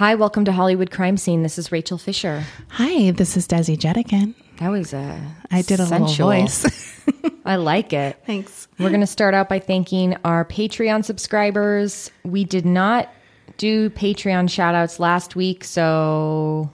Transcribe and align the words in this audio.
Hi, 0.00 0.14
welcome 0.14 0.46
to 0.46 0.52
Hollywood 0.52 0.90
Crime 0.90 1.18
Scene. 1.18 1.42
This 1.42 1.58
is 1.58 1.70
Rachel 1.70 1.98
Fisher. 1.98 2.42
Hi, 2.68 3.10
this 3.10 3.36
is 3.36 3.46
Desi 3.46 3.76
Jedeikin. 3.76 4.32
That 4.56 4.70
was 4.70 4.94
a 4.94 5.20
I 5.50 5.60
did 5.60 5.78
a 5.78 5.84
sensual. 5.84 6.28
little 6.28 6.46
voice. 6.46 7.02
I 7.44 7.56
like 7.56 7.92
it. 7.92 8.18
Thanks. 8.24 8.66
We're 8.78 8.88
going 8.88 9.02
to 9.02 9.06
start 9.06 9.34
out 9.34 9.50
by 9.50 9.58
thanking 9.58 10.16
our 10.24 10.46
Patreon 10.46 11.04
subscribers. 11.04 12.10
We 12.24 12.44
did 12.44 12.64
not 12.64 13.12
do 13.58 13.90
Patreon 13.90 14.48
shout 14.48 14.74
outs 14.74 15.00
last 15.00 15.36
week, 15.36 15.64
so 15.64 16.70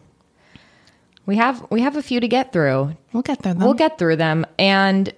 we 1.26 1.34
have 1.34 1.66
we 1.68 1.80
have 1.80 1.96
a 1.96 2.02
few 2.02 2.20
to 2.20 2.28
get 2.28 2.52
through. 2.52 2.96
We'll 3.12 3.24
get 3.24 3.42
there. 3.42 3.54
Though. 3.54 3.64
We'll 3.64 3.74
get 3.74 3.98
through 3.98 4.16
them. 4.16 4.46
And 4.56 5.12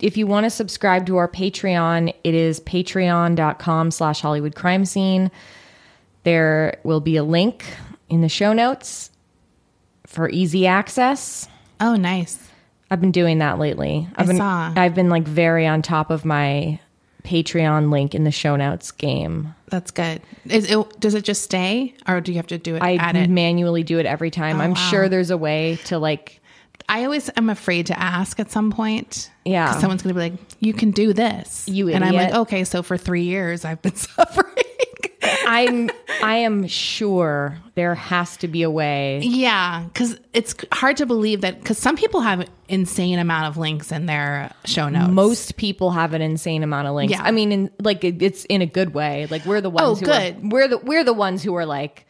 if 0.00 0.16
you 0.16 0.26
want 0.26 0.46
to 0.46 0.50
subscribe 0.50 1.06
to 1.06 1.18
our 1.18 1.28
Patreon, 1.28 2.12
it 2.24 2.34
is 2.34 2.58
patreon.com 2.58 3.92
slash 3.92 4.20
Hollywood 4.20 4.56
crime 4.56 4.84
scene. 4.84 5.30
There 6.24 6.78
will 6.84 7.00
be 7.00 7.16
a 7.16 7.24
link 7.24 7.64
in 8.08 8.20
the 8.20 8.28
show 8.28 8.52
notes 8.52 9.10
for 10.06 10.28
easy 10.28 10.66
access. 10.66 11.48
Oh, 11.80 11.96
nice. 11.96 12.38
I've 12.90 13.00
been 13.00 13.12
doing 13.12 13.38
that 13.38 13.58
lately. 13.58 14.06
I've 14.16 14.26
I 14.26 14.28
been, 14.28 14.36
saw. 14.36 14.72
I've 14.76 14.94
been 14.94 15.08
like 15.08 15.24
very 15.26 15.66
on 15.66 15.80
top 15.82 16.10
of 16.10 16.24
my 16.24 16.78
Patreon 17.24 17.90
link 17.90 18.14
in 18.14 18.24
the 18.24 18.30
show 18.30 18.56
notes 18.56 18.90
game. 18.90 19.54
That's 19.68 19.90
good. 19.90 20.20
Is 20.44 20.70
it? 20.70 21.00
Does 21.00 21.14
it 21.14 21.24
just 21.24 21.42
stay, 21.42 21.94
or 22.06 22.20
do 22.20 22.32
you 22.32 22.36
have 22.36 22.48
to 22.48 22.58
do 22.58 22.76
it? 22.76 22.82
I 22.82 22.92
it. 22.92 23.30
manually 23.30 23.82
do 23.82 23.98
it 23.98 24.06
every 24.06 24.30
time. 24.30 24.60
Oh, 24.60 24.64
I'm 24.64 24.74
sure 24.74 25.08
there's 25.08 25.30
a 25.30 25.38
way 25.38 25.78
to 25.86 25.98
like 25.98 26.42
I 26.88 27.04
always 27.04 27.30
am 27.36 27.48
afraid 27.48 27.86
to 27.86 27.98
ask 27.98 28.38
at 28.40 28.50
some 28.50 28.70
point. 28.70 29.30
Yeah. 29.44 29.78
someone's 29.78 30.02
gonna 30.02 30.14
be 30.14 30.20
like, 30.20 30.34
"You 30.60 30.72
can 30.74 30.90
do 30.90 31.12
this," 31.12 31.66
You 31.68 31.88
and 31.88 32.04
I'm 32.04 32.14
like, 32.14 32.34
"Okay, 32.34 32.64
so 32.64 32.82
for 32.82 32.96
three 32.96 33.24
years 33.24 33.64
I've 33.64 33.80
been 33.82 33.94
suffering." 33.96 34.51
I'm 35.52 35.90
I 36.22 36.36
am 36.36 36.66
sure 36.66 37.58
there 37.74 37.94
has 37.94 38.36
to 38.38 38.48
be 38.48 38.62
a 38.62 38.70
way. 38.70 39.20
yeah, 39.22 39.84
because 39.84 40.18
it's 40.32 40.54
hard 40.72 40.96
to 40.98 41.06
believe 41.06 41.40
that 41.42 41.58
because 41.60 41.78
some 41.78 41.96
people 41.96 42.20
have 42.20 42.48
insane 42.68 43.18
amount 43.18 43.46
of 43.46 43.56
links 43.56 43.92
in 43.92 44.06
their 44.06 44.52
show 44.64 44.88
notes. 44.88 45.10
Most 45.12 45.56
people 45.56 45.90
have 45.90 46.14
an 46.14 46.22
insane 46.22 46.62
amount 46.62 46.88
of 46.88 46.94
links. 46.94 47.12
Yeah. 47.12 47.22
I 47.22 47.30
mean, 47.30 47.52
in, 47.52 47.70
like 47.80 48.02
it- 48.04 48.22
it's 48.22 48.44
in 48.46 48.62
a 48.62 48.66
good 48.66 48.94
way. 48.94 49.26
Like 49.30 49.44
we're 49.44 49.60
the 49.60 49.70
ones 49.70 49.86
Oh, 49.88 49.94
who 49.94 50.06
good. 50.06 50.36
Are, 50.36 50.48
we're 50.48 50.68
the 50.68 50.78
we're 50.78 51.04
the 51.04 51.12
ones 51.12 51.42
who 51.42 51.54
are 51.56 51.66
like 51.66 52.06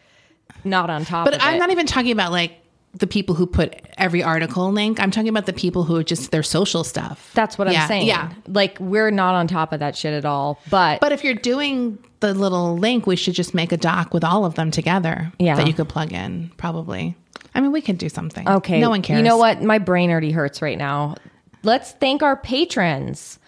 not 0.65 0.91
on 0.91 1.05
top. 1.05 1.25
But 1.25 1.43
I'm 1.43 1.57
it. 1.57 1.59
not 1.59 1.71
even 1.71 1.87
talking 1.87 2.13
about 2.13 2.31
like 2.33 2.53
the 2.95 3.07
people 3.07 3.35
who 3.35 3.47
put 3.47 3.75
every 3.97 4.23
article 4.23 4.71
link. 4.71 5.01
I'm 5.01 5.11
talking 5.11 5.31
about 5.31 5.47
the 5.47 5.53
people 5.55 5.83
who 5.85 5.97
are 5.97 6.05
just 6.05 6.31
their 6.31 6.43
social 6.43 6.85
stuff. 6.85 7.31
That's 7.35 7.57
what 7.57 7.71
Yeah, 7.73 7.83
I'm 7.83 7.89
saying. 7.89 8.07
Yeah. 8.07 8.33
like 8.47 8.77
we're 8.79 9.11
not 9.11 9.35
on 9.35 9.49
top 9.49 9.73
of 9.73 9.81
that 9.81 9.97
shit 9.97 10.13
at 10.13 10.25
all. 10.27 10.61
But 10.71 11.01
But 11.01 11.11
if 11.13 11.25
you're 11.25 11.35
doing 11.35 11.99
the 12.23 12.33
little 12.33 12.79
link, 12.79 13.07
we 13.07 13.17
should 13.17 13.35
just 13.35 13.53
make 13.53 13.73
a 13.73 13.77
doc 13.77 14.15
with 14.15 14.25
all 14.25 14.47
of 14.47 14.55
them 14.55 14.71
together. 14.71 15.31
Yeah. 15.39 15.57
That 15.57 15.67
you 15.67 15.75
could 15.75 15.91
plug 15.91 16.13
in, 16.13 16.51
probably. 16.57 17.15
I 17.55 17.61
mean, 17.61 17.73
we 17.73 17.83
could 17.83 17.99
do 17.99 18.09
something. 18.09 18.49
Okay. 18.49 18.81
No 18.81 18.89
one 18.89 19.03
cares. 19.03 19.19
You 19.19 19.25
know 19.25 19.37
what? 19.37 19.63
My 19.63 19.79
brain 19.79 20.11
already 20.11 20.31
hurts 20.31 20.63
right 20.63 20.79
now. 20.79 21.17
Let's 21.63 21.93
thank 21.93 22.23
our 22.23 22.37
patrons 22.37 23.39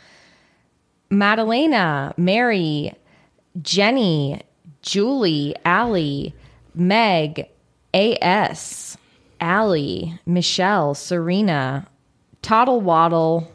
Madalena, 1.11 2.13
Mary, 2.17 2.93
Jenny, 3.63 4.43
Julie, 4.83 5.55
Allie, 5.65 6.35
Meg, 6.75 7.49
A.S., 7.95 8.99
Allie, 9.41 10.19
Michelle, 10.27 10.95
Serena, 10.95 11.87
Toddle 12.43 12.81
Waddle, 12.81 13.51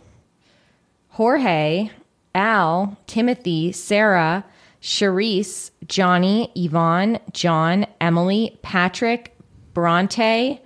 Jorge, 1.10 1.90
Al, 2.34 2.98
Timothy, 3.08 3.72
Sarah, 3.72 4.46
Charisse, 4.82 5.72
Johnny, 5.88 6.52
Yvonne, 6.56 7.20
John, 7.34 7.86
Emily, 8.00 8.58
Patrick, 8.62 9.36
Bronte, 9.74 10.62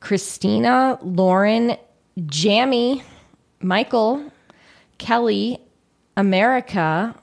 Christina, 0.00 0.98
Lauren, 1.02 1.76
Jamie, 2.26 3.02
Michael, 3.60 4.30
Kelly, 4.98 5.58
America, 6.16 7.14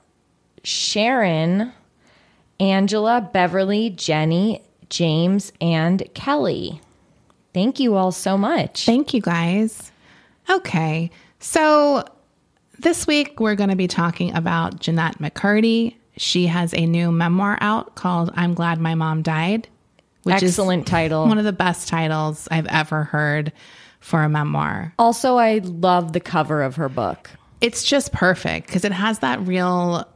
Sharon, 0.64 1.72
Angela, 2.58 3.28
Beverly, 3.32 3.90
Jenny, 3.90 4.62
James, 4.90 5.52
and 5.60 6.02
Kelly. 6.14 6.80
Thank 7.54 7.80
you 7.80 7.96
all 7.96 8.12
so 8.12 8.36
much. 8.36 8.84
Thank 8.84 9.14
you 9.14 9.20
guys. 9.20 9.90
Okay. 10.48 11.10
So 11.38 12.04
this 12.78 13.06
week 13.06 13.40
we're 13.40 13.54
going 13.54 13.70
to 13.70 13.76
be 13.76 13.88
talking 13.88 14.34
about 14.34 14.80
Jennette 14.80 15.18
McCurdy. 15.18 15.96
She 16.20 16.48
has 16.48 16.74
a 16.74 16.84
new 16.84 17.10
memoir 17.10 17.56
out 17.62 17.94
called 17.94 18.30
I'm 18.34 18.52
Glad 18.52 18.78
My 18.78 18.94
Mom 18.94 19.22
Died, 19.22 19.68
which 20.24 20.42
Excellent 20.42 20.82
is 20.86 20.90
title. 20.90 21.26
one 21.26 21.38
of 21.38 21.44
the 21.44 21.52
best 21.52 21.88
titles 21.88 22.46
I've 22.50 22.66
ever 22.66 23.04
heard 23.04 23.52
for 24.00 24.22
a 24.22 24.28
memoir. 24.28 24.92
Also, 24.98 25.36
I 25.38 25.60
love 25.64 26.12
the 26.12 26.20
cover 26.20 26.62
of 26.62 26.76
her 26.76 26.90
book. 26.90 27.30
It's 27.62 27.82
just 27.84 28.12
perfect 28.12 28.66
because 28.66 28.84
it 28.84 28.92
has 28.92 29.20
that 29.20 29.40
real 29.46 30.06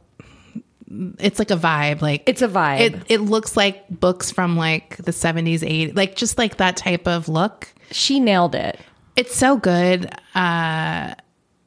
it's 1.17 1.39
like 1.39 1.49
a 1.49 1.55
vibe 1.57 2.01
like 2.03 2.21
It's 2.29 2.43
a 2.43 2.47
vibe. 2.47 2.79
it, 2.81 2.95
it 3.09 3.21
looks 3.21 3.57
like 3.57 3.89
books 3.89 4.29
from 4.29 4.55
like 4.55 4.97
the 4.97 5.11
70s 5.11 5.61
80s 5.61 5.95
like 5.97 6.15
just 6.15 6.37
like 6.37 6.57
that 6.57 6.77
type 6.77 7.07
of 7.07 7.27
look 7.27 7.67
She 7.89 8.19
nailed 8.19 8.53
it. 8.53 8.79
it's 9.15 9.35
so 9.35 9.57
good 9.57 10.05
uh 10.35 11.15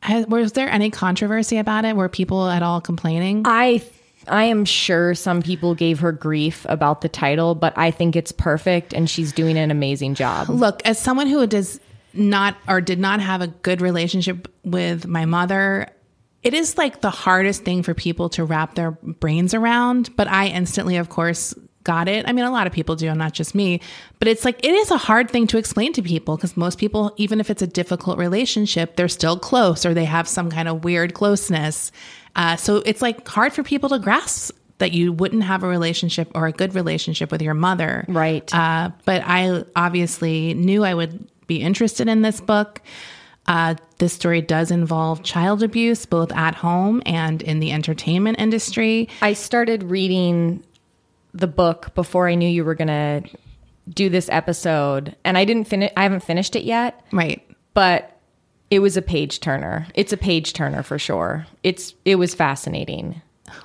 has, 0.02 0.26
was 0.28 0.52
there 0.52 0.68
any 0.70 0.90
controversy 0.90 1.58
about 1.58 1.84
it 1.84 1.96
were 1.96 2.08
people 2.08 2.48
at 2.48 2.62
all 2.62 2.80
complaining 2.80 3.42
I 3.44 3.82
I 4.30 4.44
am 4.44 4.64
sure 4.64 5.14
some 5.14 5.42
people 5.42 5.74
gave 5.74 6.00
her 6.00 6.12
grief 6.12 6.66
about 6.68 7.00
the 7.00 7.08
title, 7.08 7.54
but 7.54 7.76
I 7.76 7.90
think 7.90 8.16
it's 8.16 8.32
perfect 8.32 8.92
and 8.92 9.08
she's 9.08 9.32
doing 9.32 9.56
an 9.58 9.70
amazing 9.70 10.14
job. 10.14 10.48
look 10.48 10.80
as 10.84 10.98
someone 10.98 11.26
who 11.26 11.46
does 11.46 11.80
not 12.14 12.56
or 12.66 12.80
did 12.80 12.98
not 12.98 13.20
have 13.20 13.40
a 13.40 13.46
good 13.46 13.80
relationship 13.80 14.52
with 14.64 15.06
my 15.06 15.24
mother 15.24 15.90
it 16.42 16.54
is 16.54 16.78
like 16.78 17.00
the 17.00 17.10
hardest 17.10 17.64
thing 17.64 17.82
for 17.82 17.94
people 17.94 18.28
to 18.30 18.44
wrap 18.44 18.74
their 18.74 18.92
brains 18.92 19.52
around 19.54 20.14
but 20.16 20.26
i 20.26 20.46
instantly 20.46 20.96
of 20.96 21.08
course 21.08 21.54
got 21.92 22.06
it 22.08 22.22
i 22.28 22.32
mean 22.32 22.44
a 22.44 22.50
lot 22.58 22.66
of 22.66 22.72
people 22.72 22.94
do 22.96 23.12
not 23.14 23.32
just 23.32 23.54
me 23.54 23.80
but 24.18 24.28
it's 24.28 24.44
like 24.44 24.58
it 24.64 24.74
is 24.82 24.90
a 24.90 24.96
hard 25.08 25.30
thing 25.30 25.46
to 25.46 25.56
explain 25.58 25.92
to 25.92 26.02
people 26.02 26.36
because 26.36 26.56
most 26.56 26.78
people 26.78 27.12
even 27.16 27.40
if 27.40 27.48
it's 27.50 27.62
a 27.62 27.66
difficult 27.80 28.18
relationship 28.18 28.96
they're 28.96 29.08
still 29.20 29.38
close 29.38 29.86
or 29.86 29.94
they 29.94 30.04
have 30.04 30.26
some 30.28 30.50
kind 30.50 30.68
of 30.68 30.84
weird 30.84 31.14
closeness 31.14 31.90
uh, 32.36 32.54
so 32.56 32.76
it's 32.86 33.02
like 33.02 33.26
hard 33.26 33.52
for 33.52 33.62
people 33.62 33.88
to 33.88 33.98
grasp 33.98 34.54
that 34.78 34.92
you 34.92 35.12
wouldn't 35.12 35.42
have 35.42 35.62
a 35.64 35.68
relationship 35.68 36.30
or 36.34 36.46
a 36.46 36.52
good 36.52 36.74
relationship 36.74 37.32
with 37.32 37.42
your 37.42 37.54
mother 37.54 38.04
Right. 38.08 38.48
uh, 38.54 38.90
but 39.04 39.22
I 39.26 39.64
obviously 39.74 40.54
knew 40.54 40.84
I 40.84 40.94
would 40.94 41.28
be 41.48 41.56
interested 41.62 42.06
in 42.08 42.22
this 42.22 42.40
book. 42.40 42.82
Uh, 43.46 43.74
this 43.96 44.12
story 44.12 44.42
does 44.42 44.70
involve 44.70 45.22
child 45.22 45.62
abuse, 45.62 46.04
both 46.04 46.30
at 46.32 46.54
home 46.54 47.02
and 47.06 47.40
in 47.42 47.60
the 47.60 47.72
entertainment 47.72 48.38
industry. 48.38 49.08
I 49.22 49.32
started 49.32 49.82
reading 49.84 50.62
the 51.34 51.46
book 51.46 51.94
before 51.94 52.28
I 52.28 52.34
knew 52.34 52.48
you 52.48 52.64
were 52.64 52.74
going 52.74 52.88
to 52.88 53.22
do 53.88 54.08
this 54.08 54.28
episode 54.30 55.16
and 55.24 55.38
I 55.38 55.44
didn't 55.44 55.64
finish 55.64 55.90
I 55.96 56.02
haven't 56.02 56.22
finished 56.22 56.54
it 56.56 56.64
yet, 56.64 57.04
Right. 57.12 57.42
but 57.74 58.14
it 58.70 58.80
was 58.80 58.96
a 58.98 59.02
page 59.02 59.40
turner. 59.40 59.86
It's 59.94 60.12
a 60.12 60.16
page 60.18 60.52
turner 60.52 60.82
for 60.82 60.98
sure. 60.98 61.46
It's 61.62 61.94
it 62.04 62.16
was 62.16 62.34
fascinating. 62.34 63.22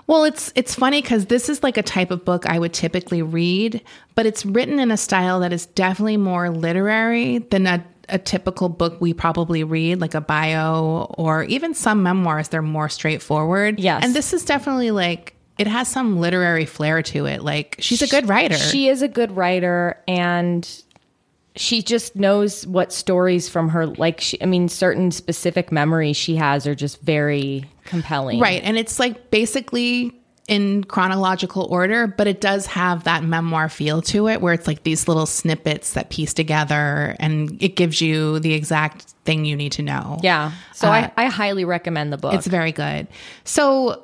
Well, 0.08 0.24
it's 0.24 0.54
it's 0.56 0.76
funny 0.76 1.02
because 1.02 1.26
this 1.26 1.50
is 1.50 1.62
like 1.62 1.78
a 1.78 1.84
type 1.84 2.10
of 2.10 2.24
book 2.24 2.46
I 2.46 2.58
would 2.58 2.72
typically 2.74 3.22
read, 3.22 3.82
but 4.16 4.26
it's 4.26 4.46
written 4.46 4.80
in 4.80 4.92
a 4.92 4.98
style 4.98 5.42
that 5.42 5.52
is 5.52 5.66
definitely 5.66 6.16
more 6.16 6.50
literary 6.50 7.40
than 7.40 7.68
a, 7.68 7.84
a 8.08 8.18
typical 8.18 8.70
book 8.70 9.02
we 9.02 9.14
probably 9.14 9.62
read, 9.66 10.00
like 10.00 10.14
a 10.14 10.22
bio 10.22 11.14
or 11.18 11.44
even 11.44 11.74
some 11.74 12.02
memoirs. 12.02 12.48
They're 12.48 12.62
more 12.62 12.88
straightforward. 12.88 13.78
Yes. 13.78 14.06
and 14.06 14.14
this 14.14 14.32
is 14.32 14.46
definitely 14.46 14.92
like 14.92 15.33
it 15.58 15.68
has 15.68 15.88
some 15.88 16.20
literary 16.20 16.66
flair 16.66 17.02
to 17.04 17.26
it. 17.26 17.44
Like 17.44 17.76
she's 17.80 18.02
a 18.02 18.08
good 18.08 18.28
writer. 18.28 18.56
She 18.56 18.88
is 18.88 19.02
a 19.02 19.08
good 19.08 19.36
writer 19.36 20.02
and 20.08 20.68
she 21.56 21.84
just 21.84 22.16
knows 22.16 22.66
what 22.66 22.92
stories 22.92 23.48
from 23.48 23.70
her 23.70 23.86
like 23.86 24.20
she, 24.20 24.42
I 24.42 24.46
mean 24.46 24.68
certain 24.70 25.12
specific 25.12 25.72
memories 25.72 26.18
she 26.18 26.36
has 26.38 26.66
are 26.66 26.76
just 26.76 27.02
very 27.02 27.66
compelling. 27.86 28.40
Right. 28.40 28.64
And 28.64 28.78
it's 28.78 29.00
like 29.00 29.30
basically 29.30 30.20
in 30.48 30.84
chronological 30.84 31.68
order, 31.70 32.06
but 32.08 32.28
it 32.28 32.42
does 32.42 32.66
have 32.66 33.06
that 33.06 33.24
memoir 33.24 33.70
feel 33.70 34.02
to 34.02 34.28
it 34.28 34.42
where 34.42 34.54
it's 34.54 34.68
like 34.68 34.84
these 34.84 35.08
little 35.08 35.26
snippets 35.26 35.94
that 35.94 36.10
piece 36.10 36.34
together 36.34 37.16
and 37.20 37.62
it 37.62 37.76
gives 37.76 38.02
you 38.02 38.40
the 38.40 38.54
exact 38.54 39.14
thing 39.24 39.46
you 39.46 39.56
need 39.56 39.72
to 39.74 39.82
know. 39.82 40.20
Yeah. 40.22 40.52
So 40.74 40.90
I, 40.90 41.04
uh, 41.04 41.10
I 41.16 41.26
highly 41.28 41.64
recommend 41.64 42.12
the 42.12 42.18
book. 42.18 42.34
It's 42.34 42.48
very 42.48 42.74
good. 42.74 43.08
So, 43.46 44.03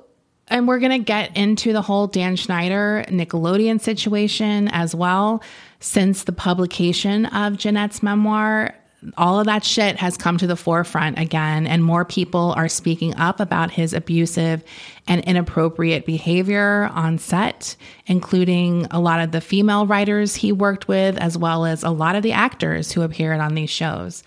and 0.49 0.67
we're 0.67 0.79
going 0.79 0.91
to 0.91 1.05
get 1.05 1.35
into 1.37 1.73
the 1.73 1.81
whole 1.81 2.07
Dan 2.07 2.35
Schneider 2.35 3.05
Nickelodeon 3.07 3.79
situation 3.79 4.67
as 4.69 4.95
well. 4.95 5.41
Since 5.79 6.25
the 6.25 6.31
publication 6.31 7.25
of 7.27 7.57
Jennette's 7.57 8.03
memoir, 8.03 8.75
all 9.17 9.39
of 9.39 9.45
that 9.45 9.63
shit 9.63 9.95
has 9.95 10.17
come 10.17 10.37
to 10.37 10.47
the 10.47 10.57
forefront 10.57 11.17
again, 11.17 11.65
and 11.65 11.83
more 11.83 12.03
people 12.03 12.53
are 12.57 12.67
speaking 12.67 13.15
up 13.15 13.39
about 13.39 13.71
his 13.71 13.93
abusive 13.93 14.61
and 15.07 15.23
inappropriate 15.23 16.05
behavior 16.05 16.89
on 16.93 17.17
set, 17.17 17.77
including 18.07 18.87
a 18.91 18.99
lot 18.99 19.21
of 19.21 19.31
the 19.31 19.39
female 19.39 19.87
writers 19.87 20.35
he 20.35 20.51
worked 20.51 20.89
with, 20.89 21.17
as 21.17 21.37
well 21.37 21.65
as 21.65 21.83
a 21.83 21.91
lot 21.91 22.15
of 22.15 22.23
the 22.23 22.33
actors 22.33 22.91
who 22.91 23.01
appeared 23.01 23.39
on 23.39 23.55
these 23.55 23.69
shows. 23.69 24.23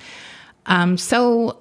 Um, 0.64 0.96
so 0.96 1.58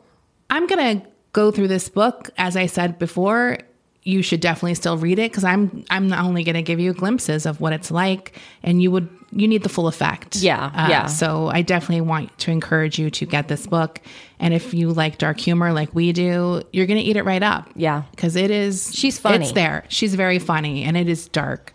I'm 0.50 0.68
going 0.68 1.02
to 1.02 1.08
go 1.34 1.52
through 1.52 1.68
this 1.68 1.90
book. 1.90 2.30
As 2.38 2.56
I 2.56 2.66
said 2.66 2.98
before, 2.98 3.58
you 4.04 4.22
should 4.24 4.40
definitely 4.40 4.74
still 4.74 4.98
read 4.98 5.20
it 5.20 5.32
because 5.32 5.44
I'm 5.44 5.86
I'm 5.90 6.08
not 6.08 6.26
only 6.26 6.44
going 6.44 6.56
to 6.56 6.62
give 6.64 6.80
you 6.80 6.92
glimpses 6.94 7.46
of 7.46 7.62
what 7.62 7.72
it's 7.74 7.92
like, 7.92 8.36
and 8.64 8.82
you 8.82 8.90
would 8.92 9.08
you 9.34 9.48
need 9.48 9.64
the 9.64 9.70
full 9.70 9.88
effect. 9.88 10.38
Yeah, 10.38 10.66
Uh, 10.74 10.88
yeah. 10.90 11.06
So 11.06 11.48
I 11.48 11.62
definitely 11.62 12.02
want 12.02 12.38
to 12.40 12.52
encourage 12.52 13.00
you 13.00 13.10
to 13.12 13.26
get 13.26 13.48
this 13.48 13.66
book, 13.68 14.02
and 14.40 14.54
if 14.54 14.74
you 14.74 14.92
like 14.92 15.18
dark 15.20 15.40
humor 15.40 15.72
like 15.72 15.94
we 15.96 16.12
do, 16.14 16.64
you're 16.74 16.86
going 16.88 17.00
to 17.00 17.06
eat 17.06 17.16
it 17.16 17.24
right 17.24 17.44
up. 17.44 17.70
Yeah. 17.76 18.04
because 18.12 18.36
it 18.36 18.52
is. 18.52 18.92
She's 18.94 19.18
funny. 19.20 19.46
It's 19.46 19.54
there. 19.54 19.86
She's 19.88 20.16
very 20.16 20.40
funny, 20.40 20.84
and 20.84 20.98
it 20.98 21.08
is 21.08 21.28
dark. 21.30 21.74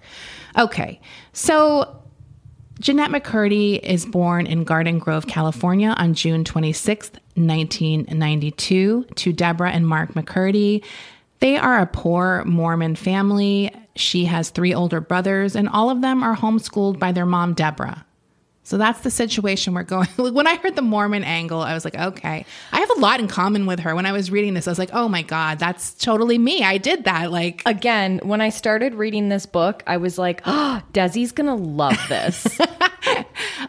Okay, 0.58 1.00
so 1.32 2.02
Jennette 2.80 3.10
McCurdy 3.10 3.78
is 3.82 4.04
born 4.04 4.46
in 4.46 4.64
Garden 4.64 4.98
Grove, 4.98 5.26
California 5.26 5.94
on 5.96 6.12
June 6.14 6.44
26th, 6.44 7.18
1992, 7.36 9.04
to 9.14 9.32
Deborah 9.32 9.70
and 9.70 9.86
Mark 9.86 10.14
McCurdy. 10.14 10.82
They 11.40 11.56
are 11.56 11.80
a 11.80 11.86
poor 11.86 12.44
Mormon 12.44 12.96
family. 12.96 13.74
She 13.94 14.24
has 14.26 14.50
three 14.50 14.74
older 14.74 15.00
brothers, 15.00 15.56
and 15.56 15.68
all 15.68 15.90
of 15.90 16.00
them 16.00 16.22
are 16.22 16.36
homeschooled 16.36 16.98
by 16.98 17.12
their 17.12 17.26
mom, 17.26 17.54
Deborah. 17.54 18.04
So 18.62 18.78
that's 18.78 19.00
the 19.02 19.12
situation 19.12 19.74
we're 19.74 19.84
going. 19.84 20.08
When 20.16 20.48
I 20.48 20.56
heard 20.56 20.74
the 20.74 20.82
Mormon 20.82 21.22
angle, 21.22 21.60
I 21.60 21.72
was 21.72 21.84
like, 21.84 21.96
okay, 21.96 22.44
I 22.72 22.80
have 22.80 22.90
a 22.96 22.98
lot 22.98 23.20
in 23.20 23.28
common 23.28 23.64
with 23.64 23.78
her. 23.80 23.94
When 23.94 24.06
I 24.06 24.12
was 24.12 24.28
reading 24.28 24.54
this, 24.54 24.66
I 24.66 24.70
was 24.72 24.78
like, 24.78 24.90
oh 24.92 25.08
my 25.08 25.22
God, 25.22 25.60
that's 25.60 25.94
totally 25.94 26.36
me. 26.36 26.64
I 26.64 26.78
did 26.78 27.04
that. 27.04 27.30
Like, 27.30 27.62
Again, 27.64 28.18
when 28.24 28.40
I 28.40 28.48
started 28.48 28.94
reading 28.94 29.28
this 29.28 29.46
book, 29.46 29.84
I 29.86 29.98
was 29.98 30.18
like, 30.18 30.42
oh, 30.46 30.82
Desi's 30.92 31.30
going 31.30 31.46
to 31.46 31.54
love 31.54 31.98
this. 32.08 32.58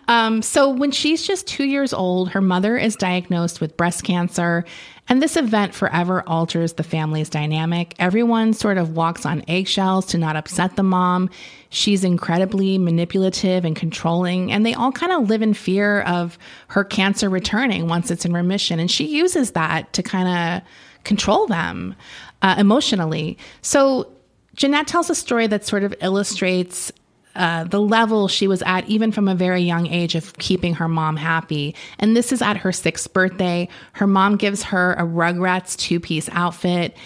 Um, 0.07 0.41
so 0.41 0.69
when 0.69 0.91
she's 0.91 1.25
just 1.25 1.47
two 1.47 1.65
years 1.65 1.93
old, 1.93 2.29
her 2.29 2.41
mother 2.41 2.77
is 2.77 2.95
diagnosed 2.95 3.59
with 3.59 3.75
breast 3.77 4.03
cancer. 4.03 4.65
And 5.09 5.21
this 5.21 5.37
event 5.37 5.73
forever 5.73 6.21
alters 6.27 6.73
the 6.73 6.83
family's 6.83 7.29
dynamic. 7.29 7.95
Everyone 7.97 8.53
sort 8.53 8.77
of 8.77 8.95
walks 8.95 9.25
on 9.25 9.43
eggshells 9.47 10.05
to 10.07 10.17
not 10.17 10.35
upset 10.35 10.75
the 10.75 10.83
mom. 10.83 11.29
She's 11.69 12.03
incredibly 12.03 12.77
manipulative 12.77 13.63
and 13.63 13.75
controlling, 13.75 14.51
and 14.51 14.65
they 14.65 14.73
all 14.73 14.91
kind 14.91 15.13
of 15.13 15.29
live 15.29 15.41
in 15.41 15.53
fear 15.53 16.01
of 16.01 16.37
her 16.69 16.83
cancer 16.83 17.29
returning 17.29 17.87
once 17.87 18.11
it's 18.11 18.25
in 18.25 18.33
remission. 18.33 18.79
And 18.79 18.91
she 18.91 19.05
uses 19.05 19.51
that 19.51 19.93
to 19.93 20.03
kind 20.03 20.27
of 20.27 20.67
control 21.05 21.47
them 21.47 21.95
uh, 22.41 22.55
emotionally. 22.57 23.37
So 23.61 24.11
Jennette 24.55 24.87
tells 24.87 25.09
a 25.09 25.15
story 25.15 25.47
that 25.47 25.65
sort 25.65 25.83
of 25.83 25.95
illustrates 26.01 26.91
uh, 27.37 27.63
the 27.63 27.79
level 27.79 28.27
she 28.27 28.47
was 28.47 28.61
at, 28.63 28.87
even 28.89 29.11
from 29.11 29.27
a 29.27 29.35
very 29.35 29.61
young 29.61 29.87
age, 29.87 30.15
of 30.15 30.37
keeping 30.37 30.73
her 30.75 30.87
mom 30.87 31.15
happy. 31.15 31.75
And 31.99 32.17
this 32.17 32.31
is 32.31 32.41
at 32.41 32.57
her 32.57 32.71
sixth 32.71 33.13
birthday. 33.13 33.69
Her 33.93 34.07
mom 34.07 34.35
gives 34.35 34.63
her 34.63 34.93
a 34.93 35.03
Rugrats 35.03 35.77
two 35.77 35.99
piece 35.99 36.27
outfit 36.31 36.97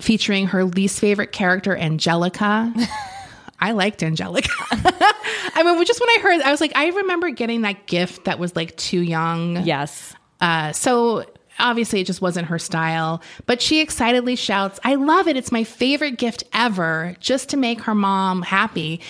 featuring 0.00 0.46
her 0.48 0.64
least 0.64 1.00
favorite 1.00 1.32
character, 1.32 1.76
Angelica. 1.76 2.72
I 3.60 3.72
liked 3.72 4.02
Angelica. 4.02 4.50
I 4.70 5.62
mean, 5.64 5.84
just 5.84 6.00
when 6.00 6.10
I 6.10 6.18
heard, 6.20 6.42
I 6.42 6.50
was 6.50 6.60
like, 6.60 6.72
I 6.74 6.88
remember 6.88 7.30
getting 7.30 7.62
that 7.62 7.86
gift 7.86 8.24
that 8.24 8.38
was 8.38 8.56
like 8.56 8.76
too 8.76 9.00
young. 9.00 9.64
yes. 9.64 10.14
Uh, 10.40 10.72
so 10.72 11.24
obviously 11.60 12.00
it 12.00 12.06
just 12.06 12.20
wasn't 12.20 12.48
her 12.48 12.58
style, 12.58 13.22
but 13.46 13.62
she 13.62 13.80
excitedly 13.80 14.34
shouts, 14.36 14.80
I 14.82 14.96
love 14.96 15.28
it. 15.28 15.36
It's 15.36 15.52
my 15.52 15.62
favorite 15.62 16.18
gift 16.18 16.42
ever, 16.52 17.16
just 17.20 17.50
to 17.50 17.56
make 17.56 17.82
her 17.82 17.94
mom 17.94 18.42
happy. 18.42 19.00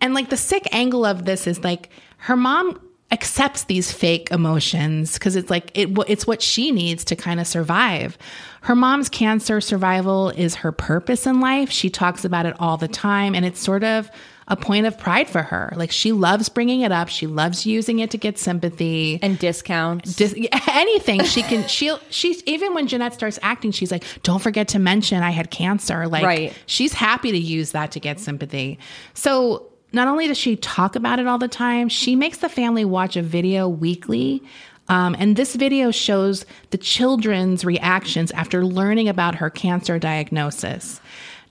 And 0.00 0.14
like 0.14 0.30
the 0.30 0.36
sick 0.36 0.66
angle 0.72 1.04
of 1.04 1.24
this 1.24 1.46
is 1.46 1.62
like 1.64 1.90
her 2.18 2.36
mom 2.36 2.80
accepts 3.12 3.64
these 3.64 3.92
fake 3.92 4.28
emotions 4.32 5.14
because 5.14 5.36
it's 5.36 5.48
like 5.48 5.70
it 5.74 5.88
it's 6.08 6.26
what 6.26 6.42
she 6.42 6.72
needs 6.72 7.04
to 7.04 7.16
kind 7.16 7.38
of 7.40 7.46
survive. 7.46 8.18
Her 8.62 8.74
mom's 8.74 9.08
cancer 9.08 9.60
survival 9.60 10.30
is 10.30 10.56
her 10.56 10.72
purpose 10.72 11.24
in 11.26 11.40
life. 11.40 11.70
She 11.70 11.88
talks 11.88 12.24
about 12.24 12.46
it 12.46 12.56
all 12.58 12.76
the 12.76 12.88
time 12.88 13.34
and 13.36 13.44
it's 13.46 13.60
sort 13.60 13.84
of 13.84 14.10
a 14.48 14.56
point 14.56 14.86
of 14.86 14.98
pride 14.98 15.28
for 15.28 15.42
her. 15.42 15.72
Like 15.76 15.92
she 15.92 16.10
loves 16.12 16.48
bringing 16.48 16.80
it 16.80 16.90
up. 16.90 17.08
She 17.08 17.26
loves 17.28 17.64
using 17.64 18.00
it 18.00 18.10
to 18.10 18.18
get 18.18 18.38
sympathy 18.38 19.20
And 19.22 19.38
discounts. 19.38 20.14
dis- 20.16 20.34
anything 20.68 21.22
she 21.24 21.42
can 21.42 21.66
she'll 21.68 22.00
she's 22.10 22.42
even 22.44 22.74
when 22.74 22.88
Jennette 22.88 23.14
starts 23.14 23.38
acting 23.42 23.70
she's 23.70 23.92
like 23.92 24.02
don't 24.24 24.42
forget 24.42 24.66
to 24.68 24.80
mention 24.80 25.22
I 25.22 25.30
had 25.30 25.52
cancer 25.52 26.08
like 26.08 26.24
Right. 26.24 26.52
she's 26.66 26.92
happy 26.92 27.30
to 27.30 27.38
use 27.38 27.70
that 27.70 27.92
to 27.92 28.00
get 28.00 28.18
sympathy 28.18 28.78
so 29.14 29.70
not 29.96 30.08
only 30.08 30.26
does 30.28 30.38
she 30.38 30.56
talk 30.56 30.94
about 30.94 31.18
it 31.18 31.26
all 31.26 31.38
the 31.38 31.48
time 31.48 31.88
she 31.88 32.14
makes 32.14 32.38
the 32.38 32.48
family 32.48 32.84
watch 32.84 33.16
a 33.16 33.22
video 33.22 33.68
weekly 33.68 34.42
um, 34.88 35.16
and 35.18 35.34
this 35.34 35.56
video 35.56 35.90
shows 35.90 36.46
the 36.70 36.78
children's 36.78 37.64
reactions 37.64 38.30
after 38.32 38.64
learning 38.64 39.08
about 39.08 39.34
her 39.34 39.50
cancer 39.50 39.98
diagnosis 39.98 41.00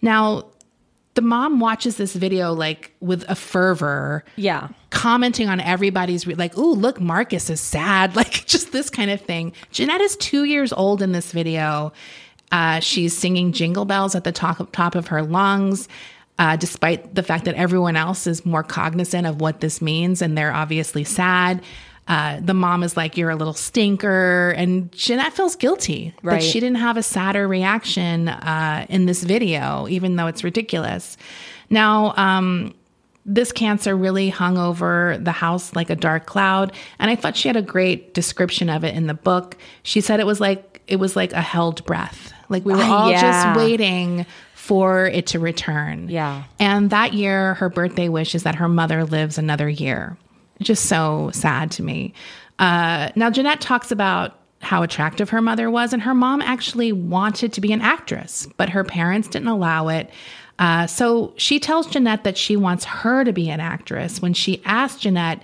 now 0.02 0.46
the 1.16 1.22
mom 1.22 1.60
watches 1.60 1.98
this 1.98 2.14
video 2.14 2.54
like 2.54 2.94
with 3.00 3.28
a 3.30 3.36
fervor 3.36 4.24
yeah. 4.36 4.68
commenting 4.90 5.50
on 5.50 5.60
everybody's 5.60 6.28
re- 6.28 6.36
like, 6.36 6.58
"Ooh, 6.58 6.74
look, 6.74 7.02
Marcus 7.02 7.50
is 7.50 7.62
sad," 7.62 8.16
like 8.18 8.46
just 8.46 8.72
this 8.72 8.90
kind 8.90 9.10
of 9.10 9.20
thing. 9.22 9.54
Jennette 9.72 10.02
is 10.02 10.16
two 10.18 10.44
years 10.44 10.72
old 10.72 11.02
in 11.02 11.14
this 11.14 11.32
video. 11.32 11.92
Uh, 12.52 12.80
she's 12.80 13.18
singing 13.18 13.54
"Jingle 13.54 13.86
Bells" 13.86 14.14
at 14.14 14.26
the 14.26 14.32
top 14.32 14.72
top 14.74 14.94
of 14.94 15.08
her 15.08 15.24
lungs, 15.24 15.88
uh, 16.40 16.56
despite 16.58 17.16
the 17.16 17.24
fact 17.24 17.46
that 17.46 17.56
everyone 17.56 17.96
else 17.96 18.28
is 18.28 18.46
more 18.46 18.64
cognizant 18.64 19.26
of 19.28 19.40
what 19.42 19.62
this 19.62 19.82
means, 19.82 20.22
and 20.22 20.38
they're 20.38 20.54
obviously 20.54 21.04
sad. 21.04 21.62
Uh, 22.08 22.40
the 22.40 22.54
mom 22.54 22.84
is 22.84 22.96
like, 22.96 23.18
"You're 23.18 23.32
a 23.32 23.36
little 23.36 23.54
stinker," 23.54 24.52
and 24.58 24.92
Jennette 24.92 25.34
feels 25.34 25.56
guilty 25.56 26.14
Right. 26.22 26.36
that 26.36 26.44
she 26.44 26.60
didn't 26.60 26.78
have 26.78 26.98
a 26.98 27.04
sadder 27.04 27.48
reaction 27.48 28.28
uh, 28.30 28.86
in 28.90 29.06
this 29.08 29.24
video, 29.24 29.88
even 29.90 30.16
though 30.16 30.28
it's 30.28 30.44
ridiculous. 30.44 31.18
Now, 31.70 32.14
um, 32.18 32.76
this 33.26 33.52
cancer 33.52 33.96
really 33.96 34.30
hung 34.30 34.58
over 34.60 35.18
the 35.20 35.32
house 35.32 35.76
like 35.76 35.90
a 35.90 35.96
dark 35.96 36.28
cloud 36.28 36.72
and 37.00 37.10
i 37.10 37.16
thought 37.16 37.36
she 37.36 37.48
had 37.50 37.56
a 37.58 37.62
great 37.64 38.14
description 38.14 38.70
of 38.70 38.84
it 38.84 38.94
in 38.96 39.08
the 39.08 39.16
book 39.16 39.58
she 39.82 40.00
said 40.00 40.20
it 40.20 40.28
was 40.28 40.40
like 40.40 40.80
it 40.86 40.98
was 40.98 41.16
like 41.16 41.34
a 41.34 41.42
held 41.42 41.84
breath 41.88 42.32
like 42.50 42.64
we 42.66 42.72
were 42.74 42.80
Ah, 42.84 43.02
all 43.06 43.10
yeah. 43.10 43.22
just 43.22 43.58
waiting 43.58 44.28
for 44.66 45.06
it 45.06 45.28
to 45.28 45.40
return 45.40 46.10
Yeah. 46.10 46.44
and 46.60 46.90
that 46.90 47.14
year 47.14 47.54
her 47.56 47.70
birthday 47.70 48.10
wish 48.10 48.34
is 48.34 48.44
that 48.44 48.56
her 48.56 48.68
mother 48.68 49.04
lives 49.06 49.38
another 49.38 49.70
year 49.70 50.18
just 50.62 50.86
so 50.88 51.30
sad 51.34 51.70
to 51.72 51.84
me 51.84 52.14
uh, 52.60 53.10
now 53.16 53.30
jennette 53.30 53.62
talks 53.62 53.92
about 53.92 54.40
how 54.62 54.82
attractive 54.82 55.30
her 55.30 55.42
mother 55.42 55.70
was 55.70 55.94
and 55.94 56.02
her 56.02 56.16
mom 56.16 56.42
actually 56.42 56.92
wanted 56.92 57.54
to 57.54 57.62
be 57.62 57.72
an 57.74 57.82
actress 57.82 58.48
but 58.58 58.70
her 58.70 58.84
parents 58.84 59.28
didn't 59.28 59.50
allow 59.50 59.88
it 59.90 60.10
uh, 60.58 60.88
so 60.88 61.34
she 61.36 61.60
tells 61.60 61.86
Jennette 61.88 62.24
that 62.24 62.38
she 62.38 62.56
wants 62.56 62.86
her 62.86 63.26
to 63.26 63.34
be 63.34 63.50
an 63.50 63.60
actress. 63.60 64.22
When 64.22 64.34
she 64.34 64.62
asks 64.64 65.02
Jennette, 65.02 65.42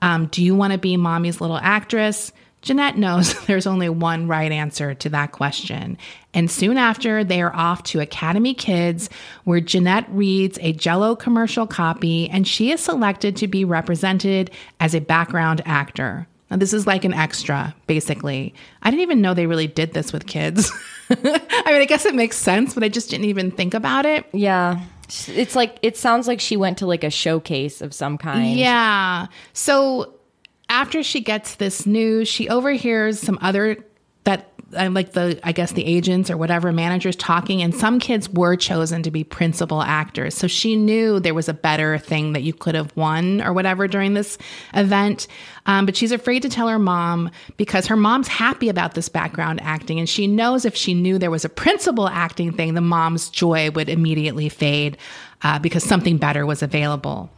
um, 0.00 0.24
Do 0.28 0.42
you 0.42 0.54
want 0.54 0.72
to 0.72 0.78
be 0.78 0.96
mommy's 0.96 1.38
little 1.38 1.58
actress? 1.58 2.32
Jennette 2.64 2.96
knows 2.96 3.34
there's 3.46 3.66
only 3.66 3.90
one 3.90 4.26
right 4.26 4.50
answer 4.50 4.94
to 4.94 5.08
that 5.10 5.32
question. 5.32 5.96
And 6.32 6.50
soon 6.50 6.78
after, 6.78 7.22
they 7.22 7.42
are 7.42 7.54
off 7.54 7.84
to 7.84 8.00
Academy 8.00 8.54
Kids, 8.54 9.08
where 9.44 9.60
Jennette 9.60 10.06
reads 10.10 10.58
a 10.60 10.72
Jello 10.72 11.14
commercial 11.14 11.66
copy 11.66 12.28
and 12.28 12.48
she 12.48 12.72
is 12.72 12.80
selected 12.80 13.36
to 13.36 13.46
be 13.46 13.64
represented 13.64 14.50
as 14.80 14.94
a 14.94 15.00
background 15.00 15.62
actor. 15.66 16.26
Now, 16.50 16.56
this 16.56 16.72
is 16.72 16.86
like 16.86 17.04
an 17.04 17.12
extra, 17.12 17.74
basically. 17.86 18.54
I 18.82 18.90
didn't 18.90 19.02
even 19.02 19.20
know 19.20 19.34
they 19.34 19.46
really 19.46 19.66
did 19.66 19.92
this 19.92 20.12
with 20.12 20.26
kids. 20.26 20.72
I 21.10 21.14
mean, 21.66 21.82
I 21.82 21.86
guess 21.86 22.06
it 22.06 22.14
makes 22.14 22.36
sense, 22.36 22.74
but 22.74 22.82
I 22.82 22.88
just 22.88 23.10
didn't 23.10 23.26
even 23.26 23.50
think 23.50 23.74
about 23.74 24.06
it. 24.06 24.26
Yeah. 24.32 24.80
It's 25.28 25.54
like, 25.54 25.78
it 25.82 25.98
sounds 25.98 26.26
like 26.26 26.40
she 26.40 26.56
went 26.56 26.78
to 26.78 26.86
like 26.86 27.04
a 27.04 27.10
showcase 27.10 27.82
of 27.82 27.92
some 27.92 28.16
kind. 28.16 28.56
Yeah. 28.56 29.26
So 29.52 30.13
after 30.74 31.04
she 31.04 31.20
gets 31.20 31.54
this 31.54 31.86
news, 31.86 32.26
she 32.26 32.48
overhears 32.48 33.20
some 33.20 33.38
other 33.40 33.76
that 34.24 34.50
uh, 34.76 34.90
like 34.90 35.12
the 35.12 35.38
I 35.44 35.52
guess 35.52 35.70
the 35.70 35.84
agents 35.84 36.32
or 36.32 36.36
whatever 36.36 36.72
managers 36.72 37.14
talking, 37.14 37.62
and 37.62 37.72
some 37.72 38.00
kids 38.00 38.28
were 38.28 38.56
chosen 38.56 39.04
to 39.04 39.10
be 39.12 39.22
principal 39.22 39.82
actors. 39.82 40.34
So 40.34 40.48
she 40.48 40.74
knew 40.74 41.20
there 41.20 41.32
was 41.32 41.48
a 41.48 41.54
better 41.54 41.96
thing 41.98 42.32
that 42.32 42.42
you 42.42 42.52
could 42.52 42.74
have 42.74 42.94
won 42.96 43.40
or 43.40 43.52
whatever 43.52 43.86
during 43.86 44.14
this 44.14 44.36
event. 44.74 45.28
Um, 45.66 45.86
but 45.86 45.94
she's 45.94 46.10
afraid 46.10 46.42
to 46.42 46.48
tell 46.48 46.66
her 46.66 46.80
mom 46.80 47.30
because 47.56 47.86
her 47.86 47.96
mom's 47.96 48.26
happy 48.26 48.68
about 48.68 48.94
this 48.94 49.08
background 49.08 49.60
acting, 49.62 50.00
and 50.00 50.08
she 50.08 50.26
knows 50.26 50.64
if 50.64 50.74
she 50.74 50.92
knew 50.92 51.18
there 51.18 51.30
was 51.30 51.44
a 51.44 51.48
principal 51.48 52.08
acting 52.08 52.52
thing, 52.52 52.74
the 52.74 52.80
mom's 52.80 53.30
joy 53.30 53.70
would 53.70 53.88
immediately 53.88 54.48
fade 54.48 54.98
uh, 55.42 55.60
because 55.60 55.84
something 55.84 56.16
better 56.16 56.44
was 56.44 56.64
available. 56.64 57.30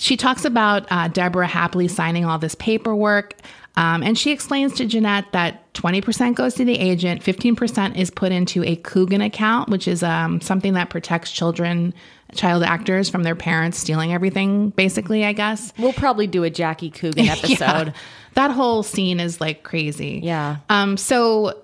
She 0.00 0.16
talks 0.16 0.46
about 0.46 0.86
uh, 0.90 1.08
Deborah 1.08 1.46
happily 1.46 1.86
signing 1.86 2.24
all 2.24 2.38
this 2.38 2.54
paperwork. 2.54 3.34
Um, 3.76 4.02
and 4.02 4.18
she 4.18 4.32
explains 4.32 4.74
to 4.76 4.86
Jennette 4.86 5.26
that 5.32 5.72
20% 5.74 6.34
goes 6.34 6.54
to 6.54 6.64
the 6.64 6.78
agent, 6.78 7.22
15% 7.22 7.96
is 7.96 8.10
put 8.10 8.32
into 8.32 8.64
a 8.64 8.76
Coogan 8.76 9.20
account, 9.20 9.68
which 9.68 9.86
is 9.86 10.02
um, 10.02 10.40
something 10.40 10.72
that 10.72 10.88
protects 10.88 11.30
children, 11.30 11.92
child 12.34 12.62
actors 12.62 13.10
from 13.10 13.24
their 13.24 13.36
parents 13.36 13.78
stealing 13.78 14.12
everything, 14.12 14.70
basically, 14.70 15.24
I 15.24 15.34
guess. 15.34 15.72
We'll 15.78 15.92
probably 15.92 16.26
do 16.26 16.44
a 16.44 16.50
Jackie 16.50 16.90
Coogan 16.90 17.28
episode. 17.28 17.88
Yeah. 17.88 17.92
That 18.34 18.50
whole 18.52 18.82
scene 18.82 19.20
is 19.20 19.38
like 19.38 19.64
crazy. 19.64 20.20
Yeah. 20.22 20.56
Um, 20.70 20.96
so 20.96 21.62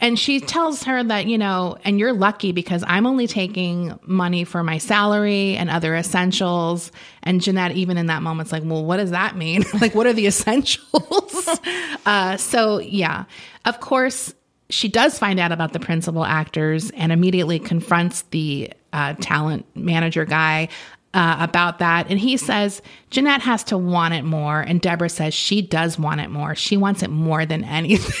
and 0.00 0.18
she 0.18 0.40
tells 0.40 0.82
her 0.84 1.02
that, 1.04 1.26
you 1.26 1.38
know, 1.38 1.78
and 1.84 1.98
you're 1.98 2.12
lucky 2.12 2.52
because 2.52 2.84
I'm 2.86 3.06
only 3.06 3.26
taking 3.26 3.98
money 4.02 4.44
for 4.44 4.62
my 4.62 4.78
salary 4.78 5.56
and 5.56 5.70
other 5.70 5.94
essentials. 5.94 6.90
And 7.22 7.40
Jennette, 7.40 7.72
even 7.72 7.96
in 7.96 8.06
that 8.06 8.22
moment, 8.22 8.48
is 8.48 8.52
like, 8.52 8.64
well, 8.66 8.84
what 8.84 8.96
does 8.96 9.12
that 9.12 9.36
mean? 9.36 9.64
like, 9.80 9.94
what 9.94 10.06
are 10.06 10.12
the 10.12 10.26
essentials? 10.26 11.48
uh, 12.06 12.36
so, 12.36 12.80
yeah, 12.80 13.24
of 13.64 13.80
course, 13.80 14.34
she 14.68 14.88
does 14.88 15.18
find 15.18 15.38
out 15.38 15.52
about 15.52 15.72
the 15.72 15.80
principal 15.80 16.24
actors 16.24 16.90
and 16.90 17.12
immediately 17.12 17.58
confronts 17.58 18.22
the 18.30 18.72
uh, 18.92 19.14
talent 19.20 19.64
manager 19.76 20.24
guy 20.24 20.68
uh, 21.14 21.36
about 21.38 21.78
that. 21.78 22.10
And 22.10 22.18
he 22.18 22.36
says 22.36 22.82
Jennette 23.10 23.42
has 23.42 23.62
to 23.64 23.78
want 23.78 24.14
it 24.14 24.24
more. 24.24 24.60
And 24.60 24.80
Deborah 24.80 25.08
says 25.08 25.32
she 25.32 25.62
does 25.62 25.98
want 25.98 26.20
it 26.20 26.28
more. 26.28 26.54
She 26.56 26.76
wants 26.76 27.02
it 27.02 27.10
more 27.10 27.46
than 27.46 27.62
anything. 27.62 28.14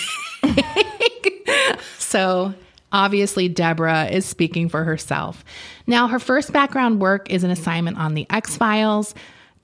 so 1.98 2.54
obviously, 2.92 3.48
Deborah 3.48 4.06
is 4.06 4.24
speaking 4.26 4.68
for 4.68 4.84
herself. 4.84 5.44
Now, 5.86 6.08
her 6.08 6.18
first 6.18 6.52
background 6.52 7.00
work 7.00 7.30
is 7.30 7.44
an 7.44 7.50
assignment 7.50 7.98
on 7.98 8.14
The 8.14 8.26
X 8.30 8.56
Files. 8.56 9.14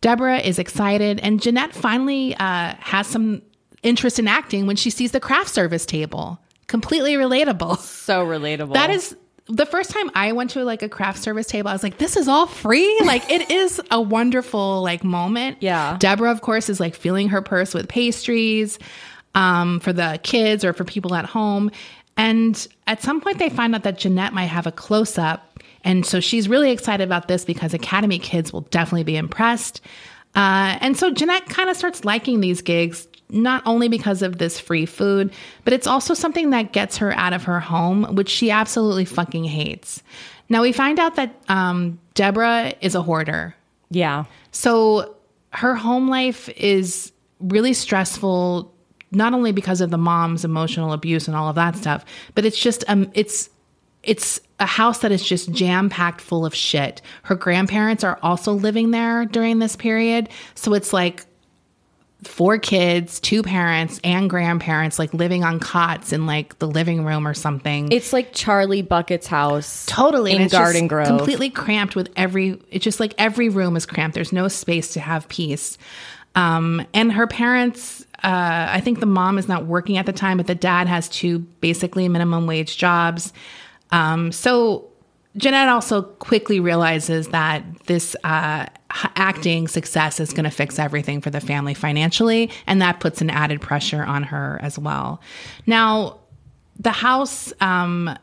Deborah 0.01 0.39
is 0.39 0.59
excited, 0.59 1.21
and 1.21 1.43
Jennette 1.43 1.75
finally 1.75 2.35
uh, 2.37 2.75
has 2.79 3.07
some 3.07 3.43
interest 3.83 4.19
in 4.19 4.29
acting 4.29 4.67
when 4.67 4.77
she 4.77 4.91
sees 4.91 5.13
the 5.13 5.21
craft 5.21 5.51
service 5.51 5.87
table. 5.87 6.39
Completely 6.67 7.15
relatable. 7.15 7.79
So 7.79 8.25
relatable. 8.25 8.75
That 8.75 8.91
is 8.91 9.17
the 9.51 9.67
first 9.67 9.91
time 9.91 10.11
I 10.15 10.33
went 10.33 10.51
to 10.51 10.65
like 10.65 10.83
a 10.83 10.89
craft 10.89 11.19
service 11.19 11.47
table, 11.47 11.69
I 11.69 11.73
was 11.73 11.83
like, 11.83 11.99
this 11.99 12.17
is 12.17 12.29
all 12.29 12.47
free. 12.47 12.99
Like 13.11 13.29
it 13.29 13.51
is 13.51 13.81
a 13.91 14.01
wonderful 14.01 14.83
like 14.83 15.03
moment. 15.03 15.57
Yeah. 15.61 15.97
Deborah, 15.99 16.31
of 16.31 16.43
course, 16.43 16.69
is 16.69 16.79
like 16.79 16.95
filling 16.95 17.31
her 17.31 17.43
purse 17.43 17.75
with 17.75 17.89
pastries 17.89 18.79
um, 19.35 19.81
for 19.81 19.93
the 19.93 20.19
kids 20.23 20.65
or 20.65 20.73
for 20.73 20.85
people 20.85 21.15
at 21.15 21.25
home. 21.25 21.71
And 22.17 22.67
at 22.87 23.03
some 23.03 23.21
point, 23.21 23.39
they 23.39 23.49
find 23.49 23.75
out 23.75 23.83
that 23.85 23.99
Jennette 23.99 24.33
might 24.33 24.47
have 24.47 24.67
a 24.67 24.73
close 24.73 25.19
up. 25.19 25.59
And 25.85 26.05
so 26.05 26.21
she's 26.21 26.49
really 26.49 26.71
excited 26.71 27.05
about 27.05 27.29
this 27.29 27.45
because 27.45 27.73
Academy 27.73 28.19
kids 28.19 28.53
will 28.53 28.63
definitely 28.63 29.05
be 29.05 29.17
impressed. 29.17 29.81
Uh, 30.35 30.77
and 30.81 30.97
so 30.97 31.11
Jennette 31.11 31.47
kind 31.47 31.71
of 31.71 31.77
starts 31.77 32.05
liking 32.05 32.41
these 32.41 32.61
gigs, 32.61 33.09
not 33.31 33.63
only 33.67 33.89
because 33.89 34.23
of 34.23 34.39
this 34.39 34.61
free 34.61 34.87
food, 34.87 35.33
but 35.65 35.73
it's 35.73 35.87
also 35.87 36.15
something 36.15 36.51
that 36.51 36.73
gets 36.73 36.99
her 36.99 37.13
out 37.15 37.33
of 37.33 37.45
her 37.45 37.61
home, 37.61 38.15
which 38.15 38.29
she 38.29 38.51
absolutely 38.51 39.05
fucking 39.05 39.45
hates. 39.45 40.03
Now 40.49 40.63
we 40.63 40.73
find 40.73 40.99
out 40.99 41.17
that 41.17 41.35
um, 41.49 41.99
Deborah 42.15 42.75
is 42.81 42.95
a 42.95 43.03
hoarder. 43.03 43.55
Yeah. 43.91 44.25
So 44.53 45.17
her 45.53 45.75
home 45.75 46.09
life 46.09 46.49
is 46.51 47.13
really 47.41 47.73
stressful 47.73 48.73
not 49.13 49.35
only 49.35 49.53
because 49.53 49.81
of 49.81 49.91
the 49.91 49.99
mom's 49.99 50.45
emotional 50.45 50.93
abuse 50.93 51.27
and 51.27 51.37
all 51.37 51.49
of 51.49 51.57
that 51.57 51.77
stuff, 51.77 52.05
but 52.35 52.45
it's 52.45 52.59
just 52.59 52.85
um 52.89 53.11
it's 53.15 53.51
it's 54.03 54.41
a 54.59 54.67
house 54.67 55.01
that 55.01 55.13
is 55.13 55.23
just 55.23 55.53
jam 55.53 55.91
packed 55.91 56.21
full 56.21 56.47
of 56.47 56.55
shit. 56.55 57.03
Her 57.23 57.35
grandparents 57.35 58.05
are 58.05 58.19
also 58.23 58.53
living 58.53 58.91
there 58.91 59.27
during 59.27 59.59
this 59.59 59.77
period, 59.77 60.29
so 60.55 60.75
it's 60.75 60.93
like 60.93 61.27
four 62.25 62.59
kids, 62.59 63.19
two 63.21 63.43
parents 63.43 64.01
and 64.05 64.29
grandparents 64.29 64.99
like 64.99 65.13
living 65.15 65.43
on 65.45 65.59
cots 65.59 66.13
in 66.13 66.27
like 66.27 66.59
the 66.59 66.69
living 66.69 67.05
room 67.05 67.27
or 67.27 67.35
something. 67.35 67.91
It's 67.93 68.13
like 68.13 68.33
Charlie 68.33 68.83
Bucket's 68.83 69.27
house. 69.27 69.87
Totally. 69.87 70.33
In 70.33 70.49
Garden 70.49 70.87
Grove. 70.87 71.07
Completely 71.07 71.51
cramped 71.51 71.97
with 71.97 72.11
every 72.17 72.61
it's 72.71 72.85
just 72.85 73.01
like 73.01 73.15
every 73.19 73.49
room 73.49 73.77
is 73.77 73.87
cramped. 73.87 74.15
There's 74.15 74.33
no 74.33 74.49
space 74.49 74.93
to 74.95 75.01
have 75.01 75.29
peace. 75.29 75.79
Um, 76.35 76.87
and 76.95 77.13
her 77.13 77.27
parents 77.27 78.07
uh, 78.23 78.69
I 78.71 78.81
think 78.81 79.01
the 79.01 79.07
mom 79.07 79.39
is 79.39 79.49
not 79.49 79.67
working 79.67 79.97
at 79.97 80.07
the 80.07 80.13
time, 80.13 80.37
but 80.37 80.47
the 80.47 80.55
dad 80.55 80.87
has 80.87 81.09
two 81.09 81.39
basically 81.39 82.09
minimum 82.09 82.47
wage 82.47 82.77
jobs. 82.77 83.33
Um, 83.93 84.31
so 84.33 84.91
Jennette 85.37 85.69
also 85.69 86.03
quickly 86.03 86.61
realizes 86.61 87.29
that 87.29 87.65
this 87.87 88.17
uh, 88.25 88.67
acting 89.17 89.69
success 89.69 90.21
is 90.21 90.33
going 90.33 90.45
to 90.45 90.51
fix 90.51 90.79
everything 90.79 91.21
for 91.21 91.31
the 91.31 91.41
family 91.41 91.75
financially, 91.75 92.51
and 92.67 92.83
that 92.83 93.01
puts 93.01 93.21
an 93.21 93.31
added 93.31 93.61
pressure 93.61 94.03
on 94.03 94.25
her 94.25 94.59
as 94.63 94.79
well. 94.79 95.21
Now, 95.67 96.19
the 96.79 96.91
house, 96.91 97.53
um, 97.61 98.19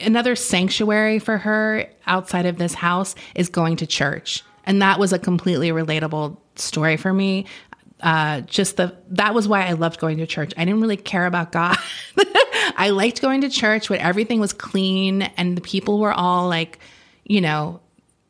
another 0.00 0.34
sanctuary 0.34 1.18
for 1.18 1.38
her 1.38 1.86
outside 2.06 2.46
of 2.46 2.58
this 2.58 2.74
house 2.74 3.14
is 3.34 3.48
going 3.48 3.76
to 3.76 3.86
church. 3.86 4.42
And 4.64 4.82
that 4.82 4.98
was 4.98 5.12
a 5.12 5.18
completely 5.18 5.70
relatable 5.70 6.36
story 6.56 6.96
for 6.96 7.12
me 7.12 7.46
uh, 8.00 8.42
just 8.42 8.76
the 8.76 8.96
that 9.10 9.34
was 9.34 9.48
why 9.48 9.66
I 9.66 9.72
loved 9.72 9.98
going 9.98 10.18
to 10.18 10.26
church. 10.26 10.52
I 10.56 10.64
didn't 10.64 10.80
really 10.80 10.96
care 10.96 11.26
about 11.26 11.52
God. 11.52 11.76
I 12.76 12.90
liked 12.90 13.20
going 13.20 13.40
to 13.40 13.48
church 13.48 13.90
where 13.90 14.00
everything 14.00 14.40
was 14.40 14.52
clean 14.52 15.22
and 15.22 15.56
the 15.56 15.60
people 15.60 15.98
were 15.98 16.12
all 16.12 16.48
like, 16.48 16.78
you 17.24 17.40
know, 17.40 17.80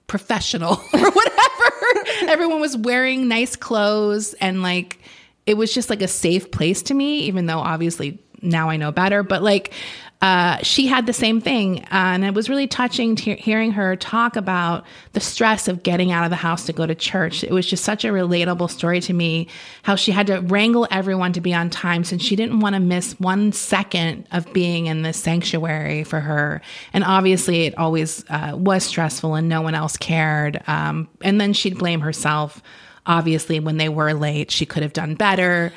professional 0.06 0.72
or 0.92 1.10
whatever. 1.10 2.30
Everyone 2.30 2.60
was 2.60 2.76
wearing 2.76 3.28
nice 3.28 3.56
clothes 3.56 4.34
and 4.34 4.62
like 4.62 4.98
it 5.46 5.56
was 5.56 5.72
just 5.72 5.90
like 5.90 6.02
a 6.02 6.08
safe 6.08 6.50
place 6.50 6.82
to 6.82 6.94
me, 6.94 7.20
even 7.20 7.46
though 7.46 7.58
obviously 7.58 8.18
now 8.40 8.70
I 8.70 8.76
know 8.76 8.92
better. 8.92 9.22
But 9.22 9.42
like 9.42 9.72
uh, 10.20 10.56
she 10.64 10.88
had 10.88 11.06
the 11.06 11.12
same 11.12 11.40
thing. 11.40 11.78
Uh, 11.84 11.86
and 11.90 12.24
it 12.24 12.34
was 12.34 12.48
really 12.48 12.66
touching 12.66 13.14
to 13.14 13.34
hearing 13.36 13.70
her 13.70 13.94
talk 13.94 14.34
about 14.34 14.84
the 15.12 15.20
stress 15.20 15.68
of 15.68 15.84
getting 15.84 16.10
out 16.10 16.24
of 16.24 16.30
the 16.30 16.36
house 16.36 16.66
to 16.66 16.72
go 16.72 16.86
to 16.86 16.94
church. 16.94 17.44
It 17.44 17.52
was 17.52 17.66
just 17.66 17.84
such 17.84 18.04
a 18.04 18.08
relatable 18.08 18.68
story 18.68 19.00
to 19.02 19.12
me, 19.12 19.46
how 19.84 19.94
she 19.94 20.10
had 20.10 20.26
to 20.26 20.40
wrangle 20.40 20.88
everyone 20.90 21.32
to 21.34 21.40
be 21.40 21.54
on 21.54 21.70
time 21.70 22.02
since 22.02 22.22
she 22.22 22.34
didn't 22.34 22.58
want 22.58 22.74
to 22.74 22.80
miss 22.80 23.12
one 23.20 23.52
second 23.52 24.26
of 24.32 24.52
being 24.52 24.86
in 24.86 25.02
the 25.02 25.12
sanctuary 25.12 26.02
for 26.02 26.18
her. 26.18 26.62
And 26.92 27.04
obviously, 27.04 27.66
it 27.66 27.78
always 27.78 28.24
uh, 28.28 28.54
was 28.56 28.82
stressful 28.82 29.36
and 29.36 29.48
no 29.48 29.62
one 29.62 29.76
else 29.76 29.96
cared. 29.96 30.60
Um, 30.66 31.08
and 31.20 31.40
then 31.40 31.52
she'd 31.52 31.78
blame 31.78 32.00
herself. 32.00 32.60
Obviously, 33.06 33.60
when 33.60 33.76
they 33.76 33.88
were 33.88 34.14
late, 34.14 34.50
she 34.50 34.66
could 34.66 34.82
have 34.82 34.92
done 34.92 35.14
better. 35.14 35.72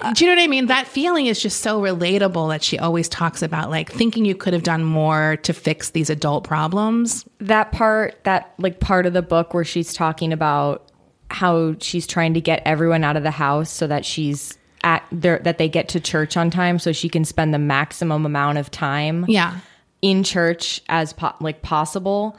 Uh, 0.00 0.12
do 0.12 0.24
you 0.24 0.30
know 0.30 0.36
what 0.36 0.44
I 0.44 0.48
mean? 0.48 0.66
That 0.66 0.86
feeling 0.86 1.26
is 1.26 1.40
just 1.40 1.60
so 1.60 1.80
relatable 1.80 2.50
that 2.50 2.62
she 2.62 2.78
always 2.78 3.08
talks 3.08 3.42
about, 3.42 3.70
like 3.70 3.90
thinking 3.90 4.24
you 4.24 4.34
could 4.34 4.52
have 4.52 4.62
done 4.62 4.84
more 4.84 5.36
to 5.42 5.52
fix 5.52 5.90
these 5.90 6.10
adult 6.10 6.44
problems. 6.44 7.24
That 7.38 7.72
part, 7.72 8.22
that 8.24 8.52
like 8.58 8.80
part 8.80 9.06
of 9.06 9.12
the 9.14 9.22
book 9.22 9.54
where 9.54 9.64
she's 9.64 9.94
talking 9.94 10.32
about 10.32 10.90
how 11.30 11.74
she's 11.80 12.06
trying 12.06 12.34
to 12.34 12.40
get 12.40 12.62
everyone 12.64 13.02
out 13.04 13.16
of 13.16 13.22
the 13.22 13.30
house 13.30 13.70
so 13.70 13.86
that 13.86 14.04
she's 14.04 14.56
at 14.84 15.04
there, 15.10 15.38
that 15.40 15.58
they 15.58 15.68
get 15.68 15.88
to 15.88 16.00
church 16.00 16.36
on 16.36 16.50
time 16.50 16.78
so 16.78 16.92
she 16.92 17.08
can 17.08 17.24
spend 17.24 17.52
the 17.52 17.58
maximum 17.58 18.24
amount 18.24 18.58
of 18.58 18.70
time 18.70 19.24
Yeah. 19.28 19.58
in 20.02 20.22
church 20.22 20.80
as 20.88 21.12
po- 21.12 21.34
like 21.40 21.62
possible. 21.62 22.36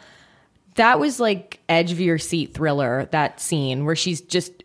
That 0.75 0.99
was 0.99 1.19
like 1.19 1.59
edge 1.67 1.91
of 1.91 1.99
your 1.99 2.17
seat 2.17 2.53
thriller, 2.53 3.09
that 3.11 3.41
scene 3.41 3.85
where 3.85 3.95
she's 3.95 4.21
just 4.21 4.63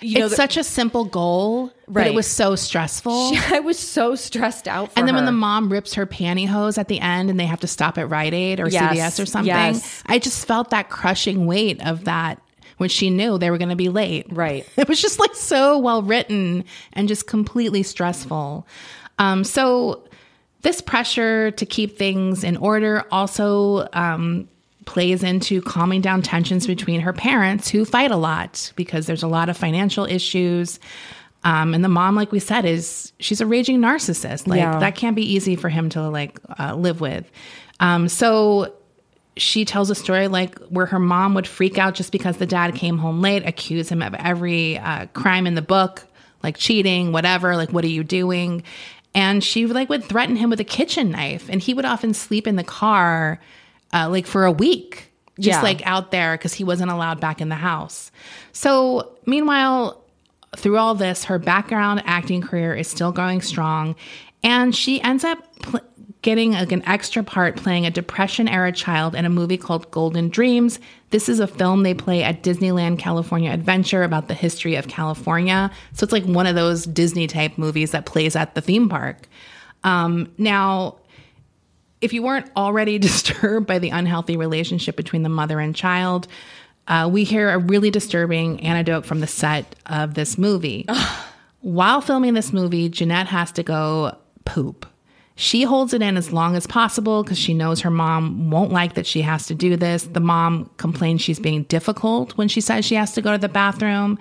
you 0.00 0.18
know, 0.18 0.26
it's 0.26 0.36
such 0.36 0.56
a 0.56 0.64
simple 0.64 1.04
goal, 1.04 1.72
but 1.86 2.00
Right. 2.00 2.06
it 2.08 2.14
was 2.14 2.26
so 2.26 2.54
stressful. 2.56 3.32
I 3.50 3.60
was 3.60 3.78
so 3.78 4.14
stressed 4.14 4.66
out 4.68 4.92
for 4.92 4.98
and 4.98 5.06
then 5.08 5.14
when 5.14 5.24
the 5.24 5.32
mom 5.32 5.70
rips 5.70 5.94
her 5.94 6.06
pantyhose 6.06 6.78
at 6.78 6.88
the 6.88 7.00
end 7.00 7.30
and 7.30 7.38
they 7.38 7.46
have 7.46 7.60
to 7.60 7.66
stop 7.66 7.98
at 7.98 8.08
Rite 8.08 8.34
Aid 8.34 8.60
or 8.60 8.68
Yes, 8.68 8.96
CVS 9.18 9.22
or 9.22 9.26
something, 9.26 9.46
yes. 9.54 10.02
I 10.06 10.18
just 10.18 10.46
felt 10.46 10.70
that 10.70 10.90
crushing 10.90 11.46
weight 11.46 11.84
of 11.86 12.04
that 12.04 12.40
when 12.78 12.88
she 12.88 13.10
knew 13.10 13.38
they 13.38 13.50
were 13.50 13.58
going 13.58 13.68
to 13.70 13.76
be 13.76 13.88
late. 13.88 14.26
Right. 14.30 14.66
It 14.76 14.88
was 14.88 15.00
just 15.00 15.20
like 15.20 15.34
so 15.34 15.78
well 15.78 16.02
written 16.02 16.64
and 16.94 17.06
just 17.08 17.26
completely 17.26 17.82
stressful. 17.82 18.66
Um, 19.18 19.44
so 19.44 20.08
this 20.62 20.80
pressure 20.80 21.50
to 21.52 21.66
keep 21.66 21.96
things 21.98 22.44
in 22.44 22.56
order 22.56 23.04
also 23.10 23.88
um, 23.92 24.48
plays 24.84 25.22
into 25.22 25.62
calming 25.62 26.00
down 26.00 26.22
tensions 26.22 26.66
between 26.66 27.00
her 27.00 27.12
parents 27.12 27.68
who 27.68 27.84
fight 27.84 28.10
a 28.10 28.16
lot 28.16 28.72
because 28.76 29.06
there's 29.06 29.22
a 29.22 29.28
lot 29.28 29.48
of 29.48 29.56
financial 29.56 30.04
issues. 30.04 30.78
Um, 31.44 31.74
and 31.74 31.84
the 31.84 31.88
mom, 31.88 32.14
like 32.14 32.30
we 32.32 32.38
said, 32.38 32.64
is 32.64 33.12
she's 33.18 33.40
a 33.40 33.46
raging 33.46 33.80
narcissist. 33.80 34.46
Like 34.46 34.58
Yeah. 34.58 34.78
that 34.78 34.94
can't 34.94 35.16
be 35.16 35.32
easy 35.34 35.56
for 35.56 35.68
him 35.68 35.88
to 35.90 36.08
like 36.08 36.38
uh, 36.58 36.74
live 36.74 37.00
with. 37.00 37.30
Um, 37.80 38.08
so 38.08 38.72
she 39.36 39.64
tells 39.64 39.88
a 39.90 39.94
story 39.94 40.28
like 40.28 40.58
where 40.66 40.86
her 40.86 40.98
mom 40.98 41.34
would 41.34 41.46
freak 41.46 41.78
out 41.78 41.94
just 41.94 42.12
because 42.12 42.36
the 42.36 42.46
dad 42.46 42.74
came 42.74 42.98
home 42.98 43.20
late, 43.20 43.46
accuse 43.46 43.88
him 43.88 44.02
of 44.02 44.14
every 44.14 44.78
uh, 44.78 45.06
crime 45.14 45.46
in 45.46 45.54
the 45.54 45.62
book, 45.62 46.04
like 46.42 46.56
cheating, 46.56 47.12
whatever. 47.12 47.56
Like, 47.56 47.72
what 47.72 47.84
are 47.84 47.88
you 47.88 48.04
doing? 48.04 48.62
And 49.14 49.42
she 49.42 49.66
like 49.66 49.88
would 49.88 50.04
threaten 50.04 50.36
him 50.36 50.48
with 50.50 50.60
a 50.60 50.64
kitchen 50.64 51.10
knife, 51.10 51.48
and 51.50 51.60
he 51.60 51.74
would 51.74 51.84
often 51.84 52.14
sleep 52.14 52.46
in 52.46 52.56
the 52.56 52.64
car, 52.64 53.40
uh, 53.92 54.08
like 54.08 54.26
for 54.26 54.44
a 54.44 54.52
week, 54.52 55.12
just 55.38 55.58
Yeah. 55.58 55.62
like 55.62 55.84
out 55.86 56.10
there 56.10 56.34
because 56.36 56.54
he 56.54 56.64
wasn't 56.64 56.90
allowed 56.90 57.20
back 57.20 57.40
in 57.40 57.48
the 57.48 57.54
house. 57.56 58.10
So, 58.52 59.16
meanwhile, 59.26 60.02
through 60.56 60.76
all 60.78 60.94
this, 60.94 61.24
her 61.24 61.38
background 61.38 62.02
acting 62.06 62.42
career 62.42 62.74
is 62.74 62.88
still 62.88 63.12
going 63.12 63.40
strong, 63.40 63.96
and 64.44 64.74
she 64.74 65.00
ends 65.02 65.24
up 65.24 65.38
pl- 65.62 65.80
getting 66.20 66.52
like 66.52 66.70
an 66.70 66.86
extra 66.86 67.22
part 67.24 67.56
playing 67.56 67.84
a 67.84 67.90
Depression 67.90 68.46
era 68.46 68.70
child 68.70 69.14
in 69.16 69.24
a 69.24 69.28
movie 69.30 69.56
called 69.56 69.90
Golden 69.90 70.28
Dreams. 70.28 70.78
This 71.10 71.28
is 71.28 71.40
a 71.40 71.46
film 71.48 71.82
they 71.82 71.94
play 71.94 72.22
at 72.22 72.42
Disneyland 72.44 72.98
California 72.98 73.50
Adventure 73.50 74.04
about 74.04 74.28
the 74.28 74.34
history 74.34 74.76
of 74.76 74.86
California. 74.86 75.70
So 75.94 76.04
it's 76.04 76.12
like 76.12 76.24
one 76.24 76.46
of 76.46 76.54
those 76.54 76.84
Disney 76.86 77.26
type 77.26 77.58
movies 77.58 77.90
that 77.90 78.06
plays 78.06 78.36
at 78.36 78.54
the 78.54 78.60
theme 78.60 78.88
park. 78.88 79.26
Um, 79.84 80.30
now, 80.38 80.96
if 82.02 82.12
you 82.12 82.22
weren't 82.22 82.50
already 82.56 82.98
disturbed 83.08 83.66
by 83.66 83.78
the 83.78 83.90
unhealthy 83.90 84.36
relationship 84.36 84.96
between 84.96 85.22
the 85.22 85.28
mother 85.28 85.60
and 85.60 85.74
child, 85.74 86.28
uh, 86.88 87.08
we 87.10 87.24
hear 87.24 87.50
a 87.50 87.58
really 87.58 87.90
disturbing 87.90 88.60
anecdote 88.60 89.06
from 89.06 89.20
the 89.20 89.26
set 89.26 89.76
of 89.86 90.14
this 90.14 90.36
movie. 90.36 90.86
While 91.60 92.00
filming 92.00 92.34
this 92.34 92.52
movie, 92.52 92.88
Jennette 92.88 93.28
has 93.28 93.52
to 93.52 93.62
go 93.62 94.16
poop. 94.44 94.84
She 95.34 95.62
holds 95.62 95.94
it 95.94 96.02
in 96.02 96.16
as 96.16 96.32
long 96.32 96.56
as 96.56 96.66
possible 96.66 97.22
because 97.22 97.38
she 97.38 97.54
knows 97.54 97.80
her 97.80 97.90
mom 97.90 98.50
won't 98.50 98.70
like 98.70 98.94
that 98.94 99.06
she 99.06 99.22
has 99.22 99.46
to 99.46 99.54
do 99.54 99.76
this. 99.76 100.04
The 100.04 100.20
mom 100.20 100.70
complains 100.76 101.22
she's 101.22 101.40
being 101.40 101.62
difficult 101.64 102.36
when 102.36 102.48
she 102.48 102.60
says 102.60 102.84
she 102.84 102.96
has 102.96 103.12
to 103.12 103.22
go 103.22 103.32
to 103.32 103.38
the 103.38 103.48
bathroom. 103.48 104.18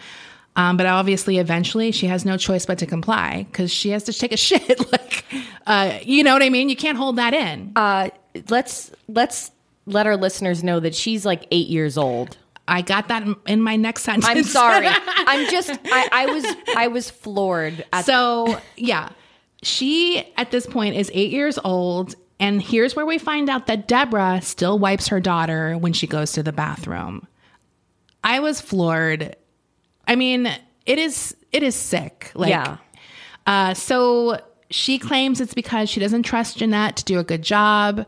Um, 0.56 0.76
but 0.78 0.86
obviously, 0.86 1.38
eventually, 1.38 1.92
she 1.92 2.08
has 2.08 2.26
no 2.26 2.36
choice 2.38 2.66
but 2.66 2.78
to 2.80 2.86
comply 2.86 3.46
because 3.50 3.72
she 3.72 3.90
has 3.92 4.04
to 4.04 4.14
take 4.14 4.32
a 4.34 4.38
shit. 4.50 4.92
like, 4.92 5.26
uh, 5.66 6.00
you 6.04 6.24
know 6.24 6.34
what 6.34 6.44
I 6.44 6.50
mean? 6.50 6.70
You 6.70 6.76
can't 6.76 6.98
hold 6.98 7.16
that 7.16 7.34
in. 7.34 7.72
Uh, 7.76 8.10
let's 8.50 8.92
let's 9.08 9.52
let 9.86 10.08
our 10.08 10.18
listeners 10.18 10.64
know 10.64 10.80
that 10.80 10.94
she's 10.94 11.26
like 11.26 11.46
eight 11.52 11.68
years 11.68 11.98
old. 11.98 12.38
I 12.68 12.82
got 12.82 13.08
that 13.08 13.24
in- 13.48 13.62
my 13.62 13.76
next 13.76 14.04
sentence. 14.04 14.26
I'm 14.28 14.44
sorry. 14.44 14.88
I'm 15.08 15.50
just 15.50 15.72
I, 15.86 16.10
I 16.12 16.26
was 16.28 16.46
I 16.78 16.88
was 16.88 17.10
floored 17.10 17.84
at 17.92 18.06
so 18.06 18.60
yeah, 18.76 19.10
she 19.64 20.24
at 20.38 20.52
this 20.52 20.66
point 20.66 20.96
is 20.96 21.10
eight 21.14 21.32
years 21.32 21.58
old, 21.64 22.16
and 22.40 22.62
here's 22.62 22.96
where 22.96 23.06
we 23.06 23.18
find 23.18 23.50
out 23.50 23.68
that 23.68 23.88
Deborah 23.88 24.42
still 24.42 24.78
wipes 24.80 25.08
her 25.08 25.20
daughter 25.20 25.78
when 25.78 25.94
she 25.94 26.08
goes 26.08 26.34
to 26.34 26.44
the 26.44 26.52
bathroom. 26.52 27.28
I 28.24 28.40
was 28.40 28.62
floored. 28.62 29.36
I 30.12 30.16
mean, 30.18 30.46
it 30.86 31.00
is 31.00 31.34
it 31.54 31.64
is 31.64 31.74
sick. 31.74 32.32
Like, 32.36 32.50
Yeah. 32.50 32.78
Uh, 33.48 33.74
so 33.74 34.42
she 34.70 35.00
claims 35.00 35.40
it's 35.40 35.54
because 35.54 35.90
she 35.90 36.02
doesn't 36.02 36.24
trust 36.24 36.58
Jennette 36.58 36.98
to 36.98 37.06
do 37.06 37.18
a 37.18 37.24
good 37.24 37.42
job. 37.42 38.06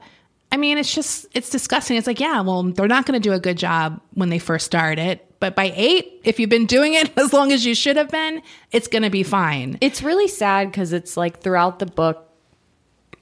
I 0.51 0.57
mean, 0.57 0.77
it's 0.77 0.93
just 0.93 1.27
it's 1.33 1.49
disgusting. 1.49 1.95
It's 1.95 2.05
like, 2.05 2.19
yeah, 2.19 2.41
well, 2.41 2.63
they're 2.63 2.89
not 2.89 3.05
going 3.05 3.19
to 3.19 3.25
do 3.25 3.33
a 3.33 3.39
good 3.39 3.57
job 3.57 4.01
when 4.15 4.29
they 4.29 4.37
first 4.37 4.65
start 4.65 4.99
it, 4.99 5.25
but 5.39 5.55
by 5.55 5.71
eight, 5.77 6.19
if 6.25 6.41
you've 6.41 6.49
been 6.49 6.65
doing 6.65 6.93
it 6.93 7.17
as 7.17 7.31
long 7.31 7.53
as 7.53 7.65
you 7.65 7.73
should 7.73 7.95
have 7.95 8.09
been, 8.09 8.41
it's 8.73 8.89
going 8.89 9.03
to 9.03 9.09
be 9.09 9.23
fine. 9.23 9.77
It's 9.79 10.03
really 10.03 10.27
sad 10.27 10.71
because 10.71 10.91
it's 10.91 11.15
like 11.15 11.39
throughout 11.39 11.79
the 11.79 11.85
book, 11.85 12.29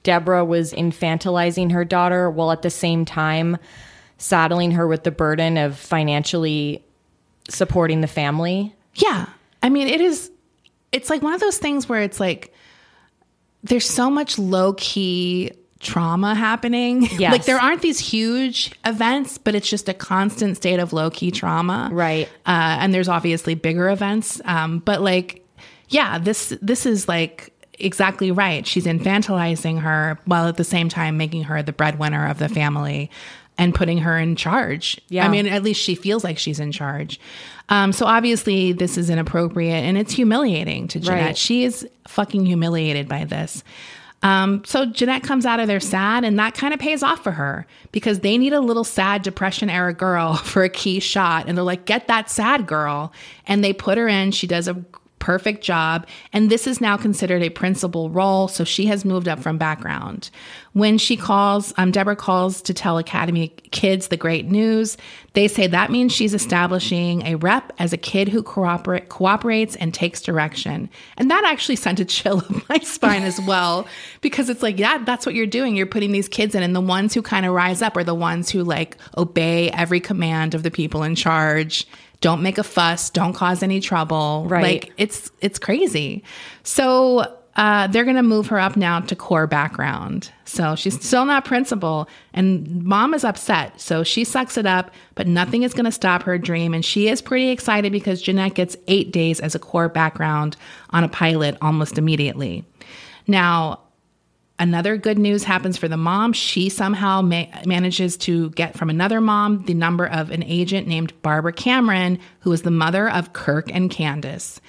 Deborah 0.02 0.44
was 0.44 0.72
infantilizing 0.72 1.70
her 1.70 1.84
daughter 1.84 2.28
while 2.28 2.50
at 2.50 2.62
the 2.62 2.70
same 2.70 3.04
time 3.04 3.58
saddling 4.18 4.72
her 4.72 4.88
with 4.88 5.04
the 5.04 5.12
burden 5.12 5.56
of 5.56 5.78
financially 5.78 6.84
supporting 7.48 8.00
the 8.00 8.06
family. 8.06 8.74
Yeah. 8.94 9.26
I 9.62 9.68
mean, 9.68 9.88
it 9.88 10.00
is, 10.00 10.30
it's 10.92 11.10
like 11.10 11.22
one 11.22 11.34
of 11.34 11.40
those 11.40 11.58
things 11.58 11.88
where 11.88 12.02
it's 12.02 12.20
like, 12.20 12.52
there's 13.62 13.88
so 13.88 14.10
much 14.10 14.38
low 14.38 14.74
key 14.74 15.52
trauma 15.80 16.34
happening. 16.34 17.08
Yes. 17.18 17.32
like 17.32 17.44
there 17.44 17.58
aren't 17.58 17.82
these 17.82 17.98
huge 17.98 18.72
events, 18.84 19.38
but 19.38 19.54
it's 19.54 19.68
just 19.68 19.88
a 19.88 19.94
constant 19.94 20.56
state 20.56 20.78
of 20.80 20.92
low 20.92 21.10
key 21.10 21.30
trauma. 21.30 21.88
Right. 21.92 22.28
Uh, 22.46 22.78
and 22.80 22.92
there's 22.94 23.08
obviously 23.08 23.54
bigger 23.54 23.90
events. 23.90 24.40
Um, 24.44 24.80
but 24.80 25.00
like, 25.00 25.46
yeah, 25.88 26.18
this, 26.18 26.56
this 26.60 26.86
is 26.86 27.08
like, 27.08 27.48
Exactly 27.78 28.30
right. 28.30 28.64
She's 28.64 28.84
infantilizing 28.84 29.80
her 29.80 30.18
while 30.26 30.46
at 30.46 30.56
the 30.56 30.62
same 30.62 30.88
time 30.88 31.16
making 31.16 31.44
her 31.44 31.62
the 31.64 31.72
breadwinner 31.72 32.28
of 32.28 32.38
the 32.38 32.48
family 32.48 33.10
and 33.62 33.74
putting 33.74 33.98
her 33.98 34.18
in 34.18 34.36
charge. 34.36 35.00
Yeah. 35.08 35.24
I 35.24 35.28
mean, 35.28 35.46
at 35.46 35.62
least 35.62 35.80
she 35.80 35.94
feels 35.94 36.24
like 36.24 36.38
she's 36.38 36.58
in 36.58 36.72
charge. 36.72 37.20
Um, 37.68 37.92
so 37.92 38.06
obviously, 38.06 38.72
this 38.72 38.98
is 38.98 39.08
inappropriate 39.08 39.84
and 39.84 39.96
it's 39.96 40.12
humiliating 40.12 40.88
to 40.88 41.00
Jennette. 41.00 41.26
Right. 41.26 41.36
She 41.36 41.64
is 41.64 41.88
fucking 42.08 42.44
humiliated 42.44 43.08
by 43.08 43.24
this. 43.24 43.62
Um, 44.22 44.62
so 44.64 44.86
Jennette 44.86 45.24
comes 45.24 45.44
out 45.46 45.58
of 45.58 45.66
there 45.66 45.80
sad, 45.80 46.22
and 46.22 46.38
that 46.38 46.54
kind 46.54 46.72
of 46.72 46.78
pays 46.78 47.02
off 47.02 47.24
for 47.24 47.32
her 47.32 47.66
because 47.90 48.20
they 48.20 48.38
need 48.38 48.52
a 48.52 48.60
little 48.60 48.84
sad 48.84 49.22
depression 49.22 49.68
era 49.68 49.92
girl 49.92 50.34
for 50.44 50.62
a 50.62 50.68
key 50.68 51.00
shot. 51.00 51.46
And 51.48 51.56
they're 51.56 51.64
like, 51.64 51.86
get 51.86 52.08
that 52.08 52.30
sad 52.30 52.66
girl. 52.66 53.12
And 53.46 53.64
they 53.64 53.72
put 53.72 53.98
her 53.98 54.08
in. 54.08 54.30
She 54.30 54.46
does 54.46 54.68
a 54.68 54.84
perfect 55.22 55.62
job. 55.62 56.04
And 56.32 56.50
this 56.50 56.66
is 56.66 56.80
now 56.80 56.96
considered 56.96 57.44
a 57.44 57.48
principal 57.48 58.10
role. 58.10 58.48
So 58.48 58.64
she 58.64 58.86
has 58.86 59.04
moved 59.04 59.28
up 59.28 59.38
from 59.38 59.56
background. 59.56 60.30
When 60.72 60.98
she 60.98 61.16
calls, 61.16 61.72
um, 61.76 61.92
Deborah 61.92 62.16
calls 62.16 62.60
to 62.62 62.74
tell 62.74 62.98
Academy 62.98 63.48
kids 63.70 64.08
the 64.08 64.16
great 64.16 64.46
news. 64.46 64.96
They 65.34 65.46
say 65.46 65.68
that 65.68 65.92
means 65.92 66.12
she's 66.12 66.34
establishing 66.34 67.24
a 67.24 67.36
rep 67.36 67.72
as 67.78 67.92
a 67.92 67.96
kid 67.96 68.30
who 68.30 68.42
cooperate, 68.42 69.10
cooperates 69.10 69.76
and 69.76 69.94
takes 69.94 70.20
direction. 70.22 70.90
And 71.16 71.30
that 71.30 71.44
actually 71.46 71.76
sent 71.76 72.00
a 72.00 72.04
chill 72.04 72.38
up 72.50 72.68
my 72.68 72.78
spine 72.78 73.22
as 73.22 73.40
well, 73.42 73.86
because 74.22 74.48
it's 74.48 74.62
like, 74.62 74.80
yeah, 74.80 74.98
that's 75.04 75.24
what 75.24 75.36
you're 75.36 75.46
doing. 75.46 75.76
You're 75.76 75.86
putting 75.86 76.10
these 76.10 76.28
kids 76.28 76.56
in, 76.56 76.64
and 76.64 76.74
the 76.74 76.80
ones 76.80 77.14
who 77.14 77.22
kind 77.22 77.46
of 77.46 77.52
rise 77.52 77.80
up 77.80 77.96
are 77.96 78.04
the 78.04 78.14
ones 78.14 78.50
who 78.50 78.64
like 78.64 78.96
obey 79.16 79.70
every 79.70 80.00
command 80.00 80.54
of 80.54 80.64
the 80.64 80.70
people 80.70 81.04
in 81.04 81.14
charge 81.14 81.86
don't 82.22 82.42
make 82.42 82.56
a 82.56 82.64
fuss. 82.64 83.10
Don't 83.10 83.34
cause 83.34 83.62
any 83.62 83.80
trouble. 83.80 84.46
Right. 84.48 84.62
like 84.62 84.92
it's 84.96 85.30
it's 85.42 85.58
crazy. 85.58 86.24
So 86.62 87.36
uh, 87.56 87.86
they're 87.88 88.04
going 88.04 88.16
to 88.16 88.22
move 88.22 88.46
her 88.46 88.58
up 88.58 88.76
now 88.76 89.00
to 89.00 89.14
core 89.14 89.46
background. 89.46 90.32
So 90.46 90.74
she's 90.74 90.94
still 91.04 91.26
not 91.26 91.44
principal 91.44 92.08
and 92.32 92.82
mom 92.82 93.12
is 93.12 93.24
upset. 93.24 93.78
So 93.78 94.04
she 94.04 94.24
sucks 94.24 94.56
it 94.56 94.64
up 94.64 94.90
but 95.16 95.26
nothing 95.26 95.62
is 95.62 95.74
going 95.74 95.84
to 95.84 95.92
stop 95.92 96.22
her 96.22 96.38
dream 96.38 96.72
and 96.72 96.82
she 96.82 97.08
is 97.08 97.20
pretty 97.20 97.50
excited 97.50 97.92
because 97.92 98.22
jennette 98.22 98.54
gets 98.54 98.74
eight 98.88 99.12
days 99.12 99.38
as 99.38 99.54
a 99.54 99.58
core 99.58 99.90
background 99.90 100.56
on 100.90 101.04
a 101.04 101.08
pilot 101.08 101.58
almost 101.60 101.98
immediately. 101.98 102.64
Now 103.26 103.80
Another 104.62 104.96
good 104.96 105.18
news 105.18 105.42
happens 105.42 105.76
for 105.76 105.88
the 105.88 105.96
mom. 105.96 106.32
She 106.32 106.68
somehow 106.68 107.20
ma- 107.20 107.46
manages 107.66 108.16
to 108.18 108.50
get 108.50 108.78
from 108.78 108.90
another 108.90 109.20
mom 109.20 109.64
the 109.64 109.74
number 109.74 110.06
of 110.06 110.30
an 110.30 110.44
agent 110.44 110.86
named 110.86 111.12
Barbara 111.20 111.52
Cameron, 111.52 112.20
who 112.38 112.52
is 112.52 112.62
the 112.62 112.70
mother 112.70 113.10
of 113.10 113.32
Kirk 113.32 113.74
and 113.74 113.90
Candace. 113.90 114.60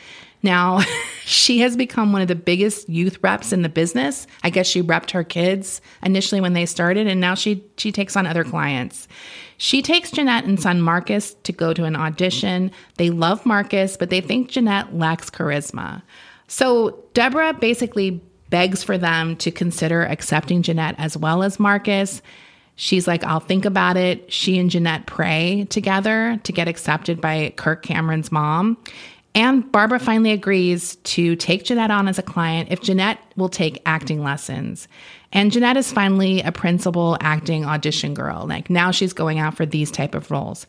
Now, 0.42 0.82
she 1.26 1.60
has 1.60 1.78
become 1.78 2.12
one 2.12 2.24
of 2.24 2.28
the 2.28 2.34
biggest 2.34 2.90
youth 2.90 3.20
reps 3.22 3.54
in 3.54 3.62
the 3.62 3.70
business. 3.70 4.26
I 4.44 4.50
guess 4.50 4.66
she 4.66 4.82
repped 4.82 5.12
her 5.12 5.24
kids 5.24 5.80
initially 6.02 6.42
when 6.42 6.54
they 6.54 6.66
started, 6.66 7.06
and 7.06 7.22
now 7.22 7.36
she 7.36 7.64
she 7.78 7.92
takes 7.92 8.16
on 8.16 8.26
other 8.26 8.44
clients. 8.44 9.08
She 9.58 9.84
takes 9.84 10.10
Jennette 10.10 10.46
and 10.46 10.60
son 10.60 10.82
Marcus 10.82 11.36
to 11.44 11.52
go 11.52 11.72
to 11.72 11.84
an 11.84 11.96
audition. 11.96 12.72
They 12.98 13.12
love 13.12 13.46
Marcus, 13.46 13.96
but 13.96 14.10
they 14.10 14.22
think 14.22 14.50
Jennette 14.50 14.96
lacks 14.98 15.30
charisma. 15.30 16.02
So 16.48 17.04
Deborah 17.14 17.54
basically 17.54 18.24
begs 18.54 18.84
for 18.84 19.00
them 19.00 19.36
to 19.38 19.50
consider 19.50 20.04
accepting 20.04 20.62
Jennette 20.62 20.94
as 21.00 21.18
well 21.18 21.42
as 21.42 21.60
Marcus. 21.60 22.22
She's 22.76 23.08
like, 23.08 23.24
I'll 23.24 23.40
think 23.40 23.66
about 23.66 23.98
it. 23.98 24.32
She 24.32 24.60
and 24.60 24.70
Jennette 24.70 25.08
pray 25.08 25.66
together 25.72 26.40
to 26.44 26.52
get 26.52 26.68
accepted 26.68 27.20
by 27.20 27.52
Kirk 27.58 27.82
Cameron's 27.82 28.32
mom. 28.32 28.78
And 29.34 29.72
Barbara 29.72 29.98
finally 29.98 30.34
agrees 30.34 30.98
to 30.98 31.36
take 31.36 31.64
Jennette 31.64 31.90
on 31.90 32.08
as 32.08 32.20
a 32.20 32.22
client 32.22 32.72
if 32.72 32.80
Jennette 32.80 33.18
will 33.36 33.50
take 33.50 33.82
acting 33.88 34.22
lessons. 34.22 34.88
And 35.32 35.52
Jennette 35.52 35.78
is 35.78 35.92
finally 35.92 36.42
a 36.42 36.52
principal 36.52 37.18
acting 37.22 37.66
audition 37.66 38.14
girl. 38.14 38.46
Like 38.48 38.70
now 38.70 38.92
she's 38.92 39.14
going 39.14 39.40
out 39.40 39.58
for 39.58 39.66
these 39.66 39.90
type 39.90 40.14
of 40.14 40.30
roles. 40.30 40.68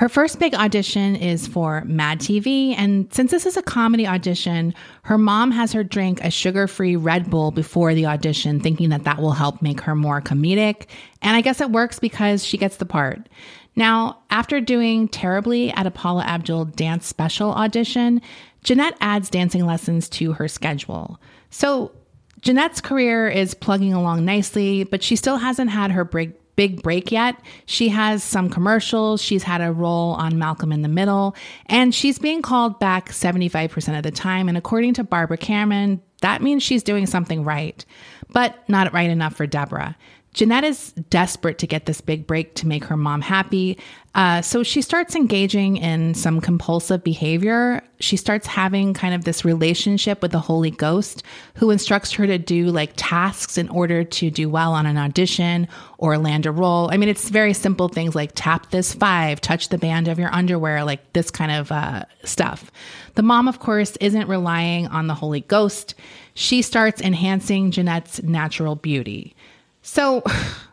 Her 0.00 0.08
first 0.08 0.38
big 0.38 0.54
audition 0.54 1.14
is 1.14 1.46
for 1.46 1.84
Mad 1.84 2.20
TV, 2.20 2.74
and 2.74 3.12
since 3.12 3.30
this 3.30 3.44
is 3.44 3.58
a 3.58 3.62
comedy 3.62 4.06
audition, 4.06 4.72
her 5.02 5.18
mom 5.18 5.50
has 5.50 5.74
her 5.74 5.84
drink 5.84 6.24
a 6.24 6.30
sugar 6.30 6.66
free 6.66 6.96
Red 6.96 7.28
Bull 7.28 7.50
before 7.50 7.92
the 7.92 8.06
audition, 8.06 8.60
thinking 8.60 8.88
that 8.88 9.04
that 9.04 9.18
will 9.18 9.32
help 9.32 9.60
make 9.60 9.82
her 9.82 9.94
more 9.94 10.22
comedic. 10.22 10.86
And 11.20 11.36
I 11.36 11.42
guess 11.42 11.60
it 11.60 11.70
works 11.70 11.98
because 11.98 12.42
she 12.42 12.56
gets 12.56 12.78
the 12.78 12.86
part. 12.86 13.28
Now, 13.76 14.22
after 14.30 14.58
doing 14.58 15.06
terribly 15.06 15.70
at 15.72 15.86
a 15.86 15.90
Paula 15.90 16.22
Abdul 16.22 16.64
dance 16.64 17.06
special 17.06 17.52
audition, 17.52 18.22
Jennette 18.64 18.96
adds 19.02 19.28
dancing 19.28 19.66
lessons 19.66 20.08
to 20.08 20.32
her 20.32 20.48
schedule. 20.48 21.20
So, 21.50 21.92
Jennette's 22.40 22.80
career 22.80 23.28
is 23.28 23.52
plugging 23.52 23.92
along 23.92 24.24
nicely, 24.24 24.84
but 24.84 25.02
she 25.02 25.14
still 25.14 25.36
hasn't 25.36 25.68
had 25.68 25.90
her 25.90 26.06
break, 26.06 26.39
big 26.56 26.82
break 26.82 27.10
yet. 27.10 27.36
She 27.66 27.88
has 27.88 28.22
some 28.22 28.50
commercials, 28.50 29.22
she's 29.22 29.42
had 29.42 29.60
a 29.60 29.72
role 29.72 30.12
on 30.12 30.38
Malcolm 30.38 30.72
in 30.72 30.82
the 30.82 30.88
Middle, 30.88 31.34
and 31.66 31.94
she's 31.94 32.18
being 32.18 32.42
called 32.42 32.78
back 32.78 33.10
75% 33.10 33.96
of 33.96 34.02
the 34.02 34.10
time. 34.10 34.48
And 34.48 34.58
according 34.58 34.94
to 34.94 35.04
Barbara 35.04 35.38
Cameron, 35.38 36.02
that 36.20 36.42
means 36.42 36.62
she's 36.62 36.82
doing 36.82 37.06
something 37.06 37.44
right, 37.44 37.84
but 38.30 38.68
not 38.68 38.92
right 38.92 39.10
enough 39.10 39.34
for 39.34 39.46
Deborah. 39.46 39.96
Jennette 40.32 40.64
is 40.64 40.92
desperate 41.10 41.58
to 41.58 41.66
get 41.66 41.86
this 41.86 42.00
big 42.00 42.26
break 42.26 42.54
to 42.54 42.66
make 42.66 42.84
her 42.84 42.96
mom 42.96 43.20
happy. 43.20 43.78
Uh, 44.14 44.42
so 44.42 44.62
she 44.62 44.82
starts 44.82 45.14
engaging 45.14 45.76
in 45.76 46.14
some 46.14 46.40
compulsive 46.40 47.02
behavior. 47.02 47.82
She 48.00 48.16
starts 48.16 48.46
having 48.46 48.94
kind 48.94 49.14
of 49.14 49.24
this 49.24 49.44
relationship 49.44 50.22
with 50.22 50.32
the 50.32 50.40
Holy 50.40 50.70
Ghost 50.70 51.22
who 51.54 51.70
instructs 51.70 52.12
her 52.12 52.26
to 52.26 52.38
do 52.38 52.66
like 52.66 52.92
tasks 52.96 53.58
in 53.58 53.68
order 53.68 54.02
to 54.04 54.30
do 54.30 54.48
well 54.48 54.72
on 54.72 54.86
an 54.86 54.96
audition 54.96 55.68
or 55.98 56.16
land 56.16 56.46
a 56.46 56.52
role. 56.52 56.90
I 56.92 56.96
mean, 56.96 57.08
it's 57.08 57.28
very 57.28 57.52
simple 57.52 57.88
things 57.88 58.14
like 58.14 58.32
tap 58.34 58.70
this 58.70 58.94
five, 58.94 59.40
touch 59.40 59.68
the 59.68 59.78
band 59.78 60.08
of 60.08 60.18
your 60.18 60.32
underwear, 60.32 60.84
like 60.84 61.12
this 61.12 61.30
kind 61.30 61.52
of 61.52 61.70
uh, 61.70 62.04
stuff. 62.24 62.70
The 63.14 63.22
mom, 63.22 63.48
of 63.48 63.58
course, 63.58 63.96
isn't 63.96 64.28
relying 64.28 64.86
on 64.88 65.08
the 65.08 65.14
Holy 65.14 65.40
Ghost. 65.42 65.94
She 66.34 66.62
starts 66.62 67.00
enhancing 67.00 67.70
Jennette's 67.70 68.22
natural 68.22 68.76
beauty. 68.76 69.34
So 69.82 70.22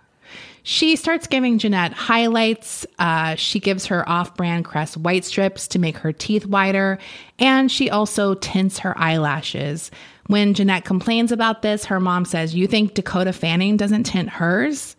she 0.64 0.96
starts 0.96 1.28
giving 1.28 1.58
Jennette 1.58 1.94
highlights. 1.94 2.86
Uh, 3.00 3.36
she 3.36 3.60
gives 3.60 3.86
her 3.88 4.08
off 4.08 4.36
brand 4.36 4.66
Crest 4.66 4.98
white 4.98 5.26
strips 5.26 5.68
to 5.70 5.80
make 5.80 5.98
her 5.98 6.12
teeth 6.12 6.46
whiter, 6.46 6.98
and 7.40 7.72
she 7.72 7.90
also 7.90 8.34
tints 8.36 8.80
her 8.80 8.98
eyelashes. 8.98 9.92
When 10.28 10.54
Jennette 10.54 10.86
complains 10.86 11.32
about 11.32 11.62
this, 11.62 11.86
her 11.86 12.00
mom 12.00 12.26
says, 12.26 12.54
You 12.54 12.68
think 12.68 12.94
Dakota 12.94 13.34
Fanning 13.34 13.78
doesn't 13.78 14.04
tint 14.04 14.30
hers? 14.30 14.96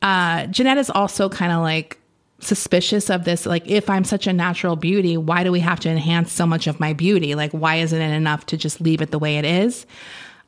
Uh, 0.00 0.46
Jennette 0.46 0.78
is 0.78 0.90
also 0.90 1.28
kind 1.28 1.52
of 1.52 1.60
like 1.60 1.98
suspicious 2.40 3.10
of 3.10 3.24
this. 3.24 3.46
Like, 3.46 3.66
if 3.66 3.90
I'm 3.90 4.04
such 4.04 4.26
a 4.26 4.32
natural 4.32 4.76
beauty, 4.76 5.16
why 5.16 5.44
do 5.44 5.52
we 5.52 5.60
have 5.60 5.80
to 5.80 5.90
enhance 5.90 6.32
so 6.32 6.46
much 6.46 6.66
of 6.66 6.80
my 6.80 6.92
beauty? 6.92 7.34
Like, 7.34 7.52
why 7.52 7.76
isn't 7.76 8.00
it 8.00 8.14
enough 8.14 8.46
to 8.46 8.56
just 8.56 8.80
leave 8.80 9.02
it 9.02 9.10
the 9.10 9.18
way 9.18 9.36
it 9.36 9.44
is? 9.44 9.86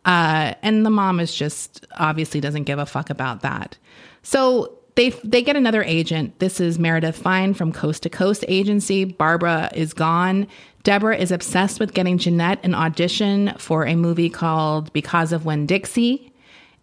Uh, 0.04 0.54
and 0.62 0.84
the 0.84 0.90
mom 0.90 1.20
is 1.20 1.34
just 1.34 1.86
obviously 1.98 2.40
doesn't 2.40 2.64
give 2.64 2.78
a 2.78 2.86
fuck 2.86 3.10
about 3.10 3.42
that. 3.42 3.76
So 4.22 4.78
they 4.94 5.10
they 5.24 5.42
get 5.42 5.56
another 5.56 5.82
agent. 5.82 6.38
This 6.38 6.60
is 6.60 6.78
Meredith 6.78 7.16
Fine 7.16 7.54
from 7.54 7.72
Coast 7.72 8.02
to 8.02 8.10
Coast 8.10 8.44
Agency. 8.48 9.04
Barbara 9.04 9.70
is 9.74 9.94
gone. 9.94 10.46
Deborah 10.82 11.16
is 11.16 11.30
obsessed 11.30 11.78
with 11.78 11.94
getting 11.94 12.18
Jennette 12.18 12.64
an 12.64 12.74
audition 12.74 13.54
for 13.58 13.86
a 13.86 13.94
movie 13.94 14.28
called 14.28 14.92
Because 14.92 15.32
of 15.32 15.44
Winn-Dixie. 15.44 16.32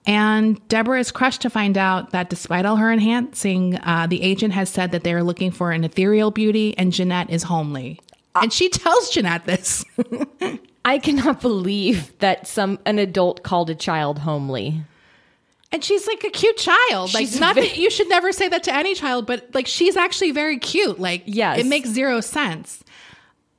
And 0.05 0.65
Deborah 0.69 0.99
is 0.99 1.11
crushed 1.11 1.41
to 1.41 1.49
find 1.49 1.77
out 1.77 2.11
that 2.11 2.29
despite 2.29 2.65
all 2.65 2.77
her 2.77 2.91
enhancing, 2.91 3.75
uh, 3.83 4.07
the 4.07 4.21
agent 4.21 4.53
has 4.53 4.69
said 4.69 4.91
that 4.91 5.03
they 5.03 5.13
are 5.13 5.23
looking 5.23 5.51
for 5.51 5.71
an 5.71 5.83
ethereal 5.83 6.31
beauty 6.31 6.75
and 6.77 6.93
Jennette 6.93 7.29
is 7.29 7.43
homely. 7.43 7.99
And 8.35 8.53
she 8.53 8.69
tells 8.69 9.09
Jennette 9.09 9.45
this. 9.45 9.83
I 10.85 10.97
cannot 10.99 11.41
believe 11.41 12.17
that 12.19 12.47
some 12.47 12.79
an 12.85 12.99
adult 12.99 13.43
called 13.43 13.69
a 13.69 13.75
child 13.75 14.19
homely. 14.19 14.81
And 15.71 15.83
she's 15.83 16.07
like 16.07 16.23
a 16.23 16.31
cute 16.31 16.57
child. 16.57 17.13
Like, 17.13 17.27
She's 17.27 17.39
not 17.39 17.53
ve- 17.53 17.61
that 17.61 17.77
you 17.77 17.91
should 17.91 18.09
never 18.09 18.31
say 18.31 18.47
that 18.47 18.63
to 18.63 18.73
any 18.73 18.95
child, 18.95 19.27
but 19.27 19.53
like, 19.53 19.67
she's 19.67 19.95
actually 19.95 20.31
very 20.31 20.57
cute. 20.57 20.99
Like, 20.99 21.21
Yes. 21.25 21.59
it 21.59 21.67
makes 21.67 21.89
zero 21.89 22.21
sense. 22.21 22.83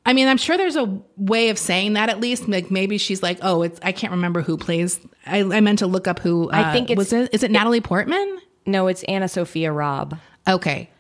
I 0.05 0.13
mean, 0.13 0.27
I'm 0.27 0.39
sure 0.39 0.57
there's 0.57 0.75
a 0.77 1.01
way 1.17 1.51
of 1.51 1.59
saying 1.59 1.93
that 1.93 2.09
at 2.09 2.19
least. 2.21 2.49
Like, 2.49 2.69
maybe 2.69 2.99
she's 2.99 3.23
like, 3.23 3.39
oh, 3.43 3.63
it's, 3.63 3.79
I 3.83 3.93
can't 3.93 4.11
remember 4.13 4.43
who 4.43 4.57
plays. 4.57 4.99
I, 5.25 5.41
I 5.41 5.61
meant 5.61 5.79
to 5.81 5.87
look 5.87 6.09
up 6.09 6.19
who. 6.19 6.51
I 6.51 6.63
uh, 6.71 6.73
think 6.73 6.91
it's- 6.91 6.99
was 6.99 7.13
it, 7.13 7.33
is 7.33 7.43
it 7.45 7.51
Natalie 7.53 7.81
Portman? 7.81 8.41
No, 8.67 8.89
it's 8.89 9.05
AnnaSophia 9.05 9.75
Robb. 9.75 10.19
Okay. 10.49 10.91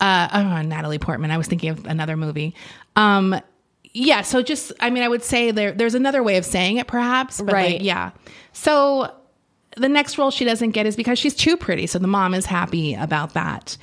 Uh, 0.00 0.28
oh, 0.34 0.62
Natalie 0.62 0.98
Portman. 0.98 1.30
I 1.30 1.38
was 1.38 1.46
thinking 1.46 1.70
of 1.70 1.86
another 1.86 2.16
movie. 2.16 2.54
Um, 2.94 3.40
yeah. 3.94 4.22
So 4.22 4.42
just, 4.42 4.72
I 4.80 4.90
mean, 4.90 5.02
I 5.02 5.08
would 5.08 5.22
say 5.22 5.50
there, 5.50 5.72
there's 5.72 5.94
another 5.94 6.22
way 6.22 6.36
of 6.36 6.44
saying 6.44 6.76
it 6.78 6.86
perhaps, 6.86 7.40
but 7.40 7.52
Right. 7.52 7.72
like, 7.74 7.82
yeah. 7.82 8.10
So 8.52 9.12
the 9.76 9.88
next 9.88 10.18
role 10.18 10.30
she 10.30 10.44
doesn't 10.44 10.70
get 10.70 10.86
is 10.86 10.96
because 10.96 11.18
she's 11.18 11.34
too 11.34 11.56
pretty. 11.56 11.86
So 11.86 11.98
the 11.98 12.06
mom 12.08 12.34
is 12.34 12.46
happy 12.46 12.94
about 12.94 13.34
that. 13.34 13.76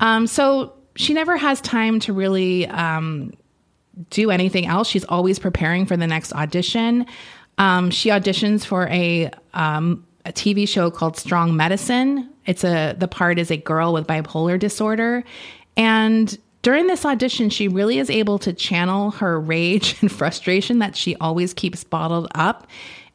Um, 0.00 0.26
so 0.26 0.72
she 0.96 1.14
never 1.14 1.36
has 1.36 1.60
time 1.60 2.00
to 2.00 2.12
really, 2.12 2.66
um, 2.68 3.32
do 4.10 4.30
anything 4.30 4.66
else. 4.66 4.88
She's 4.88 5.04
always 5.06 5.38
preparing 5.38 5.86
for 5.86 5.96
the 5.96 6.06
next 6.06 6.32
audition. 6.34 7.06
Um, 7.58 7.90
she 7.90 8.10
auditions 8.10 8.64
for 8.64 8.86
a 8.88 9.30
um, 9.54 10.04
a 10.26 10.32
TV 10.32 10.68
show 10.68 10.90
called 10.90 11.16
Strong 11.16 11.56
Medicine. 11.56 12.28
It's 12.44 12.62
a 12.62 12.94
the 12.98 13.08
part 13.08 13.38
is 13.38 13.50
a 13.50 13.56
girl 13.56 13.94
with 13.94 14.06
bipolar 14.06 14.58
disorder, 14.58 15.24
and 15.78 16.36
during 16.66 16.88
this 16.88 17.06
audition, 17.06 17.48
she 17.48 17.68
really 17.68 18.00
is 18.00 18.10
able 18.10 18.40
to 18.40 18.52
channel 18.52 19.12
her 19.12 19.38
rage 19.38 19.96
and 20.00 20.10
frustration 20.20 20.80
that 20.80 20.96
she 20.96 21.14
always 21.20 21.54
keeps 21.54 21.84
bottled 21.84 22.26
up. 22.34 22.66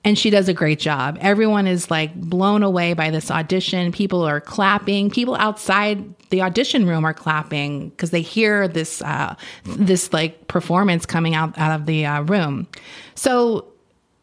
And 0.06 0.18
she 0.18 0.30
does 0.30 0.48
a 0.48 0.54
great 0.54 0.80
job. 0.80 1.18
Everyone 1.20 1.68
is 1.68 1.92
like 1.92 2.16
blown 2.16 2.64
away 2.64 2.94
by 2.94 3.10
this 3.10 3.30
audition. 3.30 3.92
People 3.92 4.22
are 4.22 4.40
clapping. 4.40 5.10
People 5.10 5.36
outside 5.36 6.16
the 6.30 6.42
audition 6.42 6.88
room 6.88 7.04
are 7.04 7.14
clapping 7.14 7.90
because 7.90 8.12
they 8.12 8.22
hear 8.22 8.70
this 8.70 9.02
uh, 9.02 9.36
this 9.66 10.14
like 10.14 10.48
performance 10.48 11.06
coming 11.06 11.36
out 11.36 11.58
out 11.58 11.78
of 11.78 11.86
the 11.88 12.06
uh, 12.06 12.22
room. 12.22 12.70
So 13.16 13.68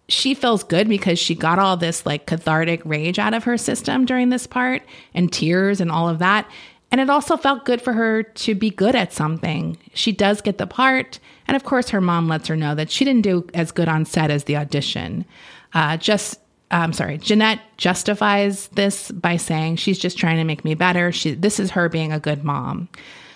she 0.09 0.33
feels 0.33 0.64
good 0.64 0.88
because 0.88 1.19
she 1.19 1.35
got 1.35 1.59
all 1.59 1.77
this 1.77 2.07
like 2.07 2.25
cathartic 2.25 2.81
rage 2.87 3.19
out 3.19 3.35
of 3.35 3.45
her 3.45 3.59
system 3.59 4.07
during 4.07 4.31
this 4.31 4.47
part 4.47 4.83
and 5.12 5.31
tears 5.31 5.83
and 5.83 5.91
all 5.91 6.09
of 6.09 6.19
that. 6.21 6.51
And 6.90 7.01
it 7.01 7.11
also 7.11 7.37
felt 7.37 7.66
good 7.66 7.83
for 7.83 7.92
her 7.92 8.22
to 8.22 8.55
be 8.55 8.70
good 8.70 8.94
at 8.94 9.12
something. 9.12 9.77
She 9.92 10.11
does 10.11 10.40
get 10.40 10.59
the 10.59 10.66
part. 10.66 11.18
And 11.46 11.57
of 11.57 11.64
course, 11.64 11.90
her 11.90 12.01
mom 12.01 12.29
lets 12.29 12.48
her 12.48 12.57
know 12.57 12.74
that 12.74 12.90
she 12.90 13.05
didn't 13.05 13.22
do 13.22 13.46
as 13.55 13.72
good 13.72 13.88
on 13.88 14.05
set 14.05 14.31
as 14.31 14.44
the 14.44 14.57
audition. 14.57 15.27
Uh, 15.74 15.98
just, 15.98 16.40
I'm 16.70 16.94
sorry, 16.94 17.18
Jennette 17.18 17.61
justifies 17.77 18.68
this 18.68 19.11
by 19.11 19.37
saying 19.37 19.77
she's 19.77 19.98
just 19.98 20.16
trying 20.16 20.38
to 20.38 20.44
make 20.44 20.64
me 20.64 20.74
better. 20.74 21.12
She, 21.12 21.35
this 21.35 21.61
is 21.61 21.70
her 21.72 21.88
being 21.90 22.12
a 22.12 22.20
good 22.20 22.42
mom. 22.42 22.88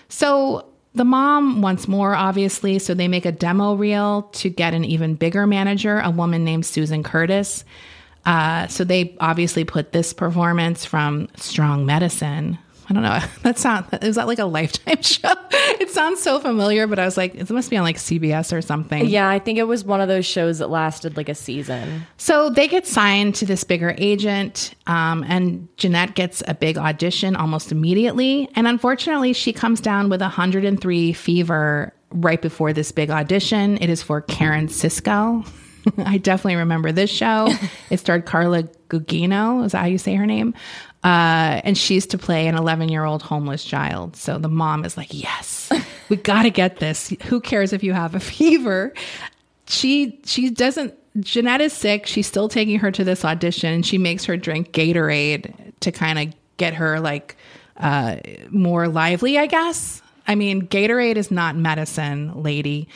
So 0.09 0.65
the 0.95 1.05
mom 1.05 1.61
wants 1.61 1.87
more, 1.87 2.15
obviously, 2.15 2.79
so 2.79 2.93
they 2.93 3.07
make 3.07 3.25
a 3.25 3.31
demo 3.31 3.75
reel 3.75 4.23
to 4.33 4.49
get 4.49 4.73
an 4.73 4.85
even 4.85 5.15
bigger 5.15 5.45
manager, 5.45 5.99
a 5.99 6.09
woman 6.09 6.43
named 6.43 6.65
Susan 6.65 7.03
Curtis. 7.03 7.65
Uh, 8.25 8.67
so 8.67 8.83
they 8.83 9.15
obviously 9.19 9.63
put 9.63 9.91
this 9.91 10.13
performance 10.13 10.85
from 10.85 11.27
Strong 11.35 11.85
Medicine. 11.85 12.57
I 12.97 13.01
don't 13.01 13.03
know. 13.03 13.27
That 13.43 13.57
sound 13.59 13.85
is 14.01 14.15
that 14.15 14.27
like 14.27 14.39
a 14.39 14.45
lifetime 14.45 15.01
show? 15.01 15.33
It 15.51 15.89
sounds 15.89 16.21
so 16.21 16.39
familiar, 16.39 16.87
but 16.87 16.97
I 16.99 17.05
was 17.05 17.17
like, 17.17 17.35
it 17.35 17.49
must 17.49 17.69
be 17.69 17.75
on 17.77 17.83
like 17.83 17.97
CBS 17.97 18.55
or 18.55 18.61
something. 18.61 19.05
Yeah, 19.07 19.27
I 19.27 19.39
think 19.39 19.57
it 19.59 19.63
was 19.63 19.83
one 19.83 19.99
of 19.99 20.07
those 20.07 20.25
shows 20.25 20.59
that 20.59 20.69
lasted 20.69 21.17
like 21.17 21.27
a 21.27 21.35
season. 21.35 22.05
So 22.17 22.49
they 22.49 22.67
get 22.67 22.87
signed 22.87 23.35
to 23.35 23.45
this 23.45 23.63
bigger 23.63 23.95
agent, 23.97 24.75
um, 24.87 25.25
and 25.27 25.67
Jennette 25.77 26.15
gets 26.15 26.41
a 26.47 26.53
big 26.53 26.77
audition 26.77 27.35
almost 27.35 27.71
immediately. 27.71 28.49
And 28.55 28.67
unfortunately, 28.67 29.33
she 29.33 29.51
comes 29.51 29.81
down 29.81 30.09
with 30.09 30.21
103 30.21 31.13
fever 31.13 31.93
right 32.11 32.41
before 32.41 32.71
this 32.71 32.91
big 32.91 33.09
audition. 33.09 33.77
It 33.77 33.89
is 33.89 34.01
for 34.01 34.21
Karen 34.21 34.67
Sisco. 34.67 35.45
I 35.97 36.17
definitely 36.17 36.55
remember 36.55 36.91
this 36.93 37.09
show. 37.09 37.49
it 37.89 37.99
starred 37.99 38.25
Carla 38.25 38.63
Gugino. 38.87 39.65
Is 39.65 39.73
that 39.73 39.79
how 39.79 39.87
you 39.87 39.97
say 39.97 40.15
her 40.15 40.25
name? 40.25 40.53
Uh, 41.03 41.59
and 41.65 41.77
she's 41.77 42.05
to 42.07 42.17
play 42.17 42.47
an 42.47 42.55
11 42.55 42.89
year 42.89 43.03
old 43.03 43.21
homeless 43.21 43.63
child. 43.63 44.15
So 44.15 44.37
the 44.37 44.47
mom 44.47 44.85
is 44.85 44.95
like, 44.95 45.09
yes, 45.11 45.69
we 46.09 46.15
got 46.15 46.43
to 46.43 46.49
get 46.49 46.77
this. 46.77 47.13
Who 47.25 47.41
cares 47.41 47.73
if 47.73 47.83
you 47.83 47.93
have 47.93 48.15
a 48.15 48.19
fever? 48.21 48.93
She 49.67 50.19
she 50.25 50.49
doesn't. 50.49 50.93
Jennette 51.19 51.61
is 51.61 51.73
sick. 51.73 52.07
She's 52.07 52.25
still 52.25 52.49
taking 52.49 52.79
her 52.79 52.91
to 52.91 53.03
this 53.03 53.23
audition, 53.23 53.83
she 53.83 53.97
makes 53.97 54.25
her 54.25 54.35
drink 54.37 54.71
Gatorade 54.71 55.53
to 55.81 55.91
kind 55.91 56.19
of 56.19 56.35
get 56.57 56.73
her 56.73 56.99
like 56.99 57.35
uh, 57.77 58.17
more 58.49 58.87
lively, 58.87 59.37
I 59.37 59.45
guess. 59.45 60.01
I 60.27 60.35
mean, 60.35 60.67
Gatorade 60.67 61.17
is 61.17 61.31
not 61.31 61.55
medicine, 61.55 62.41
lady. 62.41 62.87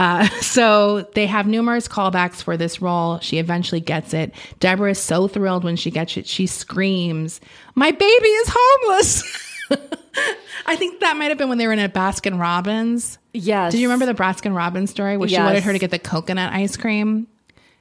Uh, 0.00 0.26
so 0.40 1.02
they 1.14 1.26
have 1.26 1.46
numerous 1.46 1.86
callbacks 1.86 2.42
for 2.42 2.56
this 2.56 2.80
role. 2.80 3.18
She 3.20 3.38
eventually 3.38 3.80
gets 3.82 4.14
it. 4.14 4.34
Deborah 4.58 4.92
is 4.92 4.98
so 4.98 5.28
thrilled 5.28 5.62
when 5.62 5.76
she 5.76 5.90
gets 5.90 6.16
it. 6.16 6.26
She 6.26 6.46
screams, 6.46 7.40
"My 7.74 7.90
baby 7.90 8.04
is 8.28 8.48
homeless!" 8.52 9.46
I 10.66 10.74
think 10.76 11.00
that 11.00 11.16
might 11.16 11.26
have 11.28 11.38
been 11.38 11.48
when 11.48 11.58
they 11.58 11.66
were 11.66 11.72
in 11.72 11.78
a 11.78 11.88
Baskin 11.88 12.40
Robbins. 12.40 13.18
Yes. 13.32 13.72
Did 13.72 13.80
you 13.80 13.88
remember 13.88 14.06
the 14.06 14.20
Baskin 14.20 14.56
Robbins 14.56 14.90
story 14.90 15.16
where 15.16 15.28
she 15.28 15.36
wanted 15.36 15.62
her 15.62 15.72
to 15.72 15.78
get 15.78 15.90
the 15.90 15.98
coconut 15.98 16.52
ice 16.52 16.76
cream? 16.76 17.26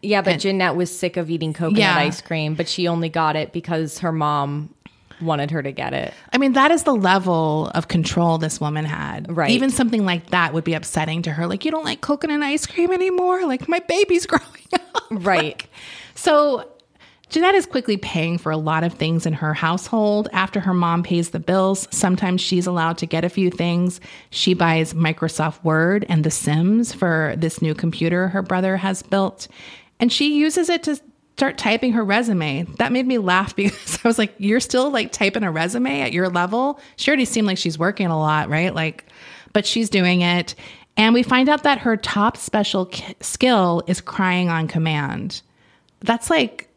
Yeah, 0.01 0.21
but 0.21 0.39
Jennette 0.39 0.75
was 0.75 0.97
sick 0.97 1.17
of 1.17 1.29
eating 1.29 1.53
coconut 1.53 1.79
Yeah. 1.79 1.97
ice 1.97 2.21
cream, 2.21 2.53
but 2.55 2.69
she 2.69 2.87
only 2.87 3.09
got 3.09 3.35
it 3.35 3.51
because 3.51 3.99
her 3.99 4.11
mom 4.11 4.73
wanted 5.21 5.51
her 5.51 5.61
to 5.61 5.71
get 5.71 5.93
it. 5.93 6.13
I 6.31 6.37
mean, 6.37 6.53
that 6.53 6.71
is 6.71 6.83
the 6.83 6.95
level 6.95 7.71
of 7.75 7.87
control 7.87 8.37
this 8.37 8.59
woman 8.59 8.85
had. 8.85 9.35
Right. 9.35 9.51
Even 9.51 9.69
something 9.69 10.05
like 10.05 10.29
that 10.31 10.53
would 10.53 10.63
be 10.63 10.73
upsetting 10.73 11.21
to 11.23 11.31
her. 11.31 11.47
Like, 11.47 11.65
you 11.65 11.71
don't 11.71 11.85
like 11.85 12.01
coconut 12.01 12.41
ice 12.41 12.65
cream 12.65 12.91
anymore? 12.91 13.45
Like, 13.45 13.67
my 13.67 13.79
baby's 13.79 14.25
growing 14.27 14.43
up. 14.73 15.07
Right. 15.11 15.65
So 16.15 16.69
Jennette 17.29 17.53
is 17.53 17.67
quickly 17.67 17.95
paying 17.95 18.39
for 18.39 18.51
a 18.51 18.57
lot 18.57 18.83
of 18.83 18.93
things 18.93 19.27
in 19.27 19.33
her 19.33 19.53
household. 19.53 20.29
After 20.33 20.59
her 20.59 20.73
mom 20.73 21.03
pays 21.03 21.29
the 21.29 21.39
bills, 21.39 21.87
sometimes 21.91 22.41
she's 22.41 22.65
allowed 22.65 22.97
to 22.97 23.05
get 23.05 23.23
a 23.23 23.29
few 23.29 23.51
things. 23.51 24.01
She 24.31 24.55
buys 24.55 24.95
Microsoft 24.95 25.63
Word 25.63 26.07
and 26.09 26.23
The 26.23 26.31
Sims 26.31 26.91
for 26.91 27.35
this 27.37 27.61
new 27.61 27.75
computer 27.75 28.29
her 28.29 28.41
brother 28.41 28.77
has 28.77 29.03
built. 29.03 29.47
And 29.99 30.11
she 30.11 30.35
uses 30.35 30.69
it 30.69 30.81
to 30.83 30.99
start 31.39 31.57
typing 31.57 31.93
her 31.93 32.03
resume. 32.03 32.63
That 32.79 32.91
made 32.91 33.07
me 33.07 33.17
laugh 33.17 33.55
because 33.55 33.99
I 34.03 34.07
was 34.07 34.17
like, 34.17 34.33
you're 34.37 34.59
still 34.59 34.91
like 34.91 35.13
typing 35.13 35.43
a 35.43 35.51
resume 35.51 36.01
at 36.01 36.11
your 36.11 36.29
level? 36.29 36.79
She 36.97 37.09
already 37.09 37.25
seemed 37.25 37.47
like 37.47 37.57
she's 37.57 37.79
working 37.79 38.07
a 38.07 38.19
lot, 38.19 38.49
right? 38.49 38.75
Like, 38.75 39.05
but 39.53 39.65
she's 39.65 39.89
doing 39.89 40.21
it. 40.21 40.53
And 40.97 41.13
we 41.13 41.23
find 41.23 41.47
out 41.47 41.63
that 41.63 41.79
her 41.79 41.95
top 41.95 42.35
special 42.35 42.87
k- 42.87 43.15
skill 43.21 43.83
is 43.87 44.01
crying 44.01 44.49
on 44.49 44.67
command. 44.67 45.41
That's 46.01 46.29
like, 46.29 46.67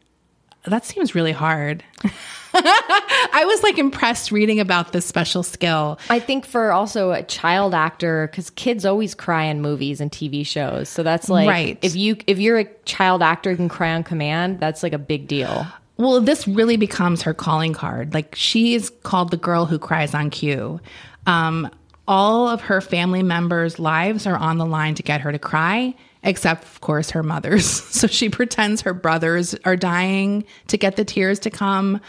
that 0.65 0.85
seems 0.85 1.13
really 1.13 1.33
hard. 1.33 1.83
I 2.55 3.43
was 3.47 3.63
like 3.63 3.77
impressed 3.77 4.31
reading 4.31 4.59
about 4.59 4.91
this 4.93 5.05
special 5.05 5.43
skill. 5.43 5.99
I 6.09 6.19
think 6.19 6.45
for 6.45 6.71
also 6.71 7.11
a 7.11 7.23
child 7.23 7.73
actor, 7.73 8.27
because 8.29 8.49
kids 8.51 8.85
always 8.85 9.15
cry 9.15 9.43
in 9.45 9.61
movies 9.61 9.99
and 9.99 10.11
TV 10.11 10.45
shows. 10.45 10.89
So 10.89 11.03
that's 11.03 11.29
like, 11.29 11.47
Right. 11.49 11.79
if 11.81 11.95
you 11.95 12.17
if 12.27 12.39
you're 12.39 12.59
a 12.59 12.65
child 12.85 13.21
actor 13.23 13.51
who 13.51 13.57
can 13.57 13.69
cry 13.69 13.93
on 13.93 14.03
command, 14.03 14.59
that's 14.59 14.83
like 14.83 14.93
a 14.93 14.97
big 14.99 15.27
deal. 15.27 15.65
Well, 15.97 16.21
this 16.21 16.47
really 16.47 16.77
becomes 16.77 17.21
her 17.23 17.33
calling 17.33 17.73
card. 17.73 18.13
Like 18.13 18.35
she 18.35 18.75
is 18.75 18.91
called 19.03 19.31
the 19.31 19.37
girl 19.37 19.65
who 19.65 19.77
cries 19.79 20.13
on 20.13 20.29
cue. 20.29 20.79
Um, 21.25 21.69
all 22.07 22.49
of 22.49 22.61
her 22.61 22.81
family 22.81 23.23
members' 23.23 23.79
lives 23.79 24.27
are 24.27 24.35
on 24.35 24.57
the 24.57 24.65
line 24.65 24.95
to 24.95 25.03
get 25.03 25.21
her 25.21 25.31
to 25.31 25.39
cry, 25.39 25.95
except, 26.21 26.63
of 26.65 26.81
course, 26.81 27.11
her 27.11 27.23
mother's. 27.23 27.81
So 27.93 28.07
she 28.07 28.27
pretends 28.29 28.81
her 28.81 28.93
brothers 28.93 29.55
are 29.63 29.77
dying 29.77 30.43
to 30.67 30.77
get 30.77 30.97
the 30.97 31.05
tears 31.05 31.39
to 31.39 31.49
come. 31.49 32.01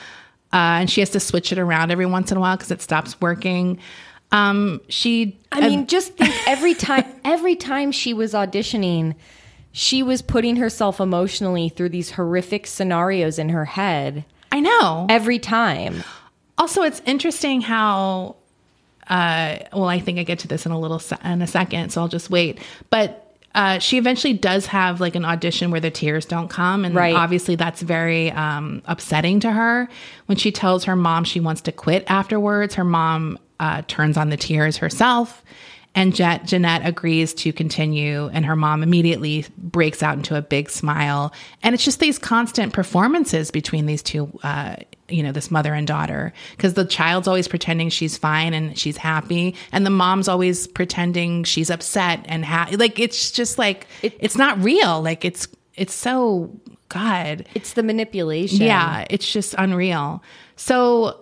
Uh, 0.54 0.78
and 0.78 0.88
she 0.88 1.00
has 1.00 1.10
to 1.10 1.18
switch 1.18 1.50
it 1.50 1.58
around 1.58 1.90
every 1.90 2.06
once 2.06 2.30
in 2.30 2.36
a 2.36 2.40
while 2.40 2.56
because 2.56 2.70
it 2.70 2.80
stops 2.80 3.20
working. 3.20 3.76
Um, 4.30 4.80
she, 4.88 5.36
I 5.50 5.60
mean, 5.68 5.88
just 5.88 6.12
think 6.16 6.32
every 6.46 6.74
time 6.74 7.04
every 7.24 7.56
time 7.56 7.90
she 7.90 8.14
was 8.14 8.34
auditioning, 8.34 9.16
she 9.72 10.04
was 10.04 10.22
putting 10.22 10.54
herself 10.54 11.00
emotionally 11.00 11.70
through 11.70 11.88
these 11.88 12.12
horrific 12.12 12.68
scenarios 12.68 13.40
in 13.40 13.48
her 13.48 13.64
head 13.64 14.24
I 14.52 14.60
know. 14.60 15.06
every 15.10 15.40
time. 15.40 16.04
Also, 16.56 16.82
it's 16.82 17.02
interesting 17.04 17.60
how. 17.60 18.36
Uh, 19.08 19.58
well, 19.72 19.88
I 19.88 19.98
think 19.98 20.20
I 20.20 20.22
get 20.22 20.38
to 20.40 20.48
this 20.48 20.66
in 20.66 20.72
a 20.72 20.78
little 20.78 21.00
se- 21.00 21.18
in 21.24 21.42
a 21.42 21.48
second, 21.48 21.90
so 21.90 22.00
I'll 22.00 22.08
just 22.08 22.30
wait. 22.30 22.60
But 22.90 23.23
uh, 23.54 23.78
she 23.78 23.98
eventually 23.98 24.32
does 24.32 24.66
have 24.66 25.00
like 25.00 25.14
an 25.14 25.24
audition 25.24 25.70
where 25.70 25.80
the 25.80 25.90
tears 25.90 26.26
don't 26.26 26.48
come, 26.48 26.84
and 26.84 26.94
Right. 26.94 27.14
obviously 27.14 27.54
that's 27.56 27.82
very 27.82 28.30
um, 28.32 28.82
upsetting 28.86 29.40
to 29.40 29.52
her. 29.52 29.88
When 30.26 30.36
she 30.36 30.50
tells 30.50 30.84
her 30.84 30.96
mom 30.96 31.24
she 31.24 31.40
wants 31.40 31.60
to 31.62 31.72
quit 31.72 32.04
afterwards, 32.08 32.74
her 32.74 32.84
mom 32.84 33.38
uh, 33.60 33.82
turns 33.86 34.16
on 34.16 34.30
the 34.30 34.36
tears 34.36 34.78
herself. 34.78 35.42
And 35.96 36.12
Jet, 36.12 36.44
Jennette 36.44 36.84
agrees 36.84 37.32
to 37.34 37.52
continue, 37.52 38.26
and 38.32 38.44
her 38.44 38.56
mom 38.56 38.82
immediately 38.82 39.46
breaks 39.56 40.02
out 40.02 40.16
into 40.16 40.36
a 40.36 40.42
big 40.42 40.68
smile. 40.68 41.32
And 41.62 41.72
it's 41.72 41.84
just 41.84 42.00
these 42.00 42.18
constant 42.18 42.72
performances 42.72 43.52
between 43.52 43.86
these 43.86 44.02
two, 44.02 44.28
uh, 44.42 44.74
you 45.08 45.22
know, 45.22 45.32
this 45.32 45.50
mother 45.50 45.74
and 45.74 45.86
daughter, 45.86 46.32
because 46.56 46.74
the 46.74 46.84
child's 46.84 47.28
always 47.28 47.48
pretending 47.48 47.90
she's 47.90 48.16
fine 48.16 48.54
and 48.54 48.78
she's 48.78 48.96
happy, 48.96 49.54
and 49.72 49.84
the 49.84 49.90
mom's 49.90 50.28
always 50.28 50.66
pretending 50.66 51.44
she's 51.44 51.70
upset 51.70 52.24
and 52.26 52.44
happy. 52.44 52.76
Like 52.76 52.98
it's 52.98 53.30
just 53.30 53.58
like 53.58 53.86
it's 54.02 54.36
not 54.36 54.62
real. 54.62 55.02
Like 55.02 55.24
it's 55.24 55.48
it's 55.74 55.94
so 55.94 56.50
God. 56.88 57.46
It's 57.54 57.72
the 57.72 57.82
manipulation. 57.82 58.62
Yeah, 58.62 59.04
it's 59.10 59.30
just 59.30 59.54
unreal. 59.58 60.22
So 60.56 61.20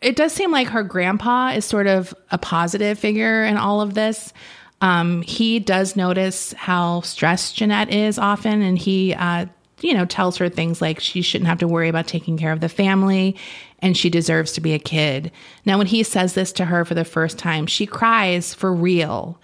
it 0.00 0.16
does 0.16 0.32
seem 0.32 0.50
like 0.50 0.68
her 0.68 0.82
grandpa 0.82 1.50
is 1.50 1.64
sort 1.64 1.86
of 1.86 2.14
a 2.30 2.38
positive 2.38 2.98
figure 2.98 3.44
in 3.44 3.56
all 3.56 3.80
of 3.80 3.94
this. 3.94 4.32
Um, 4.80 5.22
he 5.22 5.60
does 5.60 5.94
notice 5.94 6.52
how 6.54 7.02
stressed 7.02 7.56
Jennette 7.56 7.92
is 7.92 8.18
often, 8.18 8.62
and 8.62 8.76
he, 8.76 9.14
uh, 9.14 9.46
you 9.82 9.94
know, 9.94 10.04
tells 10.04 10.36
her 10.36 10.48
things 10.48 10.80
like 10.80 11.00
she 11.00 11.22
shouldn't 11.22 11.48
have 11.48 11.58
to 11.58 11.68
worry 11.68 11.88
about 11.88 12.06
taking 12.06 12.38
care 12.38 12.52
of 12.52 12.60
the 12.60 12.68
family 12.68 13.36
and 13.80 13.96
she 13.96 14.08
deserves 14.08 14.52
to 14.52 14.60
be 14.60 14.72
a 14.72 14.78
kid. 14.78 15.32
Now, 15.64 15.76
when 15.76 15.88
he 15.88 16.02
says 16.02 16.34
this 16.34 16.52
to 16.52 16.64
her 16.64 16.84
for 16.84 16.94
the 16.94 17.04
first 17.04 17.38
time, 17.38 17.66
she 17.66 17.84
cries 17.84 18.54
for 18.54 18.72
real 18.72 19.40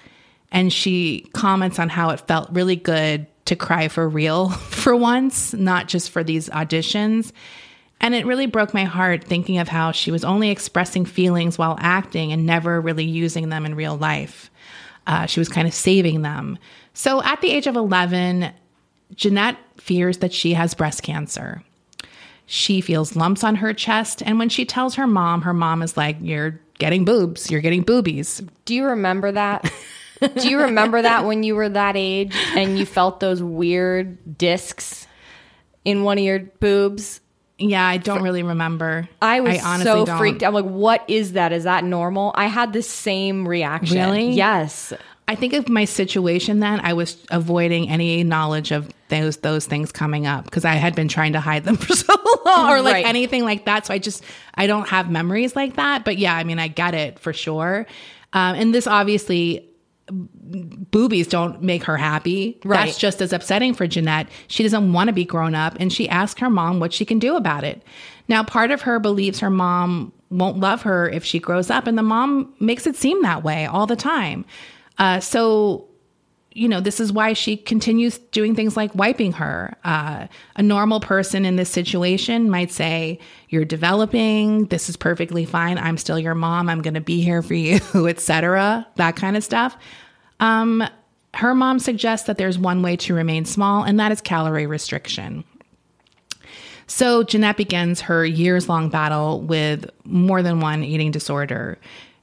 and 0.51 0.73
she 0.73 1.29
comments 1.33 1.79
on 1.79 1.89
how 1.89 2.11
it 2.11 2.21
felt 2.21 2.49
really 2.51 2.77
good 2.77 3.27
to 3.47 3.57
cry 3.57 3.89
for 3.89 4.09
real 4.09 4.49
for 4.71 4.95
once, 4.95 5.53
not 5.55 5.89
just 5.89 6.11
for 6.11 6.23
these 6.23 6.49
auditions. 6.51 7.33
And 8.01 8.15
it 8.15 8.27
really 8.27 8.47
broke 8.47 8.73
my 8.73 8.85
heart 8.85 9.25
thinking 9.25 9.59
of 9.59 9.69
how 9.69 9.91
she 9.91 10.13
was 10.13 10.25
only 10.25 10.51
expressing 10.51 11.05
feelings 11.05 11.59
while 11.59 11.77
acting 11.81 12.33
and 12.33 12.47
never 12.47 12.81
really 12.81 13.05
using 13.05 13.49
them 13.49 13.67
in 13.67 13.75
real 13.75 13.97
life. 13.97 14.51
Uh, 15.07 15.27
she 15.27 15.41
was 15.41 15.49
kind 15.49 15.67
of 15.67 15.75
saving 15.75 16.23
them. 16.23 16.59
So 16.93 17.23
at 17.23 17.41
the 17.41 17.51
age 17.51 17.67
of 17.67 17.75
11, 17.75 18.53
Jennette 19.15 19.59
fears 19.77 20.19
that 20.19 20.33
she 20.33 20.55
has 20.55 20.75
breast 20.75 21.03
cancer. 21.03 21.63
She 22.47 22.81
feels 22.81 23.17
lumps 23.17 23.45
on 23.45 23.57
her 23.57 23.75
chest. 23.75 24.23
And 24.23 24.39
when 24.39 24.49
she 24.49 24.65
tells 24.65 24.95
her 24.95 25.07
mom, 25.07 25.43
her 25.43 25.53
mom 25.53 25.83
is 25.83 25.97
like, 25.97 26.17
You're 26.21 26.61
getting 26.79 27.05
boobs, 27.05 27.51
you're 27.51 27.61
getting 27.61 27.83
boobies. 27.83 28.43
Do 28.65 28.75
you 28.75 28.85
remember 28.85 29.33
that? 29.33 29.71
Do 30.21 30.49
you 30.49 30.61
remember 30.61 31.03
that 31.03 31.27
when 31.27 31.43
you 31.43 31.55
were 31.55 31.69
that 31.69 31.97
age 31.97 32.35
and 32.57 32.79
you 32.79 32.87
felt 32.87 33.21
those 33.21 33.43
weird 33.43 34.39
discs 34.39 35.07
in 35.85 36.03
one 36.03 36.19
of 36.19 36.25
your 36.25 36.41
boobs? 36.41 37.21
Yeah, 37.59 37.85
I 37.85 37.97
don't 37.97 38.23
really 38.23 38.43
remember. 38.45 39.09
I 39.21 39.41
was 39.41 39.61
honestly 39.63 39.85
so 39.85 40.07
don't. 40.07 40.19
freaked. 40.19 40.45
I'm 40.45 40.55
like, 40.55 40.65
what 40.65 41.05
is 41.09 41.33
that? 41.33 41.53
Is 41.53 41.65
that 41.65 41.83
normal? 41.83 42.33
I 42.37 42.47
had 42.47 42.73
the 42.73 42.83
same 42.83 43.47
reaction. 43.47 43.99
Really? 43.99 44.31
Yes. 44.31 44.93
I 45.29 45.35
think 45.35 45.53
of 45.53 45.69
my 45.69 45.85
situation 45.85 46.61
then, 46.61 46.81
I 46.81 46.95
was 46.95 47.17
avoiding 47.31 47.89
any 47.91 48.25
knowledge 48.25 48.71
of 48.73 48.91
those 49.09 49.37
those 49.39 49.67
things 49.67 49.93
coming 49.93 50.27
up 50.27 50.45
because 50.45 50.65
I 50.65 50.75
had 50.75 50.95
been 50.97 51.09
trying 51.09 51.35
to 51.35 51.41
hide 51.41 51.65
them 51.65 51.77
for 51.85 51.95
so 51.95 52.15
long 52.47 52.71
or 52.71 52.81
like 52.83 52.95
Right. 52.95 53.07
anything 53.07 53.45
like 53.45 53.67
that. 53.67 53.87
So 53.87 53.95
I 53.95 53.99
just 53.99 54.25
I 54.55 54.67
don't 54.67 54.89
have 54.89 55.11
memories 55.11 55.55
like 55.55 55.77
that. 55.77 56.05
But 56.05 56.19
yeah, 56.19 56.35
I 56.35 56.45
mean 56.45 56.59
I 56.59 56.69
get 56.69 56.95
it 56.95 57.19
for 57.19 57.33
sure. 57.33 57.87
Um, 58.33 58.55
and 58.57 58.75
this 58.75 58.87
obviously 58.87 59.65
boobies 60.11 61.27
don't 61.27 61.63
make 61.63 61.85
her 61.85 61.97
happy. 61.97 62.59
Right. 62.65 62.87
That's 62.87 62.99
just 62.99 63.21
as 63.21 63.33
upsetting 63.33 63.75
for 63.75 63.87
Jennette. 63.87 64.29
She 64.49 64.63
doesn't 64.63 64.93
want 64.93 65.09
to 65.09 65.13
be 65.13 65.25
grown 65.25 65.55
up 65.55 65.77
and 65.79 65.93
she 65.93 66.09
asks 66.09 66.41
her 66.41 66.51
mom 66.51 66.81
what 66.81 66.93
she 66.93 67.05
can 67.05 67.19
do 67.19 67.37
about 67.37 67.65
it. 67.65 67.83
Now, 68.29 68.43
part 68.43 68.71
of 68.71 68.83
her 68.83 68.99
believes 68.99 69.41
her 69.41 69.51
mom 69.51 70.13
won't 70.31 70.59
love 70.59 70.83
her 70.83 71.09
if 71.09 71.25
she 71.25 71.39
grows 71.39 71.71
up, 71.71 71.87
and 71.87 71.97
the 71.97 72.03
mom 72.03 72.55
makes 72.61 72.87
it 72.87 72.95
seem 72.97 73.23
that 73.23 73.43
way 73.43 73.65
all 73.65 73.87
the 73.87 73.97
time. 73.97 74.45
Uh, 74.99 75.21
so, 75.21 75.87
you 76.53 76.69
know, 76.69 76.81
this 76.81 76.99
is 77.01 77.13
why 77.13 77.33
she 77.33 77.57
continues 77.57 78.19
doing 78.19 78.55
things 78.55 78.77
like 78.77 78.95
wiping 78.95 79.33
her. 79.33 79.77
Uh, 79.85 80.27
a 80.57 80.63
normal 80.63 81.01
person 81.01 81.45
in 81.45 81.57
this 81.57 81.71
situation 81.71 82.51
might 82.51 82.71
say, 82.71 83.19
You're 83.49 83.65
developing. 83.65 84.67
This 84.67 84.89
is 84.89 84.97
perfectly 84.97 85.45
fine. 85.45 85.79
I'm 85.79 85.97
still 85.97 86.19
your 86.19 86.35
mom. 86.35 86.69
I'm 86.69 86.83
going 86.83 86.95
to 86.95 87.01
be 87.01 87.23
here 87.23 87.43
for 87.43 87.55
you, 87.55 87.81
etc. 88.09 88.87
That 88.97 89.17
kind 89.17 89.37
of 89.37 89.45
stuff. 89.45 89.77
Um, 90.41 90.85
her 91.35 91.55
mom 91.55 91.79
suggests 91.79 92.27
that 92.27 92.39
there's 92.39 92.59
one 92.59 92.83
way 92.83 92.97
to 92.97 93.15
remain 93.15 93.45
small, 93.45 93.85
and 93.85 94.01
that 94.01 94.11
is 94.11 94.21
calorie 94.21 94.67
restriction. 94.67 95.45
So 96.89 97.23
Jennette 97.23 97.59
begins 97.59 98.01
her 98.01 98.25
years 98.25 98.69
long 98.69 98.89
battle 98.89 99.43
with 99.43 99.89
more 100.05 100.43
than 100.43 100.61
one 100.61 100.83
eating 100.83 101.11
disorder. 101.11 101.79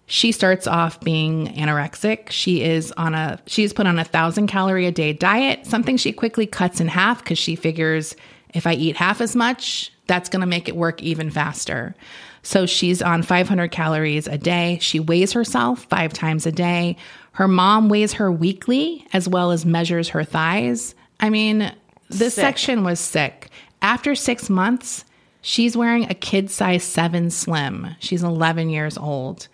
She 0.08 0.32
starts 0.32 0.68
off 0.68 1.00
being 1.02 1.48
anorexic. 1.56 2.30
She 2.30 2.62
is 2.62 2.92
on 2.92 3.16
a 3.16 3.40
she's 3.48 3.74
put 3.74 3.88
on 3.88 3.98
a 3.98 4.04
thousand 4.04 4.48
calorie 4.48 4.86
a 4.86 4.92
day 4.92 5.14
diet, 5.14 5.66
something 5.66 5.98
she 5.98 6.12
quickly 6.12 6.46
cuts 6.46 6.80
in 6.80 6.88
half 6.88 7.24
because 7.24 7.40
she 7.40 7.56
figures 7.56 8.16
if 8.54 8.66
I 8.66 8.74
eat 8.74 8.96
half 8.96 9.20
as 9.20 9.36
much, 9.36 9.92
that's 10.08 10.30
going 10.30 10.40
to 10.40 10.48
make 10.48 10.70
it 10.70 10.76
work 10.76 11.02
even 11.04 11.30
faster. 11.30 11.96
So 12.42 12.66
she's 12.66 13.02
on 13.02 13.24
500 13.24 13.72
calories 13.72 14.28
a 14.28 14.38
day. 14.38 14.78
She 14.80 15.00
weighs 15.00 15.34
herself 15.34 15.84
five 15.86 16.14
times 16.14 16.46
a 16.46 16.52
day. 16.52 16.96
Her 17.34 17.48
mom 17.48 17.90
weighs 17.90 18.14
her 18.14 18.32
weekly 18.32 19.06
as 19.12 19.28
well 19.28 19.52
as 19.52 19.66
measures 19.66 20.10
her 20.10 20.24
thighs. 20.24 20.96
I 21.20 21.30
mean, 21.30 21.74
this 22.10 22.36
Sick. 22.36 22.44
section 22.44 22.84
was 22.84 23.00
sick. 23.00 23.50
After 23.82 24.16
six 24.16 24.50
months, 24.50 25.04
she's 25.42 25.76
wearing 25.76 26.04
a 26.06 26.14
kid 26.14 26.50
size 26.50 26.84
seven 26.84 27.30
slim. 27.30 27.96
She's 28.00 28.24
11 28.24 28.70
years 28.70 28.98
old. 28.98 29.48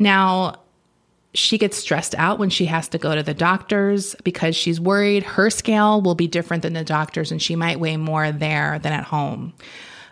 Now, 0.00 0.56
she 1.32 1.58
gets 1.58 1.76
stressed 1.76 2.16
out 2.16 2.40
when 2.40 2.50
she 2.50 2.64
has 2.64 2.88
to 2.88 2.98
go 2.98 3.14
to 3.14 3.22
the 3.22 3.34
doctors 3.34 4.16
because 4.24 4.56
she's 4.56 4.80
worried 4.80 5.22
her 5.22 5.48
scale 5.48 6.00
will 6.02 6.16
be 6.16 6.26
different 6.26 6.64
than 6.64 6.72
the 6.72 6.82
doctors 6.82 7.30
and 7.30 7.40
she 7.40 7.54
might 7.54 7.78
weigh 7.78 7.96
more 7.96 8.32
there 8.32 8.80
than 8.80 8.92
at 8.92 9.04
home. 9.04 9.52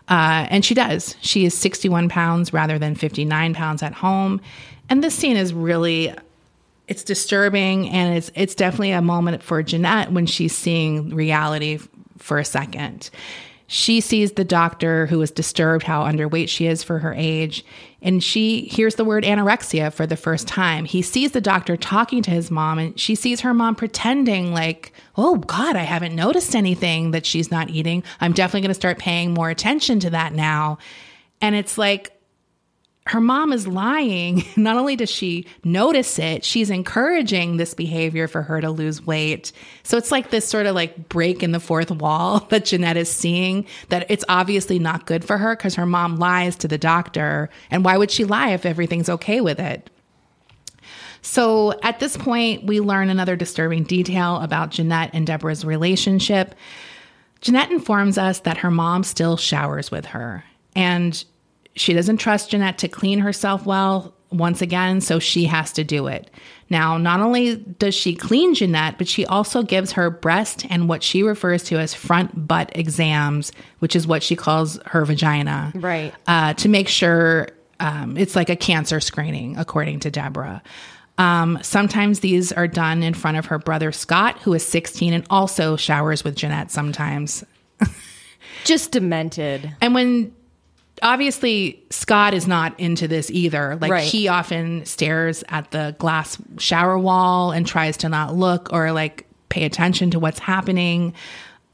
Uh, 0.08 0.46
and 0.48 0.64
she 0.64 0.74
does. 0.74 1.16
She 1.20 1.44
is 1.44 1.54
61 1.54 2.08
pounds 2.08 2.52
rather 2.52 2.78
than 2.78 2.94
59 2.94 3.54
pounds 3.54 3.82
at 3.82 3.94
home. 3.94 4.40
And 4.88 5.02
this 5.02 5.14
scene 5.14 5.36
is 5.36 5.52
really 5.52 6.14
it's 6.86 7.04
disturbing 7.04 7.90
and 7.90 8.16
it's 8.16 8.30
it's 8.34 8.54
definitely 8.54 8.92
a 8.92 9.02
moment 9.02 9.42
for 9.42 9.62
Jennette 9.62 10.12
when 10.12 10.24
she's 10.24 10.56
seeing 10.56 11.14
reality 11.14 11.78
for 12.16 12.38
a 12.38 12.44
second. 12.44 13.10
She 13.70 14.00
sees 14.00 14.32
the 14.32 14.44
doctor 14.44 15.06
who 15.06 15.20
is 15.20 15.30
disturbed 15.30 15.84
how 15.84 16.02
underweight 16.02 16.48
she 16.48 16.66
is 16.66 16.82
for 16.82 16.98
her 17.00 17.12
age, 17.12 17.66
and 18.00 18.24
she 18.24 18.62
hears 18.62 18.94
the 18.94 19.04
word 19.04 19.24
anorexia 19.24 19.92
for 19.92 20.06
the 20.06 20.16
first 20.16 20.48
time. 20.48 20.86
He 20.86 21.02
sees 21.02 21.32
the 21.32 21.42
doctor 21.42 21.76
talking 21.76 22.22
to 22.22 22.30
his 22.30 22.50
mom, 22.50 22.78
and 22.78 22.98
she 22.98 23.14
sees 23.14 23.40
her 23.40 23.52
mom 23.52 23.74
pretending 23.74 24.54
like, 24.54 24.94
oh 25.18 25.36
God, 25.36 25.76
I 25.76 25.82
haven't 25.82 26.16
noticed 26.16 26.56
anything 26.56 27.10
that 27.10 27.26
she's 27.26 27.50
not 27.50 27.68
eating. 27.68 28.02
I'm 28.22 28.32
definitely 28.32 28.62
going 28.62 28.70
to 28.70 28.74
start 28.74 28.98
paying 28.98 29.34
more 29.34 29.50
attention 29.50 30.00
to 30.00 30.10
that 30.10 30.32
now. 30.32 30.78
And 31.42 31.54
it's 31.54 31.76
like, 31.76 32.17
her 33.08 33.20
mom 33.22 33.54
is 33.54 33.66
lying. 33.66 34.44
Not 34.56 34.76
only 34.76 34.94
does 34.94 35.10
she 35.10 35.46
notice 35.64 36.18
it, 36.18 36.44
she's 36.44 36.68
encouraging 36.68 37.56
this 37.56 37.72
behavior 37.72 38.28
for 38.28 38.42
her 38.42 38.60
to 38.60 38.70
lose 38.70 39.04
weight. 39.04 39.50
So 39.82 39.96
it's 39.96 40.12
like 40.12 40.30
this 40.30 40.46
sort 40.46 40.66
of 40.66 40.74
like 40.74 41.08
break 41.08 41.42
in 41.42 41.52
the 41.52 41.60
fourth 41.60 41.90
wall 41.90 42.40
that 42.50 42.66
Jennette 42.66 42.98
is 42.98 43.10
seeing 43.10 43.66
that 43.88 44.06
it's 44.10 44.26
obviously 44.28 44.78
not 44.78 45.06
good 45.06 45.24
for 45.24 45.38
her 45.38 45.56
because 45.56 45.74
her 45.76 45.86
mom 45.86 46.16
lies 46.16 46.54
to 46.56 46.68
the 46.68 46.76
doctor. 46.76 47.48
And 47.70 47.82
why 47.82 47.96
would 47.96 48.10
she 48.10 48.24
lie 48.24 48.50
if 48.50 48.66
everything's 48.66 49.08
okay 49.08 49.40
with 49.40 49.58
it? 49.58 49.88
So 51.22 51.78
at 51.82 52.00
this 52.00 52.16
point, 52.16 52.64
we 52.64 52.80
learn 52.80 53.08
another 53.08 53.36
disturbing 53.36 53.84
detail 53.84 54.36
about 54.36 54.70
Jennette 54.70 55.10
and 55.14 55.26
Deborah's 55.26 55.64
relationship. 55.64 56.54
Jennette 57.40 57.70
informs 57.70 58.18
us 58.18 58.40
that 58.40 58.58
her 58.58 58.70
mom 58.70 59.02
still 59.02 59.36
showers 59.36 59.90
with 59.90 60.04
her. 60.06 60.44
And 60.76 61.24
she 61.78 61.92
doesn't 61.92 62.18
trust 62.18 62.50
Jennette 62.50 62.78
to 62.78 62.88
clean 62.88 63.20
herself 63.20 63.64
well 63.66 64.14
once 64.30 64.60
again, 64.60 65.00
so 65.00 65.18
she 65.18 65.44
has 65.44 65.72
to 65.72 65.84
do 65.84 66.06
it. 66.06 66.30
Now, 66.70 66.98
not 66.98 67.20
only 67.20 67.56
does 67.56 67.94
she 67.94 68.14
clean 68.14 68.54
Jennette, 68.54 68.98
but 68.98 69.08
she 69.08 69.24
also 69.24 69.62
gives 69.62 69.92
her 69.92 70.10
breast 70.10 70.66
and 70.68 70.88
what 70.88 71.02
she 71.02 71.22
refers 71.22 71.62
to 71.64 71.78
as 71.78 71.94
front 71.94 72.46
butt 72.46 72.70
exams, 72.74 73.52
which 73.78 73.96
is 73.96 74.06
what 74.06 74.22
she 74.22 74.36
calls 74.36 74.78
her 74.86 75.04
vagina. 75.04 75.72
Right. 75.74 76.12
Uh, 76.26 76.52
to 76.54 76.68
make 76.68 76.88
sure 76.88 77.48
um, 77.80 78.16
it's 78.18 78.36
like 78.36 78.50
a 78.50 78.56
cancer 78.56 79.00
screening, 79.00 79.56
according 79.56 80.00
to 80.00 80.10
Deborah. 80.10 80.62
Um, 81.16 81.58
sometimes 81.62 82.20
these 82.20 82.52
are 82.52 82.68
done 82.68 83.02
in 83.02 83.14
front 83.14 83.38
of 83.38 83.46
her 83.46 83.58
brother 83.58 83.90
Scott, 83.90 84.38
who 84.40 84.52
is 84.52 84.64
16 84.64 85.12
and 85.12 85.26
also 85.30 85.76
showers 85.76 86.22
with 86.22 86.36
Jennette 86.36 86.70
sometimes. 86.70 87.44
Just 88.64 88.92
demented. 88.92 89.74
And 89.80 89.94
when 89.94 90.34
obviously 91.02 91.82
Scott 91.90 92.34
is 92.34 92.46
not 92.46 92.78
into 92.78 93.08
this 93.08 93.30
either. 93.30 93.76
Like 93.80 93.90
Right. 93.90 94.04
he 94.04 94.28
often 94.28 94.84
stares 94.86 95.44
at 95.48 95.70
the 95.70 95.94
glass 95.98 96.36
shower 96.58 96.98
wall 96.98 97.50
and 97.52 97.66
tries 97.66 97.96
to 97.98 98.08
not 98.08 98.34
look 98.34 98.70
or 98.72 98.92
like 98.92 99.26
pay 99.48 99.64
attention 99.64 100.10
to 100.12 100.18
what's 100.18 100.38
happening. 100.38 101.14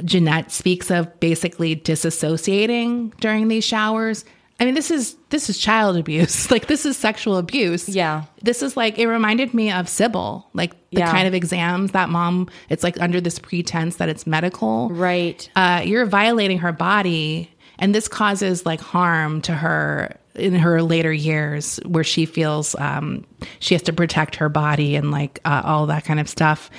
Jennette 0.04 0.50
speaks 0.50 0.90
of 0.90 1.20
basically 1.20 1.76
disassociating 1.76 3.12
during 3.20 3.48
these 3.48 3.64
showers. 3.64 4.24
I 4.60 4.64
mean, 4.64 4.74
this 4.74 4.90
is 4.90 5.16
this 5.30 5.50
is 5.50 5.58
child 5.58 5.96
abuse. 5.96 6.48
like 6.50 6.66
this 6.68 6.86
is 6.86 6.96
sexual 6.96 7.36
abuse. 7.38 7.88
Yeah. 7.88 8.24
This 8.42 8.62
is 8.62 8.76
like 8.76 8.98
it 8.98 9.08
reminded 9.08 9.52
me 9.52 9.70
of 9.72 9.88
Sybil, 9.88 10.48
like 10.54 10.70
the 10.90 10.98
Yeah. 11.00 11.10
kind 11.10 11.26
of 11.26 11.34
exams 11.34 11.90
that 11.90 12.08
mom. 12.08 12.48
It's 12.68 12.84
like 12.84 13.00
under 13.00 13.20
this 13.20 13.38
pretense 13.40 13.96
that 13.96 14.08
it's 14.08 14.26
medical 14.28 14.90
Right. 14.90 15.48
uh, 15.56 15.82
you're 15.84 16.06
violating 16.06 16.58
her 16.58 16.70
body 16.72 17.50
and 17.78 17.94
this 17.94 18.08
causes 18.08 18.64
like 18.66 18.80
harm 18.80 19.40
to 19.42 19.54
her 19.54 20.16
in 20.34 20.54
her 20.54 20.82
later 20.82 21.12
years 21.12 21.78
where 21.86 22.04
she 22.04 22.26
feels 22.26 22.74
um, 22.76 23.24
she 23.60 23.74
has 23.74 23.82
to 23.82 23.92
protect 23.92 24.36
her 24.36 24.48
body 24.48 24.96
and 24.96 25.10
like 25.10 25.40
uh, 25.44 25.62
all 25.64 25.86
that 25.86 26.04
kind 26.04 26.20
of 26.20 26.28
stuff. 26.28 26.70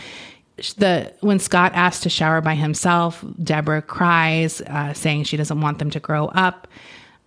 The 0.77 1.13
when 1.21 1.39
scott 1.39 1.73
asks 1.73 2.03
to 2.03 2.09
shower 2.09 2.41
by 2.41 2.55
himself 2.55 3.23
deborah 3.43 3.81
cries 3.81 4.61
uh, 4.61 4.93
saying 4.93 5.25
she 5.25 5.37
doesn't 5.37 5.61
want 5.61 5.79
them 5.79 5.89
to 5.91 5.99
grow 5.99 6.27
up. 6.27 6.67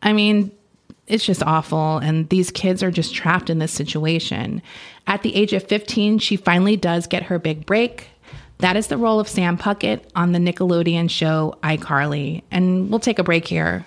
I 0.02 0.12
mean 0.12 0.52
it's 1.06 1.24
just 1.24 1.42
awful. 1.42 1.96
And 1.98 2.28
these 2.28 2.50
kids 2.50 2.82
are 2.82 2.90
just 2.90 3.14
trapped 3.14 3.48
in 3.48 3.60
this 3.60 3.72
situation. 3.72 4.60
At 5.06 5.22
the 5.22 5.34
age 5.34 5.54
of 5.54 5.62
15 5.62 6.18
she 6.18 6.36
finally 6.36 6.76
does 6.76 7.06
get 7.06 7.24
her 7.24 7.38
big 7.38 7.66
break 7.66 8.08
that 8.58 8.76
is 8.76 8.88
the 8.88 8.96
role 8.96 9.20
of 9.20 9.28
Sam 9.28 9.56
Puckett 9.56 10.02
on 10.14 10.32
the 10.32 10.38
Nickelodeon 10.38 11.08
show 11.10 11.56
iCarly. 11.62 12.42
And 12.50 12.90
we'll 12.90 13.00
take 13.00 13.18
a 13.18 13.24
break 13.24 13.46
here. 13.46 13.86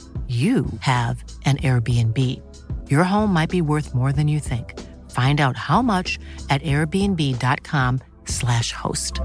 you 0.31 0.65
have 0.79 1.23
an 1.45 1.57
Airbnb. 1.57 2.17
Your 2.89 3.03
home 3.03 3.33
might 3.33 3.49
be 3.49 3.61
worth 3.61 3.93
more 3.93 4.13
than 4.13 4.29
you 4.29 4.39
think. 4.39 4.79
Find 5.11 5.41
out 5.41 5.57
how 5.57 5.81
much 5.81 6.17
at 6.49 6.61
airbnb.com/slash 6.61 8.71
host. 8.71 9.19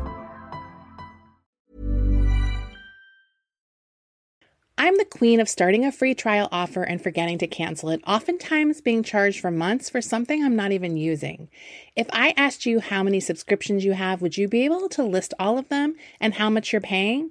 I'm 4.79 4.99
the 4.99 5.07
queen 5.07 5.41
of 5.41 5.49
starting 5.49 5.87
a 5.87 5.93
free 5.93 6.15
trial 6.15 6.49
offer 6.53 6.83
and 6.83 7.03
forgetting 7.03 7.39
to 7.39 7.47
cancel 7.47 7.89
it, 7.91 8.03
oftentimes 8.07 8.83
being 8.83 9.03
charged 9.03 9.41
for 9.41 9.51
months 9.51 9.89
for 9.89 10.03
something 10.03 10.45
I'm 10.45 10.55
not 10.55 10.73
even 10.73 10.97
using. 10.97 11.49
If 11.95 12.09
I 12.13 12.35
asked 12.37 12.67
you 12.67 12.81
how 12.81 13.03
many 13.03 13.21
subscriptions 13.21 13.85
you 13.85 13.93
have, 13.93 14.21
would 14.21 14.37
you 14.37 14.49
be 14.49 14.65
able 14.65 14.89
to 14.91 15.03
list 15.03 15.33
all 15.39 15.57
of 15.57 15.71
them 15.71 15.95
and 16.21 16.35
how 16.35 16.51
much 16.51 16.73
you're 16.73 16.83
paying? 16.83 17.31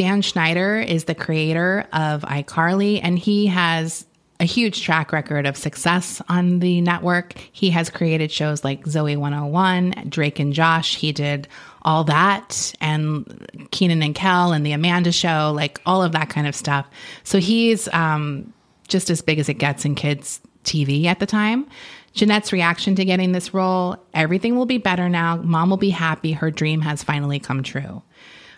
Dan 0.00 0.22
Schneider 0.22 0.80
is 0.80 1.04
the 1.04 1.14
creator 1.14 1.86
of 1.92 2.22
iCarly, 2.22 3.00
and 3.02 3.18
he 3.18 3.48
has 3.48 4.06
a 4.40 4.46
huge 4.46 4.80
track 4.80 5.12
record 5.12 5.44
of 5.44 5.58
success 5.58 6.22
on 6.26 6.60
the 6.60 6.80
network. 6.80 7.34
He 7.52 7.68
has 7.68 7.90
created 7.90 8.32
shows 8.32 8.64
like 8.64 8.82
Zoey 8.84 9.18
101, 9.18 10.06
Drake 10.08 10.38
and 10.38 10.54
Josh. 10.54 10.96
He 10.96 11.12
did 11.12 11.48
all 11.82 12.04
that 12.04 12.72
and 12.80 13.68
Kenan 13.72 14.02
and 14.02 14.14
Kel 14.14 14.52
and 14.54 14.64
the 14.64 14.72
Amanda 14.72 15.12
show, 15.12 15.52
like 15.54 15.82
all 15.84 16.02
of 16.02 16.12
that 16.12 16.30
kind 16.30 16.46
of 16.46 16.54
stuff. 16.54 16.86
So 17.22 17.38
he's 17.38 17.86
um, 17.88 18.54
just 18.88 19.10
as 19.10 19.20
big 19.20 19.38
as 19.38 19.50
it 19.50 19.58
gets 19.58 19.84
in 19.84 19.96
kids 19.96 20.40
TV 20.64 21.04
at 21.04 21.20
the 21.20 21.26
time. 21.26 21.66
Jennette's 22.14 22.54
reaction 22.54 22.94
to 22.94 23.04
getting 23.04 23.32
this 23.32 23.52
role 23.52 23.98
everything 24.14 24.56
will 24.56 24.64
be 24.64 24.78
better 24.78 25.10
now. 25.10 25.36
Mom 25.36 25.68
will 25.68 25.76
be 25.76 25.90
happy. 25.90 26.32
Her 26.32 26.50
dream 26.50 26.80
has 26.80 27.04
finally 27.04 27.38
come 27.38 27.62
true. 27.62 28.02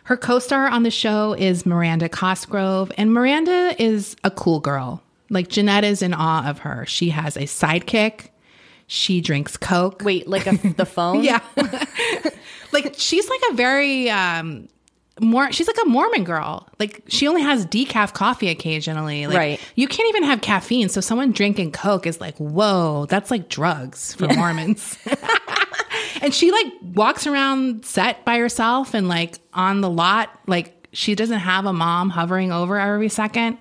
Her 0.05 0.17
co 0.17 0.39
star 0.39 0.67
on 0.69 0.83
the 0.83 0.91
show 0.91 1.33
is 1.35 1.65
Miranda 1.65 2.09
Cosgrove, 2.09 2.91
and 2.97 3.13
Miranda 3.13 3.75
is 3.79 4.17
a 4.25 4.31
cool 4.31 4.61
girl. 4.61 5.03
Like 5.31 5.49
Jennette 5.49 5.85
is 5.85 6.03
in 6.03 6.13
awe 6.13 6.49
of 6.49 6.59
her. 6.61 6.85
She 6.87 7.11
has 7.11 7.37
a 7.37 7.43
sidekick. 7.43 8.29
She 8.89 9.21
drinks 9.21 9.57
Coke. 9.57 10.03
Wait, 10.05 10.27
like 10.29 10.47
a, 10.47 10.53
the 10.77 10.85
phone? 10.87 11.23
Yeah. 11.25 11.41
like 12.73 12.95
she's 12.99 13.29
like 13.31 13.41
a 13.51 13.55
very 13.55 14.11
um 14.11 14.69
more 15.21 15.53
she's 15.53 15.67
like 15.69 15.77
a 15.83 15.89
Mormon 15.89 16.25
girl. 16.25 16.69
Like 16.79 17.03
she 17.09 17.29
only 17.29 17.43
has 17.43 17.65
decaf 17.67 18.13
coffee 18.13 18.49
occasionally. 18.49 19.27
Like 19.27 19.37
Right. 19.37 19.61
you 19.77 19.87
can't 19.87 20.09
even 20.09 20.25
have 20.25 20.41
caffeine. 20.41 20.89
So 20.89 21.01
someone 21.01 21.33
drinking 21.33 21.73
Coke 21.73 22.07
is 22.07 22.21
like, 22.21 22.37
whoa, 22.39 23.07
that's 23.07 23.31
like 23.31 23.49
drugs 23.49 24.15
for 24.15 24.27
Mormons. 24.29 24.99
and 26.21 26.35
she 26.35 26.51
like 26.51 26.67
walks 26.83 27.27
around 27.27 27.85
set 27.85 28.25
by 28.25 28.39
herself 28.39 28.95
and 28.95 29.09
like 29.09 29.39
on 29.55 29.81
the 29.81 29.91
lot, 29.91 30.31
like 30.47 30.89
she 30.93 31.15
doesn't 31.15 31.39
have 31.39 31.67
a 31.67 31.73
mom 31.73 32.11
hovering 32.11 32.53
over 32.53 32.79
every 32.79 33.09
second. 33.09 33.59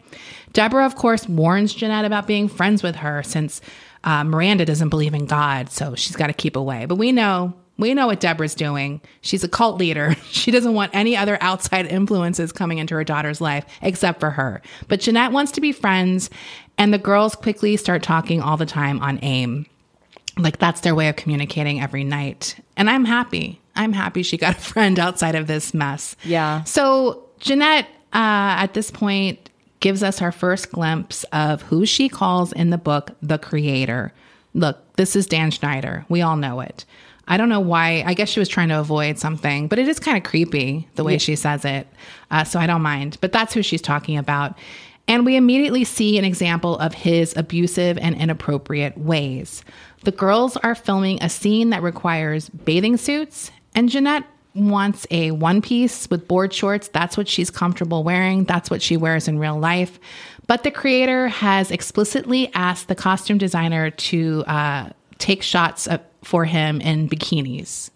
Deborah, 0.53 0.85
of 0.85 0.95
course, 0.95 1.27
warns 1.29 1.73
Jennette 1.73 2.05
about 2.05 2.27
being 2.27 2.49
friends 2.49 2.83
with 2.83 2.97
her 2.97 3.23
since 3.23 3.61
uh, 4.03 4.23
Miranda 4.23 4.65
doesn't 4.65 4.89
believe 4.89 5.13
in 5.13 5.25
God, 5.25 5.69
so 5.71 5.95
she's 5.95 6.15
got 6.15 6.27
to 6.27 6.33
keep 6.33 6.55
away. 6.55 6.85
But 6.85 6.95
we 6.95 7.11
know 7.11 7.53
we 7.77 7.95
know 7.95 8.05
what 8.07 8.19
Deborah's 8.19 8.53
doing. 8.53 9.01
She's 9.21 9.43
a 9.43 9.49
cult 9.49 9.77
leader. 9.79 10.15
She 10.31 10.49
doesn't 10.49 10.73
want 10.73 10.95
any 10.95 11.15
other 11.15 11.37
outside 11.39 11.85
influences 11.85 12.51
coming 12.51 12.79
into 12.79 12.95
her 12.95 13.03
daughter's 13.03 13.41
life 13.41 13.63
except 13.81 14.19
for 14.19 14.31
her. 14.31 14.61
But 14.87 15.01
Jennette 15.01 15.31
wants 15.31 15.51
to 15.53 15.61
be 15.61 15.71
friends, 15.71 16.31
and 16.79 16.91
the 16.91 16.97
girls 16.97 17.35
quickly 17.35 17.77
start 17.77 18.01
talking 18.01 18.41
all 18.41 18.57
the 18.57 18.65
time 18.65 18.99
on 19.01 19.19
AIM. 19.21 19.67
Like 20.37 20.59
that's 20.59 20.81
their 20.81 20.95
way 20.95 21.09
of 21.09 21.15
communicating 21.15 21.81
every 21.81 22.03
night. 22.03 22.55
And 22.77 22.89
I'm 22.89 23.05
happy. 23.05 23.59
I'm 23.75 23.93
happy 23.93 24.23
she 24.23 24.37
got 24.37 24.57
a 24.57 24.61
friend 24.61 24.99
outside 24.99 25.35
of 25.35 25.47
this 25.47 25.73
mess. 25.73 26.15
Yeah. 26.23 26.63
So 26.63 27.25
Jennette, 27.39 27.87
uh, 28.13 28.59
at 28.63 28.73
this 28.73 28.91
point, 28.91 29.49
gives 29.79 30.03
us 30.03 30.21
our 30.21 30.31
first 30.31 30.71
glimpse 30.71 31.23
of 31.31 31.61
who 31.63 31.85
she 31.85 32.07
calls 32.07 32.53
in 32.53 32.69
the 32.69 32.77
book 32.77 33.11
the 33.21 33.37
creator. 33.37 34.13
Look, 34.53 34.95
this 34.95 35.15
is 35.15 35.25
Dan 35.25 35.51
Schneider. 35.51 36.05
We 36.07 36.21
all 36.21 36.37
know 36.37 36.59
it. 36.59 36.85
I 37.27 37.37
don't 37.37 37.49
know 37.49 37.61
why. 37.61 38.03
I 38.05 38.13
guess 38.13 38.29
she 38.29 38.39
was 38.39 38.49
trying 38.49 38.69
to 38.69 38.79
avoid 38.79 39.17
something, 39.17 39.67
but 39.67 39.79
it 39.79 39.87
is 39.87 39.99
kind 39.99 40.17
of 40.17 40.23
creepy 40.23 40.87
the 40.95 41.03
way 41.03 41.17
she 41.17 41.35
says 41.35 41.63
it. 41.63 41.87
Uh, 42.29 42.43
so 42.43 42.59
I 42.59 42.67
don't 42.67 42.81
mind. 42.81 43.17
But 43.21 43.31
that's 43.31 43.53
who 43.53 43.63
she's 43.63 43.81
talking 43.81 44.17
about. 44.17 44.57
And 45.07 45.25
we 45.25 45.35
immediately 45.35 45.83
see 45.83 46.17
an 46.17 46.25
example 46.25 46.77
of 46.79 46.93
his 46.93 47.33
abusive 47.37 47.97
and 47.97 48.15
inappropriate 48.15 48.97
ways. 48.97 49.63
The 50.03 50.11
girls 50.11 50.57
are 50.57 50.75
filming 50.75 51.21
a 51.21 51.29
scene 51.29 51.69
that 51.69 51.83
requires 51.83 52.49
bathing 52.49 52.97
suits, 52.97 53.51
and 53.75 53.89
Jennette 53.89 54.25
wants 54.53 55.07
a 55.11 55.31
one 55.31 55.61
piece 55.61 56.09
with 56.09 56.27
board 56.27 56.53
shorts. 56.53 56.87
That's 56.89 57.15
what 57.15 57.27
she's 57.27 57.49
comfortable 57.49 58.03
wearing. 58.03 58.43
That's 58.43 58.69
what 58.69 58.81
she 58.81 58.97
wears 58.97 59.27
in 59.27 59.39
real 59.39 59.57
life. 59.57 59.99
But 60.47 60.63
the 60.63 60.71
creator 60.71 61.27
has 61.27 61.71
explicitly 61.71 62.51
asked 62.53 62.87
the 62.87 62.95
costume 62.95 63.37
designer 63.37 63.91
to 63.91 64.43
uh, 64.47 64.89
take 65.19 65.43
shots 65.43 65.87
of, 65.87 66.01
for 66.23 66.45
him 66.45 66.81
in 66.81 67.07
bikinis. 67.07 67.91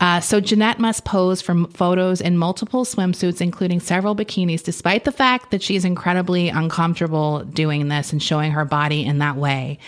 Uh, 0.00 0.18
so 0.18 0.40
Jennette 0.40 0.78
must 0.78 1.04
pose 1.04 1.42
for 1.42 1.66
photos 1.68 2.20
in 2.20 2.38
multiple 2.38 2.84
swimsuits, 2.84 3.40
including 3.40 3.80
several 3.80 4.16
bikinis, 4.16 4.62
despite 4.62 5.04
the 5.04 5.12
fact 5.12 5.50
that 5.50 5.62
she's 5.62 5.84
incredibly 5.84 6.48
uncomfortable 6.48 7.44
doing 7.44 7.88
this 7.88 8.12
and 8.12 8.22
showing 8.22 8.52
her 8.52 8.64
body 8.64 9.04
in 9.04 9.18
that 9.18 9.36
way. 9.36 9.78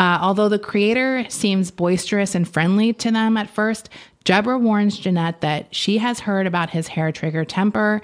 Uh, 0.00 0.18
although 0.22 0.48
the 0.48 0.58
creator 0.58 1.26
seems 1.28 1.70
boisterous 1.70 2.34
and 2.34 2.48
friendly 2.48 2.94
to 2.94 3.10
them 3.10 3.36
at 3.36 3.50
first, 3.50 3.90
Deborah 4.24 4.58
warns 4.58 4.98
Jennette 4.98 5.42
that 5.42 5.74
she 5.74 5.98
has 5.98 6.20
heard 6.20 6.46
about 6.46 6.70
his 6.70 6.88
hair 6.88 7.12
trigger 7.12 7.44
temper 7.44 8.00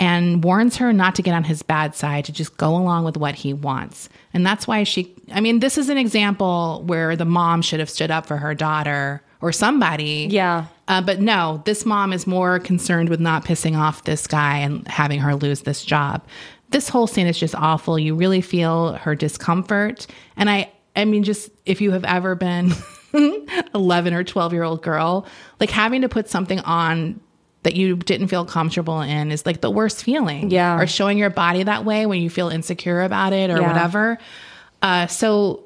and 0.00 0.42
warns 0.42 0.76
her 0.78 0.92
not 0.92 1.14
to 1.14 1.22
get 1.22 1.34
on 1.34 1.44
his 1.44 1.62
bad 1.62 1.94
side, 1.94 2.24
to 2.24 2.32
just 2.32 2.56
go 2.56 2.70
along 2.76 3.04
with 3.04 3.16
what 3.16 3.36
he 3.36 3.52
wants. 3.52 4.08
And 4.34 4.44
that's 4.44 4.66
why 4.66 4.82
she, 4.82 5.14
I 5.30 5.40
mean, 5.40 5.60
this 5.60 5.78
is 5.78 5.88
an 5.88 5.98
example 5.98 6.82
where 6.84 7.14
the 7.14 7.24
mom 7.24 7.62
should 7.62 7.78
have 7.78 7.88
stood 7.88 8.10
up 8.10 8.26
for 8.26 8.38
her 8.38 8.52
daughter 8.52 9.22
or 9.40 9.52
somebody. 9.52 10.26
Yeah. 10.28 10.66
Uh, 10.88 11.00
but 11.00 11.20
no, 11.20 11.62
this 11.64 11.86
mom 11.86 12.12
is 12.12 12.26
more 12.26 12.58
concerned 12.58 13.08
with 13.08 13.20
not 13.20 13.44
pissing 13.44 13.78
off 13.78 14.02
this 14.02 14.26
guy 14.26 14.58
and 14.58 14.86
having 14.88 15.20
her 15.20 15.36
lose 15.36 15.60
this 15.60 15.84
job. 15.84 16.26
This 16.70 16.88
whole 16.88 17.06
scene 17.06 17.28
is 17.28 17.38
just 17.38 17.54
awful. 17.54 18.00
You 18.00 18.16
really 18.16 18.40
feel 18.40 18.94
her 18.94 19.14
discomfort. 19.14 20.08
And 20.36 20.50
I, 20.50 20.72
I 20.96 21.04
mean, 21.04 21.22
just 21.22 21.50
if 21.66 21.80
you 21.80 21.90
have 21.92 22.04
ever 22.04 22.34
been 22.34 22.72
11 23.74 24.14
or 24.14 24.24
12 24.24 24.52
year 24.52 24.62
old 24.62 24.82
girl, 24.82 25.26
like 25.60 25.70
having 25.70 26.02
to 26.02 26.08
put 26.08 26.28
something 26.28 26.60
on 26.60 27.20
that 27.62 27.74
you 27.74 27.96
didn't 27.96 28.28
feel 28.28 28.44
comfortable 28.44 29.00
in 29.00 29.32
is 29.32 29.44
like 29.44 29.60
the 29.60 29.70
worst 29.70 30.04
feeling. 30.04 30.50
Yeah. 30.50 30.78
Or 30.78 30.86
showing 30.86 31.18
your 31.18 31.30
body 31.30 31.62
that 31.64 31.84
way 31.84 32.06
when 32.06 32.20
you 32.22 32.30
feel 32.30 32.48
insecure 32.48 33.02
about 33.02 33.32
it 33.32 33.50
or 33.50 33.60
Yeah. 33.60 33.66
whatever. 33.66 34.18
Uh, 34.82 35.06
so 35.08 35.64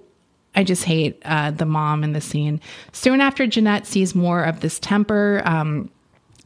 I 0.54 0.64
just 0.64 0.84
hate 0.84 1.20
uh, 1.24 1.50
the 1.50 1.66
mom 1.66 2.02
in 2.02 2.12
the 2.12 2.20
scene. 2.20 2.60
Soon 2.92 3.20
after 3.20 3.46
Jennette 3.46 3.86
sees 3.86 4.14
more 4.14 4.42
of 4.42 4.60
this 4.60 4.78
temper, 4.78 5.42
um, 5.44 5.90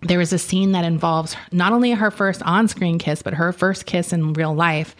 there 0.02 0.20
is 0.20 0.32
a 0.32 0.38
scene 0.38 0.72
that 0.72 0.84
involves 0.84 1.36
not 1.52 1.72
only 1.72 1.92
her 1.92 2.10
first 2.10 2.42
on 2.42 2.68
screen 2.68 2.98
kiss, 2.98 3.22
but 3.22 3.34
her 3.34 3.52
first 3.52 3.86
kiss 3.86 4.12
in 4.12 4.32
real 4.34 4.54
life. 4.54 4.94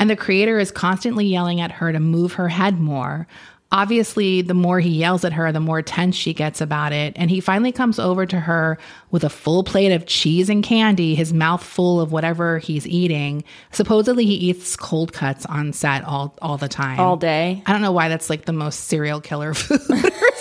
And 0.00 0.10
the 0.10 0.16
creator 0.16 0.58
is 0.58 0.72
constantly 0.72 1.26
yelling 1.26 1.60
at 1.60 1.70
her 1.70 1.92
to 1.92 2.00
move 2.00 2.32
her 2.32 2.48
head 2.48 2.80
more. 2.80 3.28
Obviously, 3.72 4.42
the 4.42 4.54
more 4.54 4.80
he 4.80 4.88
yells 4.88 5.24
at 5.24 5.32
her, 5.32 5.52
the 5.52 5.60
more 5.60 5.80
tense 5.80 6.16
she 6.16 6.34
gets 6.34 6.60
about 6.60 6.92
it. 6.92 7.12
And 7.14 7.30
he 7.30 7.38
finally 7.38 7.70
comes 7.70 8.00
over 8.00 8.26
to 8.26 8.40
her 8.40 8.78
with 9.12 9.22
a 9.22 9.30
full 9.30 9.62
plate 9.62 9.92
of 9.92 10.06
cheese 10.06 10.48
and 10.48 10.64
candy, 10.64 11.14
his 11.14 11.32
mouth 11.32 11.62
full 11.62 12.00
of 12.00 12.10
whatever 12.10 12.58
he's 12.58 12.84
eating. 12.88 13.44
Supposedly, 13.70 14.26
he 14.26 14.34
eats 14.34 14.74
cold 14.74 15.12
cuts 15.12 15.46
on 15.46 15.72
set 15.72 16.02
all, 16.02 16.36
all 16.42 16.56
the 16.56 16.66
time. 16.66 16.98
All 16.98 17.16
day. 17.16 17.62
I 17.64 17.72
don't 17.72 17.82
know 17.82 17.92
why 17.92 18.08
that's 18.08 18.28
like 18.28 18.46
the 18.46 18.52
most 18.52 18.86
serial 18.86 19.20
killer 19.20 19.54
food 19.54 19.78
or 19.78 19.86
something. 19.86 20.10
To 20.10 20.39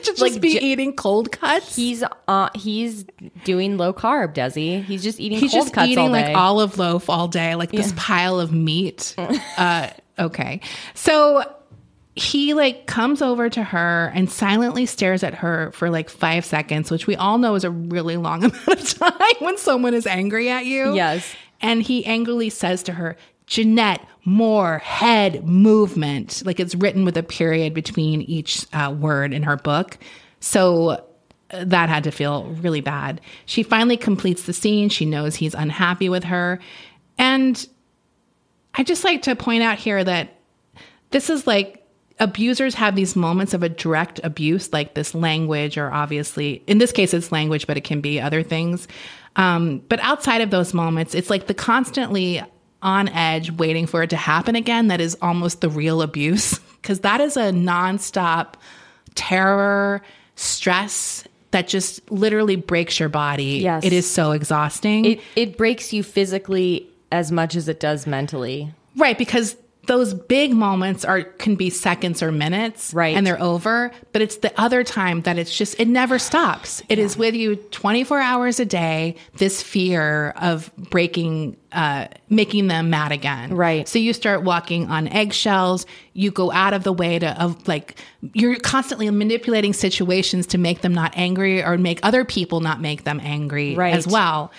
just 0.04 0.20
Like 0.20 0.40
be 0.40 0.52
j- 0.54 0.60
eating 0.60 0.94
cold 0.94 1.32
cuts. 1.32 1.76
He's 1.76 2.02
uh 2.28 2.48
he's 2.54 3.04
doing 3.44 3.76
low 3.76 3.92
carb, 3.92 4.34
does 4.34 4.54
he? 4.54 4.80
He's 4.80 5.02
just 5.02 5.20
eating 5.20 5.38
He's 5.38 5.52
cold 5.52 5.64
just 5.64 5.74
cuts 5.74 5.88
eating 5.88 6.04
all 6.08 6.12
day. 6.12 6.28
like 6.28 6.36
olive 6.36 6.78
loaf 6.78 7.08
all 7.10 7.28
day, 7.28 7.54
like 7.54 7.70
this 7.72 7.92
pile 7.96 8.40
of 8.40 8.52
meat. 8.52 9.14
uh, 9.56 9.90
okay. 10.18 10.60
So 10.94 11.44
he 12.16 12.54
like 12.54 12.86
comes 12.86 13.22
over 13.22 13.48
to 13.48 13.62
her 13.62 14.10
and 14.14 14.30
silently 14.30 14.84
stares 14.84 15.22
at 15.22 15.34
her 15.34 15.70
for 15.72 15.88
like 15.90 16.10
five 16.10 16.44
seconds, 16.44 16.90
which 16.90 17.06
we 17.06 17.16
all 17.16 17.38
know 17.38 17.54
is 17.54 17.64
a 17.64 17.70
really 17.70 18.16
long 18.16 18.44
amount 18.44 18.68
of 18.68 18.98
time 18.98 19.12
when 19.38 19.56
someone 19.56 19.94
is 19.94 20.06
angry 20.06 20.50
at 20.50 20.66
you. 20.66 20.94
Yes. 20.94 21.34
And 21.62 21.82
he 21.82 22.04
angrily 22.06 22.50
says 22.50 22.82
to 22.84 22.92
her, 22.94 23.16
Jennette, 23.50 24.06
more 24.24 24.78
head 24.78 25.44
movement. 25.44 26.42
Like 26.46 26.60
it's 26.60 26.74
written 26.76 27.04
with 27.04 27.16
a 27.16 27.22
period 27.22 27.74
between 27.74 28.22
each 28.22 28.64
uh, 28.72 28.94
word 28.96 29.34
in 29.34 29.42
her 29.42 29.56
book. 29.56 29.98
So 30.38 30.90
uh, 31.50 31.64
that 31.64 31.88
had 31.88 32.04
to 32.04 32.12
feel 32.12 32.44
really 32.62 32.80
bad. 32.80 33.20
She 33.46 33.64
finally 33.64 33.96
completes 33.96 34.44
the 34.44 34.52
scene. 34.52 34.88
She 34.88 35.04
knows 35.04 35.34
he's 35.34 35.54
unhappy 35.54 36.08
with 36.08 36.24
her. 36.24 36.60
And 37.18 37.68
I 38.74 38.84
just 38.84 39.02
like 39.02 39.22
to 39.22 39.34
point 39.34 39.64
out 39.64 39.78
here 39.78 40.02
that 40.04 40.38
this 41.10 41.28
is 41.28 41.44
like 41.44 41.84
abusers 42.20 42.76
have 42.76 42.94
these 42.94 43.16
moments 43.16 43.52
of 43.52 43.64
a 43.64 43.68
direct 43.68 44.20
abuse, 44.22 44.72
like 44.72 44.94
this 44.94 45.12
language, 45.12 45.76
or 45.76 45.90
obviously, 45.90 46.62
in 46.68 46.78
this 46.78 46.92
case, 46.92 47.12
it's 47.12 47.32
language, 47.32 47.66
but 47.66 47.76
it 47.76 47.82
can 47.82 48.00
be 48.00 48.20
other 48.20 48.44
things. 48.44 48.86
Um, 49.34 49.82
but 49.88 49.98
outside 50.00 50.40
of 50.40 50.50
those 50.50 50.72
moments, 50.72 51.16
it's 51.16 51.30
like 51.30 51.48
the 51.48 51.54
constantly 51.54 52.42
on 52.82 53.08
edge, 53.08 53.50
waiting 53.52 53.86
for 53.86 54.02
it 54.02 54.10
to 54.10 54.16
happen 54.16 54.56
again 54.56 54.88
that 54.88 55.00
is 55.00 55.16
almost 55.20 55.60
the 55.60 55.68
real 55.68 56.02
abuse, 56.02 56.58
because 56.80 57.00
that 57.00 57.20
is 57.20 57.36
a 57.36 57.50
nonstop 57.52 58.54
terror, 59.14 60.02
stress 60.36 61.24
that 61.50 61.68
just 61.68 62.08
literally 62.10 62.56
breaks 62.56 63.00
your 63.00 63.08
body. 63.08 63.58
Yes. 63.58 63.84
It 63.84 63.92
is 63.92 64.08
so 64.10 64.32
exhausting. 64.32 65.04
it 65.04 65.20
it 65.36 65.56
breaks 65.56 65.92
you 65.92 66.02
physically 66.02 66.88
as 67.12 67.32
much 67.32 67.56
as 67.56 67.68
it 67.68 67.80
does 67.80 68.06
mentally. 68.06 68.72
Right, 68.96 69.16
because 69.16 69.56
those 69.86 70.14
big 70.14 70.52
moments 70.52 71.04
are 71.04 71.22
can 71.22 71.56
be 71.56 71.70
seconds 71.70 72.22
or 72.22 72.30
minutes 72.30 72.92
Right. 72.94 73.16
and 73.16 73.26
they're 73.26 73.40
over 73.42 73.90
but 74.12 74.22
it's 74.22 74.36
the 74.38 74.52
other 74.60 74.84
time 74.84 75.22
that 75.22 75.38
it's 75.38 75.56
just 75.56 75.80
it 75.80 75.88
never 75.88 76.18
stops 76.18 76.82
It 76.88 76.98
is 76.98 77.16
with 77.16 77.34
you 77.34 77.56
24 77.56 78.20
hours 78.20 78.60
a 78.60 78.64
day 78.66 79.16
this 79.38 79.62
fear 79.62 80.30
of 80.36 80.70
breaking 80.76 81.56
uh 81.72 82.08
making 82.28 82.66
them 82.68 82.90
mad 82.90 83.10
again 83.10 83.54
Right. 83.54 83.88
so 83.88 83.98
you 83.98 84.12
start 84.12 84.42
walking 84.42 84.90
on 84.90 85.08
eggshells 85.08 85.86
you 86.12 86.30
go 86.30 86.52
out 86.52 86.74
of 86.74 86.84
the 86.84 86.92
way 86.92 87.18
to 87.18 87.42
of 87.42 87.66
like 87.66 87.98
you're 88.34 88.56
constantly 88.56 89.08
manipulating 89.10 89.72
situations 89.72 90.46
to 90.48 90.58
make 90.58 90.82
them 90.82 90.92
not 90.92 91.12
angry 91.16 91.64
or 91.64 91.78
make 91.78 92.00
other 92.02 92.24
people 92.24 92.60
not 92.60 92.80
make 92.80 93.04
them 93.04 93.18
angry 93.22 93.74
Right. 93.76 93.94
as 93.94 94.06
well 94.06 94.52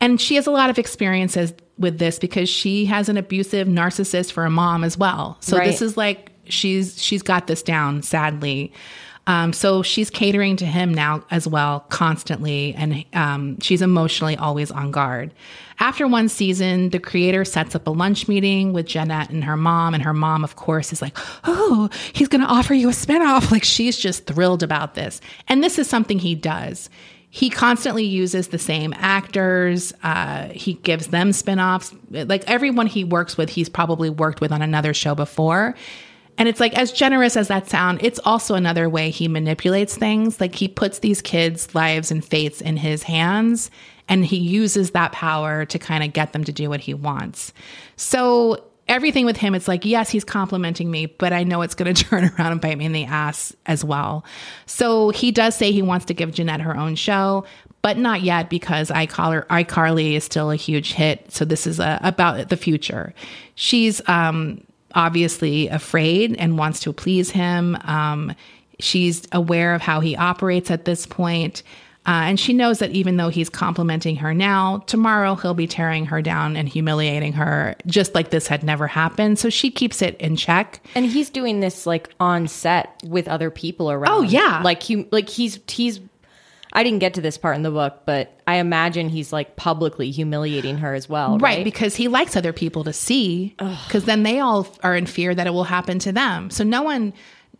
and 0.00 0.20
she 0.20 0.34
has 0.34 0.46
a 0.46 0.50
lot 0.50 0.68
of 0.70 0.78
experiences 0.78 1.54
with 1.78 1.98
this 1.98 2.18
because 2.18 2.48
she 2.48 2.86
has 2.86 3.08
an 3.08 3.16
abusive 3.16 3.68
narcissist 3.68 4.32
for 4.32 4.44
a 4.44 4.50
mom 4.50 4.82
as 4.84 4.96
well. 4.96 5.36
So 5.40 5.58
Right. 5.58 5.66
this 5.66 5.82
is 5.82 5.96
like 5.96 6.30
she's 6.48 7.00
she's 7.02 7.22
got 7.22 7.46
this 7.46 7.62
down 7.62 8.02
sadly. 8.02 8.72
Um, 9.28 9.52
so 9.52 9.82
she's 9.82 10.08
catering 10.08 10.56
to 10.58 10.64
him 10.66 10.94
now 10.94 11.24
as 11.32 11.48
well 11.48 11.80
constantly 11.88 12.72
and 12.74 13.04
um, 13.12 13.58
she's 13.60 13.82
emotionally 13.82 14.36
always 14.36 14.70
on 14.70 14.92
guard. 14.92 15.34
After 15.80 16.06
one 16.06 16.28
season, 16.28 16.90
the 16.90 17.00
creator 17.00 17.44
sets 17.44 17.74
up 17.74 17.86
a 17.88 17.90
lunch 17.90 18.28
meeting 18.28 18.72
with 18.72 18.86
Jennette 18.86 19.30
and 19.30 19.42
her 19.42 19.56
mom 19.56 19.94
and 19.94 20.02
her 20.04 20.14
mom 20.14 20.44
of 20.44 20.54
course 20.56 20.92
is 20.92 21.02
like, 21.02 21.18
"Oh, 21.44 21.90
he's 22.14 22.28
going 22.28 22.40
to 22.40 22.46
offer 22.46 22.72
you 22.72 22.88
a 22.88 22.92
spinoff." 22.92 23.50
Like 23.50 23.64
she's 23.64 23.98
just 23.98 24.26
thrilled 24.26 24.62
about 24.62 24.94
this. 24.94 25.20
And 25.48 25.62
this 25.62 25.76
is 25.78 25.88
something 25.88 26.18
he 26.20 26.34
does 26.36 26.88
he 27.30 27.50
constantly 27.50 28.04
uses 28.04 28.48
the 28.48 28.58
same 28.58 28.94
actors. 28.96 29.92
Uh, 30.02 30.48
he 30.48 30.74
gives 30.74 31.08
them 31.08 31.32
spin-offs. 31.32 31.94
Like 32.10 32.44
everyone 32.48 32.86
he 32.86 33.04
works 33.04 33.36
with, 33.36 33.50
he's 33.50 33.68
probably 33.68 34.08
worked 34.08 34.40
with 34.40 34.52
on 34.52 34.62
another 34.62 34.94
show 34.94 35.14
before. 35.14 35.74
And 36.38 36.48
it's 36.48 36.60
like 36.60 36.74
as 36.74 36.92
generous 36.92 37.36
as 37.36 37.48
that 37.48 37.68
sound, 37.68 38.02
it's 38.02 38.20
also 38.24 38.54
another 38.54 38.88
way 38.88 39.10
he 39.10 39.26
manipulates 39.28 39.96
things. 39.96 40.40
Like 40.40 40.54
he 40.54 40.68
puts 40.68 40.98
these 40.98 41.22
kids' 41.22 41.74
lives 41.74 42.10
and 42.10 42.24
fates 42.24 42.60
in 42.60 42.76
his 42.76 43.02
hands 43.02 43.70
and 44.08 44.24
he 44.24 44.36
uses 44.36 44.92
that 44.92 45.12
power 45.12 45.64
to 45.64 45.78
kind 45.78 46.04
of 46.04 46.12
get 46.12 46.32
them 46.32 46.44
to 46.44 46.52
do 46.52 46.68
what 46.68 46.80
he 46.80 46.94
wants. 46.94 47.52
So 47.96 48.64
everything 48.88 49.26
with 49.26 49.36
him, 49.36 49.54
it's 49.54 49.68
like, 49.68 49.84
yes, 49.84 50.10
he's 50.10 50.24
complimenting 50.24 50.90
me, 50.90 51.06
but 51.06 51.32
I 51.32 51.44
know 51.44 51.62
it's 51.62 51.74
going 51.74 51.94
to 51.94 52.04
turn 52.04 52.24
around 52.24 52.52
and 52.52 52.60
bite 52.60 52.78
me 52.78 52.84
in 52.84 52.92
the 52.92 53.04
ass 53.04 53.54
as 53.66 53.84
well. 53.84 54.24
So 54.66 55.10
he 55.10 55.30
does 55.30 55.56
say 55.56 55.72
he 55.72 55.82
wants 55.82 56.06
to 56.06 56.14
give 56.14 56.32
Jennette 56.32 56.60
her 56.60 56.76
own 56.76 56.94
show, 56.94 57.44
but 57.82 57.98
not 57.98 58.22
yet 58.22 58.50
because 58.50 58.90
iCarly, 58.90 60.14
is 60.14 60.24
still 60.24 60.50
a 60.50 60.56
huge 60.56 60.92
hit. 60.92 61.30
So 61.32 61.44
this 61.44 61.66
is 61.66 61.78
a, 61.78 62.00
about 62.02 62.48
the 62.48 62.56
future. 62.56 63.14
She's 63.54 64.06
um, 64.08 64.62
obviously 64.94 65.68
afraid 65.68 66.36
and 66.36 66.58
wants 66.58 66.80
to 66.80 66.92
please 66.92 67.30
him. 67.30 67.76
Um, 67.84 68.34
she's 68.80 69.22
aware 69.32 69.74
of 69.74 69.82
how 69.82 70.00
he 70.00 70.16
operates 70.16 70.70
at 70.70 70.84
this 70.84 71.06
point. 71.06 71.62
Uh, 72.06 72.30
and 72.30 72.38
she 72.38 72.52
knows 72.52 72.78
that 72.78 72.92
even 72.92 73.16
though 73.16 73.28
he's 73.30 73.48
complimenting 73.50 74.14
her 74.16 74.32
now, 74.32 74.78
tomorrow 74.86 75.34
he'll 75.34 75.54
be 75.54 75.66
tearing 75.66 76.06
her 76.06 76.22
down 76.22 76.56
and 76.56 76.68
humiliating 76.68 77.32
her 77.32 77.74
just 77.86 78.14
like 78.14 78.30
this 78.30 78.46
had 78.46 78.62
never 78.62 78.86
happened. 78.86 79.38
So 79.40 79.50
she 79.50 79.70
keeps 79.72 80.00
it 80.02 80.16
in 80.20 80.36
check. 80.36 80.80
And 80.94 81.04
he's 81.04 81.30
doing 81.30 81.58
this 81.60 81.84
like 81.84 82.10
on 82.20 82.46
set 82.46 83.02
with 83.04 83.26
other 83.26 83.50
people 83.50 83.90
around. 83.90 84.12
Oh, 84.12 84.22
yeah. 84.22 84.62
like 84.64 84.82
he 84.82 85.08
like 85.10 85.28
he's 85.28 85.58
he's. 85.68 86.00
I 86.72 86.82
didn't 86.82 86.98
get 86.98 87.14
to 87.14 87.22
this 87.22 87.38
part 87.38 87.56
in 87.56 87.62
the 87.62 87.70
book, 87.70 88.02
but 88.04 88.38
I 88.46 88.56
imagine 88.56 89.08
he's 89.08 89.32
like 89.32 89.56
publicly 89.56 90.10
humiliating 90.10 90.76
her 90.78 90.92
as 90.92 91.08
well, 91.08 91.38
Right, 91.38 91.58
right? 91.58 91.64
because 91.64 91.96
he 91.96 92.06
likes 92.08 92.36
other 92.36 92.52
people 92.52 92.84
to 92.84 92.92
see, 92.92 93.54
because 93.86 94.04
then 94.04 94.24
they 94.24 94.40
all 94.40 94.66
are 94.82 94.94
in 94.94 95.06
fear 95.06 95.34
that 95.34 95.46
it 95.46 95.54
will 95.54 95.64
happen 95.64 95.98
to 96.00 96.12
them. 96.12 96.50
So 96.50 96.64
no 96.64 96.82
one, 96.82 97.14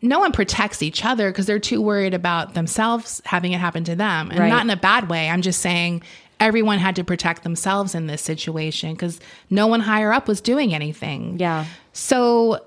no 0.09 0.19
one 0.19 0.33
protects 0.33 0.83
each 0.83 1.05
other 1.05 1.31
because 1.31 1.47
they're 1.47 1.59
too 1.59 1.81
worried 1.83 2.15
about 2.15 2.55
themselves 2.55 3.21
having 3.25 3.53
it 3.53 3.59
happen 3.61 3.85
to 3.85 3.95
them, 3.97 4.31
and 4.31 4.39
Right. 4.41 4.49
not 4.49 4.65
in 4.65 4.71
a 4.71 4.77
bad 4.77 5.09
way. 5.09 5.29
I'm 5.29 5.43
just 5.43 5.61
saying 5.61 6.03
everyone 6.39 6.79
had 6.79 6.97
to 6.97 7.05
protect 7.05 7.43
themselves 7.43 7.95
in 7.95 8.07
this 8.07 8.21
situation 8.23 8.93
because 8.93 9.19
no 9.51 9.67
one 9.67 9.81
higher 9.81 10.13
up 10.13 10.29
was 10.29 10.41
doing 10.41 10.75
anything. 10.75 11.39
Yeah. 11.39 11.65
So, 11.93 12.61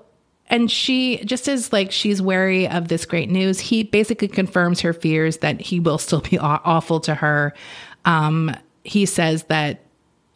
and 0.48 0.68
she 0.70 1.18
just 1.24 1.48
as 1.48 1.72
like 1.72 1.92
she's 1.92 2.20
wary 2.20 2.66
of 2.68 2.88
this 2.88 3.04
great 3.04 3.30
news, 3.30 3.60
he 3.60 3.84
basically 3.84 4.26
confirms 4.28 4.80
her 4.80 4.92
fears 4.92 5.38
that 5.38 5.60
he 5.60 5.78
will 5.78 5.98
still 5.98 6.20
be 6.20 6.36
aw- 6.38 6.60
awful 6.64 6.98
to 7.00 7.14
her. 7.14 7.54
Um, 8.04 8.54
he 8.82 9.06
says 9.06 9.44
that, 9.44 9.82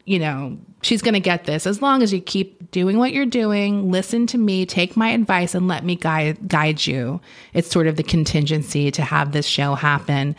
you 0.05 0.19
know, 0.21 0.57
she's 0.83 1.03
going 1.03 1.15
to 1.15 1.21
get 1.21 1.45
this 1.45 1.67
as 1.67 1.83
long 1.83 2.03
as 2.03 2.13
you 2.13 2.21
keep 2.21 2.54
doing 2.71 2.99
what 2.99 3.13
you're 3.13 3.27
doing, 3.27 3.91
listen 3.91 4.27
to 4.29 4.39
me, 4.39 4.67
take 4.67 4.97
my 4.97 5.09
advice, 5.11 5.55
and 5.55 5.69
let 5.69 5.85
me 5.85 5.97
guide 5.97 6.49
guide 6.49 6.87
you. 6.87 7.21
It's 7.53 7.71
sort 7.71 7.87
of 7.87 7.97
the 7.97 8.03
contingency 8.03 8.91
to 8.93 9.03
have 9.03 9.33
this 9.33 9.47
show 9.47 9.75
happen. 9.75 10.37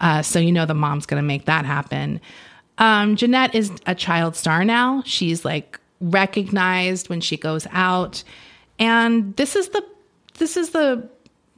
Uh, 0.00 0.22
so 0.22 0.38
you 0.38 0.52
know 0.52 0.66
the 0.66 0.74
mom's 0.74 1.06
going 1.06 1.22
to 1.22 1.26
make 1.26 1.46
that 1.46 1.64
happen. 1.64 2.20
Um, 2.78 3.16
Jennette 3.16 3.54
is 3.54 3.72
a 3.86 3.94
child 3.94 4.36
star 4.36 4.64
now. 4.64 5.02
She's 5.04 5.44
like 5.44 5.80
recognized 6.00 7.08
when 7.08 7.20
she 7.20 7.36
goes 7.36 7.66
out. 7.72 8.22
And 8.78 9.34
this 9.36 9.56
is 9.56 9.70
the 9.70 9.84
this 10.38 10.56
is 10.56 10.70
the 10.70 11.08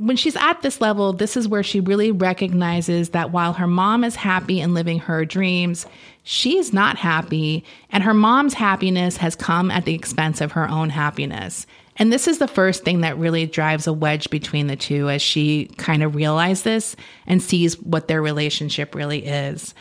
when 0.01 0.17
she's 0.17 0.37
at 0.37 0.63
this 0.63 0.81
level, 0.81 1.13
this 1.13 1.37
is 1.37 1.47
where 1.47 1.63
she 1.63 1.79
really 1.79 2.11
recognizes 2.11 3.11
that 3.11 3.33
while 3.33 3.53
her 3.53 3.67
mom 3.67 4.03
is 4.03 4.17
happy 4.17 4.59
and 4.59 4.73
living 4.73 4.99
her 4.99 5.27
dreams, 5.27 5.85
she's 6.23 6.73
not 6.73 6.97
happy, 6.97 7.65
and 7.91 8.03
her 8.03 8.15
mom's 8.15 8.55
happiness 8.55 9.19
has 9.19 9.37
come 9.37 9.71
at 9.71 9.85
the 9.85 9.95
expense 9.95 10.41
of 10.41 10.53
her 10.53 10.67
own 10.67 10.89
happiness. 10.89 11.67
And 11.97 12.11
this 12.11 12.27
is 12.27 12.39
the 12.39 12.49
first 12.49 12.83
thing 12.83 13.03
that 13.03 13.19
really 13.19 13.45
drives 13.45 13.87
a 13.87 13.93
wedge 13.93 14.31
between 14.31 14.69
the 14.69 14.77
two 14.77 15.11
as 15.11 15.21
she 15.21 15.67
kind 15.77 16.03
of 16.03 16.15
realizes 16.15 16.63
this 16.63 16.97
and 17.27 17.43
sees 17.43 17.79
what 17.83 18.09
their 18.09 18.23
relationship 18.23 18.95
really 18.95 19.27
is. 19.27 19.75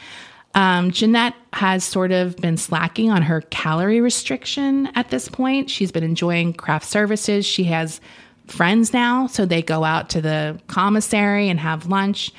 Um, 0.53 0.91
Jennette 0.91 1.35
has 1.53 1.85
sort 1.85 2.11
of 2.11 2.35
been 2.37 2.57
slacking 2.57 3.09
on 3.09 3.21
her 3.21 3.39
calorie 3.51 4.01
restriction 4.01 4.87
at 4.95 5.11
this 5.11 5.29
point. 5.29 5.69
She's 5.69 5.93
been 5.93 6.03
enjoying 6.03 6.53
craft 6.53 6.87
services. 6.87 7.45
She 7.45 7.65
has 7.65 8.01
friends 8.49 8.93
now, 8.93 9.27
so 9.27 9.45
they 9.45 9.61
go 9.61 9.83
out 9.83 10.09
to 10.11 10.21
the 10.21 10.59
commissary 10.67 11.49
and 11.49 11.59
have 11.59 11.85
lunch. 11.87 12.31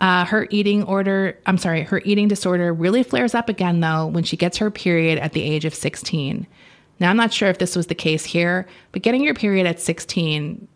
Uh, 0.00 0.24
her 0.26 0.46
eating 0.50 0.82
order, 0.84 1.38
I'm 1.46 1.56
sorry, 1.58 1.82
her 1.82 2.02
eating 2.04 2.28
disorder 2.28 2.72
really 2.72 3.02
flares 3.02 3.34
up 3.34 3.48
again 3.48 3.80
though 3.80 4.06
when 4.06 4.24
she 4.24 4.36
gets 4.36 4.58
her 4.58 4.70
period 4.70 5.18
at 5.18 5.32
the 5.32 5.42
age 5.42 5.64
of 5.64 5.74
16. 5.74 6.46
Now, 7.00 7.10
I'm 7.10 7.16
not 7.16 7.32
sure 7.32 7.48
if 7.48 7.58
this 7.58 7.74
was 7.76 7.86
the 7.88 7.94
case 7.94 8.24
here, 8.24 8.66
but 8.92 9.02
getting 9.02 9.22
your 9.22 9.34
period 9.34 9.66
at 9.66 9.80
16, 9.80 10.66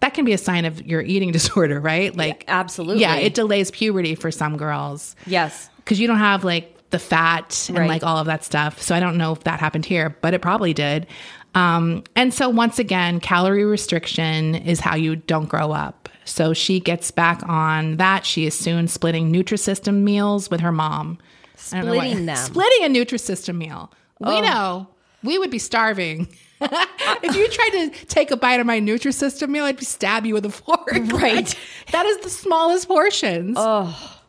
that 0.00 0.14
can 0.14 0.24
be 0.24 0.32
a 0.32 0.38
sign 0.38 0.64
of 0.64 0.86
your 0.86 1.02
eating 1.02 1.32
disorder, 1.38 1.80
right? 1.80 2.14
Like, 2.16 2.44
absolutely. 2.48 3.02
Yeah, 3.02 3.16
it 3.16 3.34
delays 3.34 3.70
puberty 3.70 4.14
for 4.14 4.30
some 4.30 4.56
girls 4.56 5.16
yes. 5.26 5.68
because 5.76 5.98
you 6.00 6.06
don't 6.06 6.18
have 6.18 6.44
like 6.44 6.76
the 6.90 6.98
fat 6.98 7.66
and 7.68 7.78
Right. 7.78 7.88
like 7.88 8.02
all 8.02 8.18
of 8.18 8.26
that 8.26 8.44
stuff. 8.44 8.82
So 8.82 8.94
I 8.94 9.00
don't 9.00 9.16
know 9.16 9.32
if 9.32 9.44
that 9.44 9.60
happened 9.60 9.86
here, 9.86 10.16
but 10.20 10.34
it 10.34 10.40
probably 10.42 10.74
did. 10.74 11.06
Um, 11.54 12.04
and 12.14 12.32
so 12.32 12.48
once 12.48 12.78
again, 12.78 13.20
calorie 13.20 13.64
restriction 13.64 14.54
is 14.54 14.80
how 14.80 14.94
you 14.94 15.16
don't 15.16 15.48
grow 15.48 15.72
up. 15.72 16.08
So 16.24 16.52
she 16.52 16.80
gets 16.80 17.10
back 17.10 17.42
on 17.48 17.96
that. 17.96 18.24
She 18.24 18.46
is 18.46 18.54
soon 18.54 18.88
splitting 18.88 19.32
Nutrisystem 19.32 20.02
meals 20.02 20.50
with 20.50 20.60
her 20.60 20.72
mom. 20.72 21.18
I 21.72 21.78
don't 21.78 21.86
know 21.86 21.92
Splitting 21.94 22.26
them. 22.26 22.36
Splitting 22.36 22.84
a 22.84 22.88
Nutrisystem 22.88 23.56
meal. 23.56 23.92
We 24.20 24.40
know 24.40 24.88
we 25.22 25.38
would 25.38 25.50
be 25.50 25.58
starving. 25.58 26.28
if 26.60 27.34
you 27.34 27.48
tried 27.48 27.90
to 27.90 28.06
take 28.06 28.30
a 28.30 28.36
bite 28.36 28.60
of 28.60 28.66
my 28.66 28.80
Nutrisystem 28.80 29.48
meal, 29.48 29.64
I'd 29.64 29.80
stab 29.80 30.26
you 30.26 30.34
with 30.34 30.44
a 30.44 30.50
fork. 30.50 30.90
Right. 30.92 31.54
that 31.92 32.06
is 32.06 32.18
the 32.18 32.30
smallest 32.30 32.86
portions. 32.86 33.56
Oh. 33.58 34.20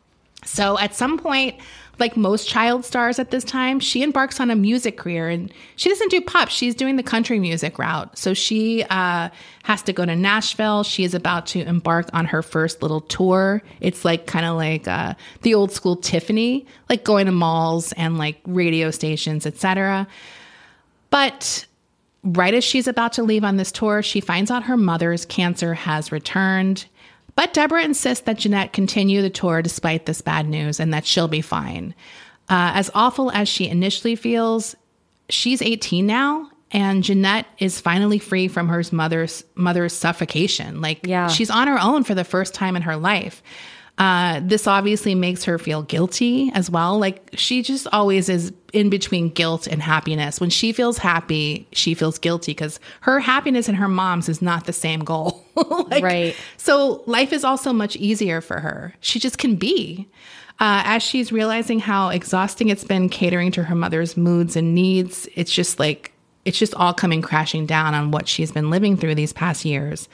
So 0.44 0.78
at 0.78 0.94
some 0.94 1.18
point, 1.18 1.56
like 1.98 2.16
most 2.16 2.48
child 2.48 2.84
stars 2.84 3.18
at 3.18 3.30
this 3.30 3.44
time, 3.44 3.78
she 3.78 4.02
embarks 4.02 4.40
on 4.40 4.50
a 4.50 4.56
music 4.56 4.96
career 4.96 5.28
and 5.28 5.52
she 5.76 5.88
doesn't 5.88 6.10
do 6.10 6.20
pop. 6.20 6.48
She's 6.48 6.74
doing 6.74 6.96
the 6.96 7.02
country 7.02 7.38
music 7.38 7.78
route. 7.78 8.16
So 8.18 8.34
she 8.34 8.82
uh, 8.84 9.28
has 9.62 9.82
to 9.82 9.92
go 9.92 10.04
to 10.04 10.16
Nashville. 10.16 10.82
She 10.82 11.04
is 11.04 11.14
about 11.14 11.46
to 11.48 11.60
embark 11.60 12.08
on 12.12 12.24
her 12.26 12.42
first 12.42 12.82
little 12.82 13.02
tour. 13.02 13.62
It's 13.80 14.04
like 14.04 14.26
kind 14.26 14.46
of 14.46 14.56
like 14.56 14.88
uh, 14.88 15.14
the 15.42 15.54
old 15.54 15.72
school 15.72 15.96
Tiffany, 15.96 16.66
like 16.88 17.04
going 17.04 17.26
to 17.26 17.32
malls 17.32 17.92
and 17.92 18.18
like 18.18 18.38
radio 18.46 18.90
stations, 18.90 19.46
etc. 19.46 20.06
But 21.10 21.66
right 22.24 22.54
as 22.54 22.64
she's 22.64 22.86
about 22.86 23.12
to 23.14 23.22
leave 23.22 23.44
on 23.44 23.56
this 23.56 23.72
tour, 23.72 24.02
she 24.02 24.20
finds 24.20 24.50
out 24.50 24.64
her 24.64 24.76
mother's 24.76 25.24
cancer 25.24 25.74
has 25.74 26.10
returned. 26.10 26.86
But 27.34 27.54
Deborah 27.54 27.82
insists 27.84 28.24
that 28.26 28.38
Jennette 28.38 28.72
continue 28.72 29.22
the 29.22 29.30
tour 29.30 29.62
despite 29.62 30.06
this 30.06 30.20
bad 30.20 30.48
news 30.48 30.78
and 30.80 30.92
that 30.92 31.06
she'll 31.06 31.28
be 31.28 31.40
fine. 31.40 31.94
Uh, 32.48 32.72
as 32.74 32.90
awful 32.94 33.30
as 33.32 33.48
she 33.48 33.68
initially 33.68 34.16
feels, 34.16 34.76
she's 35.30 35.62
18 35.62 36.06
now, 36.06 36.50
and 36.70 37.02
Jennette 37.02 37.46
is 37.58 37.80
finally 37.80 38.18
free 38.18 38.48
from 38.48 38.68
her 38.68 38.82
mother's 38.92 39.44
mother's 39.54 39.92
suffocation. 39.92 40.80
Like 40.80 41.06
Yeah. 41.06 41.28
she's 41.28 41.50
on 41.50 41.68
her 41.68 41.78
own 41.80 42.04
for 42.04 42.14
the 42.14 42.24
first 42.24 42.52
time 42.54 42.76
in 42.76 42.82
her 42.82 42.96
life. 42.96 43.42
Uh, 43.98 44.40
this 44.42 44.66
obviously 44.66 45.14
makes 45.14 45.44
her 45.44 45.58
feel 45.58 45.82
guilty 45.82 46.50
as 46.54 46.70
well. 46.70 46.98
Like 46.98 47.28
she 47.34 47.62
just 47.62 47.86
always 47.92 48.28
is 48.28 48.52
in 48.72 48.88
between 48.88 49.28
guilt 49.28 49.66
and 49.66 49.82
happiness. 49.82 50.40
When 50.40 50.50
she 50.50 50.72
feels 50.72 50.98
happy, 50.98 51.68
she 51.72 51.94
feels 51.94 52.18
guilty 52.18 52.52
because 52.52 52.80
her 53.00 53.20
happiness 53.20 53.68
and 53.68 53.76
her 53.76 53.88
mom's 53.88 54.28
is 54.28 54.40
not 54.40 54.64
the 54.64 54.72
same 54.72 55.00
goal. 55.00 55.44
like, 55.90 56.02
Right. 56.02 56.36
So 56.56 57.02
life 57.06 57.32
is 57.32 57.44
also 57.44 57.72
much 57.72 57.96
easier 57.96 58.40
for 58.40 58.60
her. 58.60 58.94
She 59.00 59.18
just 59.18 59.38
can 59.38 59.56
be. 59.56 60.08
Uh, 60.58 60.82
as 60.84 61.02
she's 61.02 61.32
realizing 61.32 61.80
how 61.80 62.08
exhausting 62.08 62.68
it's 62.68 62.84
been 62.84 63.08
catering 63.08 63.50
to 63.52 63.64
her 63.64 63.74
mother's 63.74 64.16
moods 64.16 64.56
and 64.56 64.74
needs, 64.74 65.28
it's 65.34 65.52
just 65.52 65.78
like, 65.78 66.12
it's 66.44 66.58
just 66.58 66.74
all 66.74 66.94
coming 66.94 67.20
crashing 67.20 67.66
down 67.66 67.94
on 67.94 68.10
what 68.10 68.28
she's 68.28 68.52
been 68.52 68.70
living 68.70 68.96
through 68.96 69.14
these 69.14 69.32
past 69.32 69.64
years. 69.64 70.08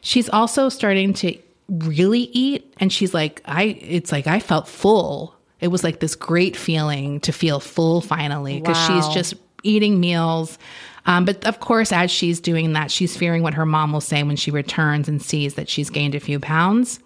She's 0.00 0.28
also 0.28 0.68
starting 0.68 1.12
to 1.14 1.38
really 1.70 2.30
eat. 2.32 2.74
And 2.78 2.92
she's 2.92 3.14
like, 3.14 3.42
I, 3.44 3.78
it's 3.80 4.12
like, 4.12 4.26
I 4.26 4.40
felt 4.40 4.68
full. 4.68 5.34
It 5.60 5.68
was 5.68 5.84
like 5.84 6.00
this 6.00 6.14
great 6.14 6.56
feeling 6.56 7.20
to 7.20 7.32
feel 7.32 7.60
full 7.60 8.00
finally 8.00 8.60
because 8.60 8.78
she's 8.86 9.08
just 9.08 9.34
eating 9.62 10.00
meals. 10.00 10.58
Um, 11.06 11.24
but 11.24 11.44
of 11.46 11.60
course, 11.60 11.92
as 11.92 12.10
she's 12.10 12.40
doing 12.40 12.72
that, 12.74 12.90
she's 12.90 13.16
fearing 13.16 13.42
what 13.42 13.54
her 13.54 13.66
mom 13.66 13.92
will 13.92 14.00
say 14.00 14.22
when 14.22 14.36
she 14.36 14.50
returns 14.50 15.08
and 15.08 15.22
sees 15.22 15.54
that 15.54 15.68
she's 15.68 15.90
gained 15.90 16.14
a 16.14 16.20
few 16.20 16.40
pounds. 16.40 17.00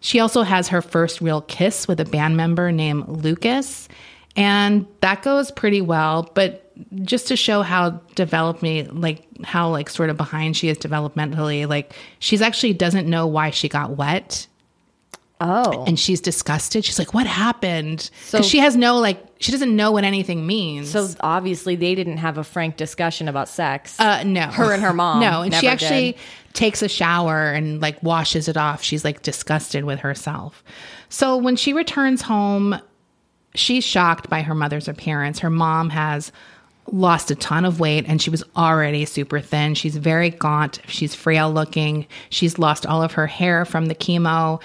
She 0.00 0.20
also 0.20 0.42
has 0.42 0.68
her 0.68 0.82
first 0.82 1.20
real 1.20 1.42
kiss 1.42 1.86
with 1.86 2.00
a 2.00 2.04
band 2.04 2.36
member 2.36 2.72
named 2.72 3.08
Lucas, 3.08 3.88
and 4.36 4.86
that 5.00 5.22
goes 5.22 5.50
pretty 5.50 5.80
well. 5.80 6.30
But 6.34 6.61
just 7.04 7.28
to 7.28 7.36
show 7.36 7.62
how 7.62 8.00
developed 8.14 8.62
me 8.62 8.84
like 8.84 9.24
how 9.44 9.68
like 9.70 9.88
sort 9.90 10.10
of 10.10 10.16
behind 10.16 10.56
she 10.56 10.68
is 10.68 10.78
developmentally, 10.78 11.68
like 11.68 11.94
she's 12.18 12.40
actually 12.42 12.72
doesn't 12.74 13.08
know 13.08 13.26
why 13.26 13.50
she 13.50 13.68
got 13.68 13.96
wet 13.96 14.46
Oh. 15.44 15.84
and 15.88 15.98
she's 15.98 16.20
disgusted. 16.20 16.84
She's 16.84 17.00
like, 17.00 17.14
"What 17.14 17.26
happened?" 17.26 18.10
So- 18.22 18.42
she 18.42 18.58
has 18.60 18.76
no 18.76 18.98
like 18.98 19.20
she 19.40 19.50
doesn't 19.50 19.74
know 19.74 19.90
what 19.90 20.04
anything 20.04 20.46
means. 20.46 20.90
So 20.90 21.08
obviously 21.20 21.74
they 21.74 21.96
didn't 21.96 22.18
have 22.18 22.38
a 22.38 22.44
frank 22.44 22.76
discussion 22.76 23.26
about 23.26 23.48
sex. 23.48 23.98
Uh, 23.98 24.22
no, 24.22 24.42
Her 24.42 24.72
and 24.72 24.80
her 24.84 24.92
mom 24.92 25.18
No, 25.20 25.42
and 25.42 25.52
she 25.52 25.66
actually 25.66 26.12
did. 26.12 26.20
takes 26.52 26.80
a 26.80 26.88
shower 26.88 27.50
and 27.52 27.82
like 27.82 28.00
washes 28.04 28.46
it 28.46 28.56
off. 28.56 28.84
She's 28.84 29.04
like 29.04 29.22
disgusted 29.22 29.82
with 29.82 29.98
herself. 29.98 30.62
So 31.08 31.36
when 31.36 31.56
she 31.56 31.72
returns 31.72 32.22
home, 32.22 32.76
she's 33.56 33.82
shocked 33.82 34.30
by 34.30 34.42
her 34.42 34.54
mother's 34.54 34.86
appearance. 34.86 35.40
Her 35.40 35.50
mom 35.50 35.90
has 35.90 36.30
lost 36.92 37.30
a 37.30 37.34
ton 37.34 37.64
of 37.64 37.80
weight 37.80 38.04
and 38.06 38.20
she 38.20 38.30
was 38.30 38.44
already 38.54 39.04
super 39.06 39.40
thin. 39.40 39.74
She's 39.74 39.96
very 39.96 40.30
gaunt. 40.30 40.78
She's 40.86 41.14
frail 41.14 41.50
looking. 41.50 42.06
She's 42.28 42.58
lost 42.58 42.86
all 42.86 43.02
of 43.02 43.12
her 43.12 43.26
hair 43.26 43.64
from 43.64 43.86
the 43.86 43.94
chemo. 43.94 44.60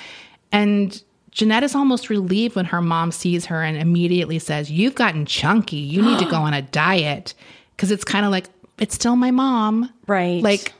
And 0.51 1.01
Jennette 1.31 1.63
is 1.63 1.73
almost 1.73 2.09
relieved 2.09 2.55
when 2.55 2.65
her 2.65 2.81
mom 2.81 3.11
sees 3.11 3.45
her 3.45 3.63
and 3.63 3.77
immediately 3.77 4.39
says, 4.39 4.69
You've 4.69 4.95
gotten 4.95 5.25
chunky. 5.25 5.77
You 5.77 6.01
need 6.01 6.19
to 6.19 6.25
go 6.25 6.35
on 6.37 6.53
a 6.53 6.61
diet. 6.61 7.33
Because 7.75 7.91
it's 7.91 8.03
kind 8.03 8.25
of 8.25 8.31
like, 8.31 8.47
it's 8.77 8.95
still 8.95 9.15
my 9.15 9.31
mom. 9.31 9.91
Right. 10.07 10.41
Like, 10.43 10.73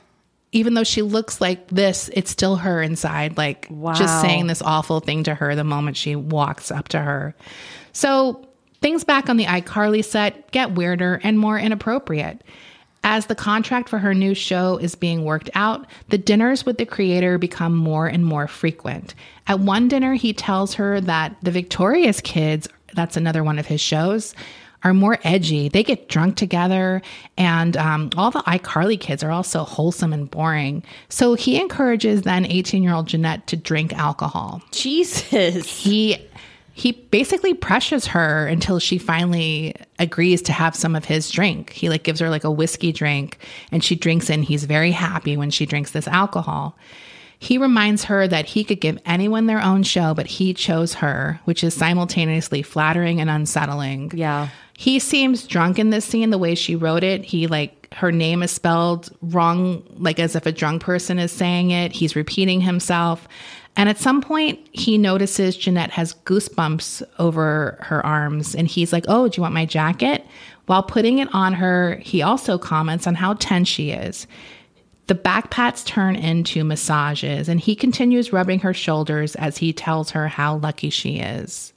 even 0.52 0.74
though 0.74 0.84
she 0.84 1.02
looks 1.02 1.40
like 1.40 1.68
this, 1.68 2.10
it's 2.12 2.30
still 2.30 2.56
her 2.56 2.82
inside, 2.82 3.36
like 3.36 3.66
Wow. 3.70 3.92
just 3.92 4.20
saying 4.20 4.46
this 4.48 4.62
awful 4.62 5.00
thing 5.00 5.24
to 5.24 5.34
her 5.34 5.54
the 5.54 5.64
moment 5.64 5.96
she 5.96 6.16
walks 6.16 6.70
up 6.70 6.88
to 6.88 6.98
her. 6.98 7.34
So 7.92 8.47
things 8.80 9.04
back 9.04 9.28
on 9.28 9.36
the 9.36 9.44
iCarly 9.44 10.04
set 10.04 10.50
get 10.50 10.72
weirder 10.72 11.20
and 11.22 11.38
more 11.38 11.58
inappropriate. 11.58 12.42
As 13.04 13.26
the 13.26 13.34
contract 13.34 13.88
for 13.88 13.98
her 13.98 14.12
new 14.12 14.34
show 14.34 14.76
is 14.76 14.94
being 14.94 15.24
worked 15.24 15.50
out, 15.54 15.86
the 16.08 16.18
dinners 16.18 16.66
with 16.66 16.78
the 16.78 16.84
creator 16.84 17.38
become 17.38 17.74
more 17.74 18.06
and 18.06 18.24
more 18.24 18.48
frequent. 18.48 19.14
At 19.46 19.60
one 19.60 19.88
dinner, 19.88 20.14
he 20.14 20.32
tells 20.32 20.74
her 20.74 21.00
that 21.02 21.36
the 21.42 21.50
Victorious 21.50 22.20
kids, 22.20 22.68
that's 22.94 23.16
another 23.16 23.44
one 23.44 23.58
of 23.58 23.66
his 23.66 23.80
shows, 23.80 24.34
are 24.84 24.94
more 24.94 25.18
edgy. 25.24 25.68
They 25.68 25.82
get 25.82 26.08
drunk 26.08 26.36
together, 26.36 27.02
and 27.36 27.76
um, 27.76 28.10
all 28.16 28.30
the 28.30 28.40
iCarly 28.40 28.98
kids 29.00 29.22
are 29.22 29.30
also 29.30 29.64
wholesome 29.64 30.12
and 30.12 30.30
boring. 30.30 30.82
So 31.08 31.34
he 31.34 31.60
encourages 31.60 32.22
then 32.22 32.46
18 32.46 32.82
year 32.82 32.94
old 32.94 33.08
Jennette 33.08 33.46
to 33.48 33.56
drink 33.56 33.92
alcohol 33.92 34.62
Jesus. 34.70 35.66
he 35.82 36.18
he 36.78 36.92
basically 36.92 37.54
pressures 37.54 38.06
her 38.06 38.46
until 38.46 38.78
she 38.78 38.98
finally 38.98 39.74
agrees 39.98 40.40
to 40.42 40.52
have 40.52 40.76
some 40.76 40.94
of 40.94 41.04
his 41.04 41.28
drink. 41.28 41.72
He 41.72 41.88
like 41.88 42.04
gives 42.04 42.20
her 42.20 42.30
like 42.30 42.44
a 42.44 42.52
whiskey 42.52 42.92
drink 42.92 43.38
and 43.72 43.82
she 43.82 43.96
drinks 43.96 44.30
it 44.30 44.34
and 44.34 44.44
he's 44.44 44.62
very 44.62 44.92
happy 44.92 45.36
when 45.36 45.50
she 45.50 45.66
drinks 45.66 45.90
this 45.90 46.06
alcohol. 46.06 46.78
He 47.40 47.58
reminds 47.58 48.04
her 48.04 48.28
that 48.28 48.46
he 48.46 48.62
could 48.62 48.80
give 48.80 49.00
anyone 49.04 49.46
their 49.46 49.60
own 49.60 49.82
show, 49.82 50.14
but 50.14 50.28
he 50.28 50.54
chose 50.54 50.94
her, 50.94 51.40
which 51.46 51.64
is 51.64 51.74
simultaneously 51.74 52.62
flattering 52.62 53.20
and 53.20 53.28
unsettling. 53.28 54.12
Yeah. 54.14 54.48
He 54.76 55.00
seems 55.00 55.48
drunk 55.48 55.80
in 55.80 55.90
this 55.90 56.04
scene, 56.04 56.30
the 56.30 56.38
way 56.38 56.54
she 56.54 56.76
wrote 56.76 57.02
it. 57.02 57.24
He 57.24 57.48
like 57.48 57.92
her 57.94 58.12
name 58.12 58.44
is 58.44 58.52
spelled 58.52 59.10
wrong, 59.20 59.82
like 59.96 60.20
as 60.20 60.36
if 60.36 60.46
a 60.46 60.52
drunk 60.52 60.82
person 60.82 61.18
is 61.18 61.32
saying 61.32 61.72
it. 61.72 61.90
He's 61.90 62.14
repeating 62.14 62.60
himself. 62.60 63.26
And 63.78 63.88
at 63.88 63.96
some 63.96 64.20
point, 64.20 64.58
he 64.72 64.98
notices 64.98 65.56
Jennette 65.56 65.92
has 65.92 66.14
goosebumps 66.24 67.00
over 67.20 67.78
her 67.80 68.04
arms. 68.04 68.56
And 68.56 68.66
he's 68.66 68.92
like, 68.92 69.04
Oh, 69.06 69.28
do 69.28 69.38
you 69.38 69.42
want 69.42 69.54
my 69.54 69.64
jacket? 69.64 70.26
While 70.66 70.82
putting 70.82 71.20
it 71.20 71.32
on 71.32 71.54
her, 71.54 71.96
he 72.02 72.20
also 72.20 72.58
comments 72.58 73.06
on 73.06 73.14
how 73.14 73.34
tense 73.34 73.68
she 73.68 73.92
is. 73.92 74.26
The 75.06 75.14
backpats 75.14 75.86
turn 75.86 76.16
into 76.16 76.64
massages, 76.64 77.48
and 77.48 77.58
he 77.58 77.74
continues 77.74 78.32
rubbing 78.32 78.58
her 78.58 78.74
shoulders 78.74 79.34
as 79.36 79.56
he 79.56 79.72
tells 79.72 80.10
her 80.10 80.28
how 80.28 80.56
lucky 80.56 80.90
she 80.90 81.20
is. 81.20 81.72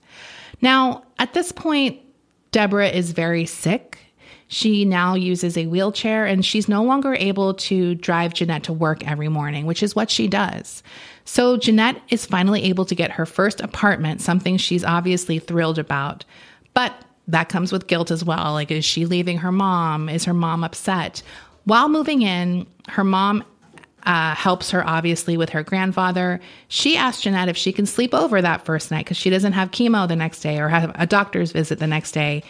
Now, 0.59 1.03
at 1.19 1.33
this 1.33 1.51
point, 1.51 1.99
Deborah 2.51 2.89
is 2.89 3.11
very 3.11 3.45
sick. 3.45 3.99
She 4.47 4.83
now 4.83 5.13
uses 5.13 5.55
a 5.55 5.67
wheelchair 5.67 6.25
and 6.25 6.45
she's 6.45 6.67
no 6.67 6.83
longer 6.83 7.13
able 7.13 7.53
to 7.53 7.95
drive 7.95 8.33
Jennette 8.33 8.63
to 8.63 8.73
work 8.73 9.07
every 9.07 9.29
morning, 9.29 9.65
which 9.65 9.81
is 9.81 9.95
what 9.95 10.11
she 10.11 10.27
does. 10.27 10.83
So 11.25 11.57
Jennette 11.57 12.01
is 12.09 12.25
finally 12.25 12.63
able 12.63 12.85
to 12.85 12.95
get 12.95 13.11
her 13.11 13.25
first 13.25 13.61
apartment, 13.61 14.21
something 14.21 14.57
she's 14.57 14.83
obviously 14.83 15.39
thrilled 15.39 15.79
about. 15.79 16.25
But 16.73 16.93
that 17.27 17.49
comes 17.49 17.71
with 17.71 17.87
guilt 17.87 18.11
as 18.11 18.23
well. 18.23 18.53
Like, 18.53 18.71
is 18.71 18.85
she 18.85 19.05
leaving 19.05 19.37
her 19.37 19.51
mom? 19.51 20.09
Is 20.09 20.25
her 20.25 20.33
mom 20.33 20.63
upset? 20.63 21.21
While 21.65 21.89
moving 21.89 22.21
in, 22.21 22.65
her 22.89 23.03
mom 23.03 23.43
uh, 24.03 24.33
helps 24.35 24.71
her 24.71 24.85
obviously 24.87 25.37
with 25.37 25.49
her 25.51 25.63
grandfather. 25.63 26.39
She 26.67 26.97
asks 26.97 27.21
Jennette 27.21 27.49
if 27.49 27.57
she 27.57 27.71
can 27.71 27.85
sleep 27.85 28.13
over 28.13 28.41
that 28.41 28.65
first 28.65 28.91
night 28.91 29.05
because 29.05 29.17
she 29.17 29.29
doesn't 29.29 29.53
have 29.53 29.71
chemo 29.71 30.07
the 30.07 30.15
next 30.15 30.41
day 30.41 30.59
or 30.59 30.69
have 30.69 30.91
a 30.95 31.05
doctor's 31.05 31.51
visit 31.51 31.79
the 31.79 31.87
next 31.87 32.11
day. 32.11 32.43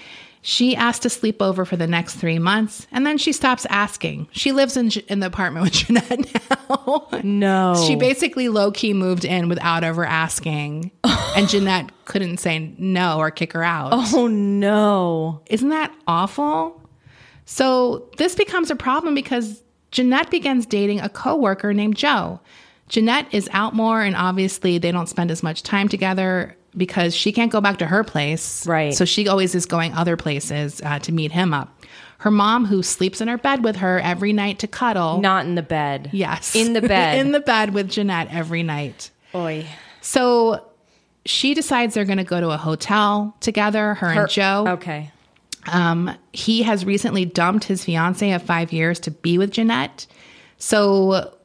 She 0.44 0.76
asked 0.76 1.04
to 1.04 1.10
sleep 1.10 1.42
over 1.42 1.66
for 1.66 1.76
the 1.76 1.86
next 1.86 2.16
three 2.16 2.40
months, 2.40 2.88
and 2.92 3.06
then 3.06 3.20
she 3.20 3.32
stops 3.32 3.68
asking. 3.70 4.28
She 4.32 4.52
lives 4.52 4.76
in 4.76 4.90
in 5.08 5.20
the 5.20 5.28
apartment 5.28 5.64
with 5.66 5.74
Jennette 5.74 6.34
now. 6.70 7.08
No. 7.24 7.84
She 7.88 7.96
basically 7.96 8.50
low 8.50 8.72
key 8.72 8.94
moved 8.94 9.24
in 9.24 9.50
without 9.50 9.84
ever 9.84 10.04
asking, 10.04 10.92
and 11.04 11.48
Jennette 11.48 11.92
couldn't 12.06 12.38
say 12.38 12.74
no 12.78 13.20
or 13.20 13.30
kick 13.30 13.54
her 13.54 13.64
out. 13.64 13.92
Oh 13.94 14.28
no. 14.28 15.42
Isn't 15.48 15.70
that 15.70 15.94
awful? 16.08 16.82
So 17.46 18.10
this 18.18 18.34
becomes 18.34 18.72
a 18.72 18.76
problem 18.76 19.14
because 19.14 19.62
Jennette 19.92 20.32
begins 20.32 20.66
dating 20.66 21.02
a 21.02 21.10
coworker 21.10 21.74
named 21.74 21.98
Joe. 21.98 22.40
Jennette 22.88 23.34
is 23.34 23.50
out 23.54 23.76
more, 23.76 24.02
and 24.02 24.16
obviously 24.16 24.78
they 24.78 24.92
don't 24.92 25.08
spend 25.08 25.32
as 25.32 25.44
much 25.44 25.64
time 25.64 25.88
together 25.88 26.56
because 26.76 27.16
she 27.16 27.32
can't 27.32 27.52
go 27.52 27.62
back 27.62 27.78
to 27.80 27.86
her 27.88 28.04
place. 28.04 28.66
Right. 28.66 28.94
So 28.94 29.06
she 29.06 29.28
always 29.28 29.56
is 29.56 29.66
going 29.66 29.94
other 29.94 30.16
places 30.18 30.82
uh, 30.84 31.00
to 31.00 31.12
meet 31.12 31.32
him 31.32 31.54
up. 31.54 31.78
Her 32.20 32.32
mom, 32.32 32.66
who 32.66 32.84
sleeps 32.84 33.20
in 33.20 33.28
her 33.28 33.38
bed 33.38 33.64
with 33.64 33.78
her 33.78 34.00
every 34.00 34.32
night 34.32 34.60
to 34.60 34.68
cuddle. 34.68 35.20
Not 35.20 35.46
in 35.46 35.56
the 35.56 35.64
bed. 35.64 36.10
Yes. 36.14 36.56
In 36.56 36.74
the 36.74 36.82
bed. 36.88 37.20
in 37.20 37.32
the 37.32 37.40
bed 37.40 37.74
with 37.74 37.90
Jennette 37.90 38.28
every 38.32 38.64
night. 38.64 39.10
Oy. 39.34 39.66
So 40.02 40.66
she 41.26 41.54
decides 41.54 41.94
they're 41.96 42.06
going 42.06 42.18
to 42.20 42.24
go 42.24 42.40
to 42.40 42.50
a 42.52 42.58
hotel 42.58 43.36
together, 43.40 43.96
her, 43.96 44.10
Her- 44.10 44.22
and 44.22 44.30
Joe. 44.30 44.66
Okay. 44.70 45.12
Um, 45.72 46.16
he 46.34 46.64
has 46.64 46.86
recently 46.86 47.26
dumped 47.26 47.66
his 47.66 47.84
fiance 47.86 48.32
of 48.32 48.42
five 48.44 48.72
years 48.74 49.00
to 49.02 49.12
be 49.12 49.38
with 49.38 49.52
Jennette. 49.52 50.08
So 50.58 51.36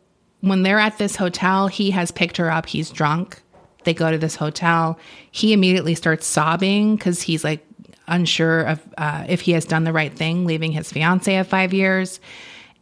when 0.41 0.63
they're 0.63 0.79
at 0.79 0.99
this 0.99 1.17
hotel, 1.17 1.69
he 1.69 1.91
has 1.91 2.11
picked 2.11 2.37
her 2.39 2.51
up. 2.51 2.67
He's 2.67 2.91
drunk. 2.91 3.43
They 3.87 3.95
go 3.95 4.11
to 4.11 4.19
this 4.19 4.37
hotel. 4.37 4.99
He 5.31 5.55
immediately 5.55 5.95
starts 5.95 6.27
sobbing 6.27 6.97
because 6.97 7.23
he's 7.23 7.45
like 7.45 7.67
unsure 8.09 8.63
of 8.63 8.81
uh, 8.99 9.25
if 9.29 9.41
he 9.41 9.53
has 9.53 9.65
done 9.65 9.85
the 9.85 9.93
right 9.93 10.13
thing, 10.13 10.45
leaving 10.45 10.73
his 10.73 10.93
fiance 10.93 11.35
of 11.37 11.47
five 11.47 11.73
years. 11.73 12.21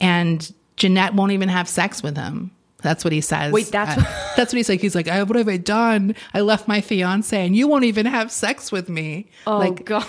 And 0.00 0.52
Jennette 0.76 1.14
won't 1.14 1.32
even 1.32 1.50
have 1.50 1.68
sex 1.68 2.02
with 2.02 2.16
him. 2.16 2.50
That's 2.82 3.04
what 3.04 3.12
he 3.12 3.20
says. 3.20 3.52
Wait, 3.52 3.66
that's 3.66 3.96
Uh, 3.96 4.32
that's 4.36 4.52
what 4.52 4.56
he's 4.56 4.68
like. 4.68 4.80
He's 4.80 4.94
like, 4.94 5.08
"I- 5.08 5.22
what 5.22 5.36
have 5.36 5.48
I 5.48 5.56
done? 5.56 6.14
I 6.34 6.40
left 6.40 6.68
my 6.68 6.80
fiance, 6.80 7.46
and 7.46 7.54
you 7.54 7.68
won't 7.68 7.84
even 7.84 8.06
have 8.06 8.32
sex 8.32 8.72
with 8.72 8.88
me. 8.88 9.28
Oh 9.46 9.58
like, 9.58 9.84
god. 9.84 10.06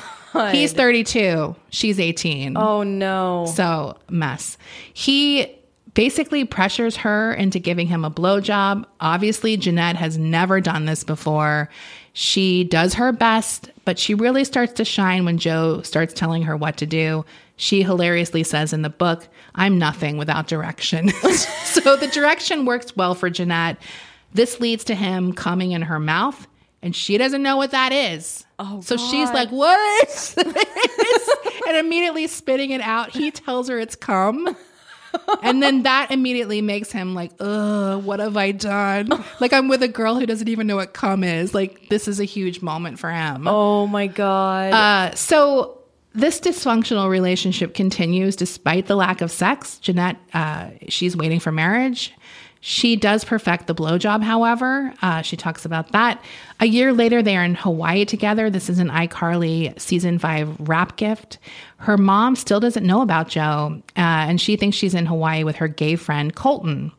He's 0.51 0.73
32. 0.73 1.55
She's 1.69 1.99
18. 1.99 2.57
Oh 2.57 2.83
no. 2.83 3.45
So, 3.53 3.97
mess. 4.09 4.57
He 4.93 5.54
basically 5.95 6.45
pressures 6.45 6.97
her 6.97 7.33
into 7.33 7.57
giving 7.57 7.87
him 7.87 8.05
a 8.05 8.11
blowjob. 8.11 8.85
Obviously, 8.99 9.57
Jennette 9.57 9.95
has 9.95 10.17
never 10.17 10.61
done 10.61 10.85
this 10.85 11.03
before. 11.03 11.69
She 12.13 12.63
does 12.65 12.93
her 12.93 13.11
best, 13.11 13.71
but 13.83 13.97
she 13.97 14.13
really 14.13 14.43
starts 14.43 14.73
to 14.73 14.85
shine 14.85 15.25
when 15.25 15.37
Joe 15.37 15.81
starts 15.81 16.13
telling 16.13 16.43
her 16.43 16.55
what 16.55 16.77
to 16.77 16.85
do. 16.85 17.25
She 17.57 17.81
hilariously 17.81 18.43
says 18.43 18.73
in 18.73 18.83
the 18.83 18.89
book, 18.89 19.27
I'm 19.55 19.79
nothing 19.79 20.17
without 20.17 20.47
direction. 20.47 21.09
so 21.63 21.95
the 21.95 22.07
direction 22.07 22.65
works 22.65 22.95
well 22.95 23.15
for 23.15 23.29
Jennette. 23.29 23.77
This 24.33 24.59
leads 24.59 24.83
to 24.85 24.95
him 24.95 25.31
coming 25.31 25.71
in 25.71 25.81
her 25.83 25.99
mouth, 25.99 26.45
and 26.81 26.93
she 26.93 27.17
doesn't 27.17 27.41
know 27.41 27.55
what 27.55 27.71
that 27.71 27.93
is. 27.93 28.45
Oh, 28.59 28.81
so 28.81 28.97
she's 28.97 29.29
like, 29.31 29.49
What 29.49 29.79
is 30.09 30.33
this? 30.35 31.29
and 31.67 31.77
immediately 31.77 32.27
spitting 32.27 32.71
it 32.71 32.81
out. 32.81 33.11
He 33.11 33.31
tells 33.31 33.69
her 33.69 33.79
it's 33.79 33.95
cum 33.95 34.55
and 35.41 35.61
then 35.61 35.83
that 35.83 36.11
immediately 36.11 36.61
makes 36.61 36.91
him 36.91 37.13
like, 37.13 37.31
ugh, 37.39 38.03
what 38.03 38.19
have 38.19 38.37
I 38.37 38.51
done? 38.51 39.09
like 39.39 39.53
I'm 39.53 39.67
with 39.67 39.83
a 39.83 39.87
girl 39.87 40.15
who 40.15 40.25
doesn't 40.25 40.47
even 40.47 40.67
know 40.67 40.75
what 40.75 40.93
cum 40.93 41.23
is. 41.23 41.53
Like 41.53 41.89
this 41.89 42.07
is 42.07 42.19
a 42.19 42.25
huge 42.25 42.61
moment 42.61 42.99
for 42.99 43.11
him. 43.11 43.47
Oh 43.47 43.87
my 43.87 44.07
god. 44.07 44.73
Uh, 44.73 45.15
so 45.15 45.81
this 46.13 46.39
dysfunctional 46.39 47.09
relationship 47.09 47.73
continues 47.73 48.35
despite 48.35 48.87
the 48.87 48.95
lack 48.95 49.21
of 49.21 49.31
sex. 49.31 49.77
Jennette, 49.79 50.17
uh, 50.33 50.69
she's 50.87 51.15
waiting 51.15 51.39
for 51.39 51.51
marriage. 51.51 52.13
She 52.67 52.95
does 52.95 53.23
perfect 53.23 53.67
the 53.67 53.75
blowjob, 53.75 54.23
however. 54.23 54.91
Uh, 55.03 55.21
she 55.21 55.37
talks 55.37 55.65
about 55.65 55.91
that. 55.91 56.19
A 56.59 56.65
year 56.65 56.93
later, 56.93 57.21
they 57.21 57.37
are 57.37 57.43
in 57.43 57.53
Hawaii 57.53 58.05
together. 58.05 58.49
This 58.49 58.71
is 58.71 58.79
an 58.79 58.89
iCarly 58.89 59.79
season 59.79 60.17
five 60.17 60.49
wrap 60.67 60.95
gift. 60.95 61.37
Her 61.77 61.95
mom 61.95 62.35
still 62.35 62.59
doesn't 62.59 62.83
know 62.83 63.03
about 63.03 63.27
Joe, 63.27 63.83
uh, 63.95 63.99
and 63.99 64.41
she 64.41 64.55
thinks 64.55 64.75
she's 64.75 64.95
in 64.95 65.05
Hawaii 65.05 65.43
with 65.43 65.57
her 65.57 65.67
gay 65.67 65.95
friend 65.95 66.33
Colton. 66.33 66.91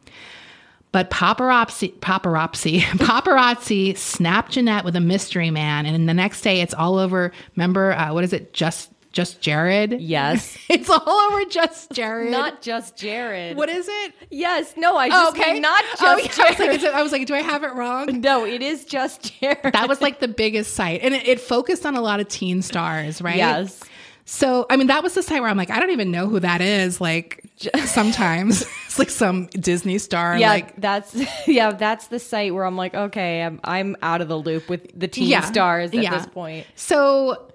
But 0.93 1.11
paparazzi, 1.11 1.95
paparazzi, 1.99 2.81
paparazzi 2.83 3.97
snapped 3.97 4.53
Jennette 4.53 4.85
with 4.85 4.95
a 4.95 5.01
mystery 5.01 5.51
man, 5.51 5.85
and 5.85 6.09
the 6.09 6.15
next 6.15 6.43
day 6.43 6.61
it's 6.61 6.75
all 6.75 6.97
over. 6.97 7.33
Remember, 7.57 7.93
uh, 7.93 8.15
what 8.15 8.23
is 8.23 8.33
it? 8.33 8.53
Just 8.53 8.93
just 9.17 9.41
Jared? 9.41 10.01
Yes. 10.01 10.57
it's 10.69 10.91
all 10.91 11.09
over 11.09 11.45
just 11.47 11.91
Jared. 11.91 12.31
Not 12.31 12.61
just 12.63 12.97
Jared. 12.97 13.57
What 13.57 13.69
is 13.71 13.89
it? 13.89 14.13
Yes. 14.31 14.75
No, 14.77 14.97
I 14.97 15.09
just 15.09 15.25
Oh, 15.37 15.41
okay. 15.41 15.59
not 15.59 15.83
just 15.91 16.03
oh, 16.03 16.07
yeah. 16.07 16.13
I 16.13 16.51
was, 16.51 16.59
like, 16.59 16.81
Jared. 16.81 16.85
I 16.95 17.03
was 17.03 17.13
like, 17.13 17.27
do 17.27 17.35
I 17.35 17.41
have 17.43 17.65
it 17.65 17.75
wrong? 17.75 18.21
no, 18.21 18.45
it 18.45 18.63
is 18.63 18.85
just 18.85 19.41
Jared. 19.41 19.73
That 19.73 19.89
was 19.89 20.01
like 20.03 20.21
the 20.21 20.29
biggest 20.29 20.75
site. 20.75 21.01
And 21.03 21.15
it, 21.15 21.27
it 21.27 21.41
focused 21.41 21.87
on 21.87 21.97
a 21.97 22.01
lot 22.03 22.21
of 22.21 22.29
teen 22.29 22.61
stars, 22.63 23.23
right? 23.23 23.37
Yes. 23.37 23.83
So, 24.29 24.67
I 24.69 24.77
mean, 24.77 24.89
that 24.89 25.03
was 25.05 25.15
the 25.15 25.23
site 25.23 25.41
where 25.41 25.49
I'm 25.49 25.57
like, 25.57 25.71
I 25.71 25.79
don't 25.81 25.91
even 25.93 26.11
know 26.11 26.27
who 26.29 26.41
that 26.41 26.61
is. 26.61 27.01
Like, 27.01 27.43
sometimes 27.87 28.63
it's 28.87 28.99
like 28.99 29.09
some 29.11 29.47
Disney 29.47 29.99
star. 29.99 30.37
yeah, 30.37 30.49
Like, 30.51 30.81
that's 30.81 31.17
yeah, 31.49 31.73
that's 31.73 32.09
the 32.09 32.19
site 32.19 32.53
where 32.53 32.65
I'm 32.65 32.77
like, 32.77 32.95
okay, 32.95 33.43
I'm 33.43 33.61
I'm 33.65 33.97
out 34.03 34.21
of 34.21 34.29
the 34.29 34.37
loop 34.37 34.69
with 34.69 34.99
the 34.99 35.09
teen 35.09 35.29
Yeah. 35.29 35.43
stars 35.43 35.91
at 35.95 36.03
Yeah. 36.03 36.11
this 36.19 36.27
point. 36.27 36.67
So 36.75 37.51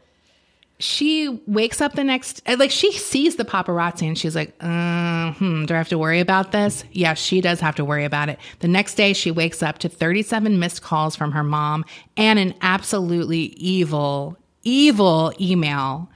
she 0.82 1.42
wakes 1.46 1.82
up 1.82 1.94
the 1.94 2.04
next, 2.04 2.42
uh, 2.48 2.56
like 2.58 2.72
she 2.72 2.92
sees 2.92 3.36
the 3.36 3.46
paparazzi 3.46 4.08
and 4.08 4.18
she's 4.18 4.36
like, 4.36 4.54
uh, 4.60 5.34
hmm, 5.34 5.66
do 5.66 5.74
I 5.74 5.78
have 5.78 5.90
to 5.90 5.98
worry 5.98 6.20
about 6.20 6.52
this? 6.52 6.84
Yeah, 6.92 7.14
she 7.14 7.42
does 7.42 7.60
have 7.60 7.76
to 7.76 7.86
worry 7.86 8.06
about 8.06 8.30
it. 8.30 8.40
The 8.60 8.68
next 8.68 8.96
day, 8.96 9.14
she 9.14 9.32
wakes 9.32 9.62
up 9.62 9.80
to 9.80 9.90
37 9.90 10.60
missed 10.60 10.82
calls 10.82 11.16
from 11.16 11.32
her 11.32 11.44
mom 11.44 11.86
and 12.18 12.40
an 12.40 12.54
absolutely 12.62 13.54
evil, 13.58 14.38
evil 14.64 15.34
email. 15.40 16.10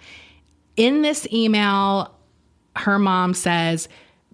In 0.75 1.01
this 1.01 1.27
email, 1.31 2.15
her 2.75 2.99
mom 2.99 3.33
says, 3.33 3.87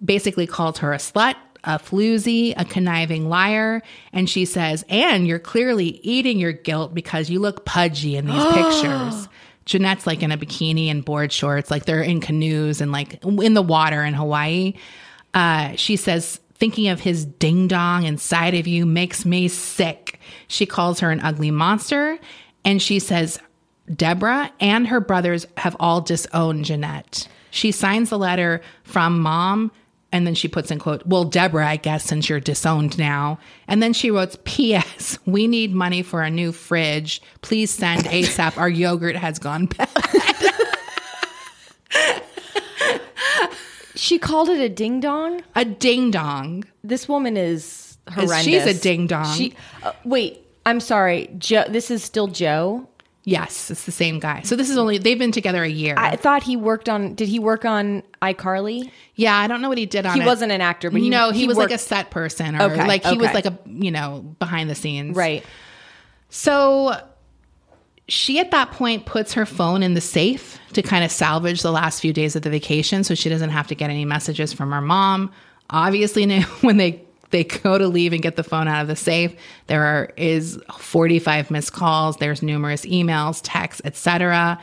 basically 0.04 0.46
calls 0.46 0.78
her 0.78 0.92
a 0.92 0.98
slut, 0.98 1.36
a 1.64 1.78
floozy, 1.78 2.54
a 2.56 2.64
conniving 2.64 3.28
liar. 3.28 3.82
And 4.12 4.28
she 4.28 4.44
says, 4.44 4.84
and 4.88 5.26
you're 5.26 5.38
clearly 5.38 6.00
eating 6.02 6.38
your 6.38 6.52
guilt 6.52 6.94
because 6.94 7.30
you 7.30 7.38
look 7.38 7.64
pudgy 7.64 8.16
in 8.16 8.26
these 8.26 8.44
pictures. 8.52 9.28
Jennette's 9.64 10.06
like 10.06 10.22
in 10.22 10.32
a 10.32 10.38
bikini 10.38 10.88
and 10.88 11.04
board 11.04 11.32
shorts, 11.32 11.70
like 11.70 11.84
they're 11.84 12.02
in 12.02 12.20
canoes 12.20 12.80
and 12.80 12.92
like 12.92 13.22
in 13.24 13.54
the 13.54 13.62
water 13.62 14.04
in 14.04 14.14
Hawaii. 14.14 14.74
Uh, 15.34 15.74
she 15.76 15.96
says, 15.96 16.40
thinking 16.54 16.88
of 16.88 17.00
his 17.00 17.24
ding 17.24 17.68
dong 17.68 18.04
inside 18.04 18.54
of 18.54 18.66
you 18.66 18.86
makes 18.86 19.24
me 19.24 19.48
sick. 19.48 20.20
She 20.48 20.66
calls 20.66 21.00
her 21.00 21.10
an 21.10 21.20
ugly 21.20 21.50
monster. 21.50 22.18
And 22.64 22.80
she 22.80 22.98
says, 22.98 23.38
Deborah 23.94 24.52
and 24.60 24.86
her 24.86 25.00
brothers 25.00 25.46
have 25.56 25.76
all 25.80 26.00
disowned 26.00 26.64
Jennette. 26.64 27.26
She 27.50 27.72
signs 27.72 28.10
the 28.10 28.18
letter 28.18 28.60
from 28.84 29.20
mom 29.20 29.72
and 30.12 30.26
then 30.26 30.34
she 30.34 30.46
puts 30.46 30.70
in 30.70 30.78
quote, 30.78 31.04
well, 31.06 31.24
Deborah, 31.24 31.66
I 31.66 31.76
guess, 31.76 32.04
since 32.04 32.28
you're 32.28 32.40
disowned 32.40 32.98
now. 32.98 33.38
And 33.66 33.82
then 33.82 33.92
she 33.92 34.10
wrote, 34.10 34.44
P.S. 34.44 35.18
We 35.26 35.46
need 35.46 35.74
money 35.74 36.02
for 36.02 36.22
a 36.22 36.30
new 36.30 36.52
fridge. 36.52 37.22
Please 37.40 37.70
send 37.70 38.04
ASAP. 38.04 38.58
Our 38.58 38.68
yogurt 38.68 39.16
has 39.16 39.38
gone 39.38 39.66
bad. 39.66 39.88
She 43.94 44.18
called 44.18 44.48
it 44.48 44.60
a 44.60 44.68
ding 44.68 45.00
dong. 45.00 45.42
A 45.54 45.64
ding 45.64 46.10
dong. 46.10 46.64
This 46.82 47.08
woman 47.08 47.36
is 47.36 47.98
horrendous. 48.10 48.42
she's 48.42 48.66
a 48.66 48.74
ding-dong. 48.74 49.34
She 49.34 49.54
uh, 49.82 49.92
wait. 50.04 50.40
I'm 50.64 50.80
sorry, 50.80 51.28
Joe. 51.38 51.64
This 51.68 51.90
is 51.90 52.02
still 52.02 52.28
Joe. 52.28 52.88
Yes, 53.24 53.70
it's 53.70 53.84
the 53.84 53.92
same 53.92 54.18
guy. 54.18 54.42
So 54.42 54.56
this 54.56 54.68
is 54.68 54.76
only, 54.76 54.98
they've 54.98 55.18
been 55.18 55.30
together 55.30 55.62
a 55.62 55.68
year. 55.68 55.94
I 55.96 56.16
thought 56.16 56.42
he 56.42 56.56
worked 56.56 56.88
on. 56.88 57.14
Did 57.14 57.28
he 57.28 57.38
work 57.38 57.64
on 57.64 58.02
iCarly? 58.20 58.90
yeah, 59.14 59.36
I 59.36 59.46
don't 59.46 59.60
know 59.62 59.68
what 59.68 59.78
he 59.78 59.86
did 59.86 60.06
on 60.06 60.14
He 60.16 60.22
it. 60.22 60.26
wasn't 60.26 60.50
an 60.50 60.60
actor, 60.60 60.90
but 60.90 61.00
he 61.00 61.08
no, 61.08 61.30
he, 61.30 61.40
he 61.42 61.46
was 61.46 61.56
worked- 61.56 61.70
like 61.70 61.78
a 61.78 61.82
set 61.82 62.10
person 62.10 62.56
or 62.56 62.62
Okay, 62.72 62.86
like 62.86 63.04
he 63.04 63.16
was 63.18 63.32
like 63.32 63.46
a, 63.46 63.56
you 63.66 63.92
know, 63.92 64.34
behind 64.40 64.68
the 64.68 64.74
scenes. 64.74 65.16
Right. 65.16 65.44
So 66.30 67.00
she 68.08 68.40
at 68.40 68.50
that 68.50 68.72
point 68.72 69.06
puts 69.06 69.34
her 69.34 69.46
phone 69.46 69.82
in 69.82 69.94
the 69.94 70.00
safe 70.00 70.58
to 70.72 70.82
kind 70.82 71.04
of 71.04 71.10
salvage 71.12 71.62
the 71.62 71.70
last 71.70 72.00
few 72.00 72.12
days 72.12 72.34
of 72.34 72.42
the 72.42 72.50
vacation 72.50 73.04
so 73.04 73.14
she 73.14 73.28
doesn't 73.28 73.50
have 73.50 73.68
to 73.68 73.74
get 73.74 73.88
any 73.90 74.04
messages 74.04 74.52
from 74.52 74.72
her 74.72 74.80
mom. 74.80 75.30
Obviously, 75.70 76.40
when 76.62 76.76
they 76.76 77.02
they 77.32 77.44
go 77.62 77.76
to 77.76 77.88
leave 77.88 78.12
and 78.12 78.22
get 78.22 78.36
the 78.36 78.44
phone 78.44 78.68
out 78.68 78.82
of 78.82 78.88
the 78.88 78.96
safe, 78.96 79.34
there 79.66 79.82
are 79.82 80.12
is 80.16 80.58
45 80.78 81.50
missed 81.50 81.72
calls, 81.72 82.18
there's 82.18 82.42
numerous 82.42 82.86
emails, 82.86 83.40
texts, 83.42 83.82
etc. 83.84 84.60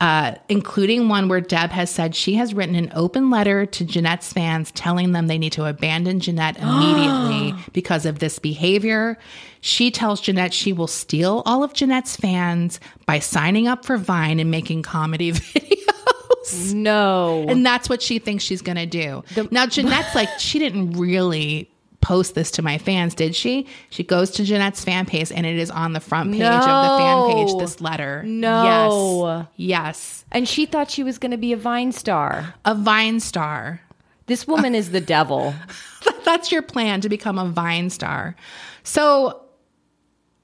Uh, 0.00 0.34
including 0.48 1.08
one 1.08 1.28
where 1.28 1.40
Deb 1.40 1.70
has 1.70 1.88
said 1.88 2.16
she 2.16 2.34
has 2.34 2.52
written 2.52 2.74
an 2.74 2.90
open 2.94 3.30
letter 3.30 3.64
to 3.64 3.84
Jennette's 3.84 4.32
fans 4.32 4.72
telling 4.72 5.12
them 5.12 5.28
they 5.28 5.38
need 5.38 5.52
to 5.52 5.66
abandon 5.66 6.18
Jennette 6.18 6.58
immediately 6.60 7.54
because 7.72 8.04
of 8.04 8.18
this 8.18 8.38
behavior. 8.40 9.16
She 9.60 9.90
tells 9.90 10.20
Jennette 10.20 10.52
she 10.52 10.72
will 10.72 10.88
steal 10.88 11.42
all 11.46 11.62
of 11.62 11.74
Jennette's 11.74 12.16
fans 12.16 12.80
by 13.06 13.20
signing 13.20 13.68
up 13.68 13.84
for 13.84 13.96
Vine 13.96 14.40
and 14.40 14.50
making 14.50 14.82
comedy 14.82 15.32
videos. 15.32 16.74
No. 16.74 17.46
And 17.48 17.64
that's 17.64 17.88
what 17.88 18.02
she 18.02 18.18
thinks 18.18 18.42
she's 18.42 18.62
going 18.62 18.76
to 18.76 18.86
do. 18.86 19.22
now, 19.50 19.66
Jennette's 19.66 20.14
like, 20.14 20.28
she 20.38 20.58
didn't 20.58 20.92
really 20.92 21.70
post 22.04 22.34
this 22.34 22.50
to 22.52 22.62
my 22.62 22.76
fans, 22.76 23.14
did 23.14 23.34
she? 23.34 23.66
She 23.88 24.04
goes 24.04 24.30
to 24.32 24.44
Jennette's 24.44 24.84
fan 24.84 25.06
page 25.06 25.32
and 25.32 25.46
it 25.46 25.56
is 25.56 25.70
on 25.70 25.94
the 25.94 26.00
front 26.00 26.30
page 26.30 26.42
of 26.42 26.60
the 26.62 26.98
fan 26.98 27.32
page, 27.32 27.58
this 27.58 27.80
letter. 27.80 28.22
No. 28.24 29.46
Yes. 29.56 29.84
Yes. 29.84 30.24
and 30.30 30.46
she 30.46 30.66
thought 30.66 30.90
she 30.90 31.02
was 31.02 31.16
going 31.18 31.30
to 31.30 31.38
be 31.38 31.52
a 31.54 31.56
Vine 31.56 31.92
star. 31.92 32.54
A 32.66 32.74
Vine 32.74 33.20
star. 33.20 33.80
This 34.26 34.46
woman 34.46 34.74
is 34.74 34.90
the 34.90 35.00
devil. 35.00 35.54
That's 36.24 36.52
your 36.52 36.62
plan 36.62 37.00
to 37.00 37.08
become 37.08 37.38
a 37.38 37.46
Vine 37.48 37.88
star. 37.88 38.36
So 38.82 39.40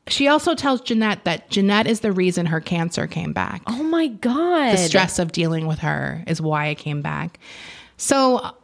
she 0.08 0.28
also 0.28 0.54
tells 0.54 0.80
Jennette 0.80 1.24
that 1.24 1.50
Jennette 1.50 1.86
is 1.86 2.00
the 2.00 2.10
reason 2.10 2.46
her 2.46 2.60
cancer 2.60 3.06
came 3.06 3.34
back. 3.34 3.62
Oh 3.66 3.82
my 3.82 4.08
god. 4.08 4.72
the 4.72 4.78
stress 4.78 5.18
of 5.18 5.32
dealing 5.32 5.66
with 5.66 5.80
her 5.80 6.24
is 6.26 6.40
why 6.40 6.68
it 6.68 6.76
came 6.76 7.02
back. 7.02 7.38
So 7.98 8.54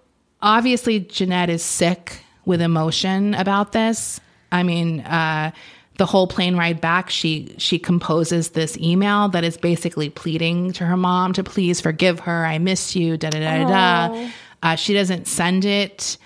obviously, 0.40 1.00
Jennette 1.00 1.50
is 1.50 1.62
sick 1.62 2.22
with 2.46 2.62
emotion 2.62 3.34
about 3.34 3.72
this. 3.72 4.20
I 4.50 4.62
mean, 4.62 5.00
uh, 5.00 5.50
the 5.98 6.06
whole 6.06 6.26
plane 6.26 6.56
ride 6.56 6.80
back, 6.80 7.10
she 7.10 7.54
she 7.58 7.78
composes 7.78 8.50
this 8.50 8.76
email 8.78 9.28
that 9.30 9.44
is 9.44 9.56
basically 9.56 10.08
pleading 10.08 10.72
to 10.74 10.84
her 10.84 10.96
mom 10.96 11.32
to 11.34 11.44
please 11.44 11.80
forgive 11.80 12.20
her. 12.20 12.46
I 12.46 12.58
miss 12.58 12.96
you. 12.96 13.16
Da 13.16 13.30
da 13.30 13.40
da 13.40 13.68
da. 13.68 14.30
Uh, 14.62 14.76
she 14.76 14.94
doesn't 14.94 15.26
send 15.26 15.64
it 15.64 16.16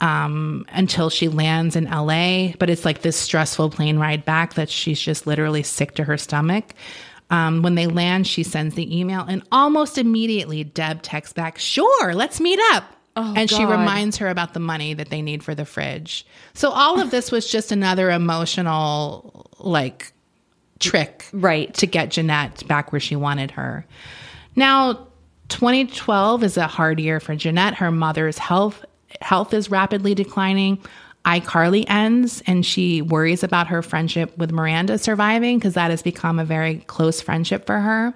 um, 0.00 0.64
until 0.70 1.10
she 1.10 1.28
lands 1.28 1.76
in 1.76 1.84
LA. 1.84 2.52
But 2.58 2.70
it's 2.70 2.84
like 2.84 3.02
this 3.02 3.16
stressful 3.16 3.70
plane 3.70 3.98
ride 3.98 4.24
back 4.24 4.54
that 4.54 4.70
she's 4.70 5.00
just 5.00 5.26
literally 5.26 5.62
sick 5.62 5.94
to 5.96 6.04
her 6.04 6.16
stomach. 6.16 6.74
Um, 7.30 7.62
when 7.62 7.76
they 7.76 7.86
land, 7.86 8.26
she 8.26 8.42
sends 8.42 8.74
the 8.74 8.98
email, 8.98 9.20
and 9.20 9.44
almost 9.52 9.98
immediately, 9.98 10.64
Deb 10.64 11.00
texts 11.02 11.32
back, 11.32 11.58
Sure, 11.58 12.12
let's 12.12 12.40
meet 12.40 12.58
up. 12.72 12.84
Oh, 13.16 13.34
and 13.36 13.50
she 13.50 13.64
reminds 13.64 14.18
her 14.18 14.28
about 14.28 14.54
the 14.54 14.60
money 14.60 14.94
that 14.94 15.10
they 15.10 15.20
need 15.20 15.42
for 15.42 15.54
the 15.54 15.64
fridge. 15.64 16.24
So 16.54 16.70
all 16.70 17.00
of 17.00 17.10
this 17.10 17.32
was 17.32 17.50
just 17.50 17.72
another 17.72 18.10
emotional, 18.10 19.46
like, 19.58 20.12
trick 20.78 21.26
Right. 21.32 21.74
to 21.74 21.86
get 21.86 22.10
Jennette 22.10 22.66
back 22.68 22.92
where 22.92 23.00
she 23.00 23.16
wanted 23.16 23.50
her. 23.52 23.84
Now, 24.56 25.06
2012 25.48 26.44
is 26.44 26.56
a 26.56 26.66
hard 26.66 27.00
year 27.00 27.20
for 27.20 27.34
Jennette. 27.36 27.74
Her 27.74 27.90
mother's 27.90 28.38
health 28.38 28.84
health 29.20 29.52
is 29.52 29.70
rapidly 29.70 30.14
declining. 30.14 30.78
iCarly 31.26 31.84
ends 31.90 32.42
and 32.46 32.64
she 32.64 33.02
worries 33.02 33.42
about 33.42 33.66
her 33.66 33.82
friendship 33.82 34.38
with 34.38 34.50
Miranda 34.52 34.96
surviving 34.96 35.58
because 35.58 35.74
that 35.74 35.90
has 35.90 36.00
become 36.00 36.38
a 36.38 36.44
very 36.46 36.76
close 36.86 37.20
friendship 37.20 37.66
for 37.66 37.78
her. 37.78 38.14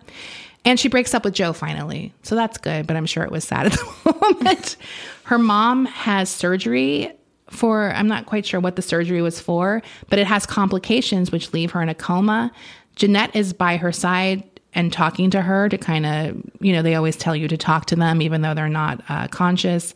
And 0.64 0.80
she 0.80 0.88
breaks 0.88 1.14
up 1.14 1.24
with 1.24 1.34
Joe 1.34 1.52
finally. 1.52 2.12
So 2.22 2.34
that's 2.34 2.56
good, 2.58 2.86
but 2.86 2.96
I'm 2.96 3.06
sure 3.06 3.22
it 3.22 3.30
was 3.30 3.44
sad 3.44 3.66
at 3.66 3.72
the 4.04 4.16
moment. 4.22 4.76
Her 5.24 5.38
mom 5.38 5.86
has 5.86 6.30
surgery 6.30 7.12
for, 7.50 7.92
I'm 7.92 8.08
not 8.08 8.26
quite 8.26 8.46
sure 8.46 8.60
what 8.60 8.76
the 8.76 8.82
surgery 8.82 9.22
was 9.22 9.40
for, 9.40 9.82
but 10.08 10.18
it 10.18 10.26
has 10.26 10.46
complications 10.46 11.30
which 11.30 11.52
leave 11.52 11.70
her 11.72 11.82
in 11.82 11.88
a 11.88 11.94
coma. 11.94 12.50
Jennette 12.96 13.34
is 13.36 13.52
by 13.52 13.76
her 13.76 13.92
side 13.92 14.42
and 14.74 14.92
talking 14.92 15.30
to 15.30 15.42
her 15.42 15.68
to 15.68 15.78
kind 15.78 16.06
of, 16.06 16.42
you 16.60 16.72
know, 16.72 16.82
they 16.82 16.94
always 16.94 17.16
tell 17.16 17.36
you 17.36 17.46
to 17.48 17.56
talk 17.56 17.86
to 17.86 17.96
them 17.96 18.22
even 18.22 18.42
though 18.42 18.54
they're 18.54 18.68
not 18.68 19.02
uh, 19.08 19.28
conscious. 19.28 19.94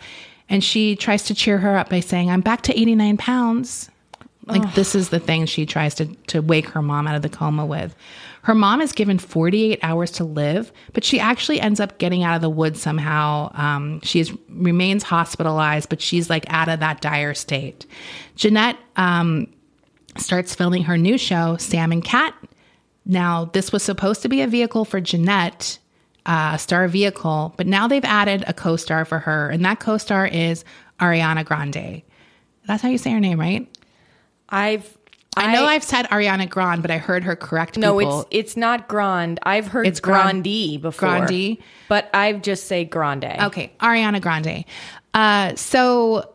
And 0.48 0.62
she 0.62 0.96
tries 0.96 1.24
to 1.24 1.34
cheer 1.34 1.58
her 1.58 1.76
up 1.76 1.90
by 1.90 2.00
saying, 2.00 2.30
I'm 2.30 2.40
back 2.40 2.62
to 2.62 2.78
89 2.78 3.16
pounds. 3.16 3.90
Like, 4.46 4.74
this 4.74 4.94
is 4.94 5.10
the 5.10 5.20
thing 5.20 5.44
she 5.44 5.66
tries 5.66 5.94
to, 5.96 6.06
to 6.28 6.40
wake 6.40 6.68
her 6.70 6.80
mom 6.80 7.06
out 7.06 7.14
of 7.14 7.20
the 7.20 7.28
coma 7.28 7.66
with. 7.66 7.94
Her 8.49 8.55
mom 8.55 8.80
is 8.80 8.92
given 8.92 9.18
48 9.18 9.78
hours 9.82 10.11
to 10.12 10.24
live, 10.24 10.72
but 10.94 11.05
she 11.05 11.20
actually 11.20 11.61
ends 11.61 11.80
up 11.80 11.99
getting 11.99 12.22
out 12.22 12.34
of 12.34 12.40
the 12.40 12.49
woods 12.49 12.80
somehow. 12.80 13.51
Um, 13.53 14.01
she 14.01 14.20
is, 14.20 14.32
remains 14.49 15.03
hospitalized, 15.03 15.90
but 15.90 16.01
she's 16.01 16.30
like 16.30 16.46
out 16.49 16.70
of 16.70 16.80
that 16.80 17.03
dire 17.03 17.34
state. 17.34 17.84
Jennette 18.36 18.78
um, 18.96 19.53
starts 20.16 20.55
filming 20.55 20.82
her 20.84 20.96
new 20.96 21.18
show, 21.18 21.59
Sam 21.59 21.92
and 21.92 22.03
Cat. 22.03 22.34
Now, 23.05 23.51
this 23.53 23.70
was 23.70 23.82
supposed 23.82 24.22
to 24.22 24.30
be 24.30 24.40
a 24.40 24.46
vehicle 24.46 24.86
for 24.86 24.99
Jennette, 24.99 25.78
uh, 26.24 26.53
a 26.55 26.59
star 26.59 26.88
vehicle, 26.88 27.53
but 27.59 27.66
now 27.66 27.86
they've 27.86 28.03
added 28.03 28.44
a 28.46 28.55
co 28.55 28.76
star 28.76 29.05
for 29.05 29.18
her, 29.18 29.51
and 29.51 29.62
that 29.66 29.78
co 29.78 29.99
star 29.99 30.26
is 30.26 30.64
Ariana 31.01 31.44
Grande. 31.44 32.01
That's 32.66 32.82
how 32.82 32.88
you 32.88 32.96
say 32.96 33.11
her 33.11 33.20
name, 33.20 33.38
right? 33.38 33.68
I've 34.49 34.96
I 35.39 35.53
know 35.53 35.64
I've 35.64 35.84
said 35.84 36.07
Ariana 36.07 36.49
Grande, 36.49 36.82
but 36.82 36.91
I 36.91 36.99
heard 36.99 37.24
her 37.24 37.36
correct 37.36 37.76
no, 37.78 37.99
people. 37.99 38.20
it's 38.20 38.28
it's 38.49 38.57
not 38.57 38.89
Grande. 38.89 39.39
I've 39.43 39.66
heard 39.66 39.86
It's 39.86 40.01
Grande 40.01 40.80
before. 40.80 41.09
Grande? 41.26 41.59
but 41.89 42.11
I've 42.14 42.43
just 42.43 42.66
say 42.66 42.84
Grande. 42.84 43.36
Okay, 43.43 43.72
Ariana 43.80 44.20
Grande. 44.20 44.64
Uh, 45.14 45.55
so, 45.57 46.34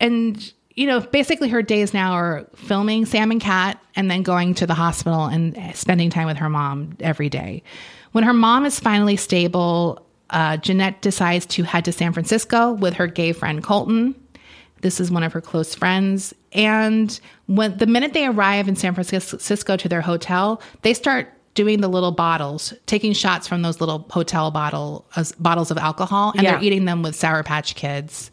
and 0.00 0.52
you 0.74 0.86
know, 0.86 1.00
basically 1.00 1.48
her 1.48 1.60
days 1.62 1.92
now 1.92 2.12
are 2.12 2.46
filming 2.54 3.04
Sam 3.04 3.30
and 3.30 3.40
Cat, 3.40 3.82
and 3.96 4.10
then 4.10 4.22
going 4.22 4.54
to 4.54 4.66
the 4.66 4.74
hospital 4.74 5.24
and 5.24 5.58
spending 5.74 6.08
time 6.08 6.26
with 6.26 6.36
her 6.36 6.48
mom 6.48 6.96
every 7.00 7.28
day. 7.28 7.62
When 8.12 8.24
her 8.24 8.32
mom 8.32 8.64
is 8.64 8.78
finally 8.78 9.16
stable, 9.16 10.06
uh, 10.30 10.56
Jennette 10.56 11.02
decides 11.02 11.46
to 11.46 11.64
head 11.64 11.84
to 11.86 11.92
San 11.92 12.12
Francisco 12.12 12.72
with 12.72 12.94
her 12.94 13.06
gay 13.06 13.32
friend 13.32 13.62
Colton. 13.62 14.14
This 14.80 15.00
is 15.00 15.10
one 15.10 15.22
of 15.22 15.32
her 15.32 15.40
close 15.40 15.74
friends. 15.74 16.34
And 16.52 17.18
when 17.46 17.76
the 17.78 17.86
minute 17.86 18.12
they 18.12 18.26
arrive 18.26 18.68
in 18.68 18.76
San 18.76 18.94
Francisco 18.94 19.76
to 19.76 19.88
their 19.88 20.00
hotel, 20.00 20.60
they 20.82 20.94
start 20.94 21.32
doing 21.54 21.80
the 21.80 21.88
little 21.88 22.12
bottles, 22.12 22.72
taking 22.86 23.12
shots 23.12 23.48
from 23.48 23.62
those 23.62 23.80
little 23.80 24.06
hotel 24.10 24.50
bottle 24.52 25.04
uh, 25.16 25.24
bottles 25.40 25.70
of 25.72 25.78
alcohol, 25.78 26.32
and 26.36 26.42
Yeah. 26.42 26.52
they're 26.52 26.62
eating 26.62 26.84
them 26.84 27.02
with 27.02 27.16
Sour 27.16 27.42
Patch 27.42 27.74
Kids. 27.74 28.30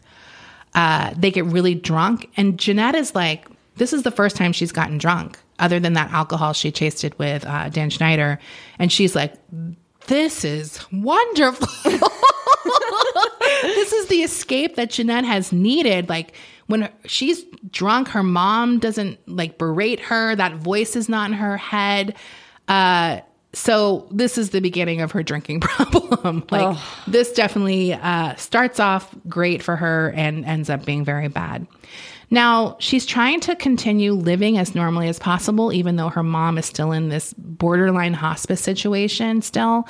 Uh, 0.74 1.12
they 1.16 1.30
get 1.30 1.44
really 1.46 1.74
drunk, 1.74 2.28
and 2.36 2.58
Jennette 2.58 2.94
is 2.94 3.14
like, 3.14 3.46
"This 3.76 3.92
is 3.92 4.02
the 4.04 4.10
first 4.12 4.36
time 4.36 4.52
she's 4.52 4.70
gotten 4.72 4.98
drunk, 4.98 5.38
other 5.58 5.80
than 5.80 5.94
that 5.94 6.12
alcohol 6.12 6.52
she 6.52 6.70
tasted 6.70 7.18
with 7.18 7.44
uh, 7.44 7.68
Dan 7.70 7.90
Schneider," 7.90 8.38
and 8.78 8.92
she's 8.92 9.16
like, 9.16 9.34
"This 10.06 10.44
is 10.44 10.78
wonderful." 10.92 11.68
this 13.62 13.92
is 13.92 14.08
the 14.08 14.22
escape 14.22 14.76
that 14.76 14.90
Jennette 14.90 15.24
has 15.24 15.52
needed. 15.52 16.08
Like 16.08 16.34
when 16.66 16.90
she's 17.04 17.44
drunk, 17.70 18.08
her 18.08 18.22
mom 18.22 18.78
doesn't 18.78 19.18
like 19.28 19.58
berate 19.58 20.00
her. 20.00 20.34
That 20.34 20.56
voice 20.56 20.96
is 20.96 21.08
not 21.08 21.30
in 21.30 21.36
her 21.36 21.56
head. 21.56 22.14
Uh, 22.68 23.20
so 23.52 24.06
this 24.10 24.36
is 24.36 24.50
the 24.50 24.60
beginning 24.60 25.00
of 25.00 25.12
her 25.12 25.22
drinking 25.22 25.60
problem. 25.60 26.44
like 26.50 26.76
this 27.06 27.32
definitely 27.32 27.94
uh, 27.94 28.34
starts 28.36 28.78
off 28.78 29.14
great 29.28 29.62
for 29.62 29.76
her 29.76 30.12
and 30.14 30.44
ends 30.44 30.68
up 30.68 30.84
being 30.84 31.04
very 31.04 31.28
bad. 31.28 31.66
Now, 32.28 32.76
she's 32.80 33.06
trying 33.06 33.40
to 33.40 33.54
continue 33.54 34.12
living 34.12 34.58
as 34.58 34.74
normally 34.74 35.08
as 35.08 35.18
possible, 35.18 35.72
even 35.72 35.94
though 35.94 36.08
her 36.08 36.24
mom 36.24 36.58
is 36.58 36.66
still 36.66 36.90
in 36.90 37.08
this 37.08 37.32
borderline 37.34 38.14
hospice 38.14 38.60
situation 38.60 39.42
still. 39.42 39.86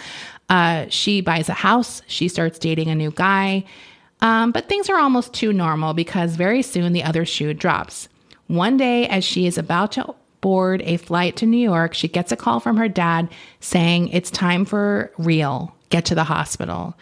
Uh, 0.48 0.86
she 0.88 1.20
buys 1.20 1.48
a 1.48 1.54
house, 1.54 2.02
she 2.06 2.28
starts 2.28 2.58
dating 2.58 2.88
a 2.88 2.94
new 2.94 3.10
guy, 3.10 3.64
um, 4.20 4.52
but 4.52 4.68
things 4.68 4.88
are 4.88 4.98
almost 4.98 5.34
too 5.34 5.52
normal 5.52 5.92
because 5.92 6.36
very 6.36 6.62
soon 6.62 6.92
the 6.92 7.02
other 7.02 7.24
shoe 7.24 7.52
drops. 7.52 8.08
One 8.46 8.76
day, 8.76 9.08
as 9.08 9.24
she 9.24 9.46
is 9.46 9.58
about 9.58 9.92
to 9.92 10.14
board 10.40 10.82
a 10.82 10.96
flight 10.98 11.36
to 11.36 11.46
New 11.46 11.58
York, 11.58 11.94
she 11.94 12.08
gets 12.08 12.30
a 12.30 12.36
call 12.36 12.60
from 12.60 12.76
her 12.76 12.88
dad 12.88 13.28
saying 13.60 14.08
it's 14.08 14.30
time 14.30 14.64
for 14.64 15.10
real, 15.18 15.74
get 15.90 16.04
to 16.06 16.14
the 16.14 16.24
hospital. 16.24 16.94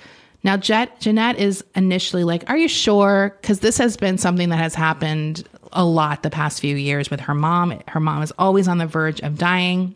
Now, 0.42 0.57
Jet, 0.57 1.01
Jennette 1.01 1.38
is 1.38 1.64
initially 1.74 2.24
like, 2.24 2.49
Are 2.49 2.57
you 2.57 2.68
sure? 2.68 3.36
Because 3.40 3.61
this 3.61 3.78
has 3.78 3.97
been 3.97 4.18
something 4.18 4.51
that 4.51 4.57
has 4.57 4.74
happened 4.74 5.47
a 5.72 5.84
lot 5.84 6.22
the 6.22 6.30
past 6.30 6.61
few 6.61 6.76
years 6.76 7.11
with 7.11 7.20
her 7.20 7.34
mom. 7.34 7.80
Her 7.88 8.01
mom 8.01 8.22
is 8.22 8.32
always 8.38 8.68
on 8.68 8.78
the 8.78 8.86
verge 8.86 9.20
of 9.20 9.38
dying. 9.38 9.95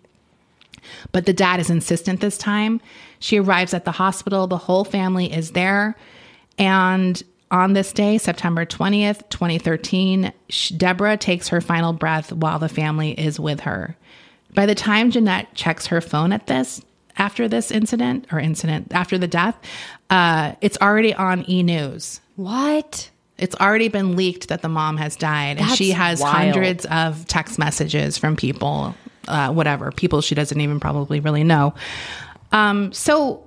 But 1.13 1.27
the 1.27 1.33
dad 1.33 1.61
is 1.61 1.71
insistent 1.71 2.21
this 2.21 2.39
time. 2.39 2.81
She 3.21 3.39
arrives 3.39 3.75
at 3.75 3.85
the 3.85 3.93
hospital. 3.93 4.47
The 4.47 4.57
whole 4.57 4.85
family 4.85 5.33
is 5.33 5.53
there. 5.53 5.97
And 6.59 7.23
on 7.51 7.73
this 7.73 7.93
day, 7.93 8.19
September 8.19 8.67
20th, 8.67 9.29
2013, 9.31 10.33
Deborah 10.77 11.17
takes 11.17 11.49
her 11.49 11.61
final 11.61 11.93
breath 11.93 12.33
while 12.33 12.59
the 12.59 12.69
family 12.69 13.13
is 13.19 13.41
with 13.41 13.61
her. 13.61 13.97
By 14.55 14.67
the 14.67 14.75
time 14.75 15.11
Jennette 15.11 15.55
checks 15.55 15.87
her 15.87 16.01
phone 16.01 16.33
at 16.33 16.47
this, 16.47 16.83
after 17.17 17.49
this 17.49 17.71
incident 17.71 18.27
or 18.33 18.39
incident, 18.39 18.89
after 18.93 19.19
the 19.19 19.27
death, 19.27 19.57
uh, 20.11 20.55
it's 20.61 20.79
already 20.81 21.15
on 21.15 21.49
e 21.49 21.63
news. 21.63 22.21
What? 22.37 23.11
It's 23.39 23.55
already 23.57 23.89
been 23.89 24.17
leaked 24.17 24.49
that 24.49 24.63
the 24.63 24.69
mom 24.69 24.97
has 24.97 25.17
died, 25.17 25.59
and 25.59 25.71
she 25.71 25.91
has 25.91 26.21
wild. 26.21 26.35
hundreds 26.35 26.87
of 26.87 27.27
text 27.27 27.59
messages 27.59 28.19
from 28.19 28.37
people, 28.37 28.95
uh, 29.29 29.53
whatever 29.53 29.93
people 29.93 30.21
she 30.21 30.35
doesn't 30.35 30.61
even 30.61 30.81
probably 30.81 31.21
really 31.21 31.45
know. 31.45 31.75
Um, 32.53 32.93
so 32.93 33.45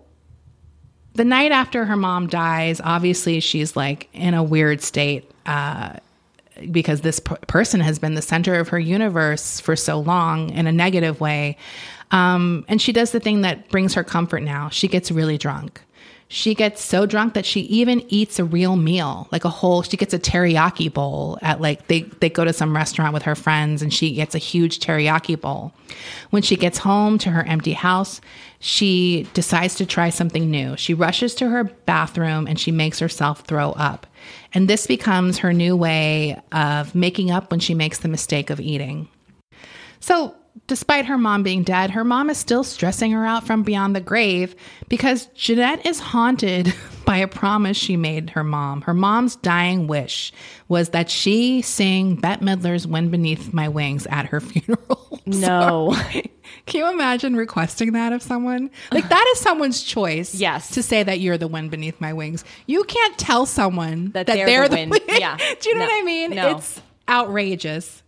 the 1.13 1.25
night 1.25 1.51
after 1.51 1.85
her 1.85 1.97
mom 1.97 2.27
dies, 2.27 2.79
obviously 2.83 3.39
she's 3.39 3.75
like 3.75 4.09
in 4.13 4.33
a 4.33 4.43
weird 4.43 4.81
state 4.81 5.29
uh, 5.45 5.93
because 6.69 7.01
this 7.01 7.19
p- 7.19 7.35
person 7.47 7.79
has 7.79 7.99
been 7.99 8.13
the 8.13 8.21
center 8.21 8.55
of 8.55 8.69
her 8.69 8.79
universe 8.79 9.59
for 9.59 9.75
so 9.75 9.99
long 9.99 10.49
in 10.51 10.67
a 10.67 10.71
negative 10.71 11.19
way. 11.19 11.57
Um, 12.11 12.65
and 12.67 12.81
she 12.81 12.91
does 12.91 13.11
the 13.11 13.19
thing 13.19 13.41
that 13.41 13.69
brings 13.69 13.93
her 13.93 14.03
comfort 14.03 14.41
now. 14.41 14.69
She 14.69 14.87
gets 14.87 15.11
really 15.11 15.37
drunk. 15.37 15.81
She 16.33 16.55
gets 16.55 16.81
so 16.81 17.05
drunk 17.05 17.33
that 17.33 17.45
she 17.45 17.59
even 17.63 18.05
eats 18.07 18.39
a 18.39 18.45
real 18.45 18.77
meal, 18.77 19.27
like 19.33 19.43
a 19.43 19.49
whole. 19.49 19.81
She 19.81 19.97
gets 19.97 20.13
a 20.13 20.17
teriyaki 20.17 20.91
bowl 20.91 21.37
at 21.41 21.59
like 21.59 21.87
they 21.87 22.03
they 22.21 22.29
go 22.29 22.45
to 22.45 22.53
some 22.53 22.73
restaurant 22.73 23.13
with 23.13 23.23
her 23.23 23.35
friends, 23.35 23.81
and 23.81 23.93
she 23.93 24.13
gets 24.13 24.33
a 24.33 24.37
huge 24.37 24.79
teriyaki 24.79 25.39
bowl. 25.39 25.73
When 26.29 26.41
she 26.41 26.55
gets 26.55 26.77
home 26.77 27.17
to 27.17 27.31
her 27.31 27.43
empty 27.43 27.73
house, 27.73 28.21
she 28.59 29.27
decides 29.33 29.75
to 29.75 29.85
try 29.85 30.09
something 30.09 30.49
new. 30.49 30.77
She 30.77 30.93
rushes 30.93 31.35
to 31.35 31.49
her 31.49 31.65
bathroom 31.65 32.47
and 32.47 32.57
she 32.57 32.71
makes 32.71 32.99
herself 32.99 33.41
throw 33.41 33.73
up. 33.73 34.07
And 34.53 34.69
this 34.69 34.87
becomes 34.87 35.39
her 35.39 35.51
new 35.51 35.75
way 35.75 36.41
of 36.53 36.95
making 36.95 37.29
up 37.29 37.51
when 37.51 37.59
she 37.59 37.73
makes 37.73 37.97
the 37.97 38.07
mistake 38.07 38.49
of 38.49 38.61
eating. 38.61 39.09
So, 39.99 40.33
despite 40.67 41.05
her 41.05 41.17
mom 41.17 41.43
being 41.43 41.63
dead, 41.63 41.91
her 41.91 42.03
mom 42.03 42.29
is 42.29 42.37
still 42.37 42.63
stressing 42.63 43.11
her 43.11 43.25
out 43.25 43.45
from 43.45 43.63
beyond 43.63 43.95
the 43.95 44.01
grave 44.01 44.55
because 44.89 45.25
Jennette 45.35 45.85
is 45.85 45.99
haunted 45.99 46.73
by 47.05 47.17
a 47.17 47.27
promise 47.27 47.77
she 47.77 47.97
made 47.97 48.31
her 48.31 48.43
mom. 48.43 48.81
Her 48.81 48.93
mom's 48.93 49.35
dying 49.37 49.87
wish 49.87 50.31
was 50.67 50.89
that 50.89 51.09
she 51.09 51.61
sing 51.61 52.15
Bette 52.15 52.43
Midler's 52.43 52.85
Wind 52.87 53.11
Beneath 53.11 53.53
My 53.53 53.67
Wings 53.69 54.05
at 54.07 54.27
her 54.27 54.39
funeral. 54.41 55.07
No. 55.27 55.95
Can 56.65 56.79
you 56.81 56.91
imagine 56.91 57.35
requesting 57.35 57.91
that 57.93 58.11
of 58.11 58.23
someone? 58.23 58.71
Like 58.91 59.07
that 59.07 59.31
is 59.33 59.39
someone's 59.39 59.83
choice. 59.83 60.33
Yes. 60.33 60.71
To 60.71 60.81
say 60.83 61.03
that 61.03 61.19
you're 61.19 61.37
the 61.37 61.47
wind 61.47 61.69
beneath 61.69 62.01
my 62.01 62.11
wings. 62.11 62.43
You 62.65 62.83
can't 62.85 63.17
tell 63.19 63.45
someone 63.45 64.05
that, 64.11 64.25
That 64.25 64.33
they're, 64.33 64.45
they're 64.47 64.63
the 64.67 64.69
the, 64.69 64.81
wind. 64.81 64.91
wind. 64.91 65.03
Yeah. 65.07 65.37
Do 65.37 65.69
you 65.69 65.75
know 65.75 65.85
No. 65.85 65.91
what 65.91 66.01
I 66.01 66.05
mean? 66.05 66.31
No. 66.31 66.57
It's 66.57 66.81
outrageous. 67.07 68.01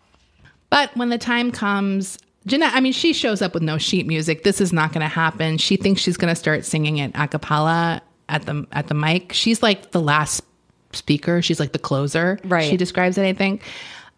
But 0.72 0.96
when 0.98 1.10
the 1.10 1.20
time 1.20 1.52
comes, 1.52 2.18
Jennette, 2.46 2.74
I 2.74 2.82
mean, 2.82 2.94
she 2.94 3.14
shows 3.14 3.42
up 3.42 3.54
with 3.54 3.64
no 3.64 3.78
sheet 3.78 4.06
music. 4.06 4.44
This 4.44 4.60
is 4.60 4.74
not 4.74 4.92
going 4.92 5.02
to 5.02 5.08
happen. 5.08 5.58
She 5.58 5.78
thinks 5.78 6.02
she's 6.02 6.18
going 6.18 6.34
to 6.34 6.40
start 6.40 6.66
singing 6.66 6.98
it 6.98 7.12
a 7.16 7.28
cappella 7.28 8.02
at 8.30 8.46
the 8.46 8.68
at 8.72 8.88
the 8.88 8.94
mic. 8.94 9.34
She's 9.34 9.64
like 9.64 9.92
the 9.92 10.02
last 10.02 10.44
speaker. 10.92 11.42
She's 11.42 11.60
like 11.60 11.72
the 11.72 11.80
closer. 11.80 12.40
Right. 12.44 12.70
She 12.70 12.78
describes 12.78 13.18
it, 13.18 13.26
I 13.26 13.34
think. 13.34 13.62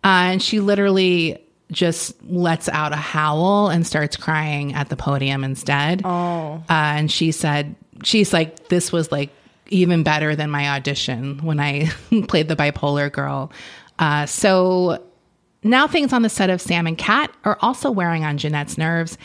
Uh, 0.04 0.34
and 0.34 0.42
she 0.42 0.60
literally 0.60 1.42
just 1.72 2.22
lets 2.24 2.70
out 2.70 2.94
a 2.94 2.98
howl 2.98 3.70
and 3.70 3.86
starts 3.86 4.16
crying 4.16 4.74
at 4.74 4.90
the 4.90 4.96
podium 4.96 5.44
instead. 5.44 6.02
Oh. 6.06 6.64
Uh, 6.70 6.74
and 6.74 7.12
she 7.12 7.32
said, 7.32 7.76
she's 8.04 8.34
like, 8.34 8.70
this 8.70 8.92
was 8.92 9.12
like 9.12 9.32
even 9.68 10.04
better 10.04 10.36
than 10.36 10.50
my 10.52 10.70
audition 10.70 11.40
when 11.40 11.60
I 11.60 11.90
played 12.28 12.48
the 12.48 12.56
bipolar 12.56 13.12
girl. 13.12 13.52
Uh, 13.98 14.26
so 14.26 15.04
now 15.66 15.88
things 15.88 16.14
on 16.14 16.22
the 16.22 16.30
set 16.30 16.50
of 16.50 16.62
Sam 16.62 16.88
and 16.88 16.98
Cat 16.98 17.32
are 17.44 17.58
also 17.62 17.92
wearing 17.92 18.24
on 18.24 18.38
Jennette's 18.38 18.78
nerves 18.78 19.18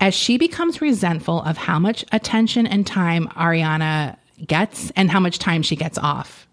as 0.00 0.14
she 0.14 0.38
becomes 0.38 0.80
resentful 0.80 1.42
of 1.42 1.56
how 1.56 1.78
much 1.78 2.04
attention 2.12 2.66
and 2.66 2.86
time 2.86 3.26
Ariana 3.28 4.16
gets 4.46 4.90
and 4.92 5.10
how 5.10 5.18
much 5.18 5.38
time 5.38 5.62
she 5.62 5.76
gets 5.76 5.98
off 5.98 6.46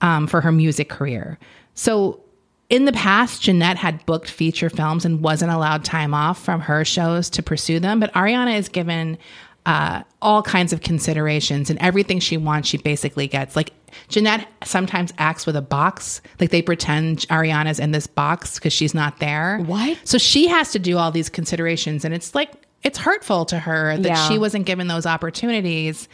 um, 0.00 0.26
for 0.26 0.42
her 0.42 0.52
music 0.52 0.90
career. 0.90 1.38
So 1.74 2.20
in 2.68 2.84
the 2.84 2.92
past, 2.92 3.42
Jennette 3.42 3.76
had 3.76 4.04
booked 4.06 4.30
feature 4.30 4.70
films 4.70 5.04
and 5.04 5.22
wasn't 5.22 5.52
allowed 5.52 5.84
time 5.84 6.12
off 6.12 6.42
from 6.42 6.60
her 6.60 6.84
shows 6.84 7.30
to 7.30 7.42
pursue 7.42 7.80
them, 7.80 8.00
but 8.00 8.12
Ariana 8.12 8.58
is 8.58 8.68
given 8.68 9.18
uh, 9.66 10.02
all 10.20 10.42
kinds 10.42 10.72
of 10.72 10.80
considerations 10.82 11.70
and 11.70 11.78
everything 11.80 12.20
she 12.20 12.36
wants, 12.36 12.68
she 12.68 12.76
basically 12.76 13.26
gets. 13.26 13.56
Like 13.56 13.72
Jennette 14.08 14.46
sometimes 14.64 15.12
acts 15.18 15.46
with 15.46 15.56
a 15.56 15.62
box, 15.62 16.20
like 16.40 16.50
they 16.50 16.60
pretend 16.62 17.20
Ariana's 17.28 17.78
in 17.80 17.92
this 17.92 18.06
box 18.06 18.56
because 18.56 18.72
she's 18.72 18.94
not 18.94 19.18
there. 19.20 19.58
What? 19.64 19.98
So 20.04 20.18
she 20.18 20.48
has 20.48 20.72
to 20.72 20.78
do 20.78 20.98
all 20.98 21.10
these 21.10 21.28
considerations, 21.28 22.04
and 22.04 22.12
it's 22.14 22.34
like 22.34 22.50
it's 22.82 22.98
hurtful 22.98 23.46
to 23.46 23.58
her 23.58 23.96
that 23.96 24.04
Yeah. 24.06 24.28
she 24.28 24.38
wasn't 24.38 24.66
given 24.66 24.88
those 24.88 25.06
opportunities. 25.06 26.08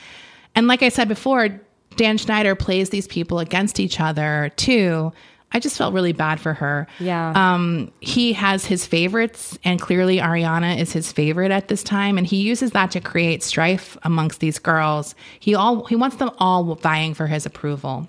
And 0.55 0.69
like 0.69 0.83
I 0.85 0.89
said 0.89 1.09
before, 1.09 1.49
Dan 1.97 2.19
Schneider 2.19 2.55
plays 2.55 2.91
these 2.91 3.09
people 3.09 3.41
against 3.41 3.81
each 3.81 3.99
other 4.01 4.53
too. 4.57 5.13
I 5.53 5.59
just 5.59 5.77
felt 5.77 5.95
really 5.95 6.13
bad 6.13 6.41
for 6.41 6.55
her. 6.55 6.87
Yeah. 7.01 7.33
Um, 7.35 7.91
he 8.01 8.33
has 8.35 8.65
his 8.65 8.87
favorites, 8.87 9.59
and 9.65 9.81
clearly 9.81 10.19
Ariana 10.19 10.79
is 10.79 10.93
his 10.93 11.11
favorite 11.11 11.51
at 11.51 11.69
this 11.69 11.83
time, 11.83 12.19
and 12.19 12.27
he 12.27 12.37
uses 12.37 12.71
that 12.71 12.93
to 12.93 13.01
create 13.01 13.43
strife 13.43 13.97
amongst 14.05 14.41
these 14.41 14.59
girls. 14.59 15.15
He 15.41 15.55
all 15.55 15.85
he 15.87 15.97
wants 15.97 16.17
them 16.17 16.31
all 16.39 16.75
vying 16.77 17.15
for 17.15 17.27
his 17.27 17.47
approval. 17.47 18.09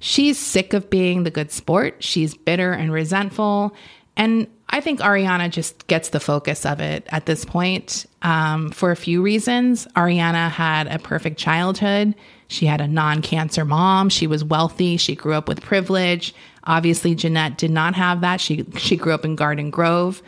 She's 0.00 0.38
sick 0.38 0.74
of 0.74 0.90
being 0.90 1.22
the 1.22 1.30
good 1.30 1.50
sport. 1.50 2.04
She's 2.04 2.34
bitter 2.34 2.72
and 2.72 2.92
resentful, 2.92 3.74
and 4.16 4.46
I 4.68 4.80
think 4.80 5.00
Ariana 5.00 5.50
just 5.50 5.86
gets 5.86 6.10
the 6.10 6.20
focus 6.20 6.66
of 6.66 6.80
it 6.80 7.06
at 7.10 7.26
this 7.26 7.44
point 7.44 8.06
um, 8.22 8.70
for 8.72 8.90
a 8.90 8.96
few 8.96 9.22
reasons. 9.22 9.86
Ariana 9.94 10.50
had 10.50 10.88
a 10.88 10.98
perfect 10.98 11.38
childhood. 11.38 12.14
She 12.54 12.66
had 12.66 12.80
a 12.80 12.88
non 12.88 13.20
cancer 13.20 13.64
mom. 13.64 14.08
She 14.08 14.26
was 14.26 14.44
wealthy. 14.44 14.96
She 14.96 15.14
grew 15.14 15.34
up 15.34 15.48
with 15.48 15.60
privilege. 15.60 16.34
Obviously, 16.64 17.14
Jennette 17.14 17.58
did 17.58 17.70
not 17.70 17.94
have 17.94 18.20
that. 18.22 18.40
She, 18.40 18.64
she 18.78 18.96
grew 18.96 19.12
up 19.12 19.24
in 19.24 19.36
Garden 19.36 19.70
Grove. 19.70 20.22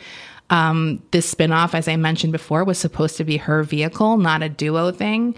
Um, 0.51 1.03
this 1.11 1.33
spinoff, 1.33 1.74
as 1.74 1.89
I 1.89 1.97
mentioned 1.97 2.33
before, 2.33 2.64
was 2.64 2.79
supposed 2.79 3.16
to 3.16 3.24
be 3.24 3.37
her 3.37 3.62
vehicle, 3.62 4.16
not 4.16 4.43
a 4.43 4.49
duo 4.49 4.93
thing. 4.93 5.35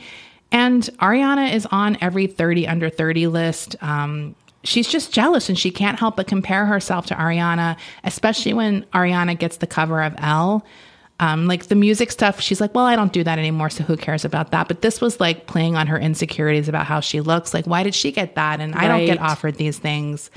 And 0.50 0.82
Ariana 1.00 1.52
is 1.52 1.66
on 1.66 1.98
every 2.00 2.26
30 2.26 2.66
under 2.66 2.88
30 2.90 3.26
list. 3.26 3.76
Um, 3.80 4.34
she's 4.64 4.88
just 4.88 5.12
jealous 5.12 5.48
and 5.48 5.58
she 5.58 5.70
can't 5.70 5.98
help 5.98 6.16
but 6.16 6.26
compare 6.26 6.66
herself 6.66 7.06
to 7.06 7.14
Ariana, 7.14 7.76
especially 8.04 8.54
when 8.54 8.82
Ariana 8.94 9.38
gets 9.38 9.58
the 9.58 9.66
cover 9.66 10.02
of 10.02 10.14
Elle. 10.18 10.64
Um, 11.20 11.46
like 11.46 11.66
the 11.66 11.74
music 11.74 12.12
stuff, 12.12 12.40
she's 12.40 12.60
like, 12.60 12.74
well, 12.74 12.84
I 12.84 12.94
don't 12.94 13.12
do 13.12 13.24
that 13.24 13.38
anymore, 13.40 13.70
so 13.70 13.82
who 13.82 13.96
cares 13.96 14.24
about 14.24 14.52
that? 14.52 14.68
But 14.68 14.82
this 14.82 15.00
was 15.00 15.18
like 15.18 15.46
playing 15.48 15.74
on 15.74 15.88
her 15.88 15.98
insecurities 15.98 16.68
about 16.68 16.86
how 16.86 17.00
she 17.00 17.20
looks. 17.20 17.52
Like, 17.52 17.66
why 17.66 17.82
did 17.82 17.94
she 17.94 18.12
get 18.12 18.36
that? 18.36 18.60
And 18.60 18.74
I 18.74 18.86
don't 18.86 19.04
get 19.04 19.18
offered 19.18 19.56
these 19.56 19.78
things. 19.78 20.30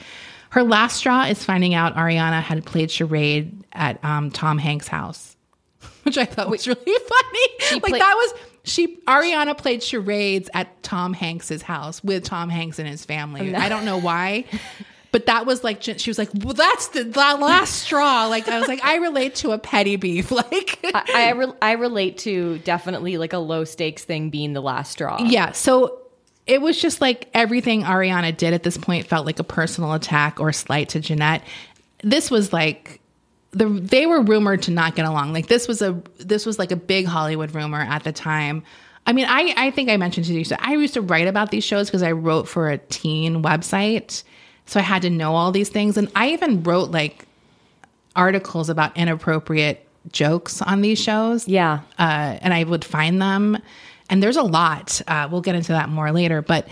Her 0.50 0.64
last 0.64 0.98
straw 0.98 1.24
is 1.24 1.46
finding 1.46 1.76
out 1.76 1.96
Ariana 1.96 2.42
had 2.42 2.66
played 2.66 2.90
charade 2.92 3.64
at 3.72 4.04
um, 4.04 4.32
Tom 4.32 4.58
Hanks' 4.58 4.88
house, 4.88 5.38
which 6.04 6.18
I 6.18 6.26
thought 6.26 6.50
was 6.50 6.68
really 6.68 6.82
funny. 6.86 7.80
like 7.82 7.94
that 7.94 8.16
was 8.16 8.34
she. 8.64 8.98
Ariana 9.08 9.58
played 9.58 9.82
charades 9.84 10.50
at 10.54 10.82
Tom 10.84 11.14
Hanks's 11.14 11.62
house 11.62 12.04
with 12.04 12.24
Tom 12.26 12.50
Hanks 12.50 12.80
and 12.80 12.88
his 12.88 13.06
family. 13.06 13.56
I 13.56 13.70
don't 13.70 13.86
know 13.86 13.98
why. 13.98 14.46
But 15.12 15.26
that 15.26 15.45
was 15.45 15.64
like 15.64 15.82
she 15.82 16.09
was 16.09 16.18
like, 16.18 16.30
well, 16.34 16.53
that's 16.53 16.89
the, 16.89 17.03
the 17.03 17.20
last 17.20 17.82
straw. 17.82 18.28
Like 18.28 18.47
I 18.47 18.59
was 18.59 18.68
like, 18.70 18.84
I 18.84 18.95
relate 18.95 19.36
to 19.36 19.51
a 19.51 19.57
petty 19.57 19.95
beef. 19.97 20.32
Like 20.41 20.80
I 20.84 21.30
I, 21.30 21.32
re- 21.32 21.53
I 21.62 21.72
relate 21.74 22.20
to 22.20 22.57
definitely 22.59 23.18
like 23.18 23.34
a 23.34 23.38
low 23.38 23.64
stakes 23.64 24.03
thing 24.03 24.30
being 24.30 24.53
the 24.53 24.62
last 24.62 24.93
straw. 24.93 25.22
Yeah. 25.22 25.51
So 25.51 26.01
it 26.47 26.62
was 26.62 26.82
just 26.82 27.01
like 27.01 27.30
everything 27.34 27.84
Ariana 27.84 28.36
did 28.36 28.53
at 28.53 28.64
this 28.64 28.78
point 28.78 29.07
felt 29.07 29.26
like 29.26 29.39
a 29.39 29.43
personal 29.43 29.93
attack 29.93 30.39
or 30.39 30.51
slight 30.51 30.89
to 30.89 30.99
Jennette. 30.99 31.43
This 32.03 32.32
was 32.32 32.51
like 32.51 33.01
the 33.51 33.68
they 33.68 34.05
were 34.05 34.22
rumored 34.22 34.64
to 34.64 34.72
not 34.72 34.95
get 34.95 35.05
along. 35.05 35.34
Like 35.34 35.47
this 35.47 35.68
was 35.68 35.82
a 35.82 36.01
this 36.18 36.45
was 36.45 36.57
like 36.57 36.72
a 36.72 36.76
big 36.76 37.05
Hollywood 37.05 37.53
rumor 37.53 37.82
at 37.82 38.03
the 38.03 38.12
time. 38.12 38.64
I 39.05 39.14
mean, 39.14 39.26
I 39.28 39.53
I 39.57 39.72
think 39.72 39.89
I 39.89 39.97
mentioned 39.97 40.26
to 40.28 40.34
you 40.34 40.43
so 40.43 40.55
I 40.59 40.74
used 40.74 40.93
to 40.95 41.01
write 41.01 41.28
about 41.28 41.51
these 41.51 41.64
shows 41.64 41.88
because 41.88 42.03
I 42.03 42.12
wrote 42.12 42.47
for 42.47 42.70
a 42.70 42.78
teen 42.78 43.43
website. 43.43 44.24
So 44.72 44.80
I 44.80 44.84
had 44.84 45.02
to 45.02 45.10
know 45.10 45.36
all 45.36 45.52
these 45.52 45.68
things 45.68 45.98
and 45.98 46.10
I 46.16 46.30
even 46.30 46.64
wrote 46.64 46.92
like 46.92 47.28
articles 48.16 48.70
about 48.70 48.96
inappropriate 48.96 49.86
jokes 50.14 50.62
on 50.62 50.80
these 50.80 50.98
shows 50.98 51.46
Yeah. 51.46 51.82
uh, 52.00 52.38
and 52.42 52.54
I 52.54 52.64
would 52.64 52.86
find 52.86 53.22
them. 53.22 53.58
And 54.10 54.24
there's 54.24 54.38
a 54.38 54.44
lot. 54.44 55.02
Uh, 55.08 55.28
we'll 55.30 55.42
get 55.42 55.56
into 55.56 55.74
that 55.74 55.90
more 55.90 56.14
later. 56.14 56.42
But 56.42 56.70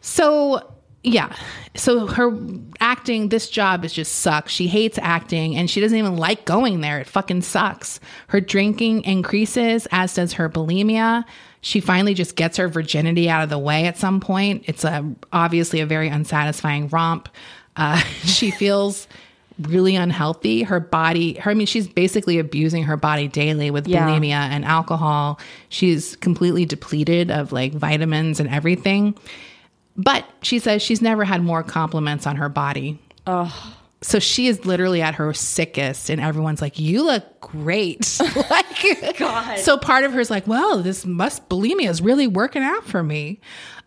so, 0.00 0.72
yeah. 1.04 1.32
So 1.76 2.08
her 2.08 2.36
acting, 2.80 3.28
this 3.28 3.48
job 3.48 3.84
is 3.84 3.92
just 3.92 4.16
sucks. 4.16 4.52
She 4.52 4.66
hates 4.66 4.98
acting 5.00 5.54
and 5.54 5.70
she 5.70 5.80
doesn't 5.80 5.96
even 5.96 6.16
like 6.16 6.44
going 6.44 6.80
there. 6.80 6.98
It 6.98 7.06
fucking 7.06 7.42
sucks. 7.42 8.00
Her 8.26 8.40
drinking 8.40 9.04
increases, 9.04 9.86
as 9.92 10.14
does 10.14 10.32
her 10.32 10.48
bulimia. 10.50 11.24
She 11.62 11.80
finally 11.80 12.14
just 12.14 12.36
gets 12.36 12.56
her 12.56 12.68
virginity 12.68 13.28
out 13.28 13.42
of 13.44 13.50
the 13.50 13.58
way 13.58 13.86
at 13.86 13.98
some 13.98 14.20
point. 14.20 14.64
It's 14.66 14.84
a, 14.84 15.04
obviously 15.32 15.80
a 15.80 15.86
very 15.86 16.08
unsatisfying 16.08 16.88
romp. 16.88 17.28
Uh, 17.76 17.96
she 18.24 18.50
feels 18.50 19.06
really 19.60 19.94
unhealthy. 19.94 20.62
Her 20.62 20.80
body, 20.80 21.34
her, 21.34 21.50
I 21.50 21.54
mean, 21.54 21.66
she's 21.66 21.86
basically 21.86 22.38
abusing 22.38 22.84
her 22.84 22.96
body 22.96 23.28
daily 23.28 23.70
with 23.70 23.86
Yeah. 23.86 24.08
bulimia 24.08 24.30
and 24.32 24.64
alcohol. 24.64 25.38
She's 25.68 26.16
completely 26.16 26.64
depleted 26.64 27.30
of 27.30 27.52
like 27.52 27.72
vitamins 27.74 28.40
and 28.40 28.48
everything. 28.48 29.14
But 29.98 30.24
she 30.40 30.60
says 30.60 30.80
she's 30.80 31.02
never 31.02 31.24
had 31.24 31.42
more 31.42 31.62
compliments 31.62 32.26
on 32.26 32.36
her 32.36 32.48
body. 32.48 32.98
So 34.02 34.18
she 34.18 34.46
is 34.46 34.64
literally 34.64 35.02
at 35.02 35.14
her 35.16 35.34
sickest, 35.34 36.08
and 36.08 36.20
everyone's 36.20 36.62
like, 36.62 36.78
"You 36.78 37.04
look 37.04 37.40
great." 37.40 38.18
like, 38.50 39.18
God. 39.18 39.58
So 39.58 39.76
part 39.76 40.04
of 40.04 40.12
her 40.12 40.20
is 40.20 40.30
like, 40.30 40.46
"Well, 40.46 40.82
this 40.82 41.04
must 41.04 41.48
bulimia 41.48 41.88
is 41.88 42.00
really 42.00 42.26
working 42.26 42.62
out 42.62 42.84
for 42.84 43.02
me." 43.02 43.40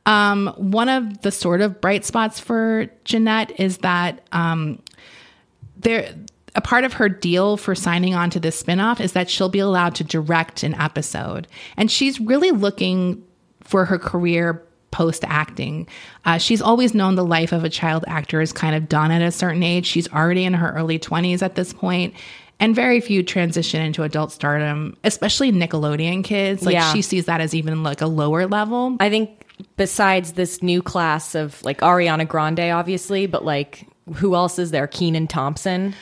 Um, 0.06 0.54
one 0.58 0.90
of 0.90 1.22
the 1.22 1.32
sort 1.32 1.62
of 1.62 1.80
bright 1.80 2.06
spots 2.06 2.40
for 2.40 2.88
Jennette 3.06 3.60
is 3.60 3.80
that 3.80 4.28
um, 4.34 4.80
there 5.78 6.14
a 6.56 6.62
part 6.62 6.84
of 6.84 6.94
her 6.94 7.10
deal 7.10 7.58
for 7.58 7.74
signing 7.74 8.14
on 8.14 8.30
to 8.30 8.40
this 8.40 8.62
spinoff 8.62 9.00
is 9.00 9.14
that 9.14 9.30
she'll 9.30 9.50
be 9.50 9.60
allowed 9.60 9.96
to 9.96 10.04
direct 10.04 10.64
an 10.64 10.76
episode 10.76 11.48
and 11.78 11.90
she's 11.90 12.20
really 12.20 12.52
looking 12.52 13.24
for 13.62 13.86
her 13.86 13.98
career 13.98 14.62
post 14.94 15.24
acting 15.28 15.86
uh, 16.24 16.38
she's 16.38 16.62
always 16.62 16.94
known 16.94 17.16
the 17.16 17.26
life 17.26 17.52
of 17.52 17.64
a 17.66 17.70
child 17.70 18.06
actor 18.08 18.40
is 18.40 18.54
kind 18.54 18.76
of 18.76 18.88
done 18.88 19.12
at 19.12 19.22
a 19.22 19.32
certain 19.32 19.64
age 19.64 19.86
she's 19.86 20.08
already 20.14 20.46
in 20.46 20.54
her 20.54 20.72
early 20.74 20.98
20s 21.00 21.42
at 21.42 21.56
this 21.56 21.74
point 21.74 22.14
and 22.60 22.76
very 22.76 23.02
few 23.02 23.24
transition 23.24 23.82
into 23.82 24.04
adult 24.04 24.32
stardom 24.32 24.96
especially 25.04 25.52
nickelodeon 25.52 26.24
kids 26.24 26.64
like 26.64 26.74
Yeah. 26.74 26.94
she 26.94 27.02
sees 27.02 27.26
that 27.26 27.42
as 27.42 27.54
even 27.54 27.84
like 27.84 28.00
a 28.02 28.08
lower 28.08 28.46
level 28.48 28.96
I 29.00 29.10
think 29.10 29.42
besides 29.78 30.34
this 30.34 30.62
new 30.64 30.82
class 30.82 31.36
of 31.36 31.62
like 31.64 31.82
Ariana 31.82 32.28
Grande, 32.28 32.72
obviously, 32.72 33.28
but 33.28 33.44
like 33.46 33.88
who 34.16 34.36
else 34.36 34.60
is 34.60 34.72
there? 34.72 34.88
Kenan 34.88 35.28
Thompson. 35.28 35.94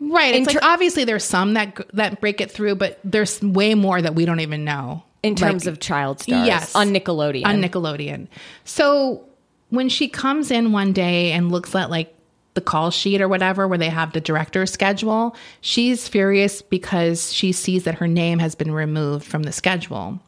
right 0.00 0.34
it's 0.34 0.48
In 0.48 0.54
like 0.54 0.64
obviously 0.64 1.04
there's 1.04 1.24
some 1.24 1.54
that 1.54 1.78
that 1.94 2.20
break 2.20 2.40
it 2.40 2.50
through 2.50 2.74
but 2.76 2.98
there's 3.04 3.40
way 3.42 3.74
more 3.74 4.00
that 4.00 4.14
we 4.14 4.24
don't 4.24 4.40
even 4.40 4.64
know 4.64 5.02
In 5.22 5.34
terms 5.34 5.64
Like- 5.66 5.72
of 5.72 5.80
child 5.80 6.20
stars, 6.20 6.46
Yes. 6.46 6.74
on 6.76 6.90
Nickelodeon. 6.90 7.44
on 7.46 7.60
Nickelodeon. 7.62 8.28
So 8.64 9.22
when 9.70 9.88
she 9.88 10.08
comes 10.08 10.50
in 10.50 10.72
one 10.72 10.92
day 10.92 11.32
and 11.32 11.50
looks 11.50 11.74
at 11.74 11.90
like 11.90 12.14
the 12.54 12.60
call 12.60 12.90
sheet 12.90 13.20
or 13.20 13.28
whatever 13.28 13.68
where 13.68 13.78
they 13.78 13.88
have 13.88 14.12
the 14.12 14.20
director's 14.20 14.70
schedule, 14.72 15.34
she's 15.60 16.08
furious 16.08 16.62
because 16.62 17.32
she 17.32 17.52
sees 17.52 17.84
that 17.84 17.96
her 17.96 18.08
name 18.08 18.38
has 18.38 18.54
been 18.54 18.72
removed 18.72 19.24
from 19.26 19.42
the 19.44 19.52
schedule. 19.52 20.18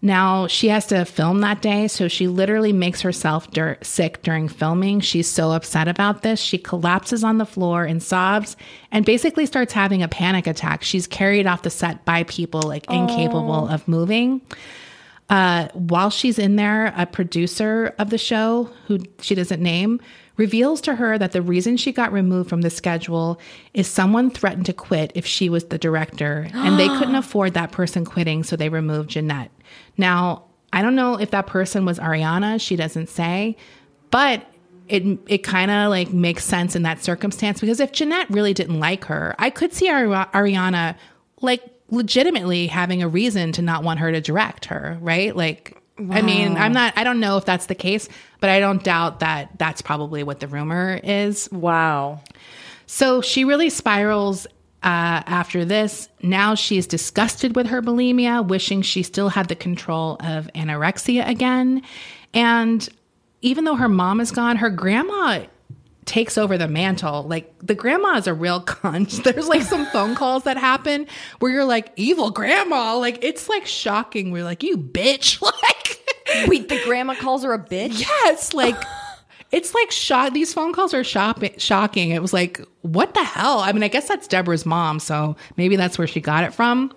Now 0.00 0.46
she 0.46 0.68
has 0.68 0.86
to 0.86 1.04
film 1.04 1.40
that 1.40 1.60
day, 1.60 1.88
so 1.88 2.06
she 2.06 2.28
literally 2.28 2.72
makes 2.72 3.00
herself 3.00 3.50
dur- 3.50 3.78
sick 3.82 4.22
during 4.22 4.48
filming. 4.48 5.00
She's 5.00 5.28
so 5.28 5.50
upset 5.50 5.88
about 5.88 6.22
this. 6.22 6.40
She 6.40 6.56
collapses 6.56 7.24
on 7.24 7.38
the 7.38 7.46
floor 7.46 7.84
and 7.84 8.00
sobs 8.02 8.56
and 8.92 9.04
basically 9.04 9.44
starts 9.44 9.72
having 9.72 10.02
a 10.02 10.08
panic 10.08 10.46
attack. 10.46 10.84
She's 10.84 11.06
carried 11.06 11.46
off 11.46 11.62
the 11.62 11.70
set 11.70 12.04
by 12.04 12.22
people 12.24 12.62
like 12.62 12.88
incapable 12.88 13.66
of 13.68 13.88
moving 13.88 14.40
uh, 15.30 15.68
while 15.74 16.10
she's 16.10 16.38
in 16.38 16.56
there, 16.56 16.92
a 16.96 17.06
producer 17.06 17.94
of 17.98 18.10
the 18.10 18.18
show, 18.18 18.70
who 18.86 18.98
she 19.20 19.34
doesn't 19.34 19.62
name, 19.62 20.00
reveals 20.38 20.80
to 20.80 20.94
her 20.94 21.18
that 21.18 21.32
the 21.32 21.42
reason 21.42 21.76
she 21.76 21.92
got 21.92 22.12
removed 22.12 22.48
from 22.48 22.62
the 22.62 22.70
schedule 22.70 23.38
is 23.74 23.86
someone 23.86 24.30
threatened 24.30 24.64
to 24.66 24.72
quit 24.72 25.12
if 25.14 25.26
she 25.26 25.50
was 25.50 25.64
the 25.66 25.76
director, 25.76 26.48
and 26.54 26.78
they 26.78 26.88
couldn't 26.88 27.14
afford 27.16 27.52
that 27.52 27.72
person 27.72 28.06
quitting, 28.06 28.42
so 28.42 28.56
they 28.56 28.70
removed 28.70 29.10
Jennette. 29.10 29.50
Now, 29.98 30.44
I 30.72 30.80
don't 30.80 30.94
know 30.94 31.18
if 31.18 31.30
that 31.32 31.46
person 31.46 31.84
was 31.84 31.98
Ariana. 31.98 32.60
She 32.60 32.76
doesn't 32.76 33.08
say, 33.08 33.56
but 34.10 34.46
it 34.88 35.18
it 35.26 35.38
kind 35.38 35.70
of 35.70 35.90
like 35.90 36.12
makes 36.12 36.44
sense 36.44 36.74
in 36.74 36.82
that 36.82 37.02
circumstance 37.02 37.60
because 37.60 37.78
if 37.78 37.92
Jennette 37.92 38.30
really 38.30 38.54
didn't 38.54 38.80
like 38.80 39.04
her, 39.04 39.34
I 39.38 39.50
could 39.50 39.72
see 39.74 39.90
Ari- 39.90 40.08
Ariana 40.08 40.96
like 41.42 41.62
legitimately 41.90 42.66
having 42.66 43.02
a 43.02 43.08
reason 43.08 43.52
to 43.52 43.62
not 43.62 43.82
want 43.82 44.00
her 44.00 44.12
to 44.12 44.20
direct 44.20 44.66
her, 44.66 44.98
right? 45.00 45.34
Like, 45.34 45.80
I 45.98 46.22
mean, 46.22 46.56
I'm 46.56 46.72
not, 46.72 46.92
I 46.96 47.04
don't 47.04 47.20
know 47.20 47.36
if 47.38 47.44
that's 47.44 47.66
the 47.66 47.74
case, 47.74 48.08
but 48.40 48.50
I 48.50 48.60
don't 48.60 48.82
doubt 48.84 49.20
that 49.20 49.58
that's 49.58 49.82
probably 49.82 50.22
what 50.22 50.40
the 50.40 50.46
rumor 50.46 51.00
is. 51.02 51.50
Wow. 51.50 52.20
So 52.86 53.20
she 53.20 53.44
really 53.44 53.68
spirals 53.68 54.46
uh, 54.82 55.26
after 55.26 55.64
this. 55.64 56.08
Now 56.22 56.54
she's 56.54 56.86
disgusted 56.86 57.56
with 57.56 57.66
her 57.66 57.82
bulimia, 57.82 58.46
wishing 58.46 58.82
she 58.82 59.02
still 59.02 59.28
had 59.28 59.48
the 59.48 59.56
control 59.56 60.16
of 60.20 60.48
anorexia 60.54 61.28
again. 61.28 61.82
And 62.32 62.88
even 63.42 63.64
though 63.64 63.74
her 63.74 63.88
mom 63.88 64.20
is 64.20 64.30
gone, 64.30 64.56
her 64.56 64.70
grandma 64.70 65.44
takes 66.08 66.36
over 66.38 66.58
the 66.58 66.66
mantle. 66.66 67.22
Like 67.22 67.54
the 67.60 67.74
grandma 67.74 68.16
is 68.16 68.26
a 68.26 68.34
real 68.34 68.60
cunt. 68.64 69.22
There's 69.22 69.46
like 69.46 69.62
some 69.62 69.86
phone 69.86 70.16
calls 70.16 70.42
that 70.44 70.56
happen 70.56 71.06
where 71.38 71.52
you're 71.52 71.64
like, 71.64 71.92
evil 71.94 72.30
grandma. 72.30 72.96
Like 72.96 73.22
it's 73.22 73.48
like 73.48 73.66
shocking. 73.66 74.32
We're 74.32 74.44
like, 74.44 74.62
you 74.64 74.76
bitch. 74.76 75.40
Like, 75.68 76.46
Wait, 76.46 76.68
the 76.68 76.78
grandma 76.84 77.14
calls 77.14 77.42
her 77.42 77.54
a 77.54 77.58
bitch? 77.58 78.00
yes, 78.00 78.52
like 78.52 78.76
it's 79.50 79.74
like 79.74 79.90
shot 79.90 80.34
These 80.34 80.52
phone 80.52 80.74
calls 80.74 80.92
are 80.92 81.02
shopping, 81.02 81.54
shocking. 81.56 82.10
It 82.10 82.20
was 82.20 82.32
like, 82.34 82.60
what 82.82 83.14
the 83.14 83.24
hell? 83.24 83.60
I 83.60 83.72
mean, 83.72 83.82
I 83.82 83.88
guess 83.88 84.08
that's 84.08 84.28
Deborah's 84.28 84.66
mom, 84.66 85.00
so 85.00 85.36
maybe 85.56 85.76
that's 85.76 85.96
where 85.96 86.06
she 86.06 86.20
got 86.20 86.44
it 86.44 86.52
from. 86.52 86.92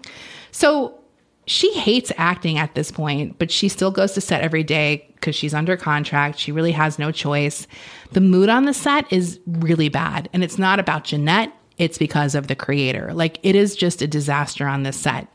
So 0.51 0.99
she 1.47 1.73
hates 1.73 2.11
acting 2.17 2.57
at 2.57 2.75
this 2.75 2.91
point, 2.91 3.39
but 3.39 3.51
she 3.51 3.69
still 3.69 3.91
goes 3.91 4.11
to 4.13 4.21
set 4.21 4.41
every 4.41 4.63
day 4.63 5.10
because 5.21 5.35
she's 5.35 5.53
under 5.53 5.77
contract. 5.77 6.39
She 6.39 6.51
really 6.51 6.73
has 6.73 6.99
no 6.99 7.11
choice. 7.11 7.67
The 8.11 8.21
mood 8.21 8.49
on 8.49 8.65
the 8.65 8.73
set 8.73 9.11
is 9.13 9.39
really 9.45 9.87
bad, 9.87 10.27
and 10.33 10.43
it's 10.43 10.57
not 10.57 10.79
about 10.79 11.05
Jennette. 11.05 11.53
It's 11.77 11.97
because 11.97 12.35
of 12.35 12.47
the 12.47 12.55
creator. 12.55 13.11
Like 13.13 13.39
it 13.43 13.55
is 13.55 13.75
just 13.75 14.01
a 14.01 14.07
disaster 14.07 14.67
on 14.67 14.83
this 14.83 14.97
set. 14.97 15.27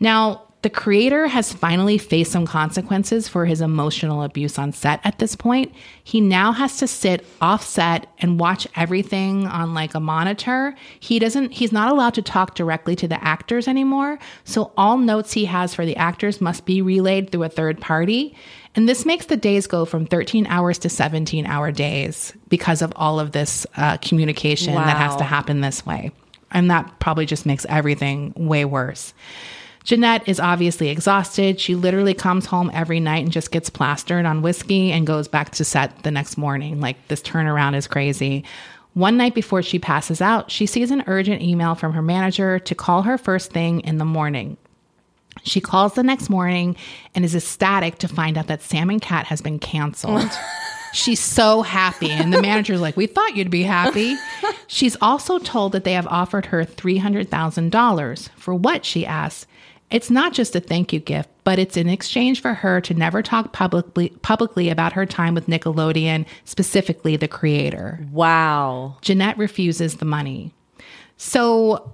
Now, 0.00 0.42
the 0.64 0.70
creator 0.70 1.26
has 1.26 1.52
finally 1.52 1.98
faced 1.98 2.32
some 2.32 2.46
consequences 2.46 3.28
for 3.28 3.44
his 3.44 3.60
emotional 3.60 4.22
abuse 4.22 4.58
on 4.58 4.72
set 4.72 4.98
at 5.04 5.18
this 5.18 5.36
point. 5.36 5.74
He 6.02 6.22
now 6.22 6.52
has 6.52 6.78
to 6.78 6.86
sit 6.86 7.26
offset 7.42 8.06
and 8.18 8.40
watch 8.40 8.66
everything 8.74 9.46
on 9.46 9.74
like 9.74 9.94
a 9.94 10.00
monitor. 10.00 10.74
He 10.98 11.18
doesn't 11.18 11.52
he's 11.52 11.70
not 11.70 11.92
allowed 11.92 12.14
to 12.14 12.22
talk 12.22 12.54
directly 12.54 12.96
to 12.96 13.06
the 13.06 13.22
actors 13.22 13.68
anymore, 13.68 14.18
so 14.44 14.72
all 14.74 14.96
notes 14.96 15.34
he 15.34 15.44
has 15.44 15.74
for 15.74 15.84
the 15.84 15.96
actors 15.96 16.40
must 16.40 16.64
be 16.64 16.80
relayed 16.80 17.30
through 17.30 17.42
a 17.42 17.50
third 17.50 17.78
party. 17.78 18.34
And 18.76 18.88
this 18.88 19.06
makes 19.06 19.26
the 19.26 19.36
days 19.36 19.66
go 19.66 19.84
from 19.84 20.06
13 20.06 20.46
hours 20.48 20.78
to 20.78 20.88
17 20.88 21.46
hour 21.46 21.70
days 21.70 22.32
because 22.48 22.82
of 22.82 22.92
all 22.96 23.20
of 23.20 23.32
this 23.32 23.66
uh, 23.76 23.98
communication 23.98 24.74
that 24.74 24.96
has 24.96 25.14
to 25.16 25.24
happen 25.24 25.60
this 25.60 25.86
way. 25.86 26.10
And 26.50 26.70
that 26.70 26.98
probably 26.98 27.26
just 27.26 27.46
makes 27.46 27.64
everything 27.66 28.32
way 28.36 28.64
worse. 28.64 29.14
Jennette 29.84 30.26
is 30.26 30.40
obviously 30.40 30.88
exhausted. 30.88 31.60
She 31.60 31.74
literally 31.74 32.14
comes 32.14 32.46
home 32.46 32.70
every 32.72 33.00
night 33.00 33.22
and 33.22 33.30
just 33.30 33.50
gets 33.50 33.68
plastered 33.68 34.24
on 34.24 34.40
whiskey 34.40 34.90
and 34.90 35.06
goes 35.06 35.28
back 35.28 35.50
to 35.52 35.64
set 35.64 36.02
the 36.02 36.10
next 36.10 36.38
morning. 36.38 36.80
Like 36.80 37.08
this 37.08 37.20
turnaround 37.20 37.76
is 37.76 37.86
crazy. 37.86 38.44
One 38.94 39.16
night 39.16 39.34
before 39.34 39.60
she 39.62 39.78
passes 39.78 40.22
out, 40.22 40.50
she 40.50 40.66
sees 40.66 40.90
an 40.90 41.04
urgent 41.06 41.42
email 41.42 41.74
from 41.74 41.92
her 41.92 42.02
manager 42.02 42.58
to 42.60 42.74
call 42.74 43.02
her 43.02 43.18
first 43.18 43.52
thing 43.52 43.80
in 43.80 43.98
the 43.98 44.04
morning. 44.04 44.56
She 45.42 45.60
calls 45.60 45.94
the 45.94 46.02
next 46.02 46.30
morning 46.30 46.76
and 47.14 47.24
is 47.24 47.34
ecstatic 47.34 47.98
to 47.98 48.08
find 48.08 48.38
out 48.38 48.46
that 48.46 48.62
Sam 48.62 48.90
and 48.90 49.02
Cat 49.02 49.26
has 49.26 49.40
been 49.42 49.58
canceled. 49.58 50.30
She's 50.92 51.20
so 51.20 51.62
happy. 51.62 52.10
And 52.10 52.32
the 52.32 52.40
manager's 52.40 52.80
like, 52.80 52.96
We 52.96 53.06
thought 53.06 53.36
you'd 53.36 53.50
be 53.50 53.64
happy. 53.64 54.16
She's 54.68 54.96
also 55.02 55.38
told 55.38 55.72
that 55.72 55.84
they 55.84 55.92
have 55.92 56.06
offered 56.06 56.46
her 56.46 56.64
$300,000. 56.64 58.28
For 58.36 58.54
what? 58.54 58.84
She 58.84 59.04
asks. 59.04 59.46
It's 59.90 60.10
not 60.10 60.32
just 60.32 60.56
a 60.56 60.60
thank 60.60 60.92
you 60.92 61.00
gift, 61.00 61.28
but 61.44 61.58
it's 61.58 61.76
in 61.76 61.88
exchange 61.88 62.40
for 62.40 62.54
her 62.54 62.80
to 62.80 62.94
never 62.94 63.22
talk 63.22 63.52
publicly 63.52 64.08
publicly 64.22 64.70
about 64.70 64.94
her 64.94 65.04
time 65.06 65.34
with 65.34 65.46
Nickelodeon, 65.46 66.26
specifically 66.44 67.16
the 67.16 67.28
creator. 67.28 68.04
Wow. 68.10 68.96
Jennette 69.02 69.38
refuses 69.38 69.96
the 69.96 70.04
money. 70.04 70.52
So 71.16 71.92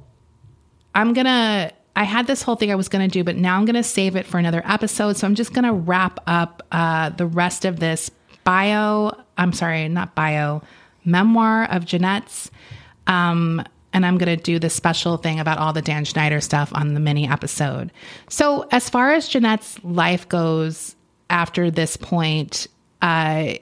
I'm 0.95 1.13
going 1.13 1.27
to, 1.27 1.73
I 1.97 2.05
had 2.05 2.27
this 2.27 2.43
whole 2.43 2.57
thing 2.57 2.71
I 2.71 2.77
was 2.77 2.89
going 2.89 3.09
to 3.09 3.13
do, 3.13 3.25
but 3.25 3.37
now 3.37 3.57
I'm 3.57 3.65
going 3.65 3.75
to 3.75 3.83
save 3.83 4.17
it 4.17 4.27
for 4.27 4.39
another 4.39 4.63
episode. 4.65 5.17
So 5.17 5.27
I'm 5.27 5.35
just 5.35 5.53
going 5.53 5.65
to 5.65 5.73
wrap 5.73 6.21
up 6.27 6.63
uh, 6.71 7.11
the 7.11 7.27
rest 7.27 7.65
of 7.65 7.81
this 7.81 8.11
bio. 8.45 9.13
I'm 9.37 9.53
sorry, 9.53 9.89
not 9.89 10.15
bio, 10.15 10.63
memoir 11.05 11.65
of 11.65 11.85
Jennette's. 11.85 12.51
Um, 13.07 13.65
and 13.93 14.07
I'm 14.07 14.19
going 14.19 14.37
to 14.37 14.43
do 14.43 14.59
the 14.59 14.71
special 14.71 15.17
thing 15.17 15.41
about 15.41 15.59
all 15.59 15.73
the 15.73 15.83
Dan 15.83 16.05
Schneider 16.05 16.41
stuff 16.41 16.71
on 16.75 16.95
the 16.95 17.01
mini 17.01 17.29
episode. 17.29 17.91
So, 18.29 18.69
as 18.71 18.89
far 18.89 19.13
as 19.13 19.29
Jennette's 19.29 19.83
life 19.83 20.29
goes 20.29 20.95
after 21.29 21.71
this 21.71 21.97
point, 21.97 22.69
uh, 23.03 23.55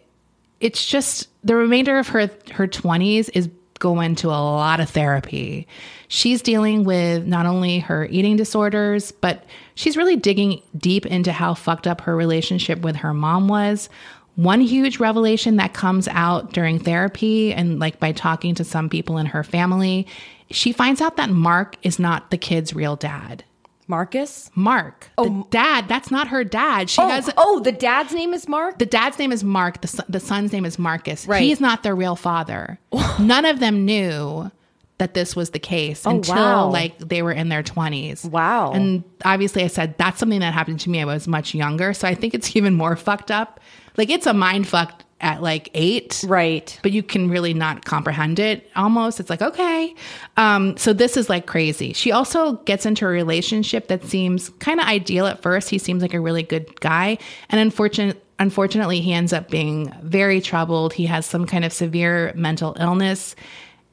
it's 0.60 0.86
just 0.86 1.28
the 1.44 1.56
remainder 1.56 1.98
of 1.98 2.08
her 2.08 2.30
her 2.52 2.66
20s 2.66 3.30
is 3.32 3.48
going 3.78 4.16
to 4.16 4.28
a 4.28 4.30
lot 4.30 4.80
of 4.80 4.90
therapy. 4.90 5.66
She's 6.08 6.40
dealing 6.42 6.84
with 6.84 7.26
not 7.26 7.46
only 7.46 7.80
her 7.80 8.06
eating 8.06 8.36
disorders, 8.36 9.12
but 9.12 9.44
she's 9.74 9.96
really 9.96 10.16
digging 10.16 10.62
deep 10.76 11.04
into 11.06 11.32
how 11.32 11.54
fucked 11.54 11.86
up 11.86 12.00
her 12.02 12.16
relationship 12.16 12.80
with 12.80 12.96
her 12.96 13.12
mom 13.14 13.46
was. 13.46 13.88
One 14.36 14.60
huge 14.60 14.98
revelation 15.00 15.56
that 15.56 15.74
comes 15.74 16.08
out 16.08 16.52
during 16.52 16.78
therapy 16.78 17.52
and 17.52 17.78
like 17.78 18.00
by 18.00 18.12
talking 18.12 18.54
to 18.54 18.64
some 18.64 18.88
people 18.88 19.18
in 19.18 19.26
her 19.26 19.44
family, 19.44 20.06
she 20.50 20.72
finds 20.72 21.00
out 21.00 21.16
that 21.16 21.28
Mark 21.30 21.76
is 21.82 21.98
not 21.98 22.30
the 22.30 22.38
kid's 22.38 22.72
real 22.74 22.96
dad. 22.96 23.44
Marcus? 23.88 24.50
Mark, 24.54 25.10
oh, 25.16 25.24
the 25.24 25.46
dad, 25.50 25.88
that's 25.88 26.10
not 26.10 26.28
her 26.28 26.44
dad. 26.44 26.90
She 26.90 27.00
Oh, 27.00 27.20
oh, 27.38 27.60
the 27.60 27.72
dad's 27.72 28.12
name 28.12 28.34
is 28.34 28.46
Mark? 28.46 28.78
the 28.78 28.84
dad's 28.86 29.18
name 29.18 29.32
is 29.32 29.42
Mark. 29.42 29.80
The, 29.80 29.88
son- 29.88 30.06
the 30.10 30.20
son's 30.20 30.52
name 30.52 30.66
is 30.66 30.78
Marcus. 30.78 31.26
Right. 31.26 31.42
He's 31.42 31.58
not 31.60 31.82
their 31.82 31.96
real 31.96 32.14
father. 32.14 32.78
None 33.18 33.46
of 33.46 33.60
them 33.60 33.86
knew 33.86 34.50
that 34.98 35.14
this 35.14 35.34
was 35.36 35.50
the 35.50 35.58
case 35.58 36.04
until 36.04 36.34
Oh, 36.34 36.38
wow. 36.38 36.68
like 36.70 36.98
they 36.98 37.22
were 37.22 37.32
in 37.32 37.48
their 37.48 37.62
20s. 37.62 38.28
Wow. 38.28 38.72
And 38.72 39.04
obviously, 39.24 39.62
I 39.64 39.68
said 39.68 39.96
that's 39.98 40.18
something 40.18 40.40
that 40.40 40.52
happened 40.52 40.80
to 40.80 40.90
me. 40.90 41.00
I 41.00 41.04
was 41.04 41.26
much 41.28 41.54
younger. 41.54 41.94
So 41.94 42.06
I 42.08 42.14
think 42.14 42.34
it's 42.34 42.54
even 42.56 42.74
more 42.74 42.96
fucked 42.96 43.30
up. 43.30 43.60
Like, 43.96 44.10
it's 44.10 44.26
a 44.26 44.34
mind 44.34 44.66
fucked 44.68 45.04
at 45.20 45.42
like 45.42 45.68
eight 45.74 46.24
right. 46.28 46.78
but 46.84 46.92
you 46.92 47.02
can 47.02 47.28
really 47.28 47.52
not 47.52 47.84
comprehend 47.84 48.38
it 48.38 48.70
almost 48.76 49.18
it's 49.18 49.28
like 49.28 49.42
okay 49.42 49.92
um 50.36 50.76
so 50.76 50.92
this 50.92 51.16
is 51.16 51.28
like 51.28 51.44
crazy 51.44 51.92
she 51.92 52.12
also 52.12 52.52
gets 52.58 52.86
into 52.86 53.04
a 53.04 53.08
relationship 53.08 53.88
that 53.88 54.04
seems 54.04 54.48
kind 54.60 54.78
of 54.78 54.86
ideal 54.86 55.26
at 55.26 55.42
first 55.42 55.70
he 55.70 55.76
seems 55.76 56.02
like 56.02 56.14
a 56.14 56.20
really 56.20 56.44
good 56.44 56.80
guy 56.80 57.18
and 57.48 57.60
unfortunate 57.60 58.24
unfortunately 58.38 59.00
he 59.00 59.12
ends 59.12 59.32
up 59.32 59.50
being 59.50 59.92
very 60.04 60.40
troubled 60.40 60.92
he 60.92 61.06
has 61.06 61.26
some 61.26 61.44
kind 61.46 61.64
of 61.64 61.72
severe 61.72 62.32
mental 62.36 62.76
illness 62.78 63.34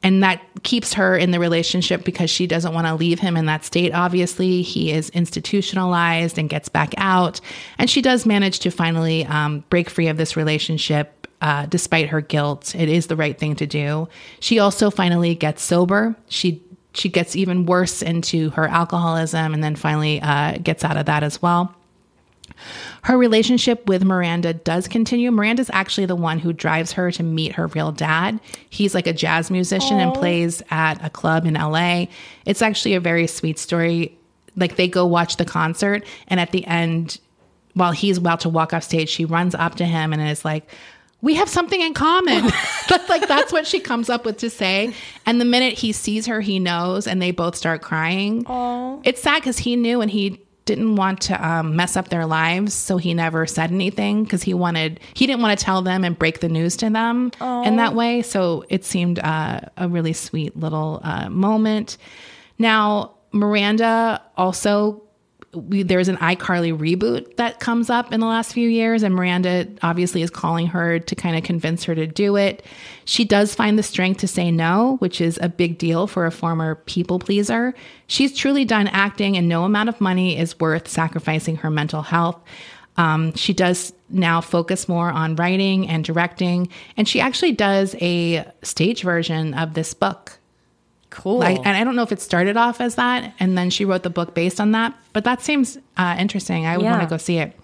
and 0.06 0.24
that 0.24 0.42
keeps 0.64 0.94
her 0.94 1.18
in 1.18 1.32
the 1.32 1.40
relationship 1.40 2.06
because 2.06 2.30
she 2.30 2.48
doesn't 2.48 2.74
want 2.74 2.88
to 2.88 2.96
leave 2.96 3.20
him 3.20 3.36
in 3.36 3.46
that 3.48 3.66
state 3.66 3.94
obviously 3.94 4.62
he 4.62 4.92
is 4.92 5.10
institutionalized 5.10 6.38
and 6.38 6.48
gets 6.48 6.70
back 6.70 6.94
out 6.98 7.42
and 7.78 7.90
she 7.90 8.02
does 8.02 8.26
manage 8.26 8.60
to 8.60 8.70
finally 8.70 9.26
um, 9.26 9.64
break 9.70 9.90
free 9.90 10.08
of 10.08 10.18
this 10.18 10.38
relationship 10.38 11.16
uh, 11.42 11.66
despite 11.68 12.10
her 12.10 12.22
guilt. 12.22 12.74
It 12.76 12.90
is 12.90 13.08
the 13.08 13.16
right 13.16 13.38
thing 13.38 13.56
to 13.58 13.68
do. 13.68 14.08
She 14.40 14.58
also 14.58 14.90
finally 14.90 15.36
gets 15.36 15.62
sober. 15.62 16.16
She 16.28 16.64
she 16.94 17.10
gets 17.10 17.36
even 17.36 17.66
worse 17.66 18.02
into 18.02 18.52
her 18.52 18.68
alcoholism, 18.68 19.54
and 19.54 19.64
then 19.64 19.76
finally 19.76 20.22
uh, 20.22 20.58
gets 20.58 20.84
out 20.84 20.98
of 20.98 21.08
that 21.08 21.24
as 21.24 21.42
well. 21.42 21.76
Her 23.04 23.18
relationship 23.18 23.88
with 23.88 24.04
Miranda 24.04 24.54
does 24.54 24.88
continue. 24.88 25.32
Miranda's 25.32 25.70
actually 25.74 26.06
the 26.06 26.16
one 26.16 26.40
who 26.40 26.54
drives 26.54 26.94
her 26.94 27.12
to 27.12 27.24
meet 27.24 27.54
her 27.54 27.68
real 27.68 27.92
dad. 27.92 28.40
He's 28.70 28.94
like 28.94 29.08
a 29.08 29.14
jazz 29.14 29.52
musician 29.52 30.00
and 30.00 30.12
oh. 30.12 30.20
plays 30.20 30.62
at 30.70 31.04
a 31.06 31.10
club 31.10 31.46
in 31.46 31.56
LA. 31.56 32.06
It's 32.46 32.62
actually 32.62 32.96
a 32.96 33.00
very 33.00 33.28
sweet 33.28 33.60
story. 33.60 34.18
Like 34.56 34.76
they 34.76 34.88
go 34.88 35.06
watch 35.06 35.38
the 35.38 35.46
concert, 35.46 36.06
and 36.28 36.40
at 36.40 36.52
the 36.52 36.66
end, 36.66 37.20
while 37.74 37.92
he's 37.92 38.18
about 38.18 38.40
to 38.42 38.50
walk 38.50 38.74
off 38.74 38.84
stage, 38.84 39.10
she 39.10 39.26
runs 39.26 39.54
up 39.54 39.76
to 39.76 39.86
him 39.86 40.14
and 40.14 40.22
is 40.22 40.46
like, 40.46 40.70
we 41.22 41.34
have 41.34 41.50
something 41.50 41.82
in 41.82 41.94
common. 41.94 42.44
that's 42.90 43.10
like 43.10 43.28
that's 43.28 43.52
what 43.52 43.66
she 43.66 43.80
comes 43.80 44.10
up 44.10 44.26
with 44.26 44.38
to 44.38 44.50
say. 44.50 44.94
And 45.26 45.42
the 45.42 45.46
minute 45.46 45.74
he 45.74 45.92
sees 45.92 46.28
her, 46.28 46.40
he 46.40 46.60
knows, 46.60 47.08
and 47.08 47.22
they 47.22 47.32
both 47.32 47.56
start 47.56 47.82
crying. 47.82 48.46
It's 49.04 49.22
sad 49.22 49.42
because 49.42 49.58
he 49.58 49.76
knew 49.76 50.02
and 50.02 50.12
he 50.12 50.45
didn't 50.66 50.96
want 50.96 51.22
to 51.22 51.48
um, 51.48 51.76
mess 51.76 51.96
up 51.96 52.10
their 52.10 52.26
lives, 52.26 52.74
so 52.74 52.98
he 52.98 53.14
never 53.14 53.46
said 53.46 53.72
anything 53.72 54.24
because 54.24 54.44
he 54.44 54.54
wanted 54.54 55.00
he 55.14 55.28
didn't 55.28 55.42
want 55.42 55.58
to 55.58 55.64
tell 55.64 55.82
them 55.82 56.04
and 56.04 56.18
break 56.18 56.40
the 56.40 56.50
news 56.50 56.76
to 56.78 56.90
them 56.90 57.32
in 57.66 57.76
that 57.78 57.94
way. 57.94 58.22
So 58.22 58.66
it 58.70 58.84
seemed 58.84 59.20
uh, 59.20 59.62
a 59.78 59.88
really 59.88 60.14
sweet 60.14 60.58
little 60.58 61.00
uh, 61.04 61.30
moment. 61.30 61.98
Now 62.58 63.16
Miranda 63.32 64.22
also 64.38 65.05
we, 65.56 65.84
there's 65.84 66.08
an 66.08 66.18
iCarly 66.18 66.78
reboot 66.78 67.36
that 67.38 67.60
comes 67.60 67.90
up 67.90 68.14
in 68.14 68.20
the 68.20 68.26
last 68.26 68.54
few 68.54 68.70
years, 68.70 69.04
and 69.04 69.16
Miranda 69.16 69.68
obviously 69.82 70.22
is 70.22 70.30
calling 70.30 70.68
her 70.68 71.00
to 71.00 71.16
kind 71.16 71.38
of 71.38 71.44
convince 71.44 71.84
her 71.86 71.96
to 71.96 72.06
do 72.08 72.36
it. 72.36 72.64
She 73.06 73.26
does 73.26 73.56
find 73.56 73.78
the 73.78 73.84
strength 73.84 74.20
to 74.22 74.28
say 74.28 74.52
no, 74.52 74.98
which 75.00 75.22
is 75.22 75.40
a 75.42 75.50
big 75.50 75.78
deal 75.78 76.08
for 76.08 76.26
a 76.26 76.32
former 76.32 76.76
people 76.76 77.20
pleaser. 77.20 77.74
She's 78.08 78.36
truly 78.36 78.66
done 78.66 78.88
acting, 78.88 79.38
and 79.38 79.50
no 79.50 79.64
amount 79.64 79.90
of 79.90 80.00
money 80.00 80.38
is 80.38 80.60
worth 80.60 80.88
sacrificing 80.88 81.58
her 81.58 81.70
mental 81.70 82.02
health. 82.02 82.40
Um, 82.98 83.34
she 83.34 83.54
does 83.54 83.94
now 84.10 84.42
focus 84.42 84.88
more 84.88 85.10
on 85.10 85.36
writing 85.36 85.88
and 85.88 86.04
directing, 86.04 86.70
and 86.96 87.08
she 87.08 87.20
actually 87.20 87.52
does 87.52 87.96
a 88.02 88.46
stage 88.62 89.04
version 89.04 89.54
of 89.54 89.74
this 89.74 89.94
book. 89.94 90.40
Cool. 91.16 91.40
Like, 91.40 91.58
and 91.58 91.78
I 91.78 91.84
don't 91.86 91.96
know 91.96 92.02
if 92.04 92.12
it 92.12 92.20
started 92.20 92.58
off 92.58 92.82
as 92.82 92.96
that, 92.96 93.34
and 93.40 93.58
then 93.58 93.70
she 93.70 93.86
wrote 93.86 94.04
the 94.04 94.10
book 94.10 94.34
based 94.36 94.60
on 94.60 94.74
that. 94.74 94.94
But 95.14 95.24
that 95.24 95.42
seems 95.42 95.78
uh, 95.96 96.16
interesting. 96.20 96.66
I 96.66 96.76
would 96.78 96.84
Yeah. 96.84 96.92
want 96.92 97.04
to 97.04 97.08
go 97.10 97.16
see 97.18 97.38
it. 97.38 97.58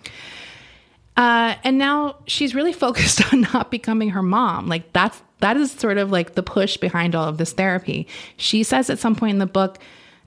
Uh, 1.17 1.55
and 1.65 1.77
now 1.77 2.15
she's 2.27 2.55
really 2.55 2.71
focused 2.85 3.21
on 3.33 3.41
not 3.53 3.69
becoming 3.69 4.11
her 4.11 4.23
mom. 4.23 4.67
Like 4.67 4.93
that's 4.93 5.21
that 5.39 5.57
is 5.57 5.71
sort 5.71 5.97
of 5.97 6.11
like 6.11 6.35
the 6.35 6.43
push 6.43 6.77
behind 6.77 7.13
all 7.13 7.27
of 7.27 7.37
this 7.37 7.51
therapy. 7.51 8.07
She 8.37 8.63
says 8.63 8.89
at 8.89 8.99
some 8.99 9.15
point 9.15 9.31
in 9.33 9.39
the 9.39 9.45
book, 9.47 9.79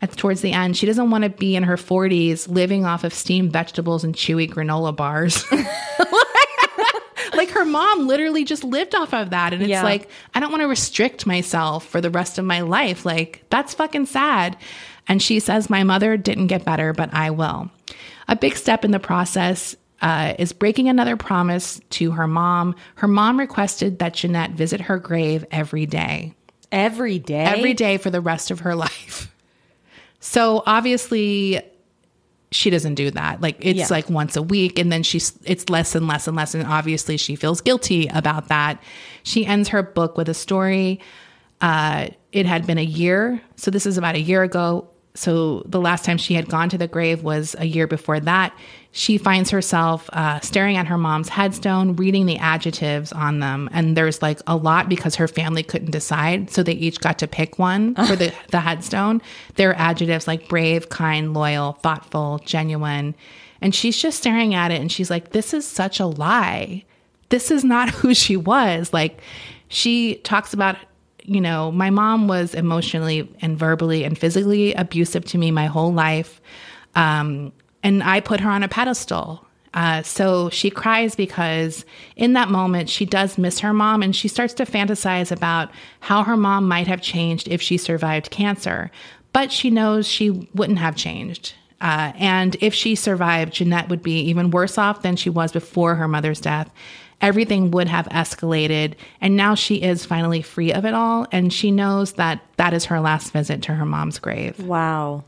at 0.03 0.13
towards 0.17 0.43
the 0.43 0.53
end, 0.53 0.77
she 0.77 0.85
doesn't 0.87 1.11
want 1.11 1.25
to 1.25 1.31
be 1.31 1.57
in 1.57 1.63
her 1.63 1.77
40s 1.77 2.47
living 2.49 2.85
off 2.85 3.05
of 3.05 3.15
steamed 3.15 3.53
vegetables 3.53 4.05
and 4.05 4.15
chewy 4.15 4.51
granola 4.51 4.95
bars. 4.95 5.45
like 7.45 7.55
her 7.55 7.65
mom 7.65 8.07
literally 8.07 8.45
just 8.45 8.65
lived 8.65 8.95
off 8.95 9.13
of 9.15 9.31
that 9.31 9.53
and 9.53 9.63
it's 9.63 9.69
Yeah. 9.71 9.83
like 9.83 10.09
I 10.35 10.41
don't 10.41 10.51
want 10.51 10.63
to 10.63 10.69
restrict 10.69 11.27
myself 11.27 11.87
for 11.87 12.01
the 12.01 12.11
rest 12.11 12.39
of 12.39 12.45
my 12.45 12.61
life. 12.63 13.05
Like 13.05 13.45
that's 13.51 13.75
fucking 13.75 14.07
sad. 14.07 14.57
And 15.07 15.21
she 15.23 15.41
says 15.41 15.69
my 15.69 15.83
mother 15.85 16.17
didn't 16.17 16.47
get 16.47 16.65
better, 16.65 16.93
but 16.93 17.13
I 17.13 17.31
will. 17.31 17.71
A 18.29 18.37
big 18.37 18.57
step 18.57 18.85
in 18.85 18.91
the 18.91 18.99
process 18.99 19.77
uh, 20.01 20.35
is 20.39 20.53
breaking 20.53 20.89
another 20.89 21.17
promise 21.17 21.81
to 21.91 22.11
her 22.13 22.27
mom. 22.27 22.75
Her 22.97 23.09
mom 23.09 23.39
requested 23.39 23.99
that 23.99 24.15
Jennette 24.15 24.53
visit 24.53 24.81
her 24.83 24.99
grave 24.99 25.45
every 25.51 25.87
day, 25.87 26.35
Every 26.73 27.19
day. 27.19 27.45
every 27.45 27.75
day 27.75 27.99
for 27.99 28.11
the 28.11 28.21
rest 28.21 28.51
of 28.51 28.61
her 28.61 28.75
life. 28.87 29.31
So 30.21 30.63
obviously, 30.67 31.61
she 32.55 32.71
doesn't 32.71 32.95
do 32.95 33.11
that. 33.11 33.41
Like 33.41 33.57
it's 33.61 33.79
Yeah. 33.81 33.87
like 33.91 34.09
once 34.09 34.37
a 34.37 34.43
week, 34.43 34.79
and 34.79 34.91
then 34.93 35.03
she's 35.03 35.33
it's 35.45 35.69
less 35.69 35.95
and 35.95 36.07
less 36.07 36.27
and 36.29 36.37
less, 36.37 36.55
and 36.55 36.67
obviously 36.67 37.17
she 37.17 37.37
feels 37.37 37.61
guilty 37.61 38.07
about 38.09 38.49
that. 38.49 38.83
She 39.25 39.45
ends 39.45 39.69
her 39.71 39.83
book 39.83 40.17
with 40.17 40.29
a 40.29 40.35
story. 40.35 41.01
Uh, 41.61 42.09
it 42.33 42.47
had 42.47 42.67
been 42.67 42.79
a 42.79 42.85
year, 42.85 43.41
so 43.57 43.71
this 43.71 43.87
is 43.87 43.97
about 43.99 44.15
a 44.15 44.21
year 44.21 44.43
ago. 44.43 44.89
So 45.17 45.63
the 45.67 45.81
last 45.81 46.05
time 46.05 46.19
she 46.19 46.35
had 46.35 46.49
gone 46.49 46.69
to 46.71 46.79
the 46.79 46.89
grave 46.89 47.23
was 47.23 47.55
a 47.59 47.65
year 47.65 47.87
before 47.87 48.19
that. 48.21 48.53
She 48.91 49.17
finds 49.17 49.51
herself 49.51 50.11
uh, 50.13 50.41
staring 50.41 50.77
at 50.77 50.89
her 50.89 50.99
mom's 50.99 51.29
headstone, 51.29 51.95
reading 51.95 52.27
the 52.27 52.39
adjectives 52.39 53.13
on 53.13 53.39
them, 53.39 53.69
and 53.73 53.97
there's 53.97 54.23
like 54.23 54.41
a 54.49 54.57
lot 54.57 54.89
because 54.89 55.15
her 55.17 55.29
family 55.29 55.63
couldn't 55.63 55.93
decide, 55.93 56.51
so 56.51 56.65
they 56.65 56.73
each 56.73 57.01
got 57.01 57.19
to 57.21 57.29
pick 57.29 57.59
one 57.61 57.95
for 57.95 58.17
the 58.17 58.33
the 58.51 58.61
headstone. 58.61 59.23
There 59.55 59.71
are 59.71 59.79
adjectives 59.79 60.27
like 60.27 60.49
brave, 60.49 60.89
kind, 60.89 61.33
loyal, 61.33 61.75
thoughtful, 61.75 62.41
genuine, 62.45 63.15
and 63.61 63.73
she's 63.73 63.97
just 63.97 64.19
staring 64.19 64.55
at 64.55 64.73
it, 64.73 64.81
and 64.81 64.91
she's 64.91 65.11
like, 65.11 65.31
"This 65.31 65.55
is 65.55 65.65
such 65.65 66.01
a 66.01 66.07
lie. 66.07 66.85
This 67.29 67.53
is 67.53 67.63
not 67.63 67.91
who 67.95 68.15
she 68.15 68.37
was." 68.37 68.93
Like 68.93 69.21
she 69.69 70.17
talks 70.17 70.53
about 70.53 70.77
you 71.25 71.41
know, 71.41 71.73
my 71.73 71.91
mom 71.91 72.29
was 72.29 72.55
emotionally 72.55 73.29
and 73.41 73.59
verbally 73.59 74.05
and 74.05 74.17
physically 74.17 74.75
abusive 74.75 75.25
to 75.27 75.39
me 75.39 75.51
my 75.51 75.67
whole 75.67 75.93
life. 75.93 76.41
Um, 76.95 77.53
and 77.83 78.03
I 78.03 78.21
put 78.21 78.41
her 78.41 78.51
on 78.51 78.63
a 78.63 78.69
pedestal. 78.69 79.47
Uh, 79.73 80.03
so 80.03 80.51
she 80.51 80.71
cries 80.71 81.17
because 81.17 81.85
in 82.15 82.35
that 82.35 82.49
moment, 82.49 82.89
she 82.89 83.05
does 83.05 83.39
miss 83.39 83.59
her 83.59 83.73
mom 83.73 84.03
and 84.03 84.15
she 84.15 84.29
starts 84.29 84.55
to 84.55 84.65
fantasize 84.65 85.33
about 85.33 85.71
how 86.01 86.23
her 86.23 86.37
mom 86.37 86.69
might 86.69 86.87
have 86.87 87.01
changed 87.01 87.49
if 87.49 87.61
she 87.61 87.77
survived 87.77 88.31
cancer. 88.31 88.91
But 89.33 89.51
she 89.51 89.71
knows 89.71 90.07
she 90.07 90.49
wouldn't 90.55 90.79
have 90.79 90.95
changed. 90.95 91.55
Uh, 91.81 92.13
and 92.17 92.57
if 92.61 92.73
she 92.73 92.95
survived, 92.95 93.55
Jennette 93.55 93.89
would 93.89 94.03
be 94.03 94.21
even 94.21 94.53
worse 94.53 94.79
off 94.79 95.03
than 95.03 95.17
she 95.17 95.29
was 95.29 95.51
before 95.51 95.97
her 95.97 96.07
mother's 96.07 96.41
death 96.41 96.71
everything 97.25 97.71
would 97.71 97.89
have 97.89 98.07
escalated. 98.11 98.95
And 99.21 99.35
now 99.35 99.55
she 99.55 99.77
is 99.77 100.05
finally 100.05 100.43
free 100.43 100.73
of 100.73 100.85
it 100.85 100.93
all. 100.93 101.27
And 101.33 101.53
she 101.53 101.71
knows 101.71 102.13
that 102.13 102.41
that 102.57 102.75
is 102.75 102.85
her 102.87 103.01
last 103.01 103.33
visit 103.33 103.63
to 103.63 103.75
her 103.75 103.87
mom's 103.87 104.19
grave. 104.19 104.61
Wow. 104.61 105.25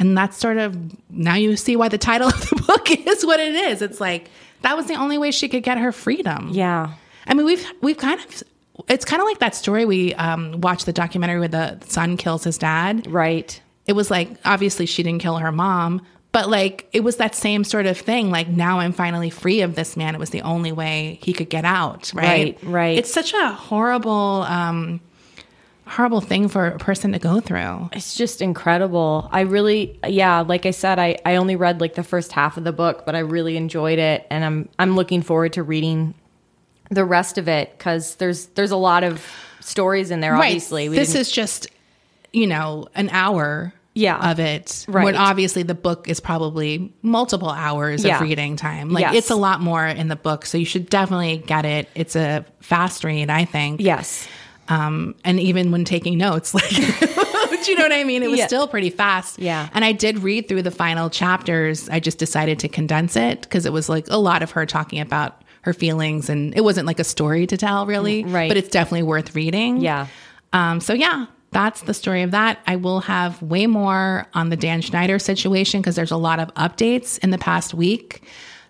And 0.00 0.18
that's 0.18 0.36
sort 0.36 0.58
of 0.58 0.76
now 1.10 1.36
you 1.36 1.56
see 1.56 1.76
why 1.76 1.88
the 1.88 1.98
title 1.98 2.28
of 2.34 2.40
the 2.40 2.62
book 2.66 2.90
is 2.90 3.24
what 3.24 3.38
it 3.38 3.54
is. 3.54 3.82
It's 3.82 4.00
like 4.00 4.30
that 4.62 4.76
was 4.76 4.86
the 4.86 4.94
only 4.94 5.16
way 5.16 5.30
she 5.30 5.48
could 5.48 5.62
get 5.62 5.78
her 5.78 5.92
freedom. 5.92 6.50
Yeah. 6.50 6.94
I 7.26 7.34
mean, 7.34 7.46
we've 7.46 7.66
we've 7.80 7.98
kind 7.98 8.20
of 8.20 8.42
it's 8.88 9.04
kind 9.04 9.22
of 9.22 9.26
like 9.26 9.38
that 9.38 9.54
story 9.54 9.84
we 9.84 10.14
um, 10.14 10.60
watched 10.60 10.86
the 10.86 10.92
documentary 10.92 11.38
where 11.38 11.48
the 11.48 11.78
son 11.86 12.16
kills 12.16 12.42
his 12.42 12.58
dad. 12.58 13.06
Right. 13.06 13.60
It 13.86 13.92
was 13.92 14.10
like 14.10 14.28
obviously 14.44 14.86
she 14.86 15.02
didn't 15.04 15.22
kill 15.22 15.38
her 15.38 15.52
mom, 15.52 16.02
but 16.38 16.48
like 16.48 16.86
it 16.92 17.00
was 17.00 17.16
that 17.16 17.34
same 17.34 17.64
sort 17.64 17.86
of 17.86 17.98
thing. 17.98 18.30
Like 18.30 18.46
now 18.46 18.78
I'm 18.78 18.92
finally 18.92 19.28
free 19.28 19.62
of 19.62 19.74
this 19.74 19.96
man. 19.96 20.14
It 20.14 20.18
was 20.18 20.30
the 20.30 20.42
only 20.42 20.70
way 20.70 21.18
he 21.20 21.32
could 21.32 21.48
get 21.48 21.64
out. 21.64 22.12
Right. 22.14 22.28
Right, 22.28 22.58
right. 22.62 22.98
It's 22.98 23.12
such 23.12 23.34
a 23.34 23.50
horrible, 23.50 24.44
um, 24.46 25.00
horrible 25.84 26.20
thing 26.20 26.46
for 26.46 26.68
a 26.68 26.78
person 26.78 27.10
to 27.10 27.18
go 27.18 27.40
through. 27.40 27.90
It's 27.92 28.14
just 28.14 28.40
incredible. 28.40 29.28
I 29.32 29.40
really 29.40 29.98
yeah, 30.06 30.42
like 30.42 30.64
I 30.64 30.70
said, 30.70 31.00
I, 31.00 31.18
I 31.26 31.34
only 31.34 31.56
read 31.56 31.80
like 31.80 31.94
the 31.94 32.04
first 32.04 32.30
half 32.30 32.56
of 32.56 32.62
the 32.62 32.72
book, 32.72 33.04
but 33.04 33.16
I 33.16 33.20
really 33.20 33.56
enjoyed 33.56 33.98
it 33.98 34.24
and 34.30 34.44
I'm 34.44 34.68
I'm 34.78 34.94
looking 34.94 35.22
forward 35.22 35.54
to 35.54 35.64
reading 35.64 36.14
the 36.88 37.04
rest 37.04 37.36
of 37.36 37.48
it 37.48 37.76
cuz 37.80 38.14
there's 38.14 38.46
there's 38.54 38.70
a 38.70 38.76
lot 38.76 39.02
of 39.02 39.26
stories 39.58 40.12
in 40.12 40.20
there 40.20 40.36
obviously. 40.36 40.88
We 40.88 40.94
this 40.94 41.16
is 41.16 41.32
just 41.32 41.66
you 42.32 42.46
know 42.46 42.86
an 42.94 43.08
hour. 43.10 43.74
Yeah. 43.98 44.30
of 44.30 44.38
it. 44.40 44.84
Right. 44.88 45.04
When 45.04 45.16
obviously 45.16 45.62
the 45.64 45.74
book 45.74 46.08
is 46.08 46.20
probably 46.20 46.92
multiple 47.02 47.50
hours 47.50 48.04
Yeah. 48.04 48.16
of 48.16 48.22
reading 48.22 48.56
time. 48.56 48.90
Like 48.90 49.02
Yes. 49.02 49.14
it's 49.16 49.30
a 49.30 49.34
lot 49.36 49.60
more 49.60 49.86
in 49.86 50.08
the 50.08 50.16
book, 50.16 50.46
so 50.46 50.56
you 50.56 50.64
should 50.64 50.88
definitely 50.88 51.38
get 51.46 51.64
it. 51.64 51.88
It's 51.94 52.14
a 52.16 52.44
fast 52.60 53.04
read, 53.04 53.28
I 53.30 53.44
think. 53.44 53.80
Yes. 53.80 54.26
Um, 54.68 55.14
and 55.24 55.40
even 55.40 55.70
when 55.72 55.84
taking 55.84 56.18
notes, 56.18 56.52
like, 56.58 56.68
do 56.68 57.70
you 57.70 57.76
know 57.76 57.82
what 57.84 57.92
I 57.92 58.04
mean? 58.04 58.22
It 58.22 58.28
was 58.30 58.38
Yeah. 58.38 58.46
still 58.46 58.68
pretty 58.68 58.90
fast. 58.90 59.38
Yeah. 59.38 59.68
And 59.74 59.84
I 59.84 59.92
did 59.92 60.18
read 60.22 60.46
through 60.48 60.62
the 60.62 60.70
final 60.70 61.08
chapters. 61.10 61.88
I 61.88 62.00
just 62.00 62.18
decided 62.18 62.58
to 62.60 62.68
condense 62.68 63.16
it 63.16 63.40
because 63.42 63.66
it 63.66 63.72
was 63.72 63.88
like 63.88 64.06
a 64.10 64.18
lot 64.18 64.42
of 64.42 64.50
her 64.52 64.66
talking 64.66 65.00
about 65.00 65.42
her 65.62 65.72
feelings 65.72 66.28
and 66.30 66.54
it 66.56 66.62
wasn't 66.62 66.86
like 66.86 67.00
a 67.00 67.04
story 67.04 67.46
to 67.46 67.56
tell 67.56 67.84
really. 67.86 68.24
Right. 68.24 68.48
But 68.48 68.56
it's 68.58 68.68
definitely 68.68 69.02
worth 69.02 69.34
reading. 69.34 69.78
Yeah. 69.78 70.06
Um, 70.52 70.80
so 70.80 70.92
yeah, 70.92 71.26
that's 71.50 71.82
the 71.82 71.94
story 71.94 72.22
of 72.22 72.30
that. 72.32 72.58
I 72.66 72.76
will 72.76 73.00
have 73.00 73.40
way 73.42 73.66
more 73.66 74.26
on 74.34 74.50
the 74.50 74.56
Dan 74.56 74.80
Schneider 74.80 75.18
situation 75.18 75.80
because 75.80 75.96
there's 75.96 76.10
a 76.10 76.16
lot 76.16 76.40
of 76.40 76.52
updates 76.54 77.18
in 77.20 77.30
the 77.30 77.38
past 77.38 77.74
week 77.74 78.22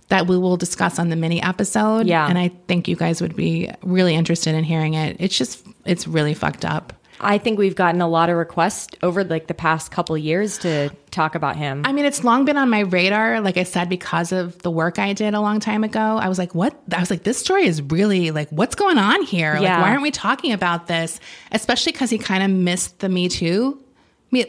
that 0.09 0.26
we 0.26 0.38
will 0.38 0.56
discuss 0.56 0.98
on 0.98 1.09
the 1.09 1.16
mini 1.16 1.42
episode. 1.42 2.06
Yeah. 2.06 2.26
And 2.26 2.38
I 2.38 2.48
think 2.66 2.88
you 2.88 2.96
guys 2.96 3.20
would 3.20 3.36
be 3.36 3.70
really 3.82 4.14
interested 4.14 4.55
in 4.55 4.64
hearing 4.64 4.94
it. 4.94 5.16
It's 5.18 5.36
just, 5.36 5.66
it's 5.84 6.06
really 6.06 6.34
fucked 6.34 6.64
up. 6.64 6.92
I 7.20 7.38
think 7.38 7.58
we've 7.58 7.74
gotten 7.74 8.00
a 8.00 8.08
lot 8.08 8.30
of 8.30 8.36
requests 8.36 8.94
over 9.02 9.24
like 9.24 9.46
the 9.46 9.54
past 9.54 9.90
couple 9.90 10.16
years 10.16 10.58
to 10.58 10.90
talk 11.10 11.34
about 11.34 11.56
him. 11.56 11.82
I 11.84 11.92
mean, 11.92 12.04
it's 12.04 12.22
long 12.22 12.44
been 12.44 12.56
on 12.56 12.70
my 12.70 12.80
radar, 12.80 13.40
like 13.40 13.56
I 13.56 13.64
said, 13.64 13.88
because 13.88 14.30
of 14.32 14.58
the 14.62 14.70
work 14.70 14.98
I 14.98 15.12
did 15.12 15.34
a 15.34 15.40
long 15.40 15.58
time 15.60 15.82
ago. 15.84 16.00
I 16.00 16.28
was 16.28 16.38
like, 16.38 16.54
what? 16.54 16.78
I 16.92 17.00
was 17.00 17.10
like, 17.10 17.24
this 17.24 17.38
story 17.38 17.66
is 17.66 17.82
really 17.82 18.30
like, 18.30 18.48
what's 18.50 18.74
going 18.74 18.98
on 18.98 19.22
here? 19.22 19.54
Like, 19.54 19.62
Yeah. 19.62 19.80
why 19.82 19.90
aren't 19.90 20.02
we 20.02 20.10
talking 20.10 20.52
about 20.52 20.86
this? 20.86 21.18
Especially 21.50 21.92
because 21.92 22.10
he 22.10 22.18
kind 22.18 22.42
of 22.42 22.50
missed 22.50 23.00
the 23.00 23.08
Me 23.08 23.28
Too 23.28 23.82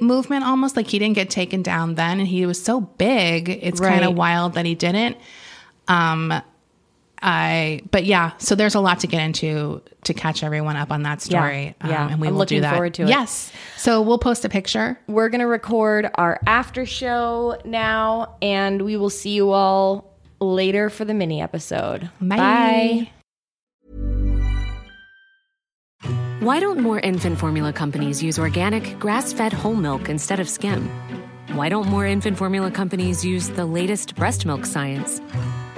movement 0.01 0.43
almost. 0.43 0.75
Like, 0.75 0.87
he 0.87 0.99
didn't 0.99 1.15
get 1.15 1.29
taken 1.29 1.63
down 1.63 1.95
then, 1.95 2.19
and 2.19 2.27
he 2.27 2.45
was 2.45 2.61
so 2.61 2.81
big. 2.81 3.49
It's 3.49 3.79
kind 3.79 4.03
of 4.05 4.15
wild 4.15 4.53
that 4.55 4.65
he 4.65 4.75
didn't. 4.75 5.17
Um, 5.87 6.33
I, 7.21 7.81
but 7.91 8.05
yeah, 8.05 8.31
so 8.37 8.55
there's 8.55 8.75
a 8.75 8.79
lot 8.79 8.99
to 9.01 9.07
get 9.07 9.21
into 9.21 9.81
to 10.05 10.13
catch 10.13 10.43
everyone 10.43 10.75
up 10.75 10.91
on 10.91 11.03
that 11.03 11.21
story. 11.21 11.75
Um, 11.81 11.89
yeah. 11.89 12.09
and 12.09 12.21
we 12.21 12.27
I'm 12.27 12.35
will 12.35 12.45
do 12.45 12.55
looking 12.55 12.61
that. 12.61 12.71
forward 12.71 12.93
to 12.95 13.03
it. 13.03 13.09
Yes. 13.09 13.51
So 13.77 14.01
we'll 14.01 14.19
post 14.19 14.45
a 14.45 14.49
picture. 14.49 14.97
We're 15.07 15.29
going 15.29 15.41
to 15.41 15.47
record 15.47 16.09
our 16.15 16.39
after 16.47 16.85
show 16.85 17.59
now 17.65 18.35
and 18.41 18.81
we 18.83 18.95
will 18.95 19.09
see 19.09 19.31
you 19.31 19.51
all 19.51 20.17
later 20.39 20.89
for 20.89 21.03
the 21.03 21.13
mini 21.13 21.41
episode. 21.41 22.09
Bye. 22.21 22.37
Bye. 22.37 23.11
Why 26.39 26.61
don't 26.61 26.79
more 26.79 27.01
infant 27.01 27.37
formula 27.37 27.73
companies 27.73 28.23
use 28.23 28.39
organic, 28.39 28.97
grass 28.97 29.33
fed 29.33 29.51
whole 29.51 29.75
milk 29.75 30.07
instead 30.07 30.39
of 30.39 30.47
skim? 30.47 30.89
Why 31.51 31.67
don't 31.67 31.87
more 31.87 32.05
infant 32.05 32.37
formula 32.37 32.71
companies 32.71 33.25
use 33.25 33.49
the 33.49 33.65
latest 33.65 34.15
breast 34.15 34.45
milk 34.45 34.65
science? 34.65 35.19